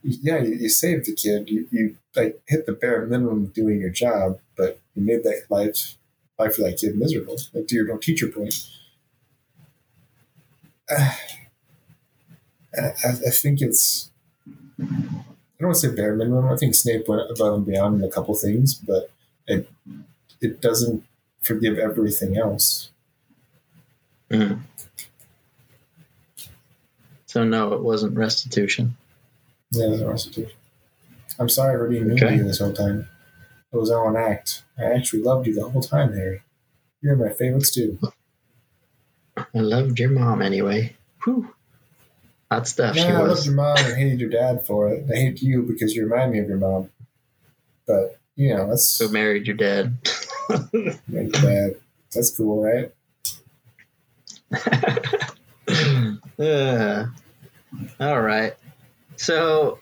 Yeah, 0.02 0.38
you, 0.42 0.54
you 0.54 0.68
saved 0.68 1.06
the 1.06 1.14
kid. 1.14 1.48
You, 1.48 1.66
you 1.70 1.96
like 2.14 2.40
hit 2.46 2.66
the 2.66 2.72
bare 2.72 3.06
minimum 3.06 3.44
of 3.44 3.52
doing 3.54 3.80
your 3.80 3.90
job, 3.90 4.38
but 4.56 4.78
you 4.94 5.02
made 5.02 5.24
that 5.24 5.44
life 5.48 5.96
life 6.38 6.56
for 6.56 6.62
that 6.62 6.78
kid 6.78 6.96
miserable. 6.96 7.38
Like 7.52 7.66
to 7.68 7.74
your 7.74 7.98
teacher 7.98 8.28
point. 8.28 8.54
Uh, 10.90 11.12
I, 12.76 12.88
I 13.08 13.30
think 13.30 13.60
it's. 13.60 14.10
I 14.80 14.84
don't 15.60 15.68
want 15.68 15.76
to 15.80 15.88
say 15.88 15.94
bare 15.94 16.14
minimum. 16.14 16.48
I 16.48 16.56
think 16.56 16.74
Snape 16.74 17.08
went 17.08 17.30
above 17.30 17.54
and 17.54 17.66
beyond 17.66 18.00
in 18.00 18.04
a 18.06 18.10
couple 18.10 18.34
things, 18.34 18.74
but 18.74 19.10
it 19.46 19.68
it 20.40 20.60
doesn't 20.60 21.04
forgive 21.40 21.78
everything 21.78 22.36
else. 22.36 22.90
Mhm. 24.30 24.60
So 27.34 27.42
no, 27.42 27.72
it 27.72 27.82
wasn't 27.82 28.16
restitution. 28.16 28.96
Yeah, 29.72 29.88
there's 29.88 30.02
no 30.02 30.10
restitution. 30.10 30.52
I'm 31.36 31.48
sorry 31.48 31.76
for 31.76 31.88
being 31.88 32.06
mean 32.06 32.16
to 32.18 32.32
you 32.32 32.44
this 32.44 32.60
whole 32.60 32.72
time. 32.72 33.08
It 33.72 33.76
was 33.76 33.90
all 33.90 34.08
an 34.08 34.14
act. 34.14 34.62
I 34.78 34.84
actually 34.84 35.22
loved 35.22 35.48
you 35.48 35.54
the 35.56 35.68
whole 35.68 35.82
time, 35.82 36.12
Harry. 36.12 36.42
You're 37.02 37.16
my 37.16 37.30
favorite 37.30 37.64
too. 37.72 37.98
I 39.36 39.42
loved 39.54 39.98
your 39.98 40.10
mom 40.10 40.42
anyway. 40.42 40.94
Whew. 41.24 41.52
Hot 42.52 42.68
stuff 42.68 42.94
she 42.94 43.02
Yeah, 43.02 43.18
I 43.18 43.22
loved 43.22 43.30
was. 43.30 43.46
your 43.46 43.56
mom 43.56 43.78
and 43.78 43.96
hated 43.96 44.20
your 44.20 44.30
dad 44.30 44.64
for 44.64 44.90
it. 44.90 45.04
I 45.12 45.16
hate 45.16 45.42
you 45.42 45.62
because 45.62 45.92
you 45.92 46.04
remind 46.06 46.30
me 46.30 46.38
of 46.38 46.46
your 46.46 46.58
mom. 46.58 46.90
But 47.84 48.16
you 48.36 48.54
know, 48.54 48.68
that's 48.68 48.96
Who 49.00 49.08
married 49.08 49.48
your 49.48 49.56
dad? 49.56 49.92
married 50.72 51.00
your 51.08 51.42
dad. 51.42 51.80
That's 52.14 52.30
cool, 52.30 52.62
right? 52.62 52.92
Uh, 56.36 57.06
all 58.00 58.20
right. 58.20 58.54
So, 59.16 59.78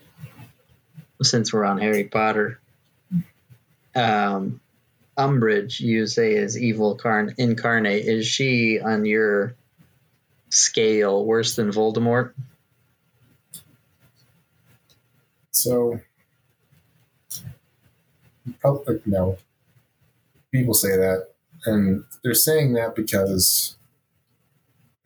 since 1.22 1.52
we're 1.52 1.64
on 1.64 1.78
Harry 1.78 2.04
Potter, 2.04 2.60
um, 3.94 4.60
Umbridge, 5.16 5.80
you 5.80 6.06
say 6.06 6.34
is 6.34 6.58
evil 6.58 6.96
carn- 6.96 7.34
incarnate. 7.38 8.06
Is 8.06 8.26
she 8.26 8.80
on 8.80 9.04
your 9.04 9.54
scale 10.50 11.24
worse 11.24 11.56
than 11.56 11.70
Voldemort? 11.70 12.32
So, 15.50 16.00
probably 18.60 19.00
no. 19.06 19.38
People 20.50 20.74
say 20.74 20.96
that, 20.96 21.28
and 21.66 22.04
they're 22.22 22.34
saying 22.34 22.72
that 22.74 22.94
because 22.94 23.76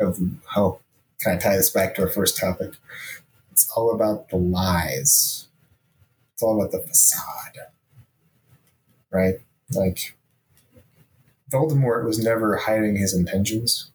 of 0.01 0.19
how. 0.47 0.81
Can 1.21 1.37
I 1.37 1.39
tie 1.39 1.57
this 1.57 1.71
back 1.71 1.95
to 1.95 2.03
our 2.03 2.09
first 2.09 2.37
topic? 2.37 2.73
It's 3.51 3.71
all 3.73 3.91
about 3.91 4.29
the 4.29 4.37
lies. 4.37 5.49
It's 6.35 6.43
all 6.43 6.61
about 6.61 6.73
the 6.73 6.87
facade, 6.87 7.57
right? 9.11 9.37
Like 9.73 10.15
Voldemort 11.51 12.05
was 12.05 12.23
never 12.23 12.57
hiding 12.57 12.97
his 12.97 13.15
intentions, 13.15 13.91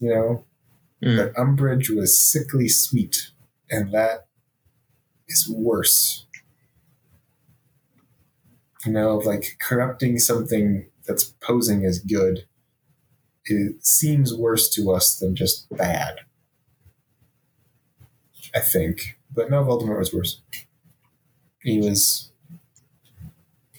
you 0.00 0.10
know. 0.10 0.44
Mm. 1.02 1.16
But 1.16 1.34
Umbridge 1.34 1.94
was 1.94 2.18
sickly 2.18 2.68
sweet, 2.68 3.30
and 3.70 3.92
that 3.92 4.26
is 5.28 5.48
worse. 5.48 6.26
You 8.84 8.92
know, 8.92 9.18
like 9.18 9.56
corrupting 9.60 10.18
something 10.18 10.86
that's 11.06 11.34
posing 11.40 11.84
as 11.84 11.98
good. 11.98 12.46
It 13.46 13.84
seems 13.84 14.34
worse 14.34 14.68
to 14.70 14.92
us 14.92 15.18
than 15.18 15.34
just 15.34 15.68
bad. 15.76 16.20
I 18.54 18.60
think. 18.60 19.18
But 19.34 19.50
no, 19.50 19.64
Voldemort 19.64 19.98
was 19.98 20.12
worse. 20.12 20.40
He 21.62 21.78
was 21.80 22.30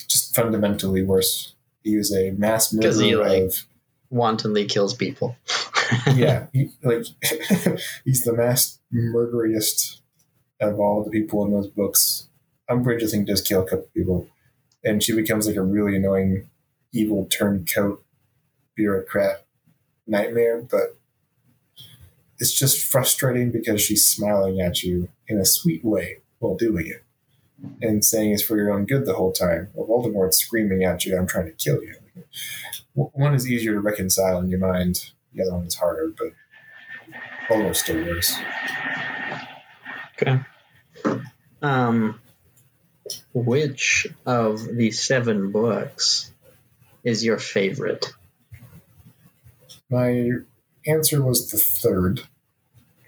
just 0.07 0.35
fundamentally 0.35 1.03
worse. 1.03 1.55
He 1.83 1.97
was 1.97 2.13
a 2.13 2.31
mass 2.31 2.73
'Cause 2.75 2.99
he, 2.99 3.11
murderer 3.13 3.29
like- 3.29 3.43
of 3.43 3.67
Wantonly 4.09 4.65
kills 4.65 4.93
people. 4.93 5.35
yeah, 6.15 6.45
he, 6.53 6.69
like 6.83 7.03
he's 8.05 8.23
the 8.23 8.33
mass 8.33 8.79
murderiest 8.91 10.01
of 10.61 10.79
all 10.79 11.03
the 11.03 11.09
people 11.09 11.43
in 11.45 11.51
those 11.51 11.67
books. 11.67 12.27
Umbridge, 12.69 13.03
I 13.03 13.07
think, 13.07 13.27
does 13.27 13.41
kill 13.41 13.63
a 13.63 13.65
couple 13.67 13.87
people, 13.93 14.27
and 14.83 15.01
she 15.01 15.13
becomes 15.15 15.47
like 15.47 15.55
a 15.55 15.61
really 15.63 15.95
annoying, 15.95 16.47
evil 16.91 17.25
turncoat 17.25 18.03
bureaucrat 18.75 19.42
nightmare. 20.07 20.61
But 20.61 20.97
it's 22.39 22.57
just 22.57 22.83
frustrating 22.85 23.51
because 23.51 23.81
she's 23.81 24.05
smiling 24.05 24.59
at 24.59 24.83
you 24.83 25.09
in 25.27 25.39
a 25.39 25.45
sweet 25.45 25.83
way 25.83 26.17
while 26.39 26.55
doing 26.55 26.87
it, 26.87 27.03
and 27.81 28.03
saying 28.03 28.31
it's 28.31 28.43
for 28.43 28.57
your 28.57 28.71
own 28.71 28.85
good 28.85 29.05
the 29.05 29.13
whole 29.13 29.31
time. 29.31 29.69
While 29.73 29.87
Voldemort's 29.87 30.37
screaming 30.37 30.83
at 30.83 31.05
you, 31.05 31.17
"I'm 31.17 31.27
trying 31.27 31.45
to 31.45 31.51
kill 31.51 31.81
you." 31.83 31.95
One 32.93 33.33
is 33.33 33.49
easier 33.49 33.73
to 33.73 33.79
reconcile 33.79 34.39
in 34.39 34.49
your 34.49 34.59
mind. 34.59 35.11
The 35.33 35.43
other 35.43 35.53
one 35.53 35.65
is 35.65 35.75
harder, 35.75 36.13
but 36.17 36.33
Voldemort's 37.47 37.79
still 37.79 38.03
worse. 38.05 38.35
Okay. 40.21 40.39
Um, 41.61 42.19
which 43.33 44.07
of 44.25 44.63
the 44.75 44.91
seven 44.91 45.51
books 45.51 46.31
is 47.03 47.23
your 47.25 47.37
favorite? 47.37 48.13
My 49.93 50.31
answer 50.87 51.21
was 51.21 51.51
the 51.51 51.59
third 51.59 52.21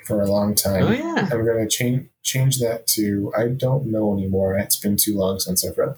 for 0.03 0.21
a 0.21 0.27
long 0.27 0.53
time. 0.53 0.83
Oh 0.83 0.91
yeah. 0.91 1.27
I'm 1.31 1.43
going 1.43 1.67
to 1.67 1.67
change 1.67 2.09
change 2.21 2.59
that 2.59 2.85
to 2.87 3.33
I 3.35 3.47
don't 3.47 3.87
know 3.87 4.13
anymore. 4.13 4.55
It's 4.55 4.75
been 4.75 4.95
too 4.95 5.17
long 5.17 5.39
since 5.39 5.65
I've 5.65 5.79
read. 5.79 5.95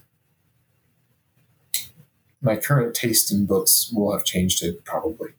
My 2.42 2.56
current 2.56 2.96
taste 2.96 3.34
in 3.34 3.46
books 3.46 3.92
will 3.94 4.14
have 4.14 4.24
changed 4.24 4.64
it 4.64 4.86
probably. 4.86 5.32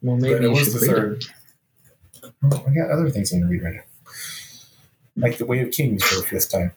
Well, 0.00 0.16
maybe 0.16 0.34
but 0.36 0.44
it 0.44 0.48
was 0.48 0.72
the 0.72 0.86
third. 0.86 1.24
Oh, 2.24 2.64
I 2.66 2.72
got 2.72 2.90
other 2.90 3.10
things 3.10 3.32
I'm 3.32 3.40
going 3.40 3.50
to 3.50 3.58
read 3.58 3.64
right 3.64 3.74
now. 3.74 3.82
Like 5.16 5.36
The 5.36 5.44
Way 5.44 5.60
of 5.60 5.72
Kings 5.72 6.02
for 6.04 6.20
the 6.20 6.26
fifth 6.26 6.50
time. 6.50 6.72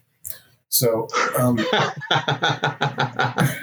So, 0.68 1.07
um. 1.38 1.59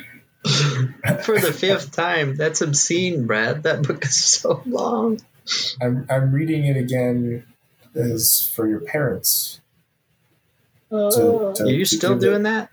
For 1.24 1.38
the 1.38 1.52
fifth 1.52 1.92
time, 1.92 2.36
that's 2.36 2.60
obscene, 2.60 3.26
Brad. 3.26 3.64
That 3.64 3.82
book 3.86 4.04
is 4.04 4.16
so 4.16 4.62
long. 4.66 5.20
I'm, 5.80 6.06
I'm 6.10 6.32
reading 6.32 6.64
it 6.64 6.76
again 6.76 7.44
as 7.94 8.48
for 8.54 8.66
your 8.68 8.80
parents. 8.80 9.60
To- 10.90 11.52
to- 11.56 11.62
Are 11.64 11.66
you 11.68 11.84
still 11.84 12.14
give 12.14 12.22
it- 12.22 12.26
doing 12.26 12.42
that, 12.44 12.70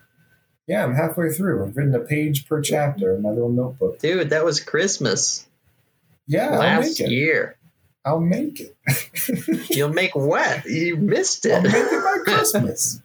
Yeah, 0.67 0.83
I'm 0.83 0.95
halfway 0.95 1.31
through. 1.31 1.65
I've 1.65 1.75
written 1.77 1.95
a 1.95 1.99
page 1.99 2.47
per 2.47 2.61
chapter 2.61 3.13
in 3.15 3.21
my 3.21 3.29
little 3.29 3.49
notebook. 3.51 3.99
dude? 3.99 4.29
That 4.29 4.45
was 4.45 4.59
Christmas 4.61 5.45
Yeah, 6.27 6.51
I'll 6.51 6.59
last 6.59 6.99
it. 7.01 7.09
year. 7.11 7.57
I'll 8.05 8.19
make 8.19 8.59
it. 8.61 8.75
You'll 9.75 9.89
make 9.93 10.15
what? 10.15 10.65
You 10.65 10.95
missed 10.97 11.45
it. 11.45 11.53
I'll 11.53 11.61
make 11.63 11.73
it 11.73 12.03
by 12.03 12.17
Christmas. 12.33 13.01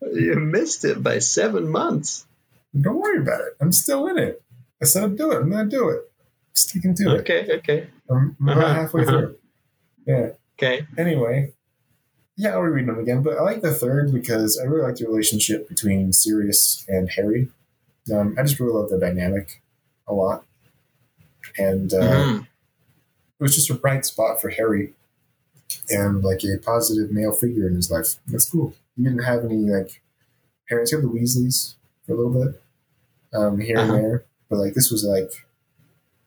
you 0.00 0.36
missed 0.36 0.84
it 0.84 1.02
by 1.02 1.18
seven 1.18 1.68
months. 1.68 2.24
Don't 2.80 2.96
worry 3.00 3.18
about 3.18 3.40
it. 3.40 3.54
I'm 3.60 3.72
still 3.72 4.06
in 4.08 4.18
it. 4.18 4.42
I 4.80 4.84
said 4.84 5.04
I'd 5.04 5.16
do 5.16 5.32
it. 5.32 5.36
I'm 5.38 5.50
going 5.50 5.68
to 5.68 5.76
do 5.76 5.88
it. 5.88 6.10
I'm 6.20 6.54
Sticking 6.54 6.94
to 6.96 7.14
it. 7.16 7.20
Okay, 7.20 7.46
okay, 7.58 7.86
I'm, 8.10 8.36
about 8.40 8.58
Uh-huh, 8.58 8.74
halfway 8.74 9.02
uh-huh. 9.02 9.10
through. 9.12 9.36
Yeah. 10.06 10.28
okay. 10.58 10.86
Anyway, 10.96 11.52
yeah, 12.36 12.50
I'll 12.50 12.60
reread 12.60 12.86
them 12.86 12.98
again. 12.98 13.22
But 13.22 13.38
I 13.38 13.42
like 13.42 13.62
the 13.62 13.72
third 13.74 14.12
because 14.12 14.58
I 14.58 14.64
really 14.64 14.82
like 14.82 14.96
the 14.96 15.06
relationship 15.06 15.68
between 15.68 16.12
Sirius 16.12 16.84
and 16.88 17.10
Harry. 17.10 17.48
Um, 18.12 18.34
I 18.38 18.42
just 18.42 18.58
really 18.60 18.72
love 18.72 18.90
the 18.90 18.98
dynamic 18.98 19.60
a 20.06 20.14
lot, 20.14 20.44
and 21.58 21.92
uh, 21.92 21.98
Mhm. 22.00 22.40
it 22.42 23.42
was 23.42 23.54
just 23.54 23.68
a 23.70 23.74
bright 23.74 24.06
spot 24.06 24.40
for 24.40 24.48
Harry 24.50 24.94
and 25.90 26.22
like 26.24 26.42
a 26.44 26.58
positive 26.58 27.10
male 27.10 27.32
figure 27.32 27.68
in 27.68 27.74
his 27.74 27.90
life. 27.90 28.16
That's 28.26 28.48
cool. 28.50 28.74
He 28.96 29.02
didn't 29.04 29.24
have 29.24 29.44
any 29.44 29.56
like 29.56 30.00
parents. 30.68 30.90
He 30.90 30.96
had 30.96 31.04
the 31.04 31.08
Weasleys 31.08 31.74
for 32.08 32.14
a 32.14 32.16
little 32.16 32.44
bit 32.44 32.60
um, 33.32 33.60
here 33.60 33.78
Uh-huh. 33.78 33.94
and 33.94 34.04
there, 34.04 34.24
but 34.48 34.56
like 34.58 34.74
this 34.74 34.90
was 34.90 35.04
like 35.04 35.30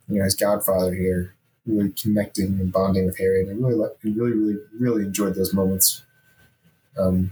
you 0.08 0.20
know 0.20 0.24
his 0.24 0.36
godfather 0.36 0.94
here, 0.94 1.34
really 1.66 1.90
connecting 1.92 2.60
and 2.60 2.72
bonding 2.72 3.06
with 3.06 3.18
Harry, 3.18 3.42
and 3.42 3.50
I 3.52 3.68
really, 3.68 3.90
really, 4.04 4.32
really, 4.32 4.60
really 4.80 5.04
enjoyed 5.06 5.36
those 5.36 5.54
moments. 5.54 6.04
Um, 6.98 7.32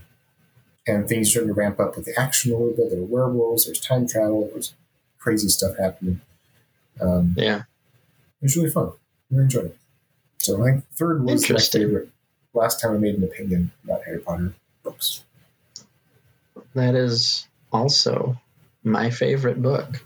and 0.88 1.08
things 1.08 1.30
starting 1.30 1.50
to 1.50 1.54
ramp 1.54 1.80
up 1.80 1.96
with 1.96 2.06
the 2.06 2.20
action 2.20 2.52
a 2.52 2.58
little 2.58 2.74
bit. 2.74 2.90
There 2.90 3.00
were 3.00 3.06
werewolves, 3.06 3.66
there's 3.66 3.80
time 3.80 4.08
travel, 4.08 4.46
there 4.48 4.56
was 4.56 4.74
crazy 5.20 5.50
stuff 5.50 5.78
happening. 5.78 6.22
Um, 7.00 7.36
Yeah. 7.38 7.58
it 7.60 7.64
was 8.44 8.56
really 8.58 8.72
fun. 8.72 8.94
Really 9.30 9.44
enjoyed 9.44 9.66
it. 9.66 9.78
So 10.40 10.58
my 10.58 10.82
third 10.94 11.24
was 11.24 11.48
my 11.50 11.60
favorite. 11.60 12.10
Last 12.54 12.80
time 12.80 12.94
I 12.94 12.98
made 12.98 13.16
an 13.16 13.24
opinion 13.24 13.72
about 13.84 14.04
Harry 14.06 14.20
Potter 14.20 14.54
books. 14.82 15.24
That 16.74 16.96
is 16.96 17.48
also 17.72 18.40
my 18.84 19.10
favorite 19.10 19.62
book. 19.62 20.04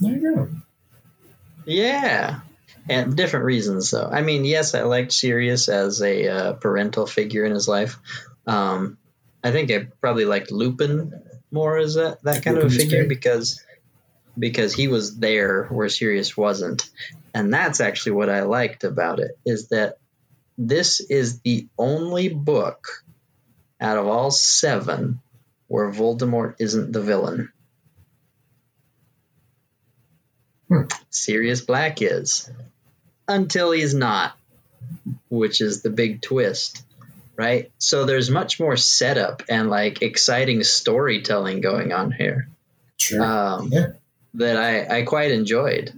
There 0.00 0.12
you 0.12 0.34
go. 0.34 0.48
Yeah. 1.64 2.40
And 2.88 3.16
different 3.16 3.44
reasons, 3.44 3.90
though. 3.90 4.08
I 4.10 4.22
mean, 4.22 4.44
yes, 4.44 4.74
I 4.74 4.82
liked 4.82 5.12
Sirius 5.12 5.68
as 5.68 6.00
a 6.00 6.28
uh, 6.28 6.52
parental 6.54 7.06
figure 7.06 7.44
in 7.44 7.52
his 7.52 7.68
life. 7.68 7.98
Um, 8.46 8.96
I 9.44 9.50
think 9.50 9.70
I 9.70 9.88
probably 10.00 10.24
liked 10.24 10.50
Lupin 10.50 11.12
more 11.50 11.76
as 11.76 11.94
that, 11.94 12.22
that 12.22 12.42
kind 12.44 12.58
of 12.58 12.64
a 12.64 12.70
figure 12.70 13.06
because 13.06 13.62
because 14.38 14.72
he 14.72 14.88
was 14.88 15.18
there 15.18 15.64
where 15.64 15.88
Sirius 15.88 16.36
wasn't. 16.36 16.88
And 17.34 17.52
that's 17.52 17.80
actually 17.80 18.12
what 18.12 18.30
I 18.30 18.42
liked 18.42 18.84
about 18.84 19.18
it 19.18 19.36
is 19.44 19.68
that 19.68 19.98
this 20.56 21.00
is 21.00 21.40
the 21.40 21.66
only 21.76 22.28
book 22.28 23.04
out 23.80 23.98
of 23.98 24.06
all 24.06 24.30
seven 24.30 25.20
where 25.68 25.90
Voldemort 25.90 26.56
isn't 26.58 26.92
the 26.92 27.00
villain. 27.00 27.52
Hmm. 30.68 30.82
Sirius 31.10 31.60
Black 31.62 32.02
is. 32.02 32.50
Until 33.26 33.72
he's 33.72 33.94
not, 33.94 34.36
which 35.28 35.60
is 35.60 35.82
the 35.82 35.90
big 35.90 36.22
twist, 36.22 36.82
right? 37.36 37.70
So 37.78 38.04
there's 38.04 38.30
much 38.30 38.58
more 38.58 38.76
setup 38.76 39.42
and 39.48 39.68
like 39.70 40.02
exciting 40.02 40.62
storytelling 40.64 41.60
going 41.60 41.92
on 41.92 42.10
here 42.10 42.48
Sure. 42.96 43.22
um, 43.22 43.68
Yeah. 43.70 43.88
that 44.34 44.56
I, 44.56 44.98
I 44.98 45.02
quite 45.02 45.30
enjoyed. 45.30 45.92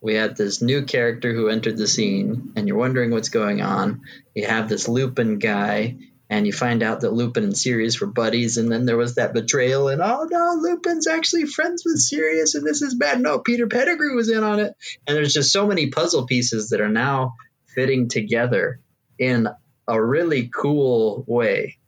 We 0.00 0.14
had 0.14 0.36
this 0.36 0.62
new 0.62 0.84
character 0.84 1.34
who 1.34 1.48
entered 1.48 1.76
the 1.76 1.88
scene, 1.88 2.52
and 2.54 2.68
you're 2.68 2.76
wondering 2.76 3.10
what's 3.10 3.28
going 3.30 3.60
on. 3.60 4.02
You 4.34 4.46
have 4.46 4.68
this 4.68 4.88
Lupin 4.88 5.38
guy, 5.38 5.96
and 6.28 6.46
you 6.46 6.52
find 6.52 6.82
out 6.82 7.02
that 7.02 7.12
Lupin 7.12 7.44
and 7.44 7.56
Sirius 7.56 8.00
were 8.00 8.06
buddies, 8.06 8.58
and 8.58 8.70
then 8.70 8.84
there 8.84 8.96
was 8.96 9.14
that 9.14 9.32
betrayal, 9.32 9.88
and 9.88 10.02
oh 10.02 10.26
no, 10.28 10.56
Lupin's 10.60 11.06
actually 11.06 11.46
friends 11.46 11.84
with 11.84 11.98
Sirius, 11.98 12.54
and 12.54 12.66
this 12.66 12.82
is 12.82 12.94
bad. 12.94 13.20
No, 13.20 13.38
Peter 13.38 13.66
Pettigrew 13.66 14.16
was 14.16 14.30
in 14.30 14.42
on 14.42 14.58
it. 14.60 14.74
And 15.06 15.16
there's 15.16 15.34
just 15.34 15.52
so 15.52 15.66
many 15.66 15.88
puzzle 15.90 16.26
pieces 16.26 16.70
that 16.70 16.80
are 16.80 16.88
now 16.88 17.36
fitting 17.66 18.08
together 18.08 18.80
in 19.18 19.48
a 19.86 20.02
really 20.02 20.50
cool 20.52 21.24
way 21.26 21.78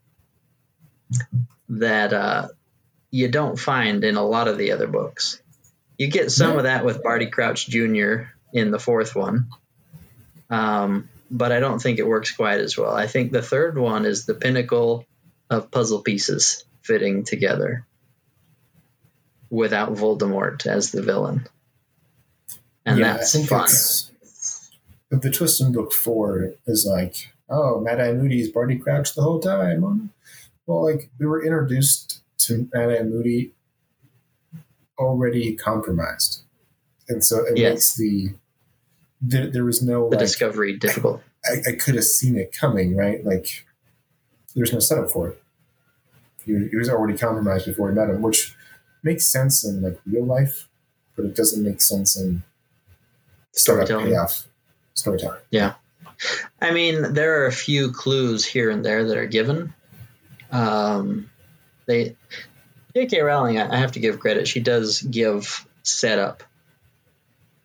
that 1.71 2.13
uh, 2.13 2.49
you 3.11 3.29
don't 3.29 3.59
find 3.59 4.05
in 4.05 4.17
a 4.17 4.25
lot 4.25 4.49
of 4.49 4.59
the 4.59 4.73
other 4.73 4.87
books. 4.87 5.43
You 5.97 6.09
get 6.09 6.31
some 6.31 6.57
of 6.57 6.63
that 6.63 6.85
with 6.85 7.03
Barty 7.03 7.27
Crouch 7.27 7.67
Jr. 7.67 8.29
in 8.53 8.71
the 8.71 8.79
fourth 8.79 9.17
one, 9.17 9.49
um, 10.49 11.09
but 11.31 11.53
I 11.53 11.61
don't 11.61 11.79
think 11.81 11.99
it 11.99 12.07
works 12.07 12.33
quite 12.33 12.61
as 12.61 12.77
well. 12.77 12.95
I 12.95 13.07
think 13.07 13.33
the 13.33 13.43
third 13.43 13.77
one 13.79 14.05
is 14.07 14.25
the 14.27 14.35
pinnacle 14.35 15.05
of 15.51 15.71
puzzle 15.71 16.01
pieces 16.03 16.65
fitting 16.83 17.25
together 17.25 17.87
without 19.51 19.95
Voldemort 19.95 20.67
as 20.67 20.91
the 20.93 21.03
villain, 21.03 21.47
and 22.85 22.99
yeah, 22.99 23.15
that's 23.15 23.35
I 23.35 23.39
think 23.39 23.49
fun. 23.49 23.69
but 25.11 25.23
the 25.23 25.31
twist 25.31 25.61
in 25.61 25.73
book 25.73 25.93
four 25.93 26.53
is 26.67 26.87
like, 26.87 27.33
oh, 27.49 27.81
Mad 27.81 28.01
Eye 28.01 28.13
Moody's 28.13 28.51
Barty 28.51 28.77
Crouch 28.79 29.15
the 29.15 29.23
whole 29.23 29.41
time. 29.41 30.11
Well, 30.67 30.85
like 30.85 31.09
we 31.19 31.27
were 31.27 31.43
introduced 31.45 32.21
to 32.39 32.69
Mad 32.75 32.91
Eye 32.91 33.03
Moody 33.03 33.53
already 34.99 35.55
compromised, 35.55 36.43
and 37.09 37.25
so 37.25 37.45
it 37.47 37.57
Yes. 37.57 37.73
makes 37.73 37.95
the 37.97 38.31
there, 39.21 39.51
there 39.51 39.65
was 39.65 39.83
no 39.83 40.09
The 40.09 40.17
like 40.17 40.27
discovery 40.27 40.77
difficult. 40.77 41.23
I, 41.45 41.71
I 41.71 41.73
could 41.73 41.95
have 41.95 42.05
seen 42.05 42.37
it 42.37 42.53
coming, 42.53 42.97
right? 42.97 43.25
Like 43.25 43.67
there's 44.55 44.73
no 44.73 44.81
setup 44.81 45.11
for 45.11 45.29
it. 45.29 45.43
He, 46.45 46.69
he 46.69 46.77
was 46.77 46.89
already 46.89 47.17
compromised 47.17 47.67
before 47.67 47.89
we 47.89 47.95
met 47.95 48.11
him, 48.11 48.23
which 48.23 48.55
makes 49.03 49.27
sense 49.27 49.65
in 49.65 49.83
like 49.83 50.01
real 50.07 50.25
life, 50.25 50.69
but 51.17 51.25
it 51.25 51.35
doesn't 51.35 51.63
make 51.63 51.81
sense 51.81 52.17
in 52.17 52.43
startup 53.53 53.87
Storytelling. 53.87 54.13
payoff 54.13 54.47
storytelling. 54.95 55.41
Yeah. 55.51 55.75
I 56.61 56.73
mean, 56.73 57.15
there 57.15 57.43
are 57.43 57.47
a 57.47 57.53
few 57.53 57.93
clues 57.93 58.45
here 58.45 58.71
and 58.71 58.85
there 58.85 59.05
that 59.05 59.17
are 59.17 59.27
given. 59.27 59.73
Um, 60.51 61.31
they 61.87 62.17
J.K. 62.95 63.21
Rowling, 63.21 63.59
I 63.59 63.75
I 63.75 63.77
have 63.77 63.93
to 63.93 64.01
give 64.01 64.19
credit. 64.19 64.49
She 64.49 64.61
does 64.61 65.01
give 65.03 65.67
setup. 65.83 66.43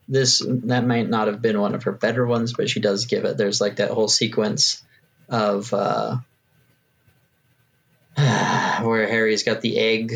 This 0.08 0.44
that 0.46 0.86
might 0.86 1.10
not 1.10 1.28
have 1.28 1.42
been 1.42 1.60
one 1.60 1.76
of 1.76 1.84
her 1.84 1.92
better 1.92 2.26
ones, 2.26 2.54
but 2.54 2.70
she 2.70 2.80
does 2.80 3.06
give 3.06 3.26
it. 3.26 3.38
There's 3.38 3.62
like 3.62 3.78
that 3.78 3.92
whole 3.92 4.10
sequence 4.10 4.84
of 5.30 5.74
uh, 5.74 6.18
where 8.18 9.08
Harry's 9.08 9.44
got 9.44 9.62
the 9.62 9.78
egg, 9.78 10.14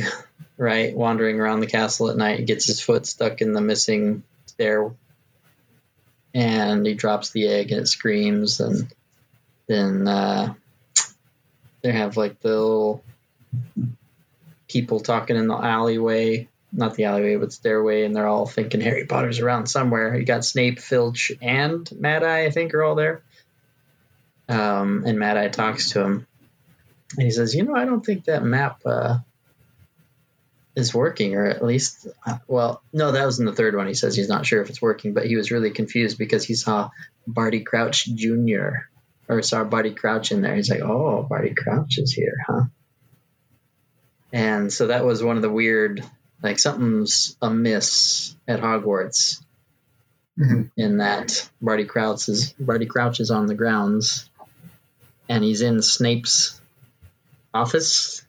right, 0.58 0.96
wandering 0.96 1.40
around 1.40 1.62
the 1.62 1.68
castle 1.68 2.10
at 2.10 2.18
night, 2.18 2.46
gets 2.46 2.66
his 2.66 2.82
foot 2.82 3.06
stuck 3.06 3.42
in 3.42 3.54
the 3.54 3.62
missing 3.62 4.24
stair 4.46 4.92
and 6.34 6.86
he 6.86 6.94
drops 6.94 7.32
the 7.32 7.48
egg 7.48 7.72
and 7.72 7.82
it 7.82 7.88
screams 7.88 8.60
and 8.60 8.94
then 9.68 10.08
uh, 10.08 10.54
they 11.82 11.92
have 11.92 12.16
like 12.16 12.40
the 12.42 12.50
little 12.50 13.04
people 14.68 15.00
talking 15.00 15.36
in 15.36 15.48
the 15.48 15.56
alleyway 15.56 16.48
not 16.72 16.96
the 16.96 17.06
alleyway 17.06 17.36
but 17.36 17.54
stairway 17.54 18.04
and 18.04 18.16
they're 18.16 18.28
all 18.28 18.46
thinking 18.46 18.82
harry 18.82 19.06
potter's 19.06 19.40
around 19.40 19.68
somewhere 19.68 20.18
you 20.18 20.26
got 20.26 20.46
snape 20.46 20.80
filch 20.80 21.32
and 21.42 21.90
mad 22.00 22.24
eye 22.24 22.46
i 22.46 22.50
think 22.50 22.74
are 22.74 22.84
all 22.84 22.96
there 22.96 23.24
um, 24.50 25.04
and 25.06 25.20
mad 25.20 25.38
eye 25.38 25.50
talks 25.50 25.92
to 25.92 26.02
him 26.02 26.28
and 27.18 27.24
he 27.24 27.32
says 27.32 27.56
you 27.56 27.64
know 27.64 27.76
i 27.76 27.86
don't 27.86 28.06
think 28.06 28.26
that 28.26 28.44
map 28.44 28.82
uh, 28.86 29.18
is 30.78 30.94
working, 30.94 31.34
or 31.34 31.48
at 31.48 31.66
least, 31.66 32.08
uh, 32.24 32.38
well, 32.48 32.84
no, 32.94 33.12
that 33.12 33.26
was 33.26 33.40
in 33.40 33.48
the 33.48 33.52
third 33.52 33.76
one. 33.76 33.88
He 33.88 33.96
says 33.96 34.16
he's 34.16 34.30
not 34.30 34.46
sure 34.46 34.62
if 34.62 34.70
it's 34.70 34.80
working, 34.80 35.16
but 35.16 35.26
he 35.26 35.36
was 35.36 35.50
really 35.50 35.72
confused 35.72 36.20
because 36.20 36.46
he 36.46 36.54
saw 36.54 36.92
Barty 37.26 37.62
Crouch 37.62 38.06
Jr. 38.06 38.86
or 39.28 39.42
saw 39.42 39.64
Barty 39.64 39.96
Crouch 39.96 40.32
in 40.32 40.42
there. 40.42 40.56
He's 40.56 40.70
like, 40.70 40.82
oh, 40.82 41.26
Barty 41.28 41.56
Crouch 41.56 41.98
is 41.98 42.14
here, 42.14 42.36
huh? 42.46 42.66
And 44.32 44.72
so 44.72 44.88
that 44.88 45.04
was 45.04 45.24
one 45.24 45.38
of 45.38 45.42
the 45.42 45.50
weird, 45.50 46.04
like 46.44 46.60
something's 46.60 47.36
amiss 47.42 48.36
at 48.48 48.60
Hogwarts 48.62 49.42
Mhm. 50.40 50.70
in 50.78 50.98
that 50.98 51.50
Barty 51.62 51.86
Crouch 51.86 52.30
is 52.30 52.54
Barty 52.60 52.86
Crouch 52.86 53.20
is 53.20 53.32
on 53.32 53.48
the 53.48 53.56
grounds, 53.56 54.30
and 55.28 55.44
he's 55.44 55.62
in 55.62 55.82
Snape's 55.82 56.60
office 57.54 58.24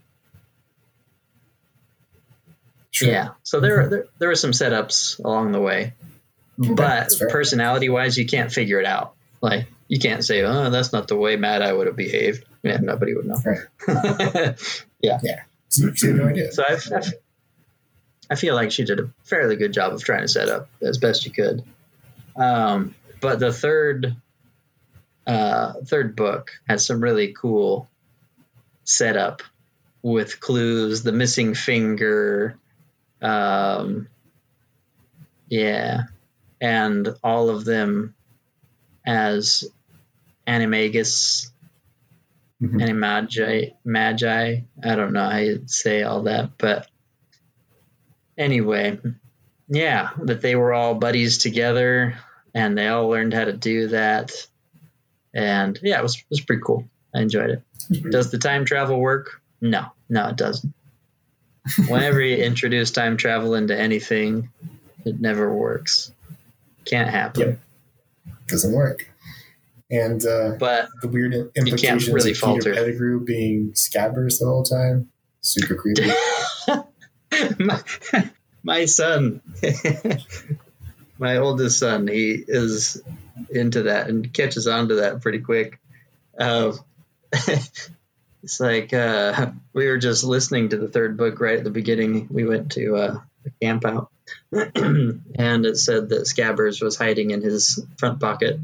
Sure. 2.90 3.08
Yeah. 3.10 3.28
So 3.42 3.60
there, 3.60 3.88
there 3.88 4.04
there 4.18 4.28
were 4.28 4.34
some 4.34 4.50
setups 4.52 5.22
along 5.22 5.52
the 5.52 5.60
way, 5.60 5.92
Okay, 6.58 6.72
but 6.74 7.12
personality 7.28 7.88
wise, 7.88 8.16
you 8.16 8.26
can't 8.26 8.50
figure 8.50 8.80
it 8.80 8.86
out. 8.86 9.14
Like 9.40 9.66
you 9.86 10.00
can't 10.00 10.24
say, 10.24 10.42
"Oh, 10.42 10.70
that's 10.70 10.92
not 10.92 11.06
the 11.06 11.14
way 11.14 11.36
Mad 11.36 11.62
Eye 11.62 11.72
would 11.72 11.86
have 11.86 11.94
behaved." 11.96 12.44
Yeah, 12.62 12.78
nobody 12.78 13.14
would 13.14 13.26
know. 13.26 13.36
So 15.70 15.84
you 16.02 16.12
had 16.12 16.16
no 16.16 16.28
idea. 16.28 16.50
so 16.50 16.64
I, 16.66 16.72
I, 16.96 17.02
I 18.30 18.34
feel 18.34 18.54
like 18.54 18.70
she 18.70 18.84
did 18.84 19.00
a 19.00 19.10
fairly 19.24 19.56
good 19.56 19.72
job 19.72 19.92
of 19.92 20.02
trying 20.04 20.22
to 20.22 20.28
set 20.28 20.48
up 20.48 20.68
as 20.82 20.98
best 20.98 21.22
she 21.22 21.30
could. 21.30 21.62
Um, 22.36 22.94
but 23.20 23.40
the 23.40 23.52
third 23.52 24.16
uh, 25.26 25.74
third 25.84 26.16
book 26.16 26.50
has 26.68 26.86
some 26.86 27.00
really 27.02 27.32
cool 27.34 27.88
setup 28.84 29.42
with 30.02 30.40
clues, 30.40 31.02
the 31.02 31.12
missing 31.12 31.54
finger, 31.54 32.56
um, 33.20 34.08
yeah, 35.48 36.02
and 36.60 37.08
all 37.22 37.50
of 37.50 37.64
them 37.64 38.14
as 39.06 39.64
animagus 40.46 41.50
Mhm. 42.60 42.80
animagi 42.82 43.74
magi 43.84 44.62
i 44.82 44.94
don't 44.96 45.12
know 45.12 45.28
how 45.28 45.36
you 45.38 45.62
say 45.66 46.02
all 46.02 46.22
that 46.24 46.50
but 46.58 46.88
anyway, 48.38 48.98
yeah, 49.68 50.10
that 50.22 50.40
they 50.40 50.54
were 50.54 50.72
all 50.72 50.94
buddies 50.94 51.38
together 51.38 52.16
and 52.54 52.78
they 52.78 52.88
all 52.88 53.08
learned 53.08 53.34
how 53.34 53.44
to 53.44 53.52
do 53.52 53.88
that. 53.88 54.32
And 55.34 55.78
yeah, 55.82 55.98
it 55.98 56.02
was, 56.02 56.16
it 56.16 56.24
was 56.30 56.40
pretty 56.40 56.62
cool. 56.64 56.88
I 57.14 57.20
enjoyed 57.20 57.50
it. 57.50 58.10
Does 58.10 58.30
the 58.30 58.38
time 58.38 58.64
travel 58.64 58.98
work? 58.98 59.42
No, 59.60 59.86
no, 60.08 60.28
it 60.28 60.36
doesn't. 60.36 60.72
Whenever 61.88 62.20
you 62.20 62.36
introduce 62.36 62.90
time 62.90 63.16
travel 63.16 63.54
into 63.54 63.78
anything, 63.78 64.50
it 65.04 65.20
never 65.20 65.52
works. 65.52 66.12
Can't 66.84 67.10
happen. 67.10 67.40
Yep. 67.40 67.60
Doesn't 68.46 68.72
work. 68.72 69.10
And 69.90 70.24
uh, 70.24 70.52
But 70.58 70.88
the 71.02 71.08
weird 71.08 71.34
implications 71.54 72.08
really 72.08 72.32
of 72.32 72.38
falter. 72.38 72.70
Peter 72.72 72.74
Pettigrew 72.74 73.24
being 73.24 73.72
scabbers 73.72 74.38
the 74.38 74.46
whole 74.46 74.62
time. 74.62 75.10
Super 75.40 75.74
creepy. 75.74 76.10
my, 78.62 78.84
son, 78.86 79.40
my 81.18 81.36
oldest 81.36 81.78
son, 81.78 82.08
he 82.08 82.44
is 82.46 83.02
into 83.50 83.84
that 83.84 84.08
and 84.08 84.32
catches 84.32 84.66
on 84.66 84.88
to 84.88 84.96
that 84.96 85.20
pretty 85.20 85.40
quick. 85.40 85.78
Uh, 86.38 86.72
it's 88.42 88.60
like 88.60 88.92
uh, 88.92 89.50
we 89.72 89.86
were 89.86 89.98
just 89.98 90.24
listening 90.24 90.70
to 90.70 90.76
the 90.76 90.88
third 90.88 91.16
book 91.16 91.40
right 91.40 91.58
at 91.58 91.64
the 91.64 91.70
beginning. 91.70 92.28
We 92.30 92.44
went 92.44 92.72
to 92.72 92.96
uh, 92.96 93.20
a 93.46 93.50
camp 93.62 93.84
out, 93.84 94.10
and 94.52 95.66
it 95.66 95.76
said 95.76 96.10
that 96.10 96.26
Scabbers 96.26 96.82
was 96.82 96.96
hiding 96.96 97.30
in 97.30 97.42
his 97.42 97.84
front 97.98 98.20
pocket, 98.20 98.60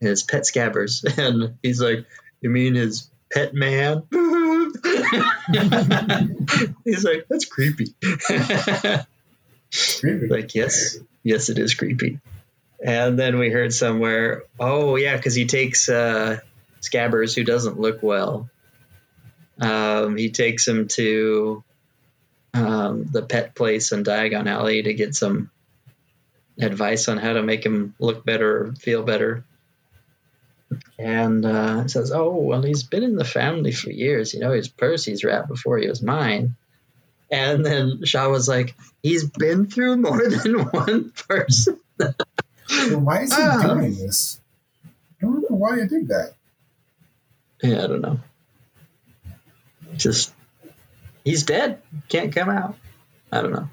his 0.00 0.22
pet 0.22 0.42
Scabbers, 0.42 1.04
and 1.18 1.58
he's 1.62 1.80
like, 1.80 2.06
"You 2.40 2.50
mean 2.50 2.74
his 2.74 3.10
pet 3.32 3.54
man?" 3.54 4.02
he's 6.84 7.04
like, 7.04 7.26
"That's 7.28 7.44
creepy." 7.44 7.94
creepy. 10.00 10.26
like, 10.28 10.54
yes, 10.54 10.98
yes, 11.22 11.48
it 11.48 11.58
is 11.58 11.74
creepy. 11.74 12.20
And 12.84 13.18
then 13.18 13.38
we 13.38 13.50
heard 13.50 13.74
somewhere, 13.74 14.44
oh 14.58 14.96
yeah, 14.96 15.16
because 15.16 15.34
he 15.34 15.46
takes 15.46 15.88
uh, 15.88 16.38
Scabbers 16.80 17.34
who 17.34 17.44
doesn't 17.44 17.78
look 17.78 18.02
well. 18.02 18.48
Um, 19.60 20.16
he 20.16 20.30
takes 20.30 20.66
him 20.66 20.88
to 20.88 21.62
um, 22.54 23.04
the 23.12 23.22
pet 23.22 23.54
place 23.54 23.92
in 23.92 24.02
Diagon 24.02 24.48
Alley 24.48 24.82
to 24.82 24.94
get 24.94 25.14
some 25.14 25.50
advice 26.58 27.08
on 27.08 27.18
how 27.18 27.34
to 27.34 27.42
make 27.42 27.64
him 27.64 27.94
look 27.98 28.24
better, 28.24 28.72
feel 28.78 29.02
better. 29.02 29.44
And 30.98 31.44
uh, 31.44 31.88
says, 31.88 32.12
"Oh, 32.12 32.30
well, 32.36 32.62
he's 32.62 32.82
been 32.84 33.02
in 33.02 33.16
the 33.16 33.24
family 33.24 33.72
for 33.72 33.90
years. 33.90 34.34
You 34.34 34.40
know, 34.40 34.52
he's 34.52 34.68
Percy's 34.68 35.24
rat 35.24 35.48
before 35.48 35.78
he 35.78 35.88
was 35.88 36.02
mine." 36.02 36.54
And 37.30 37.64
then 37.64 38.04
Shaw 38.04 38.28
was 38.28 38.48
like, 38.48 38.74
"He's 39.02 39.24
been 39.24 39.66
through 39.66 39.96
more 39.96 40.28
than 40.28 40.58
one 40.70 41.12
person." 41.28 41.80
Why 41.98 43.22
is 43.22 43.34
he 43.34 43.42
Ah. 43.42 43.74
doing 43.74 43.94
this? 43.96 44.40
I 44.84 45.26
don't 45.26 45.42
know 45.50 45.56
why 45.56 45.80
he 45.80 45.86
did 45.88 46.08
that. 46.08 46.34
Yeah, 47.62 47.84
I 47.84 47.86
don't 47.88 48.00
know. 48.00 48.20
Just 49.96 50.32
he's 51.24 51.42
dead. 51.42 51.82
Can't 52.08 52.32
come 52.34 52.48
out. 52.48 52.76
I 53.32 53.42
don't 53.42 53.52
know. 53.52 53.68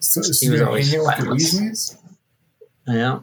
So, 0.00 0.22
so 0.22 0.32
He 0.46 0.50
was 0.50 0.62
always 0.62 0.90
hanging 0.90 1.06
out 1.06 1.18
with 1.18 1.28
the 1.38 1.38
spineless. 1.40 1.94
Weasleys 1.94 1.98
Yeah. 2.86 3.20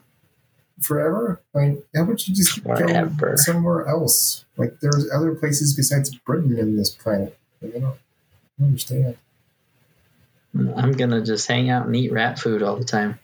Forever? 0.82 1.42
Like, 1.54 1.84
how 1.96 2.04
about 2.04 2.28
you 2.28 2.36
just 2.36 2.64
go 2.64 3.36
somewhere 3.36 3.88
else? 3.88 4.46
Like, 4.58 4.80
there's 4.82 5.10
other 5.12 5.36
places 5.36 5.76
besides 5.76 6.14
Britain 6.16 6.58
in 6.58 6.76
this 6.76 6.90
planet. 6.90 7.38
Like, 7.62 7.76
I 7.76 7.80
don't, 7.80 7.98
understand. 8.62 9.18
I'm 10.78 10.94
gonna 10.94 11.22
just 11.22 11.48
hang 11.48 11.70
out 11.70 11.86
and 11.86 11.96
eat 11.96 12.14
rat 12.14 12.40
food 12.40 12.64
all 12.64 12.78
the 12.78 12.86
time. 12.86 13.20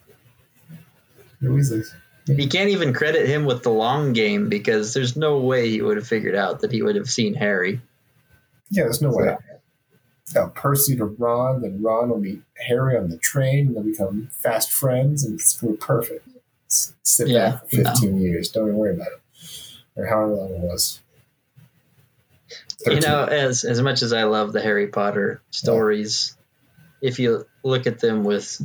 The 1.39 1.47
Weasleys. 1.47 1.93
You 2.27 2.47
can't 2.47 2.69
even 2.69 2.93
credit 2.93 3.27
him 3.27 3.45
with 3.45 3.63
the 3.63 3.71
long 3.71 4.13
game 4.13 4.49
because 4.49 4.93
there's 4.93 5.15
no 5.15 5.39
way 5.39 5.69
he 5.69 5.81
would 5.81 5.97
have 5.97 6.07
figured 6.07 6.35
out 6.35 6.59
that 6.61 6.71
he 6.71 6.81
would 6.81 6.95
have 6.95 7.09
seen 7.09 7.33
Harry. 7.33 7.81
Yeah, 8.69 8.83
there's 8.83 9.01
no 9.01 9.11
way. 9.11 9.35
Now, 10.33 10.47
Percy 10.47 10.95
to 10.97 11.05
Ron, 11.05 11.61
then 11.61 11.81
Ron 11.81 12.09
will 12.09 12.19
meet 12.19 12.41
Harry 12.67 12.97
on 12.97 13.09
the 13.09 13.17
train, 13.17 13.67
and 13.67 13.75
they'll 13.75 13.83
become 13.83 14.29
fast 14.31 14.71
friends, 14.71 15.25
and 15.25 15.33
it's 15.33 15.59
going 15.59 15.73
to 15.73 15.77
be 15.77 15.85
perfect. 15.85 16.27
Sit 17.03 17.27
Yeah, 17.27 17.51
back 17.51 17.69
for 17.69 17.83
15 17.83 18.21
years. 18.21 18.49
Don't 18.51 18.67
even 18.67 18.77
worry 18.77 18.95
about 18.95 19.07
it. 19.07 19.21
Or 19.95 20.05
however 20.05 20.33
long 20.35 20.51
it 20.51 20.59
was. 20.61 20.99
You 22.85 22.99
know, 22.99 23.25
as 23.25 23.63
as 23.63 23.81
much 23.81 24.01
as 24.01 24.11
I 24.13 24.23
love 24.23 24.53
the 24.53 24.61
Harry 24.61 24.87
Potter 24.87 25.41
stories, 25.51 26.35
if 27.01 27.19
you 27.19 27.45
look 27.63 27.85
at 27.85 27.99
them 27.99 28.23
with 28.23 28.59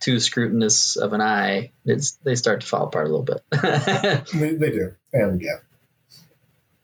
too 0.00 0.20
scrutinous 0.20 0.96
of 0.96 1.12
an 1.14 1.20
eye, 1.20 1.72
it's 1.84 2.12
they 2.22 2.36
start 2.36 2.60
to 2.60 2.66
fall 2.66 2.86
apart 2.86 3.06
a 3.08 3.10
little 3.10 3.24
bit. 3.24 3.42
They, 4.32 4.54
they 4.54 4.70
do. 4.70 4.94
And 5.12 5.40
yeah. 5.40 5.56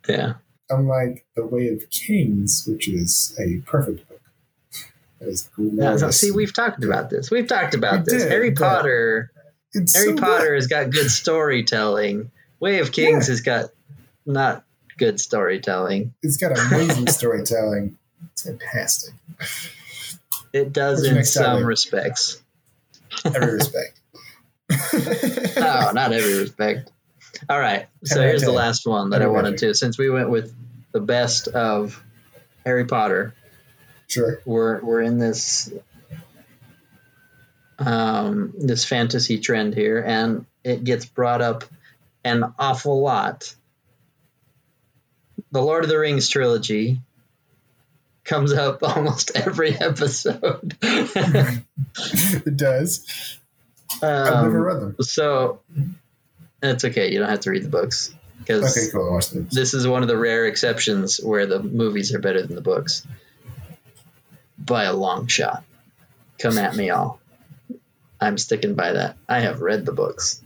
yeah. 0.09 0.33
Unlike 0.69 1.27
The 1.37 1.45
Way 1.47 1.69
of 1.69 1.89
Kings, 1.91 2.65
which 2.67 2.89
is 2.89 3.37
a 3.39 3.59
perfect 3.69 4.09
book. 4.09 4.21
It 5.21 5.29
is 5.29 5.51
Now, 5.57 5.97
glorious. 5.97 6.21
see, 6.21 6.31
we've 6.31 6.55
talked 6.55 6.83
about 6.83 7.11
this. 7.11 7.31
We've 7.31 7.47
talked 7.49 7.75
about 7.75 8.01
We 8.07 8.13
this. 8.13 8.23
did, 8.25 8.31
Harry 8.33 8.53
Potter. 8.53 9.31
It's 9.73 9.95
Harry 9.95 10.17
so. 10.17 10.23
Potter 10.23 10.55
has 10.55 10.67
got 10.67 10.91
good 10.91 11.11
storytelling. 11.11 12.31
Way 12.59 12.81
of 12.81 12.93
Kings 12.93 13.29
has 13.29 13.41
got 13.41 13.71
not 14.27 14.65
good 14.99 15.21
storytelling. 15.21 16.13
It's 16.23 16.37
got 16.37 16.59
amazing 16.59 17.07
storytelling. 17.09 17.97
It's 18.33 18.43
fantastic. 18.43 19.15
It 20.53 20.73
does 20.73 21.05
in 21.05 21.25
some 21.25 21.45
topic? 21.45 21.65
respects. 21.67 22.43
Every 23.25 23.55
respect. 23.55 24.01
No, 25.57 25.91
not 25.93 26.13
every 26.13 26.39
respect. 26.39 26.91
All 27.49 27.59
right. 27.59 27.87
So 28.05 28.21
here's 28.21 28.43
the 28.43 28.53
last 28.53 28.87
one 28.87 29.11
that 29.11 29.23
I 29.23 29.27
wanted 29.29 29.59
to. 29.59 29.75
Since 29.75 29.99
we 29.99 30.11
went 30.11 30.29
with 30.31 30.53
the 30.93 31.01
best 31.01 31.49
of 31.49 32.03
Harry 32.65 32.85
Potter, 32.85 33.35
Sure. 34.09 34.41
we're 34.45 34.81
we're 34.81 35.01
in 35.03 35.19
this 35.19 35.73
um, 37.81 38.53
this 38.59 38.85
fantasy 38.85 39.39
trend 39.39 39.75
here, 39.75 40.03
and 40.07 40.47
it 40.63 40.85
gets 40.85 41.07
brought 41.07 41.41
up 41.41 41.65
an 42.25 42.45
awful 42.59 43.01
lot. 43.01 43.55
The 45.53 45.63
Lord 45.63 45.83
of 45.85 45.91
the 45.91 45.99
Rings 45.99 46.29
trilogy 46.29 47.01
comes 48.25 48.53
up 48.53 48.83
almost 48.83 49.33
every 49.35 49.75
episode. 49.75 50.77
It 52.47 52.57
does. 52.57 53.39
I've 54.03 54.45
never 54.45 54.71
um, 54.71 54.77
read 54.77 54.81
them. 54.81 54.97
so 55.01 55.61
that's 56.61 56.85
okay. 56.85 57.11
You 57.13 57.19
don't 57.19 57.29
have 57.29 57.41
to 57.41 57.51
read 57.51 57.65
the 57.65 57.69
books 57.69 58.15
because 58.39 58.77
Okay, 58.77 58.91
cool. 58.93 59.07
I'll 59.07 59.13
watch 59.15 59.31
them. 59.31 59.49
this 59.51 59.75
is 59.75 59.87
one 59.87 60.03
of 60.03 60.09
the 60.09 60.17
rare 60.17 60.47
exceptions 60.47 61.19
where 61.19 61.47
the 61.47 61.61
movies 61.63 62.15
are 62.15 62.19
better 62.21 62.43
than 62.43 62.55
the 62.55 62.63
books 62.63 63.07
by 64.59 64.85
a 64.85 64.93
long 64.95 65.27
shot. 65.27 65.65
Come 66.39 66.59
at 66.59 66.77
me 66.77 66.91
all. 66.91 67.20
I'm 68.21 68.39
sticking 68.39 68.75
by 68.75 68.93
that. 68.93 69.17
I 69.29 69.41
have 69.41 69.61
read 69.63 69.87
the 69.87 69.93
books. 69.93 70.43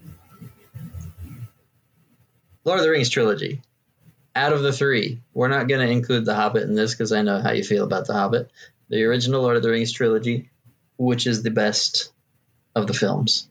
Lord 2.65 2.79
of 2.79 2.85
the 2.85 2.91
Rings 2.91 3.11
trilogy. 3.11 3.63
Out 4.37 4.53
of 4.53 4.63
the 4.63 4.73
three, 4.73 5.21
we're 5.33 5.49
not 5.49 5.69
going 5.69 5.87
to 5.87 5.93
include 5.93 6.25
The 6.25 6.35
Hobbit 6.35 6.65
in 6.65 6.75
this 6.75 6.93
because 6.93 7.13
I 7.13 7.23
know 7.23 7.41
how 7.41 7.53
you 7.53 7.63
feel 7.63 7.85
about 7.85 8.07
The 8.07 8.15
Hobbit. 8.15 8.51
The 8.89 9.05
original 9.05 9.43
Lord 9.43 9.57
of 9.57 9.63
the 9.63 9.71
Rings 9.71 9.93
trilogy, 9.93 10.51
which 10.97 11.27
is 11.27 11.43
the 11.43 11.51
best 11.51 12.13
of 12.75 12.87
the 12.87 12.95
films. 12.95 13.49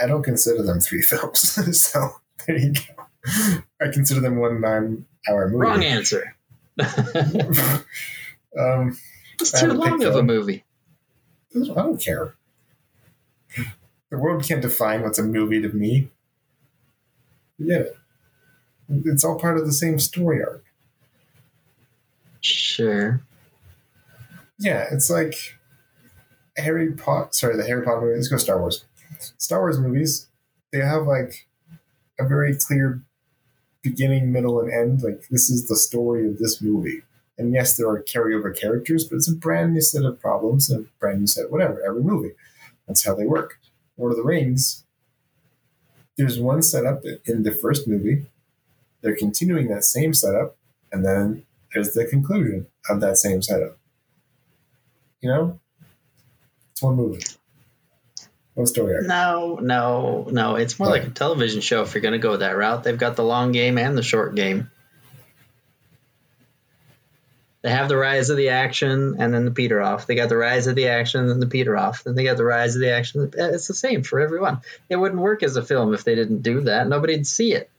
I 0.00 0.06
don't 0.06 0.22
consider 0.22 0.62
them 0.62 0.80
three 0.80 1.02
films. 1.08 1.80
so 1.80 2.10
there 2.46 2.58
you 2.58 2.72
go. 2.72 3.62
I 3.80 3.88
consider 3.92 4.20
them 4.20 4.36
one 4.36 4.60
nine 4.60 5.06
hour 5.28 5.48
movie. 5.48 5.58
Wrong 5.58 5.84
answer. 5.84 6.36
it's 6.76 7.84
um, 8.58 8.96
I 9.54 9.60
too 9.60 9.72
long 9.72 10.02
of 10.02 10.16
a 10.16 10.22
movie. 10.22 10.64
I 11.54 11.74
don't 11.74 12.00
care. 12.02 12.34
The 14.10 14.18
world 14.18 14.44
can't 14.44 14.62
define 14.62 15.02
what's 15.02 15.18
a 15.18 15.22
movie 15.22 15.60
to 15.62 15.68
me. 15.68 16.10
Yeah. 17.58 17.84
It's 18.88 19.24
all 19.24 19.38
part 19.38 19.56
of 19.58 19.66
the 19.66 19.72
same 19.72 19.98
story 19.98 20.42
arc. 20.42 20.64
Sure. 22.40 23.22
Yeah, 24.58 24.86
it's 24.90 25.10
like 25.10 25.58
Harry 26.56 26.92
Potter. 26.92 27.28
Sorry, 27.32 27.56
the 27.56 27.64
Harry 27.64 27.84
Potter 27.84 28.02
movies. 28.02 28.16
Let's 28.16 28.28
go 28.28 28.36
Star 28.36 28.60
Wars. 28.60 28.84
Star 29.38 29.60
Wars 29.60 29.78
movies. 29.78 30.28
They 30.72 30.80
have 30.80 31.06
like 31.06 31.46
a 32.18 32.26
very 32.26 32.56
clear 32.56 33.02
beginning, 33.82 34.32
middle, 34.32 34.60
and 34.60 34.72
end. 34.72 35.02
Like 35.02 35.28
this 35.30 35.50
is 35.50 35.68
the 35.68 35.76
story 35.76 36.28
of 36.28 36.38
this 36.38 36.60
movie. 36.60 37.02
And 37.38 37.52
yes, 37.52 37.76
there 37.76 37.88
are 37.88 38.02
carryover 38.02 38.56
characters, 38.56 39.04
but 39.04 39.16
it's 39.16 39.30
a 39.30 39.34
brand 39.34 39.74
new 39.74 39.80
set 39.80 40.04
of 40.04 40.20
problems, 40.20 40.70
a 40.70 40.84
brand 41.00 41.20
new 41.20 41.26
set, 41.26 41.50
whatever. 41.50 41.82
Every 41.84 42.02
movie. 42.02 42.32
That's 42.86 43.04
how 43.04 43.14
they 43.14 43.26
work. 43.26 43.58
Lord 43.96 44.12
of 44.12 44.18
the 44.18 44.24
Rings. 44.24 44.84
There's 46.16 46.38
one 46.38 46.62
setup 46.62 47.04
in 47.26 47.42
the 47.42 47.52
first 47.52 47.88
movie. 47.88 48.26
They're 49.00 49.16
continuing 49.16 49.68
that 49.68 49.84
same 49.84 50.14
setup, 50.14 50.56
and 50.92 51.04
then 51.04 51.44
there's 51.72 51.94
the 51.94 52.04
conclusion 52.04 52.66
of 52.88 53.00
that 53.00 53.16
same 53.16 53.42
setup 53.42 53.78
You 55.20 55.30
know, 55.30 55.60
it's 56.72 56.82
one 56.82 56.96
movie, 56.96 57.24
one 58.54 58.66
story 58.66 58.94
arc. 58.94 59.06
No, 59.06 59.58
no, 59.62 60.26
no. 60.30 60.56
It's 60.56 60.78
more 60.78 60.88
like 60.88 61.04
a 61.04 61.10
television 61.10 61.60
show 61.62 61.82
if 61.82 61.94
you're 61.94 62.02
going 62.02 62.12
to 62.12 62.18
go 62.18 62.36
that 62.36 62.56
route. 62.56 62.84
They've 62.84 62.98
got 62.98 63.16
the 63.16 63.24
long 63.24 63.52
game 63.52 63.78
and 63.78 63.96
the 63.96 64.02
short 64.02 64.34
game. 64.34 64.70
They 67.62 67.70
have 67.70 67.88
the 67.88 67.96
rise 67.96 68.28
of 68.28 68.36
the 68.36 68.48
action 68.48 69.16
and 69.18 69.32
then 69.32 69.44
the 69.44 69.52
peter 69.52 69.80
off. 69.80 70.06
They 70.06 70.16
got 70.16 70.28
the 70.28 70.36
rise 70.36 70.66
of 70.66 70.74
the 70.74 70.88
action 70.88 71.20
and 71.20 71.30
then 71.30 71.38
the 71.40 71.46
peter 71.46 71.76
off. 71.76 72.02
Then 72.02 72.16
they 72.16 72.24
got 72.24 72.36
the 72.36 72.44
rise 72.44 72.74
of 72.74 72.80
the 72.80 72.90
action. 72.90 73.30
It's 73.36 73.68
the 73.68 73.74
same 73.74 74.02
for 74.02 74.18
everyone. 74.20 74.60
It 74.88 74.96
wouldn't 74.96 75.20
work 75.20 75.44
as 75.44 75.56
a 75.56 75.62
film 75.62 75.94
if 75.94 76.02
they 76.02 76.16
didn't 76.16 76.42
do 76.42 76.62
that. 76.62 76.88
Nobody'd 76.88 77.26
see 77.26 77.52
it. 77.54 77.70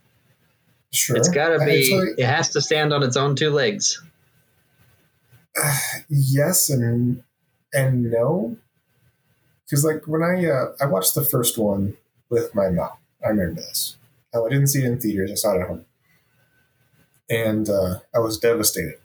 Sure, 0.92 1.18
It's 1.18 1.28
got 1.30 1.50
to 1.50 1.60
be. 1.66 1.94
like- 2.00 2.18
it 2.18 2.26
has 2.26 2.52
to 2.52 2.62
stand 2.62 2.94
on 2.94 3.04
its 3.04 3.18
own 3.18 3.36
two 3.36 3.50
legs. 3.50 4.02
yes 6.10 6.70
and 6.70 7.24
and 7.74 8.10
no 8.12 8.58
because 9.66 9.86
like 9.86 10.08
when 10.08 10.24
i 10.24 10.46
uh, 10.46 10.72
i 10.82 10.86
watched 10.86 11.14
the 11.16 11.24
first 11.24 11.58
one 11.60 11.96
with 12.30 12.54
my 12.56 12.70
mom 12.70 12.90
i 13.24 13.30
remember 13.30 13.62
this 13.62 13.98
oh, 14.34 14.46
i 14.46 14.50
didn't 14.50 14.66
see 14.68 14.80
it 14.80 14.86
in 14.86 15.00
theaters 15.00 15.32
i 15.32 15.36
saw 15.36 15.54
it 15.56 15.62
at 15.62 15.68
home 15.68 15.86
and 17.30 17.70
uh, 17.70 18.00
i 18.16 18.20
was 18.20 18.40
devastated 18.40 18.96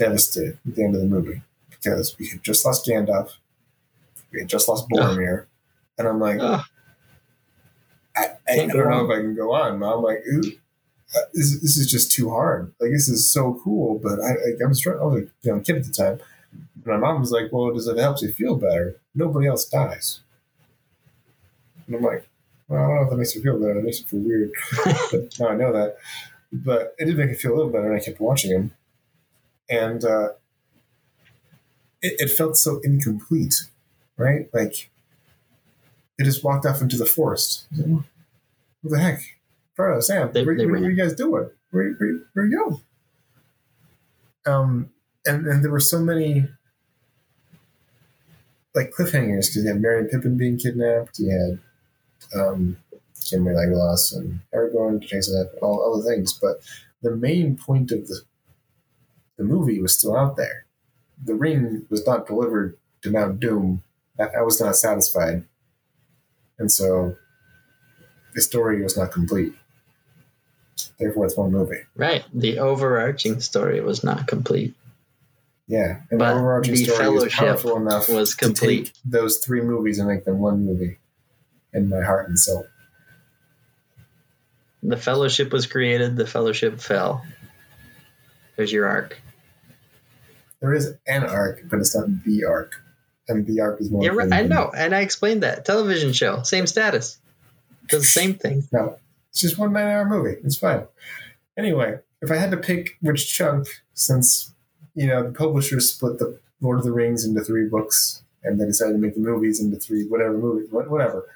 devastated 0.00 0.58
at 0.66 0.74
the 0.74 0.82
end 0.82 0.94
of 0.96 1.00
the 1.00 1.06
movie 1.06 1.42
because 1.68 2.18
we 2.18 2.26
had 2.26 2.42
just 2.42 2.66
lost 2.66 2.86
gandalf 2.86 3.34
we 4.32 4.40
had 4.40 4.48
just 4.48 4.68
lost 4.68 4.88
boromir 4.88 5.46
and 5.98 6.08
i'm 6.08 6.18
like. 6.18 6.40
I, 8.16 8.24
I, 8.48 8.62
I 8.62 8.66
don't 8.66 8.90
know 8.90 9.04
if 9.04 9.10
I 9.10 9.20
can 9.20 9.34
go 9.34 9.52
on. 9.54 9.78
Mom, 9.78 10.02
like, 10.02 10.22
ooh, 10.26 10.52
uh, 11.16 11.20
this, 11.32 11.60
this 11.60 11.76
is 11.76 11.90
just 11.90 12.12
too 12.12 12.30
hard. 12.30 12.72
Like, 12.80 12.90
this 12.90 13.08
is 13.08 13.30
so 13.30 13.60
cool, 13.62 13.98
but 13.98 14.20
I, 14.20 14.30
I, 14.30 14.64
I'm 14.64 14.74
struggling. 14.74 15.02
I 15.02 15.14
was 15.14 15.22
a 15.22 15.46
young 15.46 15.62
kid 15.62 15.76
at 15.76 15.84
the 15.84 15.92
time. 15.92 16.20
And 16.52 16.86
my 16.86 16.96
mom 16.96 17.20
was 17.20 17.30
like, 17.30 17.52
well, 17.52 17.72
does 17.72 17.86
it 17.86 17.98
help 17.98 18.20
you 18.22 18.32
feel 18.32 18.56
better? 18.56 18.96
Nobody 19.14 19.46
else 19.46 19.64
dies. 19.64 20.20
And 21.86 21.96
I'm 21.96 22.02
like, 22.02 22.28
well, 22.68 22.82
I 22.82 22.86
don't 22.86 22.96
know 22.96 23.02
if 23.02 23.10
that 23.10 23.16
makes 23.16 23.36
me 23.36 23.42
feel 23.42 23.58
better. 23.58 23.78
It 23.78 23.84
makes 23.84 24.00
me 24.00 24.06
feel 24.06 24.20
weird. 24.20 24.52
but 25.12 25.40
now 25.40 25.48
I 25.48 25.56
know 25.56 25.72
that. 25.72 25.96
But 26.52 26.94
it 26.98 27.04
did 27.06 27.16
make 27.16 27.30
me 27.30 27.34
feel 27.34 27.54
a 27.54 27.56
little 27.56 27.70
better, 27.70 27.92
and 27.92 28.00
I 28.00 28.04
kept 28.04 28.20
watching 28.20 28.50
him. 28.50 28.72
And 29.70 30.04
uh, 30.04 30.30
it, 32.02 32.14
it 32.18 32.28
felt 32.30 32.56
so 32.56 32.80
incomplete, 32.82 33.64
right? 34.16 34.48
Like, 34.52 34.90
they 36.18 36.24
just 36.24 36.42
walked 36.44 36.66
off 36.66 36.82
into 36.82 36.96
the 36.96 37.06
forest. 37.06 37.66
What 37.76 38.04
the 38.82 38.98
heck? 38.98 39.20
Frodo, 39.78 40.02
Sam, 40.02 40.30
They- 40.32 40.44
what, 40.44 40.56
they 40.58 40.66
what 40.66 40.80
are 40.80 40.90
you 40.90 40.96
guys 40.96 41.14
doing? 41.14 41.50
Where, 41.70 41.92
where, 41.92 42.18
where 42.32 42.44
you 42.46 42.80
go? 44.44 44.50
Um, 44.52 44.90
and, 45.24 45.46
and 45.46 45.62
there 45.64 45.70
were 45.70 45.80
so 45.80 46.00
many 46.00 46.48
like 48.74 48.92
cliffhangers 48.96 49.46
because 49.48 49.56
you 49.64 49.68
had 49.68 49.80
Merry 49.80 50.00
and 50.00 50.10
Pippin 50.10 50.36
being 50.36 50.56
kidnapped. 50.58 51.18
You 51.18 51.30
had 52.32 52.40
um, 52.40 52.76
Gimli, 53.28 53.52
Legolas, 53.52 54.16
and 54.16 54.40
Aragorn 54.54 55.02
chase 55.02 55.28
it, 55.28 55.48
all 55.62 55.94
other 55.94 56.08
things. 56.08 56.32
But 56.32 56.60
the 57.02 57.14
main 57.14 57.56
point 57.56 57.92
of 57.92 58.06
the 58.08 58.20
the 59.40 59.46
movie 59.46 59.80
was 59.80 59.98
still 59.98 60.14
out 60.14 60.36
there. 60.36 60.66
The 61.24 61.34
ring 61.34 61.86
was 61.88 62.06
not 62.06 62.26
delivered 62.26 62.76
to 63.00 63.10
Mount 63.10 63.40
Doom. 63.40 63.82
I, 64.18 64.42
was 64.42 64.60
not 64.60 64.76
satisfied, 64.76 65.44
and 66.58 66.70
so 66.70 67.16
the 68.34 68.42
story 68.42 68.82
was 68.82 68.98
not 68.98 69.12
complete. 69.12 69.54
Therefore, 70.98 71.24
it's 71.24 71.38
one 71.38 71.52
movie. 71.52 71.80
Right. 71.96 72.22
The 72.34 72.58
overarching 72.58 73.40
story 73.40 73.80
was 73.80 74.04
not 74.04 74.26
complete. 74.26 74.74
Yeah, 75.66 76.00
and 76.10 76.18
But 76.18 76.34
the 76.34 76.38
overarching 76.38 76.74
the 76.74 76.84
story 76.84 76.98
Fellowship 76.98 77.38
powerful 77.38 77.76
enough 77.78 78.10
was 78.10 78.36
to 78.36 78.44
complete. 78.44 78.84
take 78.86 78.94
those 79.06 79.38
three 79.38 79.62
movies 79.62 79.98
and 79.98 80.06
make 80.06 80.26
them 80.26 80.38
one 80.38 80.66
movie 80.66 80.98
in 81.72 81.88
my 81.88 82.02
heart 82.02 82.28
and 82.28 82.38
soul. 82.38 82.66
The 84.82 84.98
fellowship 84.98 85.50
was 85.50 85.66
created, 85.66 86.16
the 86.16 86.26
fellowship 86.26 86.78
fell. 86.78 87.24
There's 88.56 88.70
your 88.72 88.86
arc. 88.86 89.18
There 90.60 90.74
is 90.74 90.94
an 91.06 91.24
arc, 91.24 91.62
but 91.68 91.78
it's 91.78 91.96
not 91.96 92.06
the 92.24 92.44
arc, 92.44 92.74
and 93.28 93.46
the 93.46 93.60
arc 93.60 93.80
is 93.80 93.90
more. 93.90 94.04
Yeah, 94.04 94.10
right, 94.10 94.32
I 94.32 94.42
know, 94.42 94.70
and 94.76 94.94
I 94.94 95.00
explained 95.00 95.42
that. 95.42 95.64
Television 95.64 96.12
show, 96.12 96.42
same 96.42 96.66
status. 96.66 97.18
Does 97.88 98.02
the 98.02 98.06
same 98.06 98.34
thing. 98.34 98.68
No, 98.72 98.98
it's 99.30 99.40
just 99.40 99.58
one 99.58 99.72
nine-hour 99.72 100.08
movie. 100.08 100.36
It's 100.44 100.56
fine. 100.56 100.84
Anyway, 101.56 101.98
if 102.20 102.30
I 102.30 102.36
had 102.36 102.50
to 102.50 102.56
pick 102.56 102.98
which 103.00 103.32
chunk, 103.32 103.68
since 103.94 104.52
you 104.94 105.06
know 105.06 105.22
the 105.22 105.32
publishers 105.32 105.90
split 105.90 106.18
the 106.18 106.38
Lord 106.60 106.78
of 106.78 106.84
the 106.84 106.92
Rings 106.92 107.24
into 107.24 107.42
three 107.42 107.68
books, 107.68 108.22
and 108.44 108.60
they 108.60 108.66
decided 108.66 108.92
to 108.92 108.98
make 108.98 109.14
the 109.14 109.20
movies 109.20 109.60
into 109.60 109.78
three 109.78 110.06
whatever 110.06 110.36
movie, 110.36 110.66
whatever. 110.70 111.26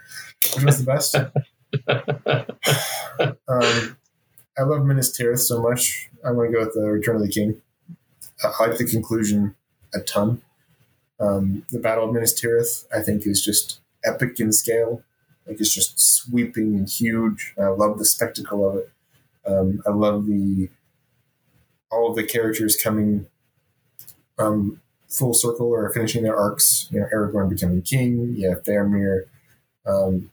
Which 0.54 0.64
was 0.64 0.84
the 0.84 0.86
best? 0.92 1.14
um, 3.48 3.96
I 4.56 4.62
love 4.62 4.84
Minas 4.84 5.18
Tirith 5.18 5.40
so 5.40 5.62
much. 5.62 6.10
I 6.24 6.30
want 6.30 6.50
to 6.50 6.56
go 6.56 6.64
with 6.64 6.74
the 6.74 6.82
Return 6.82 7.16
of 7.16 7.22
the 7.22 7.28
King. 7.28 7.60
I 8.44 8.66
like 8.66 8.78
the 8.78 8.84
conclusion 8.84 9.54
a 9.94 10.00
ton. 10.00 10.42
Um, 11.20 11.64
the 11.70 11.78
Battle 11.78 12.04
of 12.08 12.12
Minas 12.12 12.38
Tirith, 12.38 12.86
I 12.94 13.00
think, 13.00 13.26
is 13.26 13.44
just 13.44 13.80
epic 14.04 14.40
in 14.40 14.52
scale. 14.52 15.02
Like 15.46 15.60
it's 15.60 15.74
just 15.74 16.00
sweeping 16.00 16.74
and 16.74 16.88
huge. 16.88 17.54
I 17.58 17.66
love 17.66 17.98
the 17.98 18.04
spectacle 18.04 18.68
of 18.68 18.76
it. 18.76 18.90
Um, 19.46 19.82
I 19.86 19.90
love 19.90 20.26
the 20.26 20.70
all 21.90 22.10
of 22.10 22.16
the 22.16 22.24
characters 22.24 22.76
coming 22.76 23.26
um, 24.38 24.80
full 25.08 25.34
circle 25.34 25.68
or 25.68 25.88
finishing 25.90 26.22
their 26.22 26.36
arcs. 26.36 26.88
You 26.90 27.00
know, 27.00 27.08
Aragorn 27.14 27.48
becoming 27.48 27.82
king. 27.82 28.34
You 28.36 28.48
have 28.50 28.64
Faramir 28.64 29.26
um, 29.86 30.30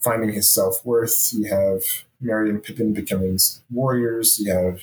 finding 0.00 0.32
his 0.32 0.52
self 0.52 0.84
worth. 0.84 1.32
You 1.32 1.48
have 1.48 1.82
Merry 2.20 2.50
and 2.50 2.62
Pippin 2.62 2.92
becoming 2.92 3.38
warriors. 3.70 4.38
You 4.38 4.52
have 4.52 4.80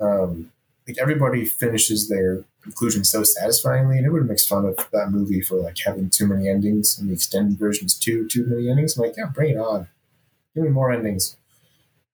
um, 0.00 0.52
like 0.86 0.98
everybody 0.98 1.44
finishes 1.44 2.08
their 2.08 2.44
conclusion 2.62 3.04
so 3.04 3.22
satisfyingly, 3.22 3.98
and 3.98 4.06
everyone 4.06 4.28
makes 4.28 4.46
fun 4.46 4.64
of 4.64 4.76
that 4.92 5.10
movie 5.10 5.40
for 5.40 5.56
like 5.56 5.78
having 5.78 6.10
too 6.10 6.26
many 6.26 6.48
endings, 6.48 6.98
and 6.98 7.08
the 7.08 7.14
extended 7.14 7.58
versions 7.58 7.94
too 7.98 8.26
too 8.28 8.46
many 8.46 8.68
endings. 8.68 8.96
I'm 8.96 9.04
like, 9.04 9.16
yeah, 9.16 9.26
bring 9.26 9.50
it 9.50 9.58
on, 9.58 9.88
give 10.54 10.64
me 10.64 10.70
more 10.70 10.92
endings. 10.92 11.36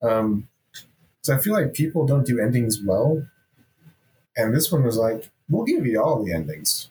Um, 0.02 0.48
so 1.22 1.34
I 1.34 1.38
feel 1.38 1.52
like 1.52 1.74
people 1.74 2.06
don't 2.06 2.26
do 2.26 2.40
endings 2.40 2.82
well, 2.82 3.26
and 4.36 4.54
this 4.54 4.72
one 4.72 4.82
was 4.82 4.96
like, 4.96 5.30
we'll 5.48 5.64
give 5.64 5.86
you 5.86 6.02
all 6.02 6.24
the 6.24 6.32
endings. 6.32 6.90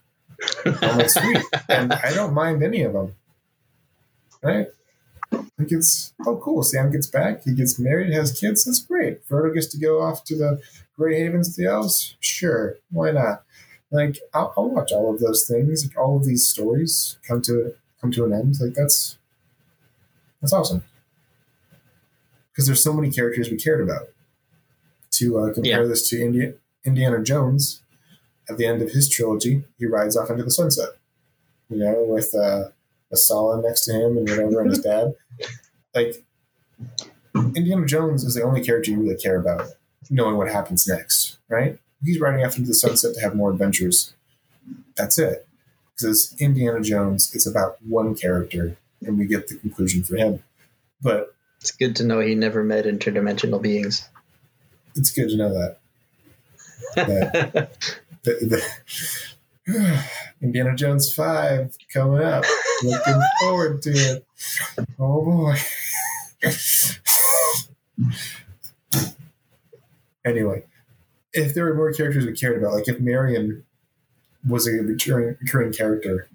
I'm 0.66 0.98
like, 0.98 1.10
sweet, 1.10 1.44
and 1.70 1.94
I 1.94 2.14
don't 2.14 2.34
mind 2.34 2.64
any 2.64 2.84
of 2.84 2.94
them. 2.94 3.16
Right? 4.44 4.68
Like 5.61 5.71
it's 5.71 6.13
oh 6.25 6.38
cool. 6.38 6.63
Sam 6.63 6.91
gets 6.91 7.07
back. 7.07 7.43
He 7.43 7.53
gets 7.53 7.77
married, 7.79 8.13
has 8.13 8.38
kids. 8.38 8.65
That's 8.65 8.81
great. 8.81 9.27
Frodo 9.27 9.53
gets 9.53 9.67
to 9.67 9.77
go 9.77 10.01
off 10.01 10.23
to 10.25 10.35
the 10.38 10.61
Grey 10.97 11.19
Havens, 11.19 11.55
the 11.55 11.65
elves. 11.65 12.15
Sure, 12.19 12.77
why 12.91 13.11
not? 13.11 13.43
Like 13.91 14.19
I'll, 14.33 14.53
I'll 14.57 14.69
watch 14.69 14.91
all 14.91 15.13
of 15.13 15.19
those 15.19 15.45
things. 15.47 15.85
Like, 15.85 15.97
all 15.97 16.17
of 16.17 16.25
these 16.25 16.47
stories 16.47 17.17
come 17.27 17.41
to 17.43 17.73
come 17.99 18.11
to 18.11 18.25
an 18.25 18.33
end. 18.33 18.55
Like 18.59 18.73
that's 18.73 19.17
that's 20.41 20.53
awesome. 20.53 20.83
Because 22.51 22.65
there's 22.67 22.83
so 22.83 22.93
many 22.93 23.11
characters 23.11 23.49
we 23.49 23.57
cared 23.57 23.81
about. 23.81 24.07
To 25.11 25.39
uh, 25.39 25.53
compare 25.53 25.81
Yeah. 25.81 25.88
this 25.88 26.07
to 26.09 26.21
India, 26.21 26.53
Indiana 26.85 27.21
Jones, 27.21 27.83
at 28.49 28.57
the 28.57 28.65
end 28.65 28.81
of 28.81 28.91
his 28.91 29.09
trilogy, 29.09 29.63
he 29.77 29.85
rides 29.85 30.15
off 30.15 30.29
into 30.29 30.43
the 30.43 30.51
sunset. 30.51 30.89
You 31.69 31.77
know, 31.77 32.05
with 32.07 32.33
uh, 32.33 32.69
a 33.11 33.17
Sallah 33.17 33.61
next 33.61 33.85
to 33.85 33.93
him 33.93 34.17
and 34.17 34.29
whatever, 34.29 34.61
and 34.61 34.69
his 34.69 34.79
dad. 34.83 35.13
Like 35.93 36.23
Indiana 37.35 37.85
Jones 37.85 38.23
is 38.23 38.33
the 38.35 38.43
only 38.43 38.61
character 38.63 38.91
you 38.91 38.99
really 38.99 39.15
care 39.15 39.38
about, 39.39 39.67
knowing 40.09 40.38
what 40.38 40.49
happens 40.49 40.88
next, 40.88 41.38
right? 41.49 41.79
He's 42.03 42.19
riding 42.19 42.43
off 42.45 42.57
into 42.57 42.67
the 42.67 42.73
sunset 42.73 43.13
to 43.15 43.21
have 43.21 43.35
more 43.35 43.51
adventures. 43.51 44.13
That's 44.95 45.17
it. 45.19 45.47
Because 45.95 46.35
Indiana 46.39 46.81
Jones, 46.81 47.33
it's 47.35 47.45
about 47.45 47.77
one 47.83 48.15
character, 48.15 48.75
and 49.01 49.17
we 49.19 49.25
get 49.25 49.47
the 49.47 49.55
conclusion 49.55 50.03
for 50.03 50.15
him. 50.15 50.43
But 51.01 51.35
It's 51.59 51.71
good 51.71 51.95
to 51.97 52.03
know 52.03 52.19
he 52.19 52.33
never 52.35 52.63
met 52.63 52.85
interdimensional 52.85 53.61
beings. 53.61 54.07
it's 54.95 55.11
good 55.11 55.29
to 55.29 55.38
know 55.38 55.53
that. 55.53 55.77
that 56.95 57.71
the, 58.23 58.31
the 58.41 58.63
Indiana 60.41 60.75
Jones 60.75 61.13
5 61.13 61.77
coming 61.93 62.23
up. 62.23 62.43
Looking 62.83 63.21
forward 63.41 63.81
to 63.83 63.91
it. 63.91 64.25
Oh 64.99 65.23
boy. 65.23 65.55
anyway, 70.25 70.63
if 71.33 71.53
there 71.53 71.65
were 71.65 71.75
more 71.75 71.93
characters 71.93 72.25
we 72.25 72.33
cared 72.33 72.57
about, 72.57 72.73
like 72.73 72.88
if 72.88 72.99
Marion 72.99 73.63
was 74.47 74.67
a 74.67 74.71
recurring, 74.71 75.38
recurring 75.41 75.71
character 75.71 76.27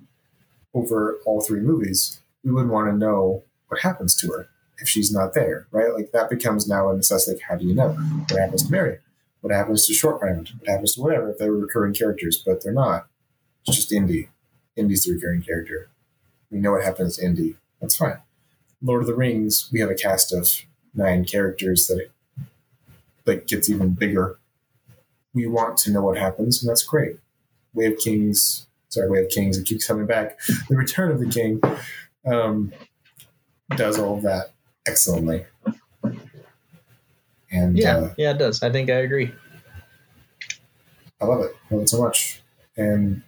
over 0.72 1.18
all 1.26 1.40
three 1.40 1.60
movies, 1.60 2.20
we 2.44 2.52
would 2.52 2.68
want 2.68 2.88
to 2.88 2.96
know 2.96 3.42
what 3.68 3.80
happens 3.80 4.14
to 4.16 4.28
her 4.28 4.48
if 4.78 4.88
she's 4.88 5.12
not 5.12 5.34
there, 5.34 5.66
right? 5.72 5.92
Like 5.92 6.12
that 6.12 6.30
becomes 6.30 6.68
now 6.68 6.90
a 6.90 6.96
necessity. 6.96 7.36
Like, 7.36 7.44
how 7.48 7.56
do 7.56 7.66
you 7.66 7.74
know 7.74 7.88
what 7.88 8.38
happens 8.38 8.62
to 8.64 8.70
Marion? 8.70 9.00
What 9.40 9.52
happens 9.52 9.86
to 9.86 9.94
Short 9.94 10.22
Round? 10.22 10.50
What 10.58 10.68
happens 10.68 10.94
to 10.94 11.02
whatever 11.02 11.30
if 11.30 11.38
they 11.38 11.50
were 11.50 11.58
recurring 11.58 11.94
characters, 11.94 12.42
but 12.44 12.62
they're 12.62 12.72
not? 12.72 13.08
It's 13.66 13.76
just 13.76 13.92
Indy. 13.92 14.28
Indy's 14.76 15.04
the 15.04 15.14
recurring 15.14 15.42
character. 15.42 15.88
We 16.50 16.58
know 16.58 16.72
what 16.72 16.84
happens 16.84 17.16
to 17.16 17.24
Indy. 17.24 17.56
That's 17.80 17.96
fine. 17.96 18.18
Lord 18.82 19.02
of 19.02 19.06
the 19.06 19.14
Rings, 19.14 19.68
we 19.72 19.80
have 19.80 19.90
a 19.90 19.94
cast 19.94 20.32
of 20.32 20.48
nine 20.94 21.24
characters 21.24 21.86
that 21.86 22.10
that 23.24 23.48
gets 23.48 23.68
even 23.68 23.90
bigger. 23.94 24.38
We 25.34 25.46
want 25.46 25.76
to 25.78 25.90
know 25.90 26.02
what 26.02 26.16
happens, 26.16 26.62
and 26.62 26.70
that's 26.70 26.84
great. 26.84 27.18
Way 27.74 27.86
of 27.86 27.98
Kings, 27.98 28.66
sorry, 28.88 29.10
Way 29.10 29.24
of 29.24 29.28
Kings, 29.28 29.58
it 29.58 29.66
keeps 29.66 29.86
coming 29.86 30.06
back. 30.06 30.38
The 30.68 30.76
Return 30.76 31.10
of 31.10 31.18
the 31.18 31.28
King 31.28 31.60
um, 32.24 32.72
does 33.70 33.98
all 33.98 34.16
of 34.16 34.22
that 34.22 34.52
excellently. 34.86 35.44
And 37.50 37.76
Yeah, 37.76 37.96
uh, 37.96 38.14
yeah, 38.16 38.30
it 38.30 38.38
does. 38.38 38.62
I 38.62 38.70
think 38.70 38.90
I 38.90 38.96
agree. 38.96 39.34
I 41.20 41.24
love 41.24 41.42
it. 41.44 41.56
I 41.70 41.74
love 41.74 41.82
it 41.82 41.88
so 41.88 42.00
much. 42.02 42.42
And 42.76 43.22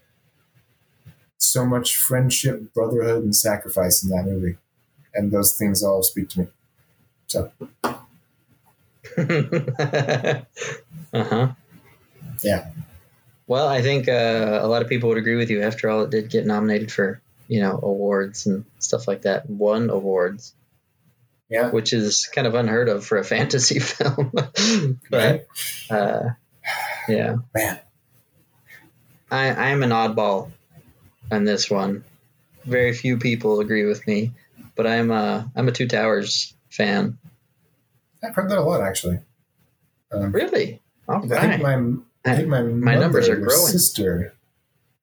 so 1.39 1.65
much 1.65 1.97
friendship, 1.97 2.75
brotherhood, 2.75 3.23
and 3.23 3.35
sacrifice 3.35 4.03
in 4.03 4.11
that 4.11 4.25
movie. 4.25 4.57
And 5.15 5.33
those 5.33 5.57
things 5.57 5.83
all 5.83 6.03
speak 6.03 6.29
to 6.31 6.41
me. 6.41 6.47
So, 7.29 7.53
uh 9.17 10.43
huh. 11.13 11.53
Yeah. 12.43 12.71
Well, 13.47 13.67
I 13.67 13.81
think 13.81 14.09
uh, 14.09 14.61
a 14.63 14.67
lot 14.69 14.83
of 14.83 14.89
people 14.89 15.09
would 15.09 15.19
agree 15.19 15.37
with 15.37 15.51
you. 15.51 15.63
After 15.63 15.89
all, 15.89 16.03
it 16.03 16.11
did 16.11 16.31
get 16.31 16.47
nominated 16.47 16.93
for 16.93 17.21
you 17.49 17.61
know 17.61 17.79
awards 17.83 18.47
and 18.47 18.65
stuff 18.79 19.09
like 19.09 19.23
that. 19.23 19.49
Won 19.49 19.89
awards, 19.91 20.55
yeah. 21.49 21.71
which 21.71 21.93
is 21.93 22.27
kind 22.27 22.47
of 22.47 22.55
unheard 22.55 22.89
of 22.89 23.07
for 23.07 23.17
a 23.17 23.25
fantasy 23.35 23.79
film. 23.79 24.33
but 25.11 25.47
uh, 25.91 26.31
yeah, 27.09 27.37
Man. 27.55 27.81
I 29.31 29.49
I 29.49 29.69
am 29.71 29.83
an 29.83 29.91
oddball 29.91 30.51
on 31.31 31.45
this 31.45 31.71
one. 31.71 32.05
Very 32.65 32.93
few 32.93 33.19
people 33.19 33.61
agree 33.61 33.85
with 33.85 34.07
me, 34.07 34.33
but 34.75 34.87
I'm 34.87 35.11
a 35.11 35.51
I'm 35.57 35.69
a 35.69 35.73
Two 35.73 35.87
Towers 35.89 36.55
fan. 36.71 37.19
I've 38.23 38.35
heard 38.35 38.51
that 38.51 38.59
a 38.59 38.63
lot, 38.63 38.81
actually. 38.83 39.21
Um, 40.13 40.33
Really? 40.33 40.81
All 41.09 41.25
I 41.33 41.49
think 41.49 41.63
my, 41.63 42.31
I 42.31 42.37
think 42.37 42.49
my, 42.49 42.63
My 42.63 42.95
numbers 42.97 43.29
are 43.29 43.37
growing. 43.37 43.67
sister 43.69 44.35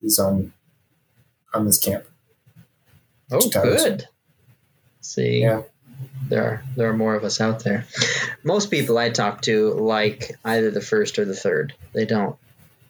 is 0.03 0.19
on 0.19 0.53
on 1.53 1.65
this 1.65 1.79
camp. 1.79 2.05
Oh, 3.31 3.39
Two 3.39 3.49
Towers. 3.49 3.83
good. 3.83 4.07
See, 5.01 5.41
Yeah. 5.41 5.63
there 6.29 6.43
are 6.43 6.63
there 6.75 6.89
are 6.89 6.97
more 6.97 7.15
of 7.15 7.23
us 7.23 7.39
out 7.41 7.63
there. 7.63 7.85
Most 8.43 8.69
people 8.69 8.97
I 8.97 9.09
talk 9.09 9.41
to 9.43 9.71
like 9.73 10.37
either 10.43 10.69
the 10.71 10.81
first 10.81 11.17
or 11.17 11.25
the 11.25 11.35
third. 11.35 11.73
They 11.93 12.05
don't 12.05 12.35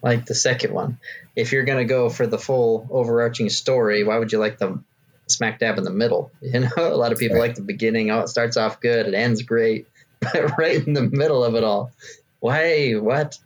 like 0.05 0.25
the 0.25 0.35
second 0.35 0.73
one. 0.73 0.99
If 1.35 1.51
you're 1.51 1.65
gonna 1.65 1.85
go 1.85 2.09
for 2.09 2.27
the 2.27 2.37
full 2.37 2.87
overarching 2.91 3.49
story, 3.49 4.03
why 4.03 4.17
would 4.17 4.31
you 4.31 4.39
like 4.39 4.57
the 4.59 4.79
smack 5.27 5.59
dab 5.59 5.77
in 5.77 5.83
the 5.83 5.89
middle? 5.91 6.31
You 6.41 6.59
know, 6.61 6.69
a 6.77 6.95
lot 6.95 7.11
of 7.11 7.17
people 7.19 7.37
Right. 7.37 7.47
like 7.47 7.55
the 7.55 7.61
beginning. 7.63 8.11
Oh, 8.11 8.19
it 8.21 8.29
starts 8.29 8.55
off 8.55 8.79
good, 8.79 9.07
it 9.07 9.13
ends 9.13 9.41
great, 9.41 9.87
but 10.21 10.57
right 10.57 10.85
in 10.87 10.93
the 10.93 11.01
middle 11.03 11.43
of 11.43 11.55
it 11.55 11.63
all, 11.63 11.91
why? 12.39 12.91
What? 12.93 13.37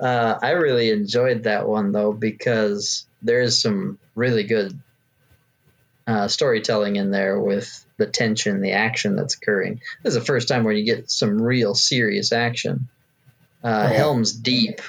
Uh, 0.00 0.36
I 0.42 0.50
really 0.50 0.90
enjoyed 0.90 1.44
that 1.44 1.68
one 1.68 1.92
though 1.92 2.12
because 2.12 3.06
there's 3.22 3.60
some 3.62 3.98
really 4.16 4.42
good 4.44 4.78
uh, 6.06 6.28
storytelling 6.28 6.96
in 6.96 7.10
there 7.10 7.38
with 7.40 7.86
the 7.96 8.06
tension, 8.06 8.60
the 8.60 8.72
action 8.72 9.16
that's 9.16 9.36
occurring. 9.36 9.80
This 10.02 10.14
is 10.14 10.18
the 10.20 10.26
first 10.26 10.48
time 10.48 10.64
where 10.64 10.74
you 10.74 10.84
get 10.84 11.10
some 11.10 11.40
real 11.40 11.74
serious 11.74 12.32
action. 12.32 12.88
Uh, 13.62 13.88
Oh. 13.90 13.94
Helm's 13.94 14.32
Deep 14.32 14.80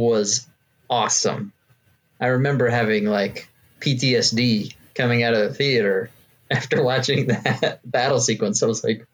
was 0.00 0.46
awesome. 0.90 1.52
I 2.20 2.26
remember 2.28 2.68
having 2.68 3.04
like 3.06 3.48
PTSD 3.80 4.74
coming 4.94 5.22
out 5.22 5.34
of 5.34 5.40
the 5.48 5.54
theater 5.54 6.10
after 6.50 6.82
watching 6.82 7.26
that 7.28 7.80
battle 7.84 8.20
sequence. 8.20 8.62
I 8.62 8.66
was 8.66 8.82
like 8.84 9.06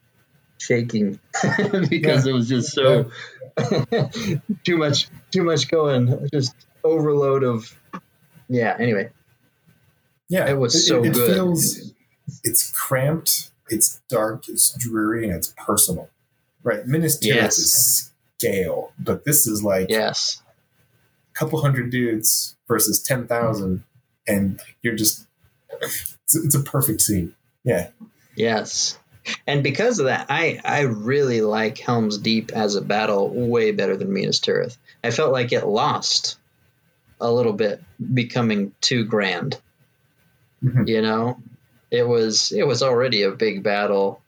shaking 0.58 1.18
because 1.88 2.26
it 2.26 2.32
was 2.32 2.48
just 2.48 2.72
so 2.72 3.10
too 4.64 4.76
much, 4.76 5.08
too 5.30 5.42
much 5.42 5.68
going, 5.70 6.28
just 6.32 6.54
overload 6.84 7.42
of. 7.44 7.74
Yeah. 8.48 8.76
Anyway, 8.78 9.10
Yeah, 10.28 10.48
It 10.50 10.58
was 10.58 10.86
so 10.86 11.04
it, 11.04 11.12
good. 11.14 11.34
feels 11.34 11.92
it's 12.44 12.70
cramped, 12.72 13.50
it's 13.68 14.00
dark, 14.08 14.48
it's 14.48 14.72
dreary, 14.76 15.24
and 15.26 15.34
it's 15.34 15.54
personal. 15.56 16.10
Right, 16.62 16.86
Minas 16.86 17.18
Tirith 17.18 17.34
Yes. 17.36 17.58
is 17.58 18.12
scale, 18.38 18.92
but 18.98 19.24
this 19.24 19.46
is 19.46 19.62
like 19.64 19.88
yes. 19.88 20.42
A 21.34 21.38
couple 21.38 21.60
hundred 21.60 21.90
dudes 21.90 22.56
versus 22.68 23.02
ten 23.02 23.26
thousand, 23.26 23.84
and 24.26 24.60
you're 24.82 24.96
just 24.96 25.26
it's, 25.80 26.16
it's 26.34 26.54
a 26.54 26.62
perfect 26.62 27.00
scene. 27.00 27.34
Yeah, 27.64 27.88
Yes. 28.36 28.98
And 29.46 29.62
because 29.62 29.98
of 29.98 30.06
that, 30.06 30.26
I, 30.30 30.60
I 30.64 30.80
really 30.82 31.42
like 31.42 31.78
Helm's 31.78 32.16
Deep 32.16 32.52
as 32.52 32.74
a 32.74 32.80
battle 32.80 33.28
way 33.28 33.70
better 33.70 33.96
than 33.96 34.12
Minas 34.12 34.40
Tirith. 34.40 34.78
I 35.04 35.10
felt 35.10 35.30
like 35.30 35.52
it 35.52 35.66
lost 35.66 36.38
a 37.20 37.30
little 37.30 37.52
bit, 37.52 37.82
becoming 38.14 38.72
too 38.80 39.04
grand. 39.04 39.60
Mhm. 40.64 40.88
You 40.88 41.02
know, 41.02 41.38
it 41.90 42.06
was 42.08 42.50
it 42.52 42.66
was 42.66 42.82
already 42.82 43.22
a 43.22 43.30
big 43.30 43.62
battle, 43.62 44.22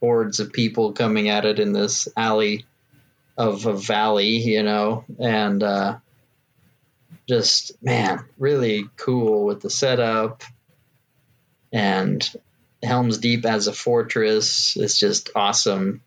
hordes 0.00 0.38
of 0.38 0.52
people 0.52 0.92
coming 0.92 1.28
at 1.30 1.46
it 1.46 1.58
in 1.58 1.72
this 1.72 2.08
alley 2.16 2.66
of 3.38 3.64
a 3.64 3.74
valley. 3.74 4.36
You 4.36 4.62
know, 4.62 5.04
and 5.18 5.62
uh, 5.62 5.96
just 7.28 7.72
man, 7.82 8.24
really 8.38 8.88
cool 8.96 9.44
with 9.44 9.60
the 9.60 9.70
setup 9.70 10.42
and 11.72 12.28
Helm's 12.82 13.18
Deep 13.18 13.44
as 13.44 13.66
a 13.66 13.72
fortress 13.72 14.76
is 14.76 14.98
just 14.98 15.30
awesome. 15.34 16.02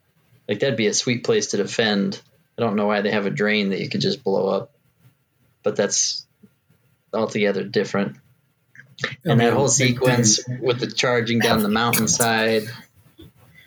Like 0.47 0.59
that'd 0.59 0.77
be 0.77 0.87
a 0.87 0.93
sweet 0.93 1.23
place 1.23 1.47
to 1.47 1.57
defend. 1.57 2.21
I 2.57 2.61
don't 2.61 2.75
know 2.75 2.87
why 2.87 3.01
they 3.01 3.11
have 3.11 3.25
a 3.25 3.31
drain 3.31 3.69
that 3.69 3.79
you 3.79 3.89
could 3.89 4.01
just 4.01 4.23
blow 4.23 4.47
up, 4.49 4.71
but 5.63 5.75
that's 5.75 6.25
altogether 7.13 7.63
different. 7.63 8.17
And 9.23 9.39
that 9.39 9.53
whole 9.53 9.69
sequence 9.69 10.41
with 10.59 10.79
the 10.79 10.87
charging 10.87 11.39
down 11.39 11.63
the 11.63 11.69
mountainside 11.69 12.63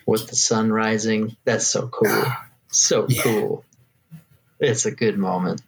with 0.06 0.26
the 0.28 0.36
sun 0.36 0.72
rising, 0.72 1.36
that's 1.44 1.66
so 1.66 1.88
cool. 1.88 2.24
So 2.68 3.06
Yeah. 3.08 3.22
cool. 3.22 3.64
It's 4.60 4.86
a 4.86 4.90
good 4.90 5.18
moment. 5.18 5.62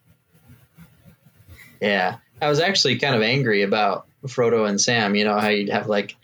Yeah. 1.85 2.17
I 2.41 2.49
was 2.49 2.61
actually 2.61 2.99
kind 2.99 3.15
of 3.15 3.23
angry 3.23 3.63
about 3.63 4.07
Frodo 4.27 4.69
and 4.69 4.81
Sam, 4.81 5.15
you 5.15 5.25
know, 5.25 5.39
how 5.39 5.49
you'd 5.49 5.69
have 5.69 5.87
like 5.87 6.17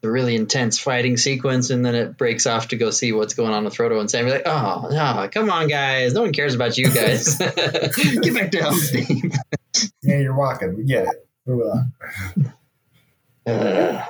the 0.00 0.10
really 0.10 0.36
intense 0.36 0.78
fighting 0.78 1.16
sequence 1.16 1.70
and 1.70 1.84
then 1.84 1.94
it 1.94 2.16
breaks 2.16 2.46
off 2.46 2.68
to 2.68 2.76
go 2.76 2.90
see 2.90 3.12
what's 3.12 3.34
going 3.34 3.52
on 3.52 3.64
with 3.64 3.74
Frodo 3.74 3.98
and 4.00 4.10
Sam. 4.10 4.26
You're 4.26 4.36
like, 4.36 4.46
oh, 4.46 4.88
no, 4.90 5.28
come 5.30 5.50
on, 5.50 5.68
guys. 5.68 6.14
No 6.14 6.22
one 6.22 6.32
cares 6.32 6.54
about 6.54 6.78
you 6.78 6.92
guys. 6.92 7.36
Get 7.38 8.34
back 8.34 8.50
to 8.52 8.58
Helm's 8.58 8.90
Deep. 8.92 9.32
Yeah, 10.02 10.18
you're 10.18 10.36
walking. 10.36 10.76
We 10.76 10.84
get 10.84 11.06
it. 11.08 11.28
Move 11.46 11.66
on. 11.66 12.52
Uh, 13.46 14.04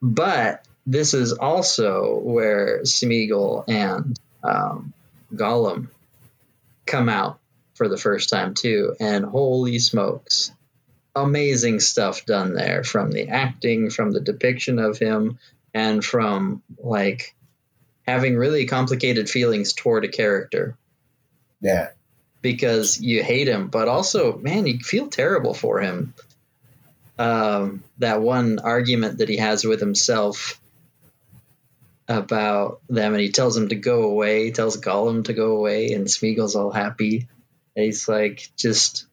but 0.00 0.64
this 0.86 1.14
is 1.14 1.32
also 1.32 2.18
where 2.18 2.82
Smeagol 2.82 3.64
and 3.68 4.18
um, 4.42 4.92
Gollum 5.34 5.88
come 6.86 7.08
out 7.08 7.38
for 7.74 7.88
the 7.88 7.96
first 7.96 8.28
time 8.28 8.54
too, 8.54 8.94
and 9.00 9.24
holy 9.24 9.78
smokes, 9.78 10.52
amazing 11.14 11.80
stuff 11.80 12.26
done 12.26 12.54
there 12.54 12.84
from 12.84 13.10
the 13.10 13.28
acting, 13.28 13.90
from 13.90 14.12
the 14.12 14.20
depiction 14.20 14.78
of 14.78 14.98
him, 14.98 15.38
and 15.74 16.04
from 16.04 16.62
like 16.78 17.34
having 18.06 18.36
really 18.36 18.66
complicated 18.66 19.30
feelings 19.30 19.72
toward 19.72 20.04
a 20.04 20.08
character 20.08 20.76
Yeah, 21.60 21.88
because 22.42 23.00
you 23.00 23.22
hate 23.22 23.48
him, 23.48 23.68
but 23.68 23.88
also, 23.88 24.36
man, 24.36 24.66
you 24.66 24.78
feel 24.80 25.08
terrible 25.08 25.54
for 25.54 25.80
him. 25.80 26.14
Um, 27.18 27.84
that 27.98 28.20
one 28.20 28.58
argument 28.58 29.18
that 29.18 29.28
he 29.28 29.36
has 29.36 29.64
with 29.64 29.80
himself 29.80 30.60
about 32.08 32.80
them, 32.88 33.12
and 33.12 33.22
he 33.22 33.30
tells 33.30 33.56
him 33.56 33.68
to 33.68 33.76
go 33.76 34.02
away, 34.02 34.50
tells 34.50 34.76
Gollum 34.76 35.24
to 35.26 35.32
go 35.32 35.56
away, 35.56 35.92
and 35.92 36.06
Smeagol's 36.06 36.56
all 36.56 36.72
happy. 36.72 37.28
And 37.74 37.84
he's 37.84 38.08
like, 38.08 38.50
just 38.56 39.06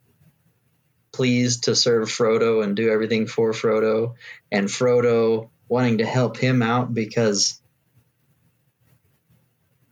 pleased 1.12 1.66
to 1.66 1.76
serve 1.76 2.10
Frodo 2.10 2.64
and 2.64 2.76
do 2.76 2.90
everything 2.90 3.28
for 3.28 3.52
Frodo, 3.52 4.16
and 4.52 4.68
Frodo 4.68 5.50
wanting 5.68 6.00
to 6.00 6.06
help 6.06 6.38
him 6.38 6.62
out 6.62 6.94
because, 6.94 7.62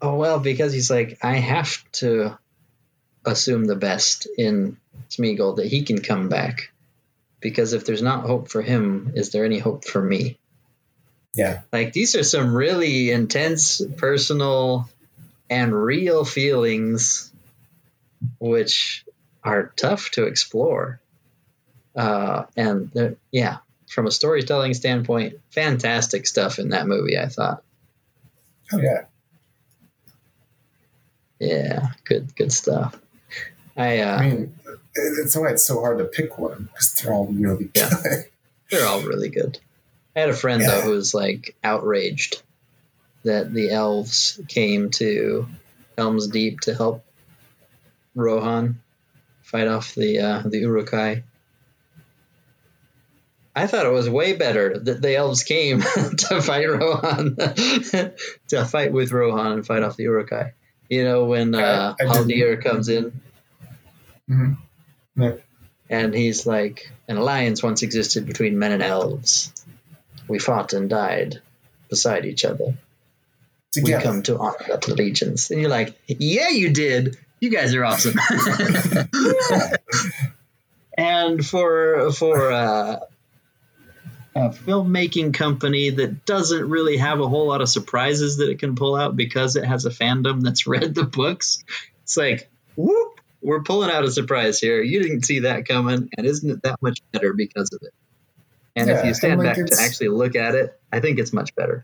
oh, 0.01 0.15
well, 0.15 0.39
because 0.39 0.73
he's 0.73 0.89
like, 0.89 1.19
I 1.21 1.35
have 1.35 1.83
to 1.93 2.37
assume 3.25 3.65
the 3.65 3.75
best 3.75 4.27
in 4.37 4.77
Smeagol 5.09 5.57
that 5.57 5.67
he 5.67 5.83
can 5.83 6.01
come 6.01 6.29
back. 6.29 6.71
Because 7.39 7.73
if 7.73 7.85
there's 7.85 8.01
not 8.01 8.25
hope 8.25 8.49
for 8.49 8.61
him, 8.61 9.11
is 9.15 9.31
there 9.31 9.45
any 9.45 9.59
hope 9.59 9.85
for 9.85 10.01
me? 10.01 10.37
yeah, 11.37 11.61
Like 11.71 11.93
these 11.93 12.15
are 12.15 12.23
some 12.23 12.55
really 12.55 13.11
intense, 13.11 13.81
personal, 13.97 14.89
and 15.49 15.73
real 15.73 16.25
feelings, 16.25 17.31
which 18.39 19.05
are 19.43 19.71
tough 19.75 20.11
to 20.11 20.23
explore. 20.25 20.99
Uh, 21.95 22.43
and 22.55 23.17
yeah, 23.31 23.57
from 23.89 24.05
a 24.07 24.11
storytelling 24.11 24.73
standpoint, 24.73 25.39
fantastic 25.51 26.27
stuff 26.27 26.59
in 26.59 26.69
that 26.69 26.87
movie. 26.87 27.17
I 27.17 27.27
thought, 27.27 27.63
Oh 28.73 28.79
yeah. 28.79 29.05
yeah, 31.39 31.87
good, 32.03 32.35
good 32.35 32.51
stuff. 32.51 32.99
I, 33.75 33.99
uh, 33.99 34.17
I 34.17 34.29
mean, 34.29 34.55
it- 34.65 34.79
it's 35.23 35.35
why 35.35 35.49
it's 35.51 35.65
so 35.65 35.79
hard 35.79 35.99
to 35.99 36.05
pick 36.05 36.37
one 36.37 36.69
because 36.71 36.93
they're 36.95 37.13
all 37.13 37.27
really 37.27 37.69
Yeah. 37.75 37.89
good. 38.03 38.25
they're 38.71 38.85
all 38.87 39.01
really 39.01 39.29
good. 39.29 39.59
I 40.15 40.21
had 40.21 40.29
a 40.29 40.33
friend 40.35 40.61
Yeah. 40.61 40.67
though 40.71 40.81
who 40.81 40.89
was 40.91 41.13
like 41.13 41.55
outraged 41.63 42.41
that 43.23 43.53
the 43.53 43.69
elves 43.71 44.39
came 44.47 44.89
to 44.91 45.47
Helm's 45.97 46.27
Deep 46.27 46.61
to 46.61 46.73
help 46.73 47.05
Rohan 48.17 48.81
fight 49.43 49.67
off 49.67 49.95
the 49.95 50.19
uh, 50.19 50.41
the 50.45 50.59
Uruk-hai. 50.59 51.23
I 53.55 53.65
thought 53.67 53.85
it 53.87 53.91
was 53.91 54.09
way 54.09 54.33
better 54.33 54.77
that 54.77 55.01
the 55.01 55.15
elves 55.15 55.43
came 55.43 55.81
to 56.27 56.41
fight 56.41 56.69
Rohan, 56.69 57.35
to 58.49 58.65
fight 58.65 58.91
with 58.91 59.11
Rohan 59.11 59.53
and 59.53 59.65
fight 59.65 59.81
off 59.83 59.97
the 59.97 60.03
Uruk-hai. 60.03 60.53
You 60.89 61.03
know 61.03 61.25
when 61.25 61.55
uh, 61.55 61.95
I- 61.99 62.03
I 62.03 62.07
Haldir 62.07 62.61
comes 62.63 62.89
in 62.89 63.19
Mhm. 64.29 64.57
Yeah. 65.15 65.35
and 65.89 66.13
he's 66.13 66.45
like, 66.45 66.91
"An 67.07 67.15
alliance 67.17 67.63
once 67.63 67.81
existed 67.81 68.25
between 68.25 68.59
men 68.59 68.73
and 68.73 68.83
elves. 68.83 69.53
We 70.27 70.37
fought 70.37 70.73
and 70.73 70.89
died 70.89 71.41
beside 71.89 72.25
each 72.25 72.43
other. 72.45 72.77
We 73.81 73.91
come 73.93 74.21
to 74.23 74.37
honor 74.37 74.65
that 74.67 74.87
allegiance." 74.87 75.49
And 75.49 75.61
you're 75.61 75.69
like, 75.69 75.95
"Yeah, 76.07 76.49
you 76.49 76.69
did. 76.71 77.17
You 77.39 77.49
guys 77.49 77.75
are 77.75 77.85
awesome." 77.85 78.15
and 80.97 81.45
for 81.45 82.11
for 82.11 82.51
uh, 82.51 82.99
a 84.37 84.49
filmmaking 84.49 85.33
company 85.33 85.89
that 85.89 86.25
doesn't 86.25 86.69
really 86.69 86.97
have 86.97 87.19
a 87.19 87.27
whole 87.27 87.47
lot 87.47 87.61
of 87.61 87.69
surprises 87.69 88.37
that 88.37 88.49
it 88.49 88.59
can 88.59 88.75
pull 88.75 88.95
out 88.95 89.15
because 89.15 89.55
it 89.55 89.65
has 89.65 89.85
a 89.85 89.89
fandom 89.89 90.41
that's 90.43 90.67
read 90.67 90.93
the 90.93 91.05
books, 91.05 91.63
it's 92.03 92.17
like, 92.17 92.49
whoop, 92.75 93.19
we're 93.41 93.63
pulling 93.63 93.89
out 93.89 94.03
a 94.03 94.11
surprise 94.11 94.59
here. 94.59 94.81
You 94.81 95.01
didn't 95.01 95.23
see 95.23 95.39
that 95.41 95.67
coming, 95.67 96.09
and 96.17 96.27
isn't 96.27 96.49
it 96.49 96.61
that 96.63 96.81
much 96.81 97.01
better 97.11 97.33
because 97.33 97.71
of 97.73 97.81
it? 97.81 97.93
And 98.75 98.91
if 98.91 99.03
you 99.05 99.13
stand 99.15 99.39
like, 99.39 99.55
back 99.55 99.65
to 99.65 99.77
actually 99.79 100.09
look 100.09 100.35
at 100.35 100.53
it, 100.53 100.79
I 100.93 100.99
think 100.99 101.17
it's 101.17 101.33
much 101.33 101.55
better. 101.55 101.83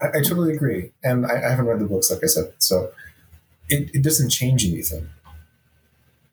I, 0.00 0.18
I 0.18 0.22
totally 0.22 0.52
agree, 0.52 0.90
and 1.04 1.26
I, 1.26 1.46
I 1.46 1.50
haven't 1.50 1.66
read 1.66 1.78
the 1.78 1.84
books, 1.84 2.10
like 2.10 2.24
I 2.24 2.26
said, 2.26 2.52
so 2.58 2.90
it, 3.68 3.90
it 3.94 4.02
doesn't 4.02 4.30
change 4.30 4.64
anything. 4.66 5.08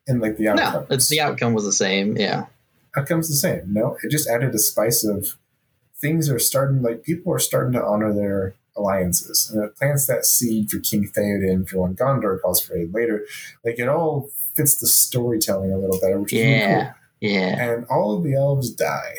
And 0.06 0.20
like 0.20 0.36
the 0.36 0.48
outcome, 0.48 0.86
No, 0.88 0.94
it's 0.94 1.08
the 1.08 1.20
outcome 1.20 1.54
was 1.54 1.64
the 1.64 1.72
same. 1.72 2.16
Yeah. 2.16 2.46
outcome's 2.96 3.28
the 3.28 3.36
same. 3.36 3.72
No, 3.72 3.96
it 4.02 4.10
just 4.10 4.28
added 4.28 4.54
a 4.54 4.58
spice 4.58 5.04
of 5.04 5.36
things 6.00 6.28
are 6.28 6.38
starting. 6.40 6.82
Like 6.82 7.04
people 7.04 7.32
are 7.32 7.38
starting 7.38 7.72
to 7.74 7.82
honor 7.84 8.12
their 8.12 8.54
alliances, 8.76 9.50
and 9.50 9.62
it 9.64 9.76
plants 9.76 10.06
that 10.06 10.24
seed 10.26 10.70
for 10.70 10.78
King 10.80 11.08
Theoden 11.08 11.68
for 11.68 11.78
when 11.82 11.94
Gondor 11.94 12.40
calls 12.40 12.60
for 12.60 12.76
aid 12.76 12.92
later. 12.92 13.24
Like 13.64 13.78
it 13.78 13.88
all 13.88 14.30
fits 14.54 14.76
the 14.80 14.86
storytelling 14.86 15.72
a 15.72 15.78
little 15.78 16.00
better, 16.00 16.18
which 16.20 16.32
is 16.32 16.40
really 16.40 16.58
cool. 16.58 16.68
Yeah. 16.68 16.92
Yeah. 17.20 17.70
And 17.72 17.84
all 17.86 18.16
of 18.16 18.24
the 18.24 18.34
elves 18.34 18.70
die, 18.70 19.14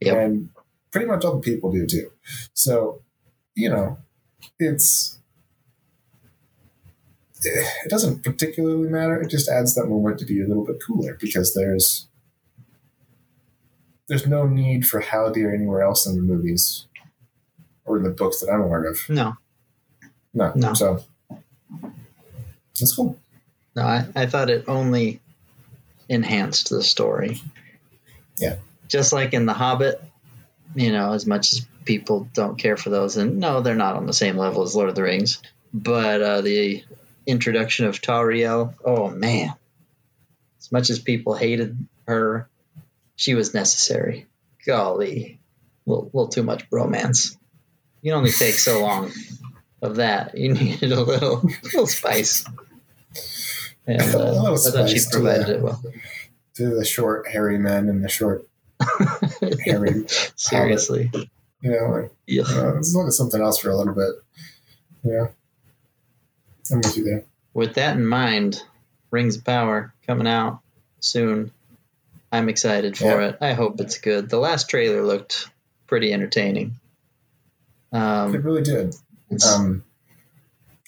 Yep. 0.00 0.16
and 0.16 0.48
pretty 0.90 1.06
much 1.06 1.24
all 1.24 1.34
the 1.34 1.40
people 1.40 1.70
do 1.70 1.86
too. 1.86 2.10
So, 2.54 3.02
you 3.54 3.68
know, 3.68 3.98
it's 4.58 5.18
it 7.44 7.88
doesn't 7.90 8.22
particularly 8.24 8.88
matter. 8.88 9.20
It 9.20 9.28
just 9.28 9.48
adds 9.48 9.74
that 9.74 9.86
moment 9.86 10.18
to 10.20 10.24
be 10.24 10.40
a 10.42 10.46
little 10.46 10.64
bit 10.64 10.82
cooler 10.84 11.14
because 11.20 11.54
there's 11.54 12.06
there's 14.08 14.26
no 14.26 14.46
need 14.46 14.86
for 14.86 15.00
Haldir 15.00 15.52
anywhere 15.54 15.82
else 15.82 16.06
in 16.06 16.14
the 16.16 16.22
movies 16.22 16.86
or 17.84 17.96
in 17.96 18.02
the 18.02 18.10
books 18.10 18.40
that 18.40 18.50
I'm 18.50 18.60
aware 18.60 18.84
of. 18.84 18.98
No. 19.08 19.36
No, 20.34 20.52
No. 20.54 20.74
so 20.74 21.04
that's 22.78 22.94
cool. 22.94 23.18
No, 23.76 23.82
I, 23.82 24.06
I 24.14 24.26
thought 24.26 24.50
it 24.50 24.64
only 24.68 25.20
enhanced 26.08 26.70
the 26.70 26.82
story. 26.82 27.40
Yeah. 28.36 28.56
Just 28.88 29.12
like 29.12 29.32
in 29.32 29.46
The 29.46 29.54
Hobbit, 29.54 30.02
you 30.74 30.92
know, 30.92 31.12
as 31.12 31.24
much 31.26 31.52
as 31.52 31.66
people 31.84 32.28
don't 32.34 32.58
care 32.58 32.76
for 32.76 32.90
those, 32.90 33.16
and 33.16 33.38
no, 33.38 33.60
they're 33.60 33.74
not 33.74 33.96
on 33.96 34.06
the 34.06 34.12
same 34.12 34.36
level 34.36 34.62
as 34.62 34.74
Lord 34.76 34.88
of 34.88 34.94
the 34.94 35.02
Rings, 35.02 35.40
but 35.72 36.20
uh, 36.20 36.40
the 36.40 36.84
introduction 37.26 37.86
of 37.86 38.00
Tauriel, 38.00 38.74
oh 38.84 39.10
man. 39.10 39.54
As 40.60 40.72
much 40.72 40.90
as 40.90 40.98
people 40.98 41.34
hated 41.34 41.76
her, 42.06 42.48
she 43.16 43.34
was 43.34 43.54
necessary. 43.54 44.26
Golly, 44.66 45.40
a 45.86 45.90
little, 45.90 46.04
little 46.06 46.28
too 46.28 46.42
much 46.42 46.68
bromance. 46.70 47.36
You 48.02 48.12
can 48.12 48.18
only 48.18 48.30
take 48.32 48.54
so 48.54 48.80
long 48.82 49.12
of 49.82 49.96
that. 49.96 50.36
You 50.36 50.54
needed 50.54 50.92
a 50.92 51.02
little, 51.02 51.42
little 51.62 51.86
spice. 51.86 52.44
And 53.86 54.00
A 54.00 54.04
uh, 54.04 54.32
little 54.32 54.54
I 54.54 54.70
thought 54.70 54.88
she 54.88 54.98
spice 54.98 55.10
to 55.10 55.16
provided 55.18 55.46
that. 55.48 55.56
it 55.56 55.62
well. 55.62 55.82
To 56.54 56.74
the 56.74 56.84
short 56.84 57.28
hairy 57.28 57.58
men 57.58 57.88
and 57.88 58.02
the 58.04 58.08
short 58.08 58.46
hairy, 59.64 60.04
Seriously. 60.36 61.10
you 61.60 61.70
know, 61.70 61.86
like 62.02 62.12
Yeah. 62.26 62.42
let's 62.44 62.94
look 62.94 63.06
at 63.08 63.12
something 63.12 63.40
else 63.42 63.58
for 63.58 63.70
a 63.70 63.76
little 63.76 63.94
bit. 63.94 64.14
Yeah, 65.02 65.26
I'm 66.70 66.78
with 66.78 66.96
you 66.96 67.04
there. 67.04 67.24
With 67.52 67.74
that 67.74 67.96
in 67.96 68.06
mind, 68.06 68.62
Rings 69.10 69.36
of 69.36 69.44
Power 69.44 69.94
coming 70.06 70.26
out 70.26 70.60
soon. 71.00 71.52
I'm 72.32 72.48
excited 72.48 72.96
for 72.96 73.04
Yeah. 73.20 73.28
it. 73.28 73.38
I 73.40 73.52
hope 73.52 73.80
it's 73.80 73.98
good. 73.98 74.28
The 74.28 74.38
last 74.38 74.68
trailer 74.68 75.02
looked 75.04 75.48
pretty 75.86 76.12
entertaining. 76.12 76.80
It 77.92 77.96
Um, 77.98 78.32
really 78.42 78.62
did. 78.62 78.94
Um, 79.46 79.84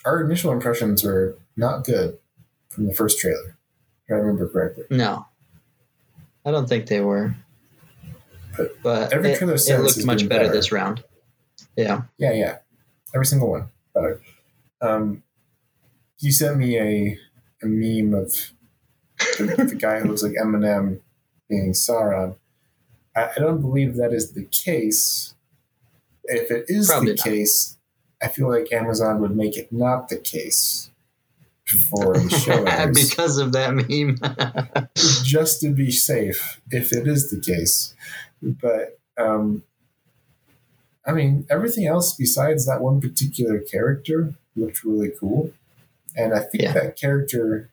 our 0.04 0.22
initial 0.24 0.52
impressions 0.52 1.04
were 1.04 1.36
not 1.56 1.84
good 1.84 2.18
from 2.68 2.86
the 2.86 2.94
first 2.94 3.20
trailer, 3.20 3.56
if 4.06 4.12
I 4.12 4.14
remember 4.14 4.48
correctly. 4.48 4.84
no, 4.90 5.26
I 6.44 6.50
don't 6.50 6.68
think 6.68 6.86
they 6.86 7.00
were. 7.00 7.34
But 8.56 8.82
But 8.82 9.12
every 9.12 9.32
it, 9.32 9.38
trailer 9.38 9.54
it 9.54 9.80
looked 9.82 10.04
much 10.04 10.28
better, 10.28 10.44
better. 10.46 10.52
this 10.52 10.72
round. 10.72 11.04
Yeah. 11.76 12.02
Yeah, 12.18 12.32
yeah, 12.32 12.58
every 13.14 13.26
single 13.26 13.50
one 13.50 13.68
better. 13.94 14.20
Um, 14.80 15.22
you 16.18 16.32
sent 16.32 16.58
me 16.58 16.78
a, 16.78 17.18
a 17.62 17.66
meme 17.66 18.14
of 18.14 18.52
the, 19.38 19.66
the 19.68 19.74
guy 19.74 20.00
who 20.00 20.08
looks 20.08 20.22
like 20.22 20.32
Eminem 20.32 21.00
being 21.48 21.72
Sauron. 21.72 22.36
I, 23.14 23.30
I 23.36 23.38
don't 23.38 23.60
believe 23.60 23.96
that 23.96 24.12
is 24.12 24.32
the 24.32 24.44
case. 24.44 25.34
If 26.24 26.50
it 26.50 26.66
is 26.68 26.88
Probably 26.88 27.12
the 27.12 27.16
not. 27.16 27.24
case, 27.24 27.76
I 28.22 28.28
feel 28.28 28.48
like 28.48 28.72
Amazon 28.72 29.20
would 29.20 29.36
make 29.36 29.56
it 29.56 29.72
not 29.72 30.08
the 30.08 30.16
case 30.16 30.90
before 31.70 32.14
the 32.14 32.30
show 32.44 32.92
because 32.92 33.38
of 33.38 33.52
that 33.52 33.74
meme. 33.74 34.16
just 35.24 35.60
to 35.60 35.68
be 35.68 35.90
safe 35.90 36.60
if 36.70 36.92
it 36.92 37.06
is 37.06 37.30
the 37.30 37.40
case. 37.40 37.94
But 38.42 38.98
um, 39.18 39.62
I 41.06 41.12
mean, 41.12 41.46
everything 41.48 41.86
else 41.86 42.14
besides 42.14 42.66
that 42.66 42.80
one 42.80 43.00
particular 43.00 43.58
character 43.58 44.34
looked 44.56 44.84
really 44.84 45.12
cool, 45.18 45.52
and 46.16 46.34
I 46.34 46.40
think 46.40 46.62
Yeah. 46.62 46.72
that 46.72 46.96
character 46.96 47.68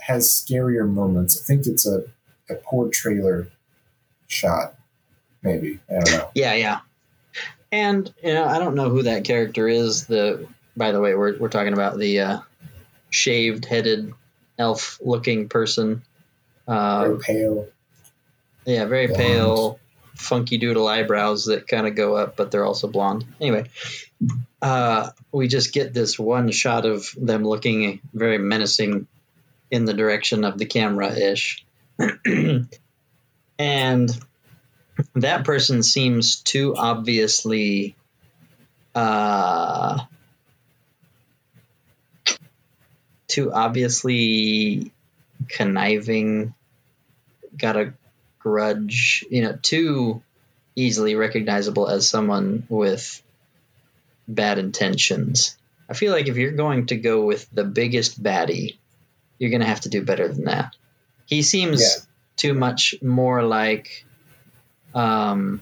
has 0.00 0.28
scarier 0.30 0.88
moments. 0.88 1.40
I 1.40 1.44
think 1.44 1.66
it's 1.66 1.86
a, 1.86 2.04
a 2.50 2.54
poor 2.56 2.88
trailer 2.88 3.48
shot, 4.26 4.74
maybe. 5.42 5.78
I 5.90 5.94
don't 6.00 6.10
know. 6.12 6.30
Yeah, 6.34 6.54
yeah. 6.54 6.80
And 7.70 8.12
you 8.22 8.32
know, 8.34 8.44
I 8.46 8.58
don't 8.58 8.74
know 8.74 8.88
who 8.88 9.02
that 9.04 9.24
character 9.24 9.68
is. 9.68 10.06
The 10.06 10.46
by 10.76 10.92
the 10.92 11.00
way, 11.00 11.14
we're 11.14 11.36
we're 11.38 11.48
talking 11.50 11.72
about 11.74 11.98
the 11.98 12.20
uh, 12.20 12.38
shaved 13.10 13.64
headed 13.66 14.12
elf 14.58 14.98
looking 15.02 15.48
person. 15.48 16.02
Uh, 16.66 17.00
Very 17.08 17.18
pale. 17.18 17.68
yeah, 18.66 18.84
very 18.86 19.06
Blonde. 19.06 19.22
pale, 19.22 19.80
funky 20.18 20.58
doodle 20.58 20.86
eyebrows 20.86 21.46
that 21.46 21.66
kind 21.66 21.86
of 21.86 21.94
go 21.94 22.16
up, 22.16 22.36
but 22.36 22.50
they're 22.50 22.64
also 22.64 22.88
blonde. 22.88 23.24
Anyway, 23.40 23.66
uh, 24.60 25.10
we 25.32 25.48
just 25.48 25.72
get 25.72 25.94
this 25.94 26.18
one 26.18 26.50
shot 26.50 26.84
of 26.84 27.08
them 27.16 27.44
looking 27.44 28.00
very 28.12 28.38
menacing 28.38 29.06
in 29.70 29.84
the 29.84 29.94
direction 29.94 30.44
of 30.44 30.58
the 30.58 30.66
camera 30.66 31.14
ish. 31.14 31.64
and 33.58 34.20
that 35.14 35.44
person 35.44 35.82
seems 35.82 36.36
too 36.36 36.74
obviously 36.76 37.94
uh, 38.94 40.00
too 43.28 43.52
obviously 43.52 44.90
conniving 45.48 46.54
got 47.56 47.76
a 47.76 47.92
grudge 48.48 49.24
you 49.30 49.42
know 49.42 49.58
too 49.60 50.22
easily 50.74 51.14
recognizable 51.16 51.86
as 51.88 52.08
someone 52.08 52.64
with 52.68 53.22
bad 54.26 54.58
intentions. 54.58 55.56
I 55.90 55.94
feel 55.94 56.12
like 56.12 56.28
if 56.28 56.36
you're 56.36 56.52
going 56.52 56.86
to 56.86 56.96
go 56.96 57.24
with 57.24 57.48
the 57.52 57.64
biggest 57.64 58.22
baddie 58.22 58.76
you're 59.38 59.50
going 59.50 59.60
to 59.60 59.66
have 59.74 59.82
to 59.82 59.88
do 59.88 60.02
better 60.04 60.26
than 60.28 60.44
that. 60.44 60.74
He 61.26 61.42
seems 61.42 62.06
too 62.36 62.54
much 62.54 62.94
more 63.02 63.42
like 63.42 64.04
um 64.94 65.60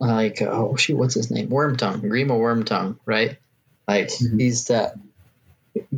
like 0.00 0.42
oh 0.42 0.76
shoot 0.76 0.96
what's 0.96 1.14
his 1.14 1.30
name? 1.30 1.48
Wormtongue. 1.48 2.00
Grima 2.02 2.36
wormtongue 2.38 2.98
right? 3.06 3.38
Like 3.86 4.08
Mhm. 4.08 4.40
he's 4.40 4.66
that 4.66 4.94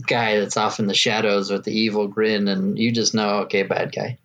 guy 0.06 0.40
that's 0.40 0.56
off 0.56 0.78
in 0.78 0.86
the 0.86 0.94
shadows 0.94 1.50
with 1.50 1.64
the 1.64 1.72
evil 1.78 2.08
grin 2.08 2.48
and 2.48 2.78
you 2.78 2.92
just 2.92 3.14
know 3.14 3.40
okay 3.40 3.62
bad 3.62 3.92
guy. 3.94 4.18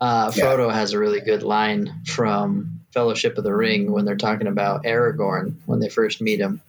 Uh, 0.00 0.32
Yeah. 0.34 0.44
frodo 0.44 0.72
has 0.72 0.92
a 0.92 0.98
really 0.98 1.20
good 1.20 1.42
line 1.42 2.02
from 2.06 2.80
fellowship 2.92 3.36
of 3.38 3.44
the 3.44 3.54
ring 3.54 3.90
when 3.92 4.04
they're 4.04 4.16
talking 4.16 4.46
about 4.46 4.84
aragorn 4.84 5.54
when 5.66 5.80
they 5.80 5.88
first 5.88 6.20
meet 6.20 6.40
him. 6.40 6.60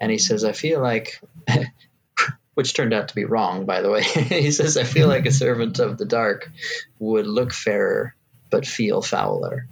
And 0.00 0.10
he 0.10 0.18
says 0.18 0.44
i 0.44 0.52
feel 0.52 0.80
like 0.80 1.20
which 2.54 2.74
turned 2.74 2.92
out 2.92 3.08
to 3.08 3.14
be 3.14 3.24
wrong 3.24 3.64
by 3.66 3.80
the 3.82 3.90
way. 3.90 4.02
He 4.04 4.52
says 4.52 4.76
i 4.76 4.84
feel 4.84 5.08
like 5.08 5.26
a 5.26 5.32
servant 5.32 5.78
of 5.78 5.96
the 5.98 6.04
dark 6.06 6.50
would 6.98 7.26
look 7.26 7.52
fairer 7.52 8.14
but 8.50 8.66
feel 8.66 9.00
fouler. 9.02 9.66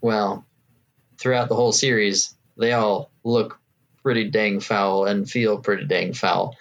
Well 0.00 0.44
throughout 1.18 1.48
the 1.48 1.56
whole 1.56 1.72
series 1.72 2.34
they 2.58 2.72
all 2.72 3.10
look 3.24 3.58
pretty 4.06 4.30
dang 4.30 4.60
foul 4.60 5.04
and 5.04 5.28
feel 5.28 5.58
pretty 5.58 5.84
dang 5.84 6.12
foul 6.12 6.54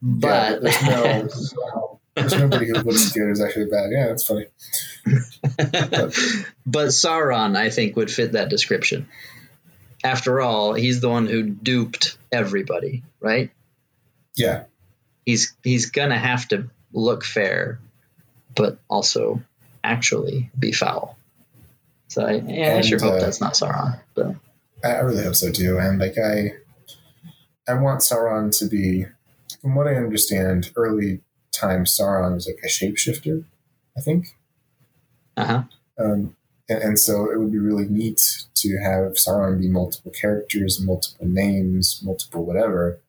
Yeah, 0.00 0.56
But- 0.56 0.62
there's 0.62 1.52
no 1.52 2.00
there's 2.14 2.32
nobody 2.34 2.66
who 2.66 2.72
looks 2.72 3.12
good 3.12 3.28
who's 3.28 3.42
actually 3.42 3.66
bad. 3.66 3.90
Yeah, 3.92 4.06
that's 4.06 4.24
funny. 4.24 4.46
but 6.66 6.88
Sauron, 6.88 7.56
I 7.56 7.68
think, 7.68 7.94
would 7.94 8.10
fit 8.10 8.32
that 8.32 8.48
description. 8.48 9.06
After 10.02 10.40
all, 10.40 10.72
he's 10.72 11.02
the 11.02 11.10
one 11.10 11.26
who 11.26 11.42
duped 11.42 12.16
everybody, 12.32 13.04
right? 13.20 13.50
Yeah, 14.34 14.64
He's 15.26 15.54
he's 15.62 15.90
gonna 15.90 16.18
have 16.18 16.48
to 16.48 16.70
look 16.94 17.22
fair, 17.22 17.78
but 18.54 18.78
also 18.88 19.42
actually 19.84 20.50
be 20.58 20.72
foul. 20.72 21.18
So 22.08 22.24
I, 22.24 22.32
yeah, 22.46 22.76
I 22.78 22.80
sure 22.80 22.98
hope 22.98 23.12
uh, 23.14 23.20
that's 23.20 23.40
not 23.42 23.52
Sauron. 23.52 24.00
But 24.14 24.36
I, 24.82 24.88
I 24.88 25.00
really 25.00 25.22
hope 25.22 25.34
so 25.36 25.52
too. 25.52 25.78
And 25.78 25.98
like 26.00 26.16
I, 26.18 26.54
I 27.68 27.74
want 27.74 28.00
Sauron 28.00 28.56
to 28.58 28.66
be, 28.66 29.06
from 29.60 29.74
what 29.74 29.86
I 29.86 29.94
understand, 29.94 30.70
early 30.76 31.20
time 31.52 31.84
Sauron 31.84 32.34
was 32.34 32.46
like 32.46 32.60
a 32.64 32.68
shapeshifter. 32.68 33.44
I 33.96 34.00
think. 34.00 34.36
uh 35.36 35.44
huh. 35.44 35.62
Um, 35.98 36.36
and, 36.68 36.82
and 36.82 36.98
so 36.98 37.30
it 37.30 37.38
would 37.38 37.50
be 37.50 37.58
really 37.58 37.86
neat 37.88 38.46
to 38.54 38.78
have 38.78 39.12
Sauron 39.14 39.60
be 39.60 39.68
multiple 39.68 40.12
characters, 40.12 40.80
multiple 40.80 41.26
names, 41.26 42.00
multiple 42.04 42.44
whatever. 42.44 43.00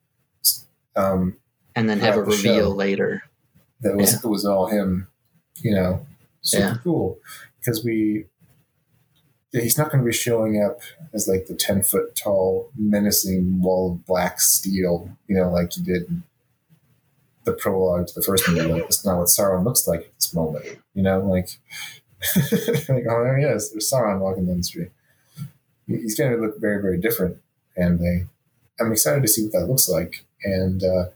Um, 0.96 1.36
And 1.76 1.88
then 1.88 2.00
have 2.00 2.16
a 2.16 2.22
the 2.22 2.26
reveal 2.30 2.74
later. 2.74 3.22
that 3.82 3.96
was 3.96 4.24
it 4.24 4.28
was 4.28 4.44
all 4.44 4.66
him, 4.66 5.06
you 5.62 5.72
know, 5.74 6.04
super 6.42 6.64
Yeah. 6.64 6.76
cool 6.82 7.18
because 7.60 7.84
we. 7.84 8.26
Yeah, 9.52 9.62
he's 9.62 9.76
not 9.76 9.90
going 9.90 10.04
to 10.04 10.08
be 10.08 10.14
showing 10.14 10.62
up 10.62 10.80
as 11.12 11.26
like 11.26 11.46
the 11.46 11.54
ten 11.54 11.82
foot 11.82 12.14
tall, 12.14 12.70
menacing 12.76 13.60
wall 13.62 13.92
of 13.92 14.06
black 14.06 14.40
steel, 14.40 15.10
you 15.26 15.36
know, 15.36 15.50
like 15.50 15.72
he 15.72 15.82
did 15.82 16.08
in 16.08 16.22
the 17.44 17.52
prologue 17.52 18.06
to 18.06 18.14
the 18.14 18.22
first 18.22 18.48
movie. 18.48 18.62
Like, 18.62 18.82
that's 18.82 19.04
not 19.04 19.18
what 19.18 19.26
Sauron 19.26 19.64
looks 19.64 19.88
like 19.88 20.00
at 20.00 20.14
this 20.14 20.34
moment, 20.34 20.64
you 20.94 21.02
know, 21.02 21.20
like, 21.20 21.48
like 22.36 23.06
oh 23.08 23.24
there 23.24 23.38
he 23.38 23.44
is, 23.44 23.72
there's 23.72 23.90
Sauron 23.90 24.20
walking 24.20 24.46
down 24.46 24.58
the 24.58 24.62
street. 24.62 24.90
He's 25.86 26.16
going 26.16 26.30
to 26.30 26.38
look 26.38 26.60
very, 26.60 26.80
very 26.80 27.00
different, 27.00 27.38
and 27.76 27.98
they, 27.98 28.26
I'm 28.78 28.92
excited 28.92 29.22
to 29.22 29.28
see 29.28 29.42
what 29.42 29.52
that 29.52 29.66
looks 29.66 29.88
like. 29.88 30.24
And 30.44 30.84
uh, 30.84 31.06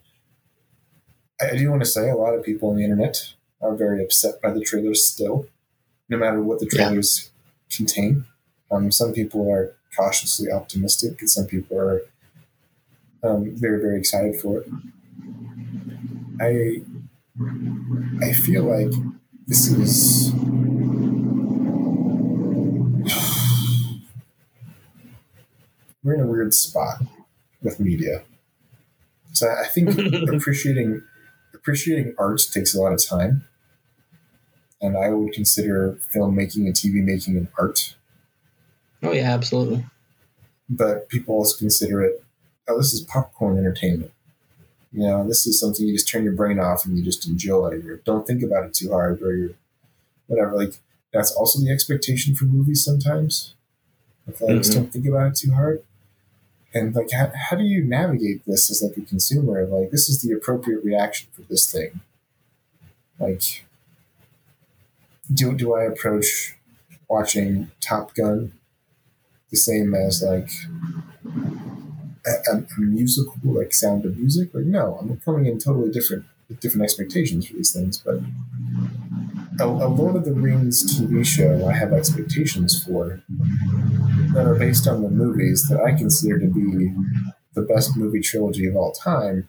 I, 1.40 1.56
do 1.56 1.70
want 1.70 1.82
to 1.82 1.88
say 1.88 2.10
a 2.10 2.16
lot 2.16 2.34
of 2.34 2.44
people 2.44 2.70
on 2.70 2.76
the 2.76 2.82
internet 2.82 3.34
are 3.60 3.74
very 3.74 4.02
upset 4.02 4.42
by 4.42 4.50
the 4.50 4.60
trailers 4.60 5.06
still, 5.06 5.46
no 6.08 6.16
matter 6.16 6.42
what 6.42 6.58
the 6.58 6.66
Yeah. 6.72 7.30
Contain. 7.70 8.26
Um, 8.70 8.90
some 8.90 9.12
people 9.12 9.50
are 9.50 9.72
cautiously 9.96 10.50
optimistic, 10.50 11.20
and 11.20 11.30
some 11.30 11.46
people 11.46 11.78
are 11.78 12.02
um, 13.22 13.52
very, 13.54 13.80
very 13.80 13.98
excited 13.98 14.40
for 14.40 14.60
it. 14.60 14.68
I 16.40 16.82
I 18.22 18.32
feel 18.32 18.64
like 18.64 18.92
this 19.46 19.68
is 19.68 20.32
we're 26.02 26.14
in 26.14 26.20
a 26.20 26.26
weird 26.26 26.54
spot 26.54 27.02
with 27.62 27.80
media. 27.80 28.22
So 29.32 29.48
I 29.48 29.66
think 29.66 29.98
appreciating 30.32 31.02
appreciating 31.54 32.14
art 32.18 32.40
takes 32.52 32.74
a 32.74 32.80
lot 32.80 32.92
of 32.92 33.04
time. 33.04 33.46
And 34.84 34.98
I 34.98 35.08
would 35.10 35.32
consider 35.32 35.98
filmmaking 36.14 36.66
and 36.66 36.74
TV 36.74 37.02
making 37.02 37.36
an 37.38 37.48
art. 37.58 37.94
Oh 39.02 39.12
yeah, 39.12 39.32
absolutely. 39.32 39.86
But 40.68 41.08
people 41.08 41.34
also 41.36 41.56
consider 41.56 42.02
it, 42.02 42.22
oh, 42.68 42.76
this 42.76 42.92
is 42.92 43.00
popcorn 43.00 43.58
entertainment. 43.58 44.12
You 44.92 45.06
know, 45.06 45.26
this 45.26 45.46
is 45.46 45.58
something 45.58 45.86
you 45.86 45.94
just 45.94 46.08
turn 46.08 46.22
your 46.24 46.34
brain 46.34 46.58
off 46.58 46.84
and 46.84 46.98
you 46.98 47.02
just 47.02 47.26
enjoy, 47.26 47.80
or 47.86 47.96
don't 48.04 48.26
think 48.26 48.42
about 48.42 48.64
it 48.66 48.74
too 48.74 48.90
hard, 48.90 49.22
or 49.22 49.34
you're 49.34 49.50
whatever. 50.26 50.54
Like 50.56 50.74
that's 51.12 51.32
also 51.32 51.60
the 51.60 51.70
expectation 51.70 52.34
for 52.34 52.44
movies 52.44 52.84
sometimes. 52.84 53.54
If 54.26 54.42
I 54.42 54.54
just 54.56 54.70
Mhm. 54.70 54.74
don't 54.74 54.92
think 54.92 55.06
about 55.06 55.28
it 55.28 55.36
too 55.36 55.52
hard. 55.52 55.82
And 56.74 56.94
like, 56.94 57.10
how, 57.12 57.30
how 57.34 57.56
do 57.56 57.64
you 57.64 57.82
navigate 57.84 58.44
this 58.46 58.70
as 58.70 58.82
like 58.82 58.96
a 58.98 59.02
consumer? 59.02 59.64
Like, 59.66 59.90
this 59.90 60.08
is 60.08 60.20
the 60.22 60.32
appropriate 60.32 60.84
reaction 60.84 61.28
for 61.32 61.42
this 61.42 61.70
thing. 61.70 62.00
Like, 63.18 63.64
do 65.32 65.54
do 65.54 65.74
I 65.74 65.84
approach 65.84 66.56
watching 67.08 67.70
Top 67.80 68.14
Gun 68.14 68.52
the 69.50 69.56
same 69.56 69.94
as 69.94 70.22
like 70.22 70.50
a, 72.26 72.56
a, 72.56 72.64
musical, 72.78 73.34
like 73.44 73.72
Sound 73.72 74.04
of 74.04 74.16
Music? 74.16 74.50
Like, 74.52 74.64
no, 74.64 74.98
I'm 75.00 75.18
coming 75.20 75.46
in 75.46 75.58
totally 75.58 75.90
different 75.90 76.24
with 76.48 76.60
different 76.60 76.84
expectations 76.84 77.46
for 77.46 77.54
these 77.54 77.72
things. 77.72 77.98
But 77.98 78.20
a, 79.60 79.64
a 79.64 79.88
Lord 79.88 80.16
of 80.16 80.24
the 80.24 80.32
Rings 80.32 80.98
TV 80.98 81.24
show, 81.24 81.66
I 81.66 81.72
have 81.72 81.92
expectations 81.92 82.82
for 82.82 83.22
that 84.34 84.46
are 84.46 84.56
based 84.56 84.86
on 84.86 85.02
the 85.02 85.10
movies 85.10 85.66
that 85.68 85.80
I 85.80 85.92
consider 85.92 86.38
to 86.40 86.46
be 86.46 86.92
the 87.54 87.62
best 87.62 87.96
movie 87.96 88.20
trilogy 88.20 88.66
of 88.66 88.76
all 88.76 88.92
time. 88.92 89.46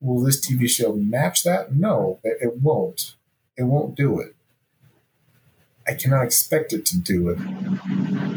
Will 0.00 0.22
this 0.22 0.46
TV 0.46 0.68
show 0.68 0.94
match 0.94 1.42
that? 1.42 1.74
No, 1.74 2.20
it, 2.22 2.38
it 2.40 2.58
won't. 2.58 3.16
It 3.56 3.64
won't 3.64 3.96
do 3.96 4.20
it. 4.20 4.35
I 5.88 5.94
cannot 5.94 6.24
expect 6.24 6.72
it 6.72 6.84
to 6.86 6.98
do 6.98 7.28
it. 7.28 7.38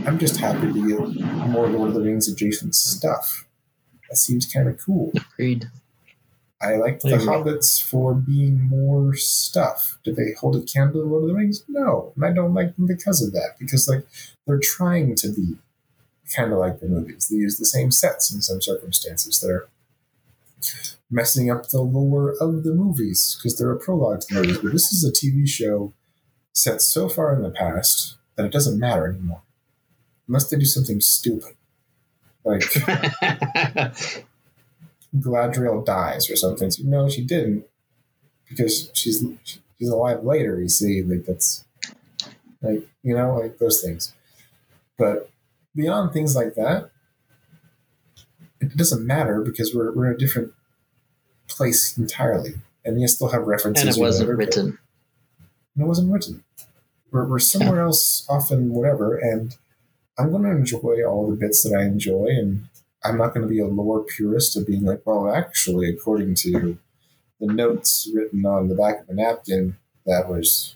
I'm 0.08 0.20
just 0.20 0.38
happy 0.38 0.72
to 0.72 0.88
get 0.88 1.26
more 1.48 1.68
Lord 1.68 1.90
of 1.90 1.96
the 1.96 2.02
Rings 2.02 2.28
adjacent 2.28 2.76
stuff. 2.76 3.46
That 4.10 4.18
seems 4.18 4.52
kind 4.52 4.68
of 4.68 4.80
cool. 4.80 5.12
Agreed. 5.16 5.70
I 6.62 6.76
liked 6.76 7.06
I 7.06 7.12
the. 7.12 7.18
Hobbits 7.18 7.82
for 7.82 8.14
being 8.14 8.62
more 8.62 9.16
stuff. 9.16 9.98
Did 10.04 10.16
they 10.16 10.34
hold 10.40 10.58
a 10.58 10.62
candle 10.62 11.02
to 11.02 11.08
Lord 11.08 11.24
of 11.24 11.30
the 11.30 11.36
Rings? 11.36 11.64
No, 11.68 12.12
and 12.16 12.26
I 12.26 12.34
don't 12.34 12.54
like 12.54 12.76
them 12.76 12.86
because 12.86 13.22
of 13.22 13.32
that. 13.34 13.56
Because 13.58 13.88
like 13.88 14.06
they're 14.46 14.60
trying 14.60 15.16
to 15.16 15.30
be 15.30 15.56
kind 16.36 16.52
of 16.52 16.60
like 16.60 16.80
the 16.80 16.88
movies. 16.88 17.30
They 17.30 17.38
use 17.38 17.58
the 17.58 17.66
same 17.66 17.92
sets 17.92 18.32
in 18.34 18.42
some 18.42 18.62
circumstances. 18.62 19.40
They're 19.40 19.68
messing 21.10 21.50
up 21.50 21.70
the 21.70 21.82
lore 21.82 22.36
of 22.40 22.64
the 22.64 22.74
movies 22.74 23.38
because 23.38 23.58
they're 23.58 23.72
a 23.72 23.80
prologue 23.80 24.22
to 24.22 24.34
the 24.36 24.42
movies. 24.42 24.58
But 24.60 24.72
this 24.74 24.92
is 24.92 25.04
a 25.04 25.12
TV 25.12 25.48
show 25.48 25.94
set 26.54 26.82
so 26.82 27.10
far 27.10 27.34
in 27.34 27.42
the 27.42 27.50
past 27.50 28.18
that 28.36 28.46
it 28.46 28.52
doesn't 28.52 28.80
matter 28.80 29.08
anymore, 29.08 29.42
unless 30.28 30.50
they 30.50 30.58
do 30.58 30.66
something 30.66 31.02
stupid, 31.02 31.56
like 32.44 32.62
Galadriel 35.16 35.86
dies 35.86 36.30
or 36.30 36.36
something. 36.36 36.72
So, 36.72 36.84
no, 36.86 37.10
she 37.10 37.24
didn't 37.24 37.66
because 38.48 38.90
she's 38.94 39.24
she's 39.44 39.90
alive 39.90 40.24
later. 40.24 40.60
You 40.60 40.70
see, 40.70 41.02
like 41.04 41.26
that's 41.26 41.66
like 42.62 42.88
you 43.04 43.16
know 43.16 43.38
like 43.38 43.58
those 43.58 43.82
things. 43.82 44.14
But 44.98 45.30
beyond 45.76 46.12
things 46.12 46.36
like 46.36 46.56
that, 46.56 46.90
it 48.60 48.76
doesn't 48.76 49.06
matter 49.06 49.42
because 49.42 49.74
we're 49.74 49.92
we're 49.94 50.08
in 50.08 50.14
a 50.14 50.18
different 50.18 50.54
place 51.48 51.98
entirely, 51.98 52.56
and 52.84 53.00
you 53.02 53.08
still 53.08 53.30
have 53.30 53.44
references. 53.44 53.88
and 53.88 53.98
it 53.98 54.00
wasn't 54.00 54.30
whatever, 54.30 54.38
written. 54.38 54.80
And 55.80 55.86
it 55.86 55.88
wasn't 55.88 56.12
written. 56.12 56.44
We're, 57.10 57.26
we're 57.26 57.40
somewhere 57.40 57.82
else, 57.82 58.26
often 58.30 58.74
whatever, 58.74 59.18
and 59.18 59.56
I'm 60.18 60.30
going 60.30 60.44
to 60.44 60.52
enjoy 60.52 61.06
all 61.08 61.30
the 61.30 61.38
bits 61.38 61.64
that 61.64 61.74
I 61.74 61.84
enjoy, 61.84 62.28
and 62.28 62.68
I'm 63.02 63.18
not 63.18 63.34
going 63.34 63.48
to 63.48 63.50
be 63.50 63.60
a 63.60 63.66
lore 63.66 64.04
purist 64.04 64.58
of 64.58 64.68
being 64.68 64.84
like, 64.84 65.02
well, 65.06 65.34
actually, 65.34 65.90
according 65.90 66.36
to 66.36 66.78
the 67.40 67.54
notes 67.54 68.10
written 68.14 68.46
on 68.46 68.68
the 68.68 68.76
back 68.76 69.02
of 69.02 69.10
a 69.10 69.14
napkin 69.14 69.78
that 70.06 70.28
was, 70.28 70.76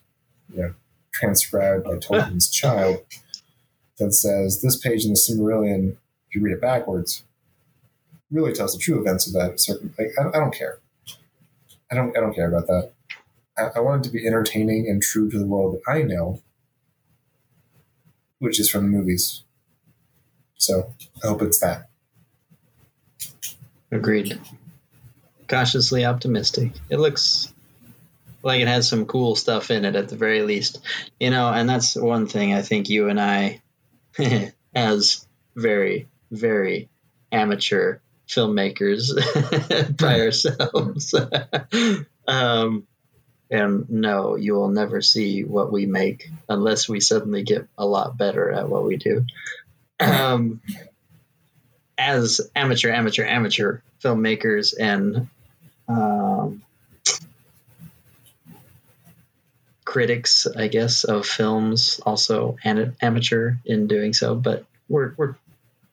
you 0.54 0.62
know, 0.62 0.74
transcribed 1.12 1.84
by 1.84 1.96
Tolkien's 1.96 2.50
child, 2.52 3.04
that 4.00 4.14
says 4.14 4.62
this 4.62 4.78
page 4.78 5.04
in 5.04 5.12
the 5.12 5.20
Silmarillion, 5.20 5.98
if 6.30 6.36
you 6.36 6.42
read 6.42 6.54
it 6.54 6.62
backwards, 6.62 7.24
really 8.32 8.54
tells 8.54 8.72
the 8.72 8.80
true 8.80 9.00
events 9.00 9.28
of 9.28 9.34
that 9.34 9.60
certain. 9.60 9.94
Like, 10.00 10.14
I, 10.18 10.30
I 10.30 10.40
don't 10.40 10.56
care. 10.56 10.80
I 11.92 11.96
don't. 11.96 12.18
I 12.18 12.22
don't 12.22 12.34
care 12.34 12.48
about 12.48 12.68
that. 12.68 12.92
I, 13.58 13.70
I 13.76 13.80
want 13.80 14.06
it 14.06 14.10
to 14.10 14.14
be 14.14 14.26
entertaining 14.26 14.88
and 14.88 15.02
true 15.02 15.30
to 15.30 15.40
the 15.40 15.46
world 15.46 15.76
that 15.76 15.92
I 15.92 16.02
know, 16.02 16.42
which 18.40 18.60
is 18.60 18.70
from 18.70 18.84
the 18.84 18.98
movies. 18.98 19.44
So 20.56 20.94
I 21.24 21.28
hope 21.28 21.42
it's 21.42 21.60
that. 21.60 21.90
Agreed. 23.92 24.40
Cautiously 25.48 26.06
optimistic. 26.06 26.72
It 26.90 26.98
looks 26.98 27.54
like 28.42 28.62
it 28.62 28.68
has 28.68 28.88
some 28.88 29.06
cool 29.06 29.36
stuff 29.36 29.72
in 29.72 29.86
it 29.86 29.96
at 29.96 30.10
the 30.10 30.16
very 30.16 30.42
least. 30.42 30.80
You 31.20 31.30
know, 31.30 31.48
and 31.48 31.70
that's 31.70 31.96
one 31.96 32.28
thing 32.28 32.54
I 32.54 32.62
think 32.62 32.90
you 32.90 33.10
and 33.10 33.20
I, 33.20 33.62
as 34.76 35.28
very, 35.56 36.08
very 36.32 36.90
amateur 37.32 38.00
filmmakers 38.28 39.12
by 39.98 40.22
ourselves, 40.22 41.14
um, 42.28 42.88
and 43.54 43.88
no, 43.90 44.36
you 44.36 44.56
will 44.56 44.70
never 44.70 45.02
see 45.02 45.44
what 45.44 45.72
we 45.72 45.86
make 45.86 46.28
unless 46.50 46.90
we 46.90 47.00
suddenly 47.00 47.44
get 47.44 47.68
a 47.78 47.86
lot 47.86 48.18
better 48.18 48.52
at 48.52 48.68
what 48.68 48.84
we 48.84 48.98
do. 48.98 49.26
Um, 50.00 50.60
as 51.98 52.42
amateur, 52.56 52.92
amateur, 52.92 53.24
amateur 53.24 53.82
filmmakers 54.04 54.74
and 54.78 55.30
um, 55.88 56.64
critics, 59.86 60.48
I 60.48 60.68
guess, 60.68 61.04
of 61.04 61.28
films, 61.28 62.02
also 62.04 62.58
an- 62.64 62.96
amateur 63.02 63.54
in 63.66 63.86
doing 63.86 64.14
so, 64.14 64.34
but 64.34 64.66
we're, 64.90 65.14
we're 65.16 65.36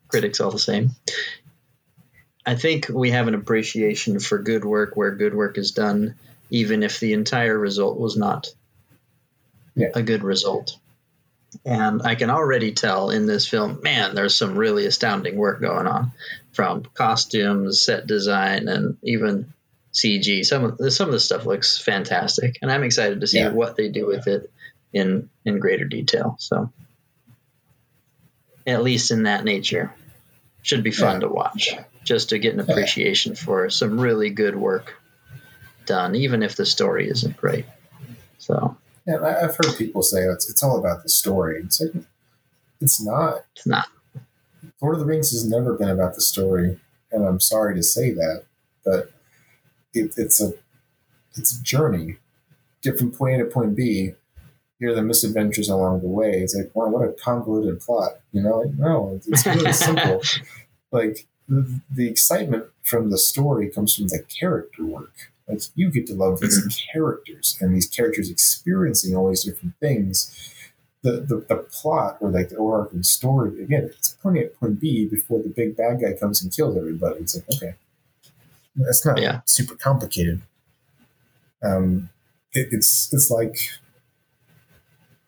critics 0.09 0.41
all 0.41 0.51
the 0.51 0.59
same. 0.59 0.93
I 2.47 2.55
think 2.55 2.89
we 2.89 3.11
have 3.11 3.29
an 3.29 3.35
appreciation 3.35 4.19
for 4.19 4.39
good 4.39 4.65
work 4.65 4.97
where 4.97 5.11
good 5.11 5.35
work 5.35 5.59
is 5.59 5.73
done, 5.73 6.15
even 6.51 6.83
if 6.83 7.01
the 7.01 7.13
entire 7.13 7.59
result 7.59 7.99
was 7.99 8.17
not 8.17 8.49
Yeah. 9.75 9.89
a 9.95 10.03
good 10.03 10.23
result. 10.23 10.77
And 11.65 12.03
I 12.03 12.15
can 12.15 12.31
already 12.31 12.73
tell 12.73 13.11
in 13.11 13.27
this 13.27 13.47
film, 13.47 13.81
man, 13.83 14.15
there's 14.15 14.37
some 14.37 14.57
really 14.57 14.87
astounding 14.87 15.37
work 15.37 15.61
going 15.61 15.87
on 15.87 16.13
from 16.53 16.85
costumes, 16.95 17.81
set 17.83 18.07
design, 18.07 18.69
and 18.69 18.97
even 19.03 19.53
CG. 19.93 20.45
Some 20.45 20.65
of 20.65 20.79
the, 20.79 20.91
some 20.91 21.09
of 21.09 21.13
the 21.13 21.19
stuff 21.21 21.47
looks 21.47 21.79
fantastic, 21.79 22.59
and 22.63 22.71
I'm 22.71 22.85
excited 22.85 23.21
to 23.21 23.27
see 23.27 23.39
Yeah. 23.39 23.51
what 23.51 23.77
they 23.77 23.89
do 23.89 24.07
with 24.07 24.27
it 24.29 24.51
in 24.93 25.29
in 25.45 25.59
greater 25.59 25.85
detail. 25.85 26.37
So, 26.39 26.73
at 28.67 28.83
least 28.83 29.11
in 29.11 29.25
that 29.25 29.45
nature, 29.45 29.93
should 30.63 30.85
be 30.85 30.91
fun 30.93 31.15
Yeah. 31.17 31.21
to 31.21 31.29
watch, 31.29 31.75
just 32.05 32.29
to 32.31 32.39
get 32.39 32.55
an 32.55 32.61
appreciation 32.61 33.35
for 33.35 33.71
some 33.71 33.99
really 34.01 34.31
good 34.31 34.55
work 34.55 34.95
done, 35.91 36.15
even 36.15 36.45
if 36.45 36.55
the 36.55 36.65
story 36.65 37.11
isn't 37.11 37.37
great. 37.37 37.65
So 38.39 38.77
Yeah, 39.09 39.17
I've 39.17 39.57
heard 39.57 39.77
people 39.77 40.03
say 40.03 40.21
it's 40.23 40.49
it's 40.49 40.63
all 40.63 40.79
about 40.79 41.03
the 41.03 41.09
story. 41.09 41.61
It's 41.65 41.81
like 41.81 42.05
it's 42.81 43.05
not. 43.05 43.45
it's 43.57 43.67
not. 43.67 43.89
Lord 44.81 44.95
of 44.95 45.01
the 45.01 45.07
Rings 45.07 45.33
has 45.33 45.45
never 45.45 45.75
been 45.75 45.91
about 45.91 46.15
the 46.15 46.21
story, 46.21 46.79
and 47.11 47.27
I'm 47.27 47.41
sorry 47.41 47.75
to 47.75 47.83
say 47.83 48.13
that, 48.13 48.45
but 48.85 49.11
it, 49.93 50.15
it's 50.17 50.41
a 50.41 50.53
it's 51.37 51.59
a 51.59 51.63
journey. 51.63 52.19
Get 52.83 52.97
from 52.97 53.11
point 53.11 53.41
A 53.41 53.45
to 53.45 53.51
point 53.51 53.75
B. 53.75 54.13
Here 54.79 54.93
are 54.93 54.95
the 54.95 55.03
misadventures 55.03 55.69
along 55.69 56.01
the 56.01 56.09
way. 56.09 56.41
It's 56.41 56.55
like, 56.55 56.71
wow, 56.75 56.89
what 56.89 57.07
a 57.07 57.13
convoluted 57.13 57.81
plot. 57.81 58.21
You 58.33 58.43
know, 58.43 58.61
like, 58.61 58.75
no, 58.79 59.21
it's 59.27 59.45
really 59.45 59.73
simple. 59.89 60.23
Like 60.93 61.27
the, 61.49 61.81
the 61.91 62.09
excitement 62.09 62.67
from 62.83 63.11
the 63.11 63.19
story 63.19 63.69
comes 63.69 63.95
from 63.95 64.07
the 64.07 64.25
character 64.41 64.85
work. 64.85 65.33
Like 65.51 65.63
you 65.75 65.91
get 65.91 66.07
to 66.09 66.15
love 66.15 66.41
these 66.41 66.81
characters 66.93 67.57
and 67.61 67.75
these 67.75 67.87
characters 67.89 68.31
experiencing 68.31 69.15
all 69.17 69.29
these 69.29 69.45
different 69.45 69.75
things. 69.81 70.55
The, 71.03 71.13
the, 71.13 71.37
the 71.49 71.57
plot 71.57 72.19
or 72.21 72.31
like 72.31 72.51
the 72.51 72.57
overarching 72.57 73.03
story 73.05 73.63
again, 73.63 73.85
it's 73.85 74.11
point 74.23 74.37
A 74.37 74.43
to 74.43 74.49
point 74.51 74.81
B 74.81 75.07
before 75.07 75.43
the 75.43 75.49
big 75.49 75.75
bad 75.77 76.01
guy 76.03 76.13
comes 76.13 76.43
and 76.43 76.53
kills 76.55 76.77
everybody. 76.77 77.21
It's 77.21 77.35
like 77.35 77.47
okay, 77.57 77.75
that's 78.77 79.07
not 79.07 79.19
Yeah. 79.19 79.41
super 79.47 79.77
complicated. 79.77 80.43
Um, 81.63 82.11
it, 82.53 82.69
it's 82.71 83.09
it's 83.15 83.31
like 83.31 83.57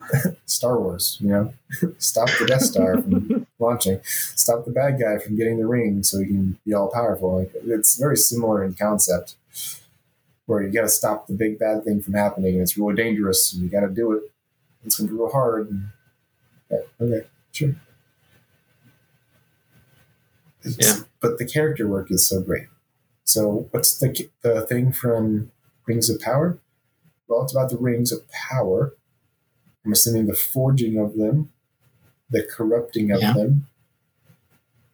Star 0.47 0.79
Wars, 0.81 1.17
you 1.21 1.29
know, 1.31 1.55
stop 1.99 2.29
the 2.39 2.47
Death 2.47 2.63
Star 2.63 3.01
from 3.01 3.47
launching, 3.59 4.01
stop 4.05 4.65
the 4.65 4.73
bad 4.73 4.99
guy 5.01 5.19
from 5.19 5.37
getting 5.37 5.59
the 5.59 5.67
ring 5.67 6.03
so 6.03 6.19
he 6.19 6.27
can 6.27 6.59
be 6.67 6.75
all 6.75 6.91
powerful. 6.91 7.39
Like 7.39 7.53
it's 7.65 7.97
very 7.97 8.17
similar 8.17 8.63
in 8.65 8.75
concept, 8.75 9.37
where 10.47 10.63
you 10.63 10.73
got 10.73 10.83
to 10.83 10.89
stop 10.89 11.27
the 11.27 11.35
big 11.35 11.59
bad 11.59 11.85
thing 11.85 12.01
from 12.03 12.15
happening, 12.15 12.55
and 12.55 12.63
it's 12.63 12.77
really 12.77 12.95
dangerous, 12.95 13.53
and 13.53 13.63
you 13.63 13.69
got 13.69 13.81
to 13.81 13.89
do 13.89 14.13
it. 14.13 14.23
It's 14.85 14.97
going 14.97 15.09
to 15.09 15.15
be 15.15 15.19
real 15.21 15.31
hard. 15.31 15.71
And, 15.71 15.89
yeah, 16.71 16.79
okay, 17.01 17.27
sure. 17.53 17.75
It's- 20.65 20.77
Yeah. 20.99 21.05
But 21.21 21.39
the 21.39 21.45
character 21.45 21.87
work 21.87 22.11
is 22.11 22.29
so 22.29 22.41
great. 22.41 22.67
So 23.25 23.69
what's 23.71 23.97
the 23.99 24.29
the 24.43 24.63
thing 24.67 24.93
from 24.93 25.53
Rings 25.87 26.11
of 26.11 26.21
Power? 26.21 26.59
Well, 27.29 27.43
it's 27.45 27.53
about 27.53 27.71
the 27.71 27.77
rings 27.79 28.11
of 28.13 28.29
power. 28.31 28.95
I'm 29.85 29.93
assuming 29.93 30.27
the 30.27 30.35
forging 30.35 30.99
of 30.99 31.17
them, 31.17 31.53
the 32.31 32.43
corrupting 32.43 33.11
of 33.13 33.21
Yeah. 33.23 33.33
them, 33.35 33.69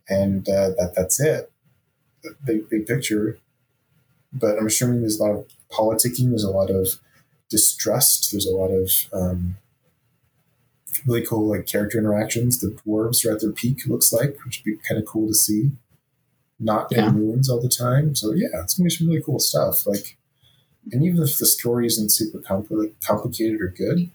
and 0.08 0.46
uh, 0.48 0.70
that 0.78 0.92
that's 0.94 1.18
it. 1.20 1.50
The 2.22 2.34
Big 2.44 2.68
big 2.68 2.86
picture. 2.86 3.38
But 4.32 4.58
I'm 4.58 4.66
assuming 4.66 5.00
there's 5.00 5.18
a 5.18 5.24
lot 5.24 5.32
of 5.38 5.46
politicking. 5.70 6.28
There's 6.30 6.44
a 6.44 6.50
lot 6.50 6.70
of 6.70 6.88
distrust. 7.48 8.30
There's 8.30 8.46
a 8.46 8.50
lot 8.54 8.68
of 8.70 8.90
um, 9.12 9.56
really 11.06 11.24
cool 11.24 11.48
like 11.48 11.66
character 11.66 11.98
interactions. 11.98 12.60
The 12.60 12.68
dwarves 12.86 13.24
are 13.26 13.32
at 13.34 13.40
their 13.40 13.52
peak. 13.52 13.86
Looks 13.86 14.12
like, 14.12 14.36
which 14.44 14.62
would 14.64 14.64
be 14.64 14.76
kind 14.86 15.00
of 15.00 15.06
cool 15.06 15.28
to 15.28 15.34
see. 15.34 15.70
Not 16.60 16.88
Yeah. 16.90 17.08
in 17.08 17.16
ruins 17.16 17.48
all 17.48 17.60
the 17.60 17.68
time. 17.68 18.14
So 18.14 18.32
yeah, 18.34 18.48
it's 18.62 18.74
gonna 18.74 18.86
be 18.86 18.90
some 18.94 19.06
really 19.08 19.22
cool 19.22 19.38
stuff. 19.38 19.86
Like, 19.86 20.18
and 20.92 21.04
even 21.04 21.22
if 21.22 21.38
the 21.38 21.46
story 21.46 21.86
isn't 21.86 22.10
super 22.10 22.38
compli- 22.38 22.92
complicated 23.00 23.60
or 23.60 23.68
good, 23.68 24.10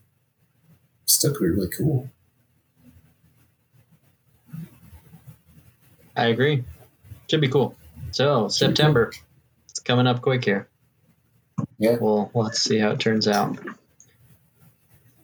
still 1.06 1.32
could 1.34 1.42
be 1.46 1.50
really 1.50 1.70
cool. 1.70 2.10
I 6.16 6.28
agree. 6.28 6.64
Should 7.30 7.42
be 7.42 7.48
cool. 7.48 7.76
So 8.12 8.48
September, 8.48 9.12
coming 9.84 10.08
up 10.08 10.22
quick 10.22 10.46
here. 10.46 10.68
Yeah. 11.78 11.98
Well, 12.00 12.32
let's 12.34 12.62
see 12.62 12.80
how 12.80 12.92
it 12.92 13.00
turns 13.00 13.28
out. 13.28 13.58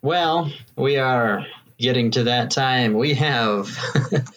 Well, 0.02 0.52
we 0.76 0.98
are 0.98 1.46
getting 1.78 2.12
to 2.12 2.24
that 2.26 2.52
time. 2.52 2.94
We 2.94 3.16
have 3.16 3.70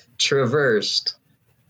traversed 0.19 1.15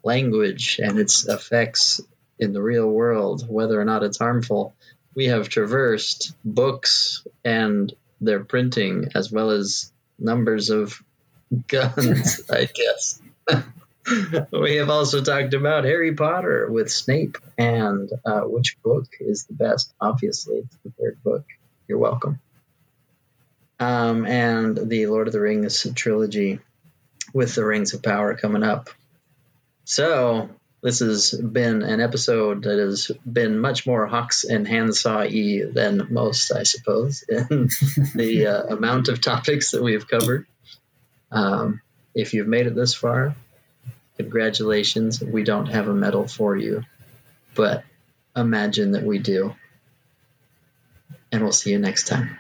language 0.03 0.81
and 0.83 0.99
its 0.99 1.27
effects 1.27 2.01
in 2.39 2.53
the 2.53 2.62
real 2.62 2.89
world, 2.89 3.47
whether 3.49 3.81
or 3.81 3.85
not 3.85 4.03
it's 4.03 4.19
harmful. 4.19 4.74
We 5.15 5.27
have 5.27 5.49
traversed 5.49 6.35
books 6.45 7.27
and 7.45 7.93
their 8.20 8.45
printing, 8.45 9.09
as 9.15 9.31
well 9.31 9.51
as 9.51 9.93
numbers 10.19 10.70
of 10.70 11.03
guns, 11.69 12.51
I 12.51 12.69
guess. 12.73 13.20
we 14.53 14.77
have 14.77 14.91
also 14.91 15.23
talked 15.23 15.55
about 15.55 15.85
Harry 15.85 16.15
Potter 16.15 16.69
with 16.70 16.91
Snape 16.91 17.39
and 17.57 18.11
uh, 18.24 18.41
which 18.41 18.77
book 18.83 19.07
is 19.20 19.45
the 19.45 19.55
best. 19.55 19.95
Obviously, 20.01 20.57
it's 20.57 20.77
the 20.85 20.93
third 20.99 21.23
book. 21.23 21.45
You're 21.87 21.99
welcome. 21.99 22.41
Um, 23.79 24.27
and 24.27 24.77
the 24.77 25.07
Lord 25.07 25.27
of 25.27 25.33
the 25.33 25.41
Rings 25.41 25.87
trilogy 25.95 26.61
with 27.33 27.55
the 27.55 27.65
Rings 27.65 27.95
of 27.95 28.03
Power 28.03 28.37
coming 28.37 28.62
up. 28.62 28.91
So, 29.85 30.51
this 30.83 30.99
has 30.99 31.33
been 31.33 31.83
an 31.83 32.01
episode 32.01 32.65
that 32.65 32.79
has 32.79 33.11
been 33.31 33.59
much 33.59 33.87
more 33.87 34.07
Hawks 34.07 34.45
and 34.45 34.66
Handsaw 34.66 35.24
y 35.24 35.62
than 35.73 36.09
most, 36.11 36.53
I 36.53 36.65
suppose, 36.65 37.24
in 37.29 37.70
the 38.15 38.47
uh, 38.47 38.77
amount 38.77 39.09
of 39.09 39.20
topics 39.20 39.70
that 39.73 39.83
we've 39.83 40.07
covered. 40.09 40.47
Um, 41.31 41.81
if 42.15 42.35
you've 42.35 42.49
made 42.49 42.66
it 42.66 42.74
this 42.74 42.95
far, 42.95 43.37
congratulations. 44.16 45.20
We 45.20 45.44
don't 45.44 45.66
have 45.66 45.89
a 45.89 45.94
medal 45.94 46.26
for 46.28 46.56
you, 46.56 46.82
but 47.55 47.84
imagine 48.36 48.93
that 48.93 49.02
we 49.05 49.18
do. 49.18 49.55
And 51.30 51.43
we'll 51.43 51.52
see 51.52 51.70
you 51.70 51.78
next 51.78 52.09
time. 52.09 52.39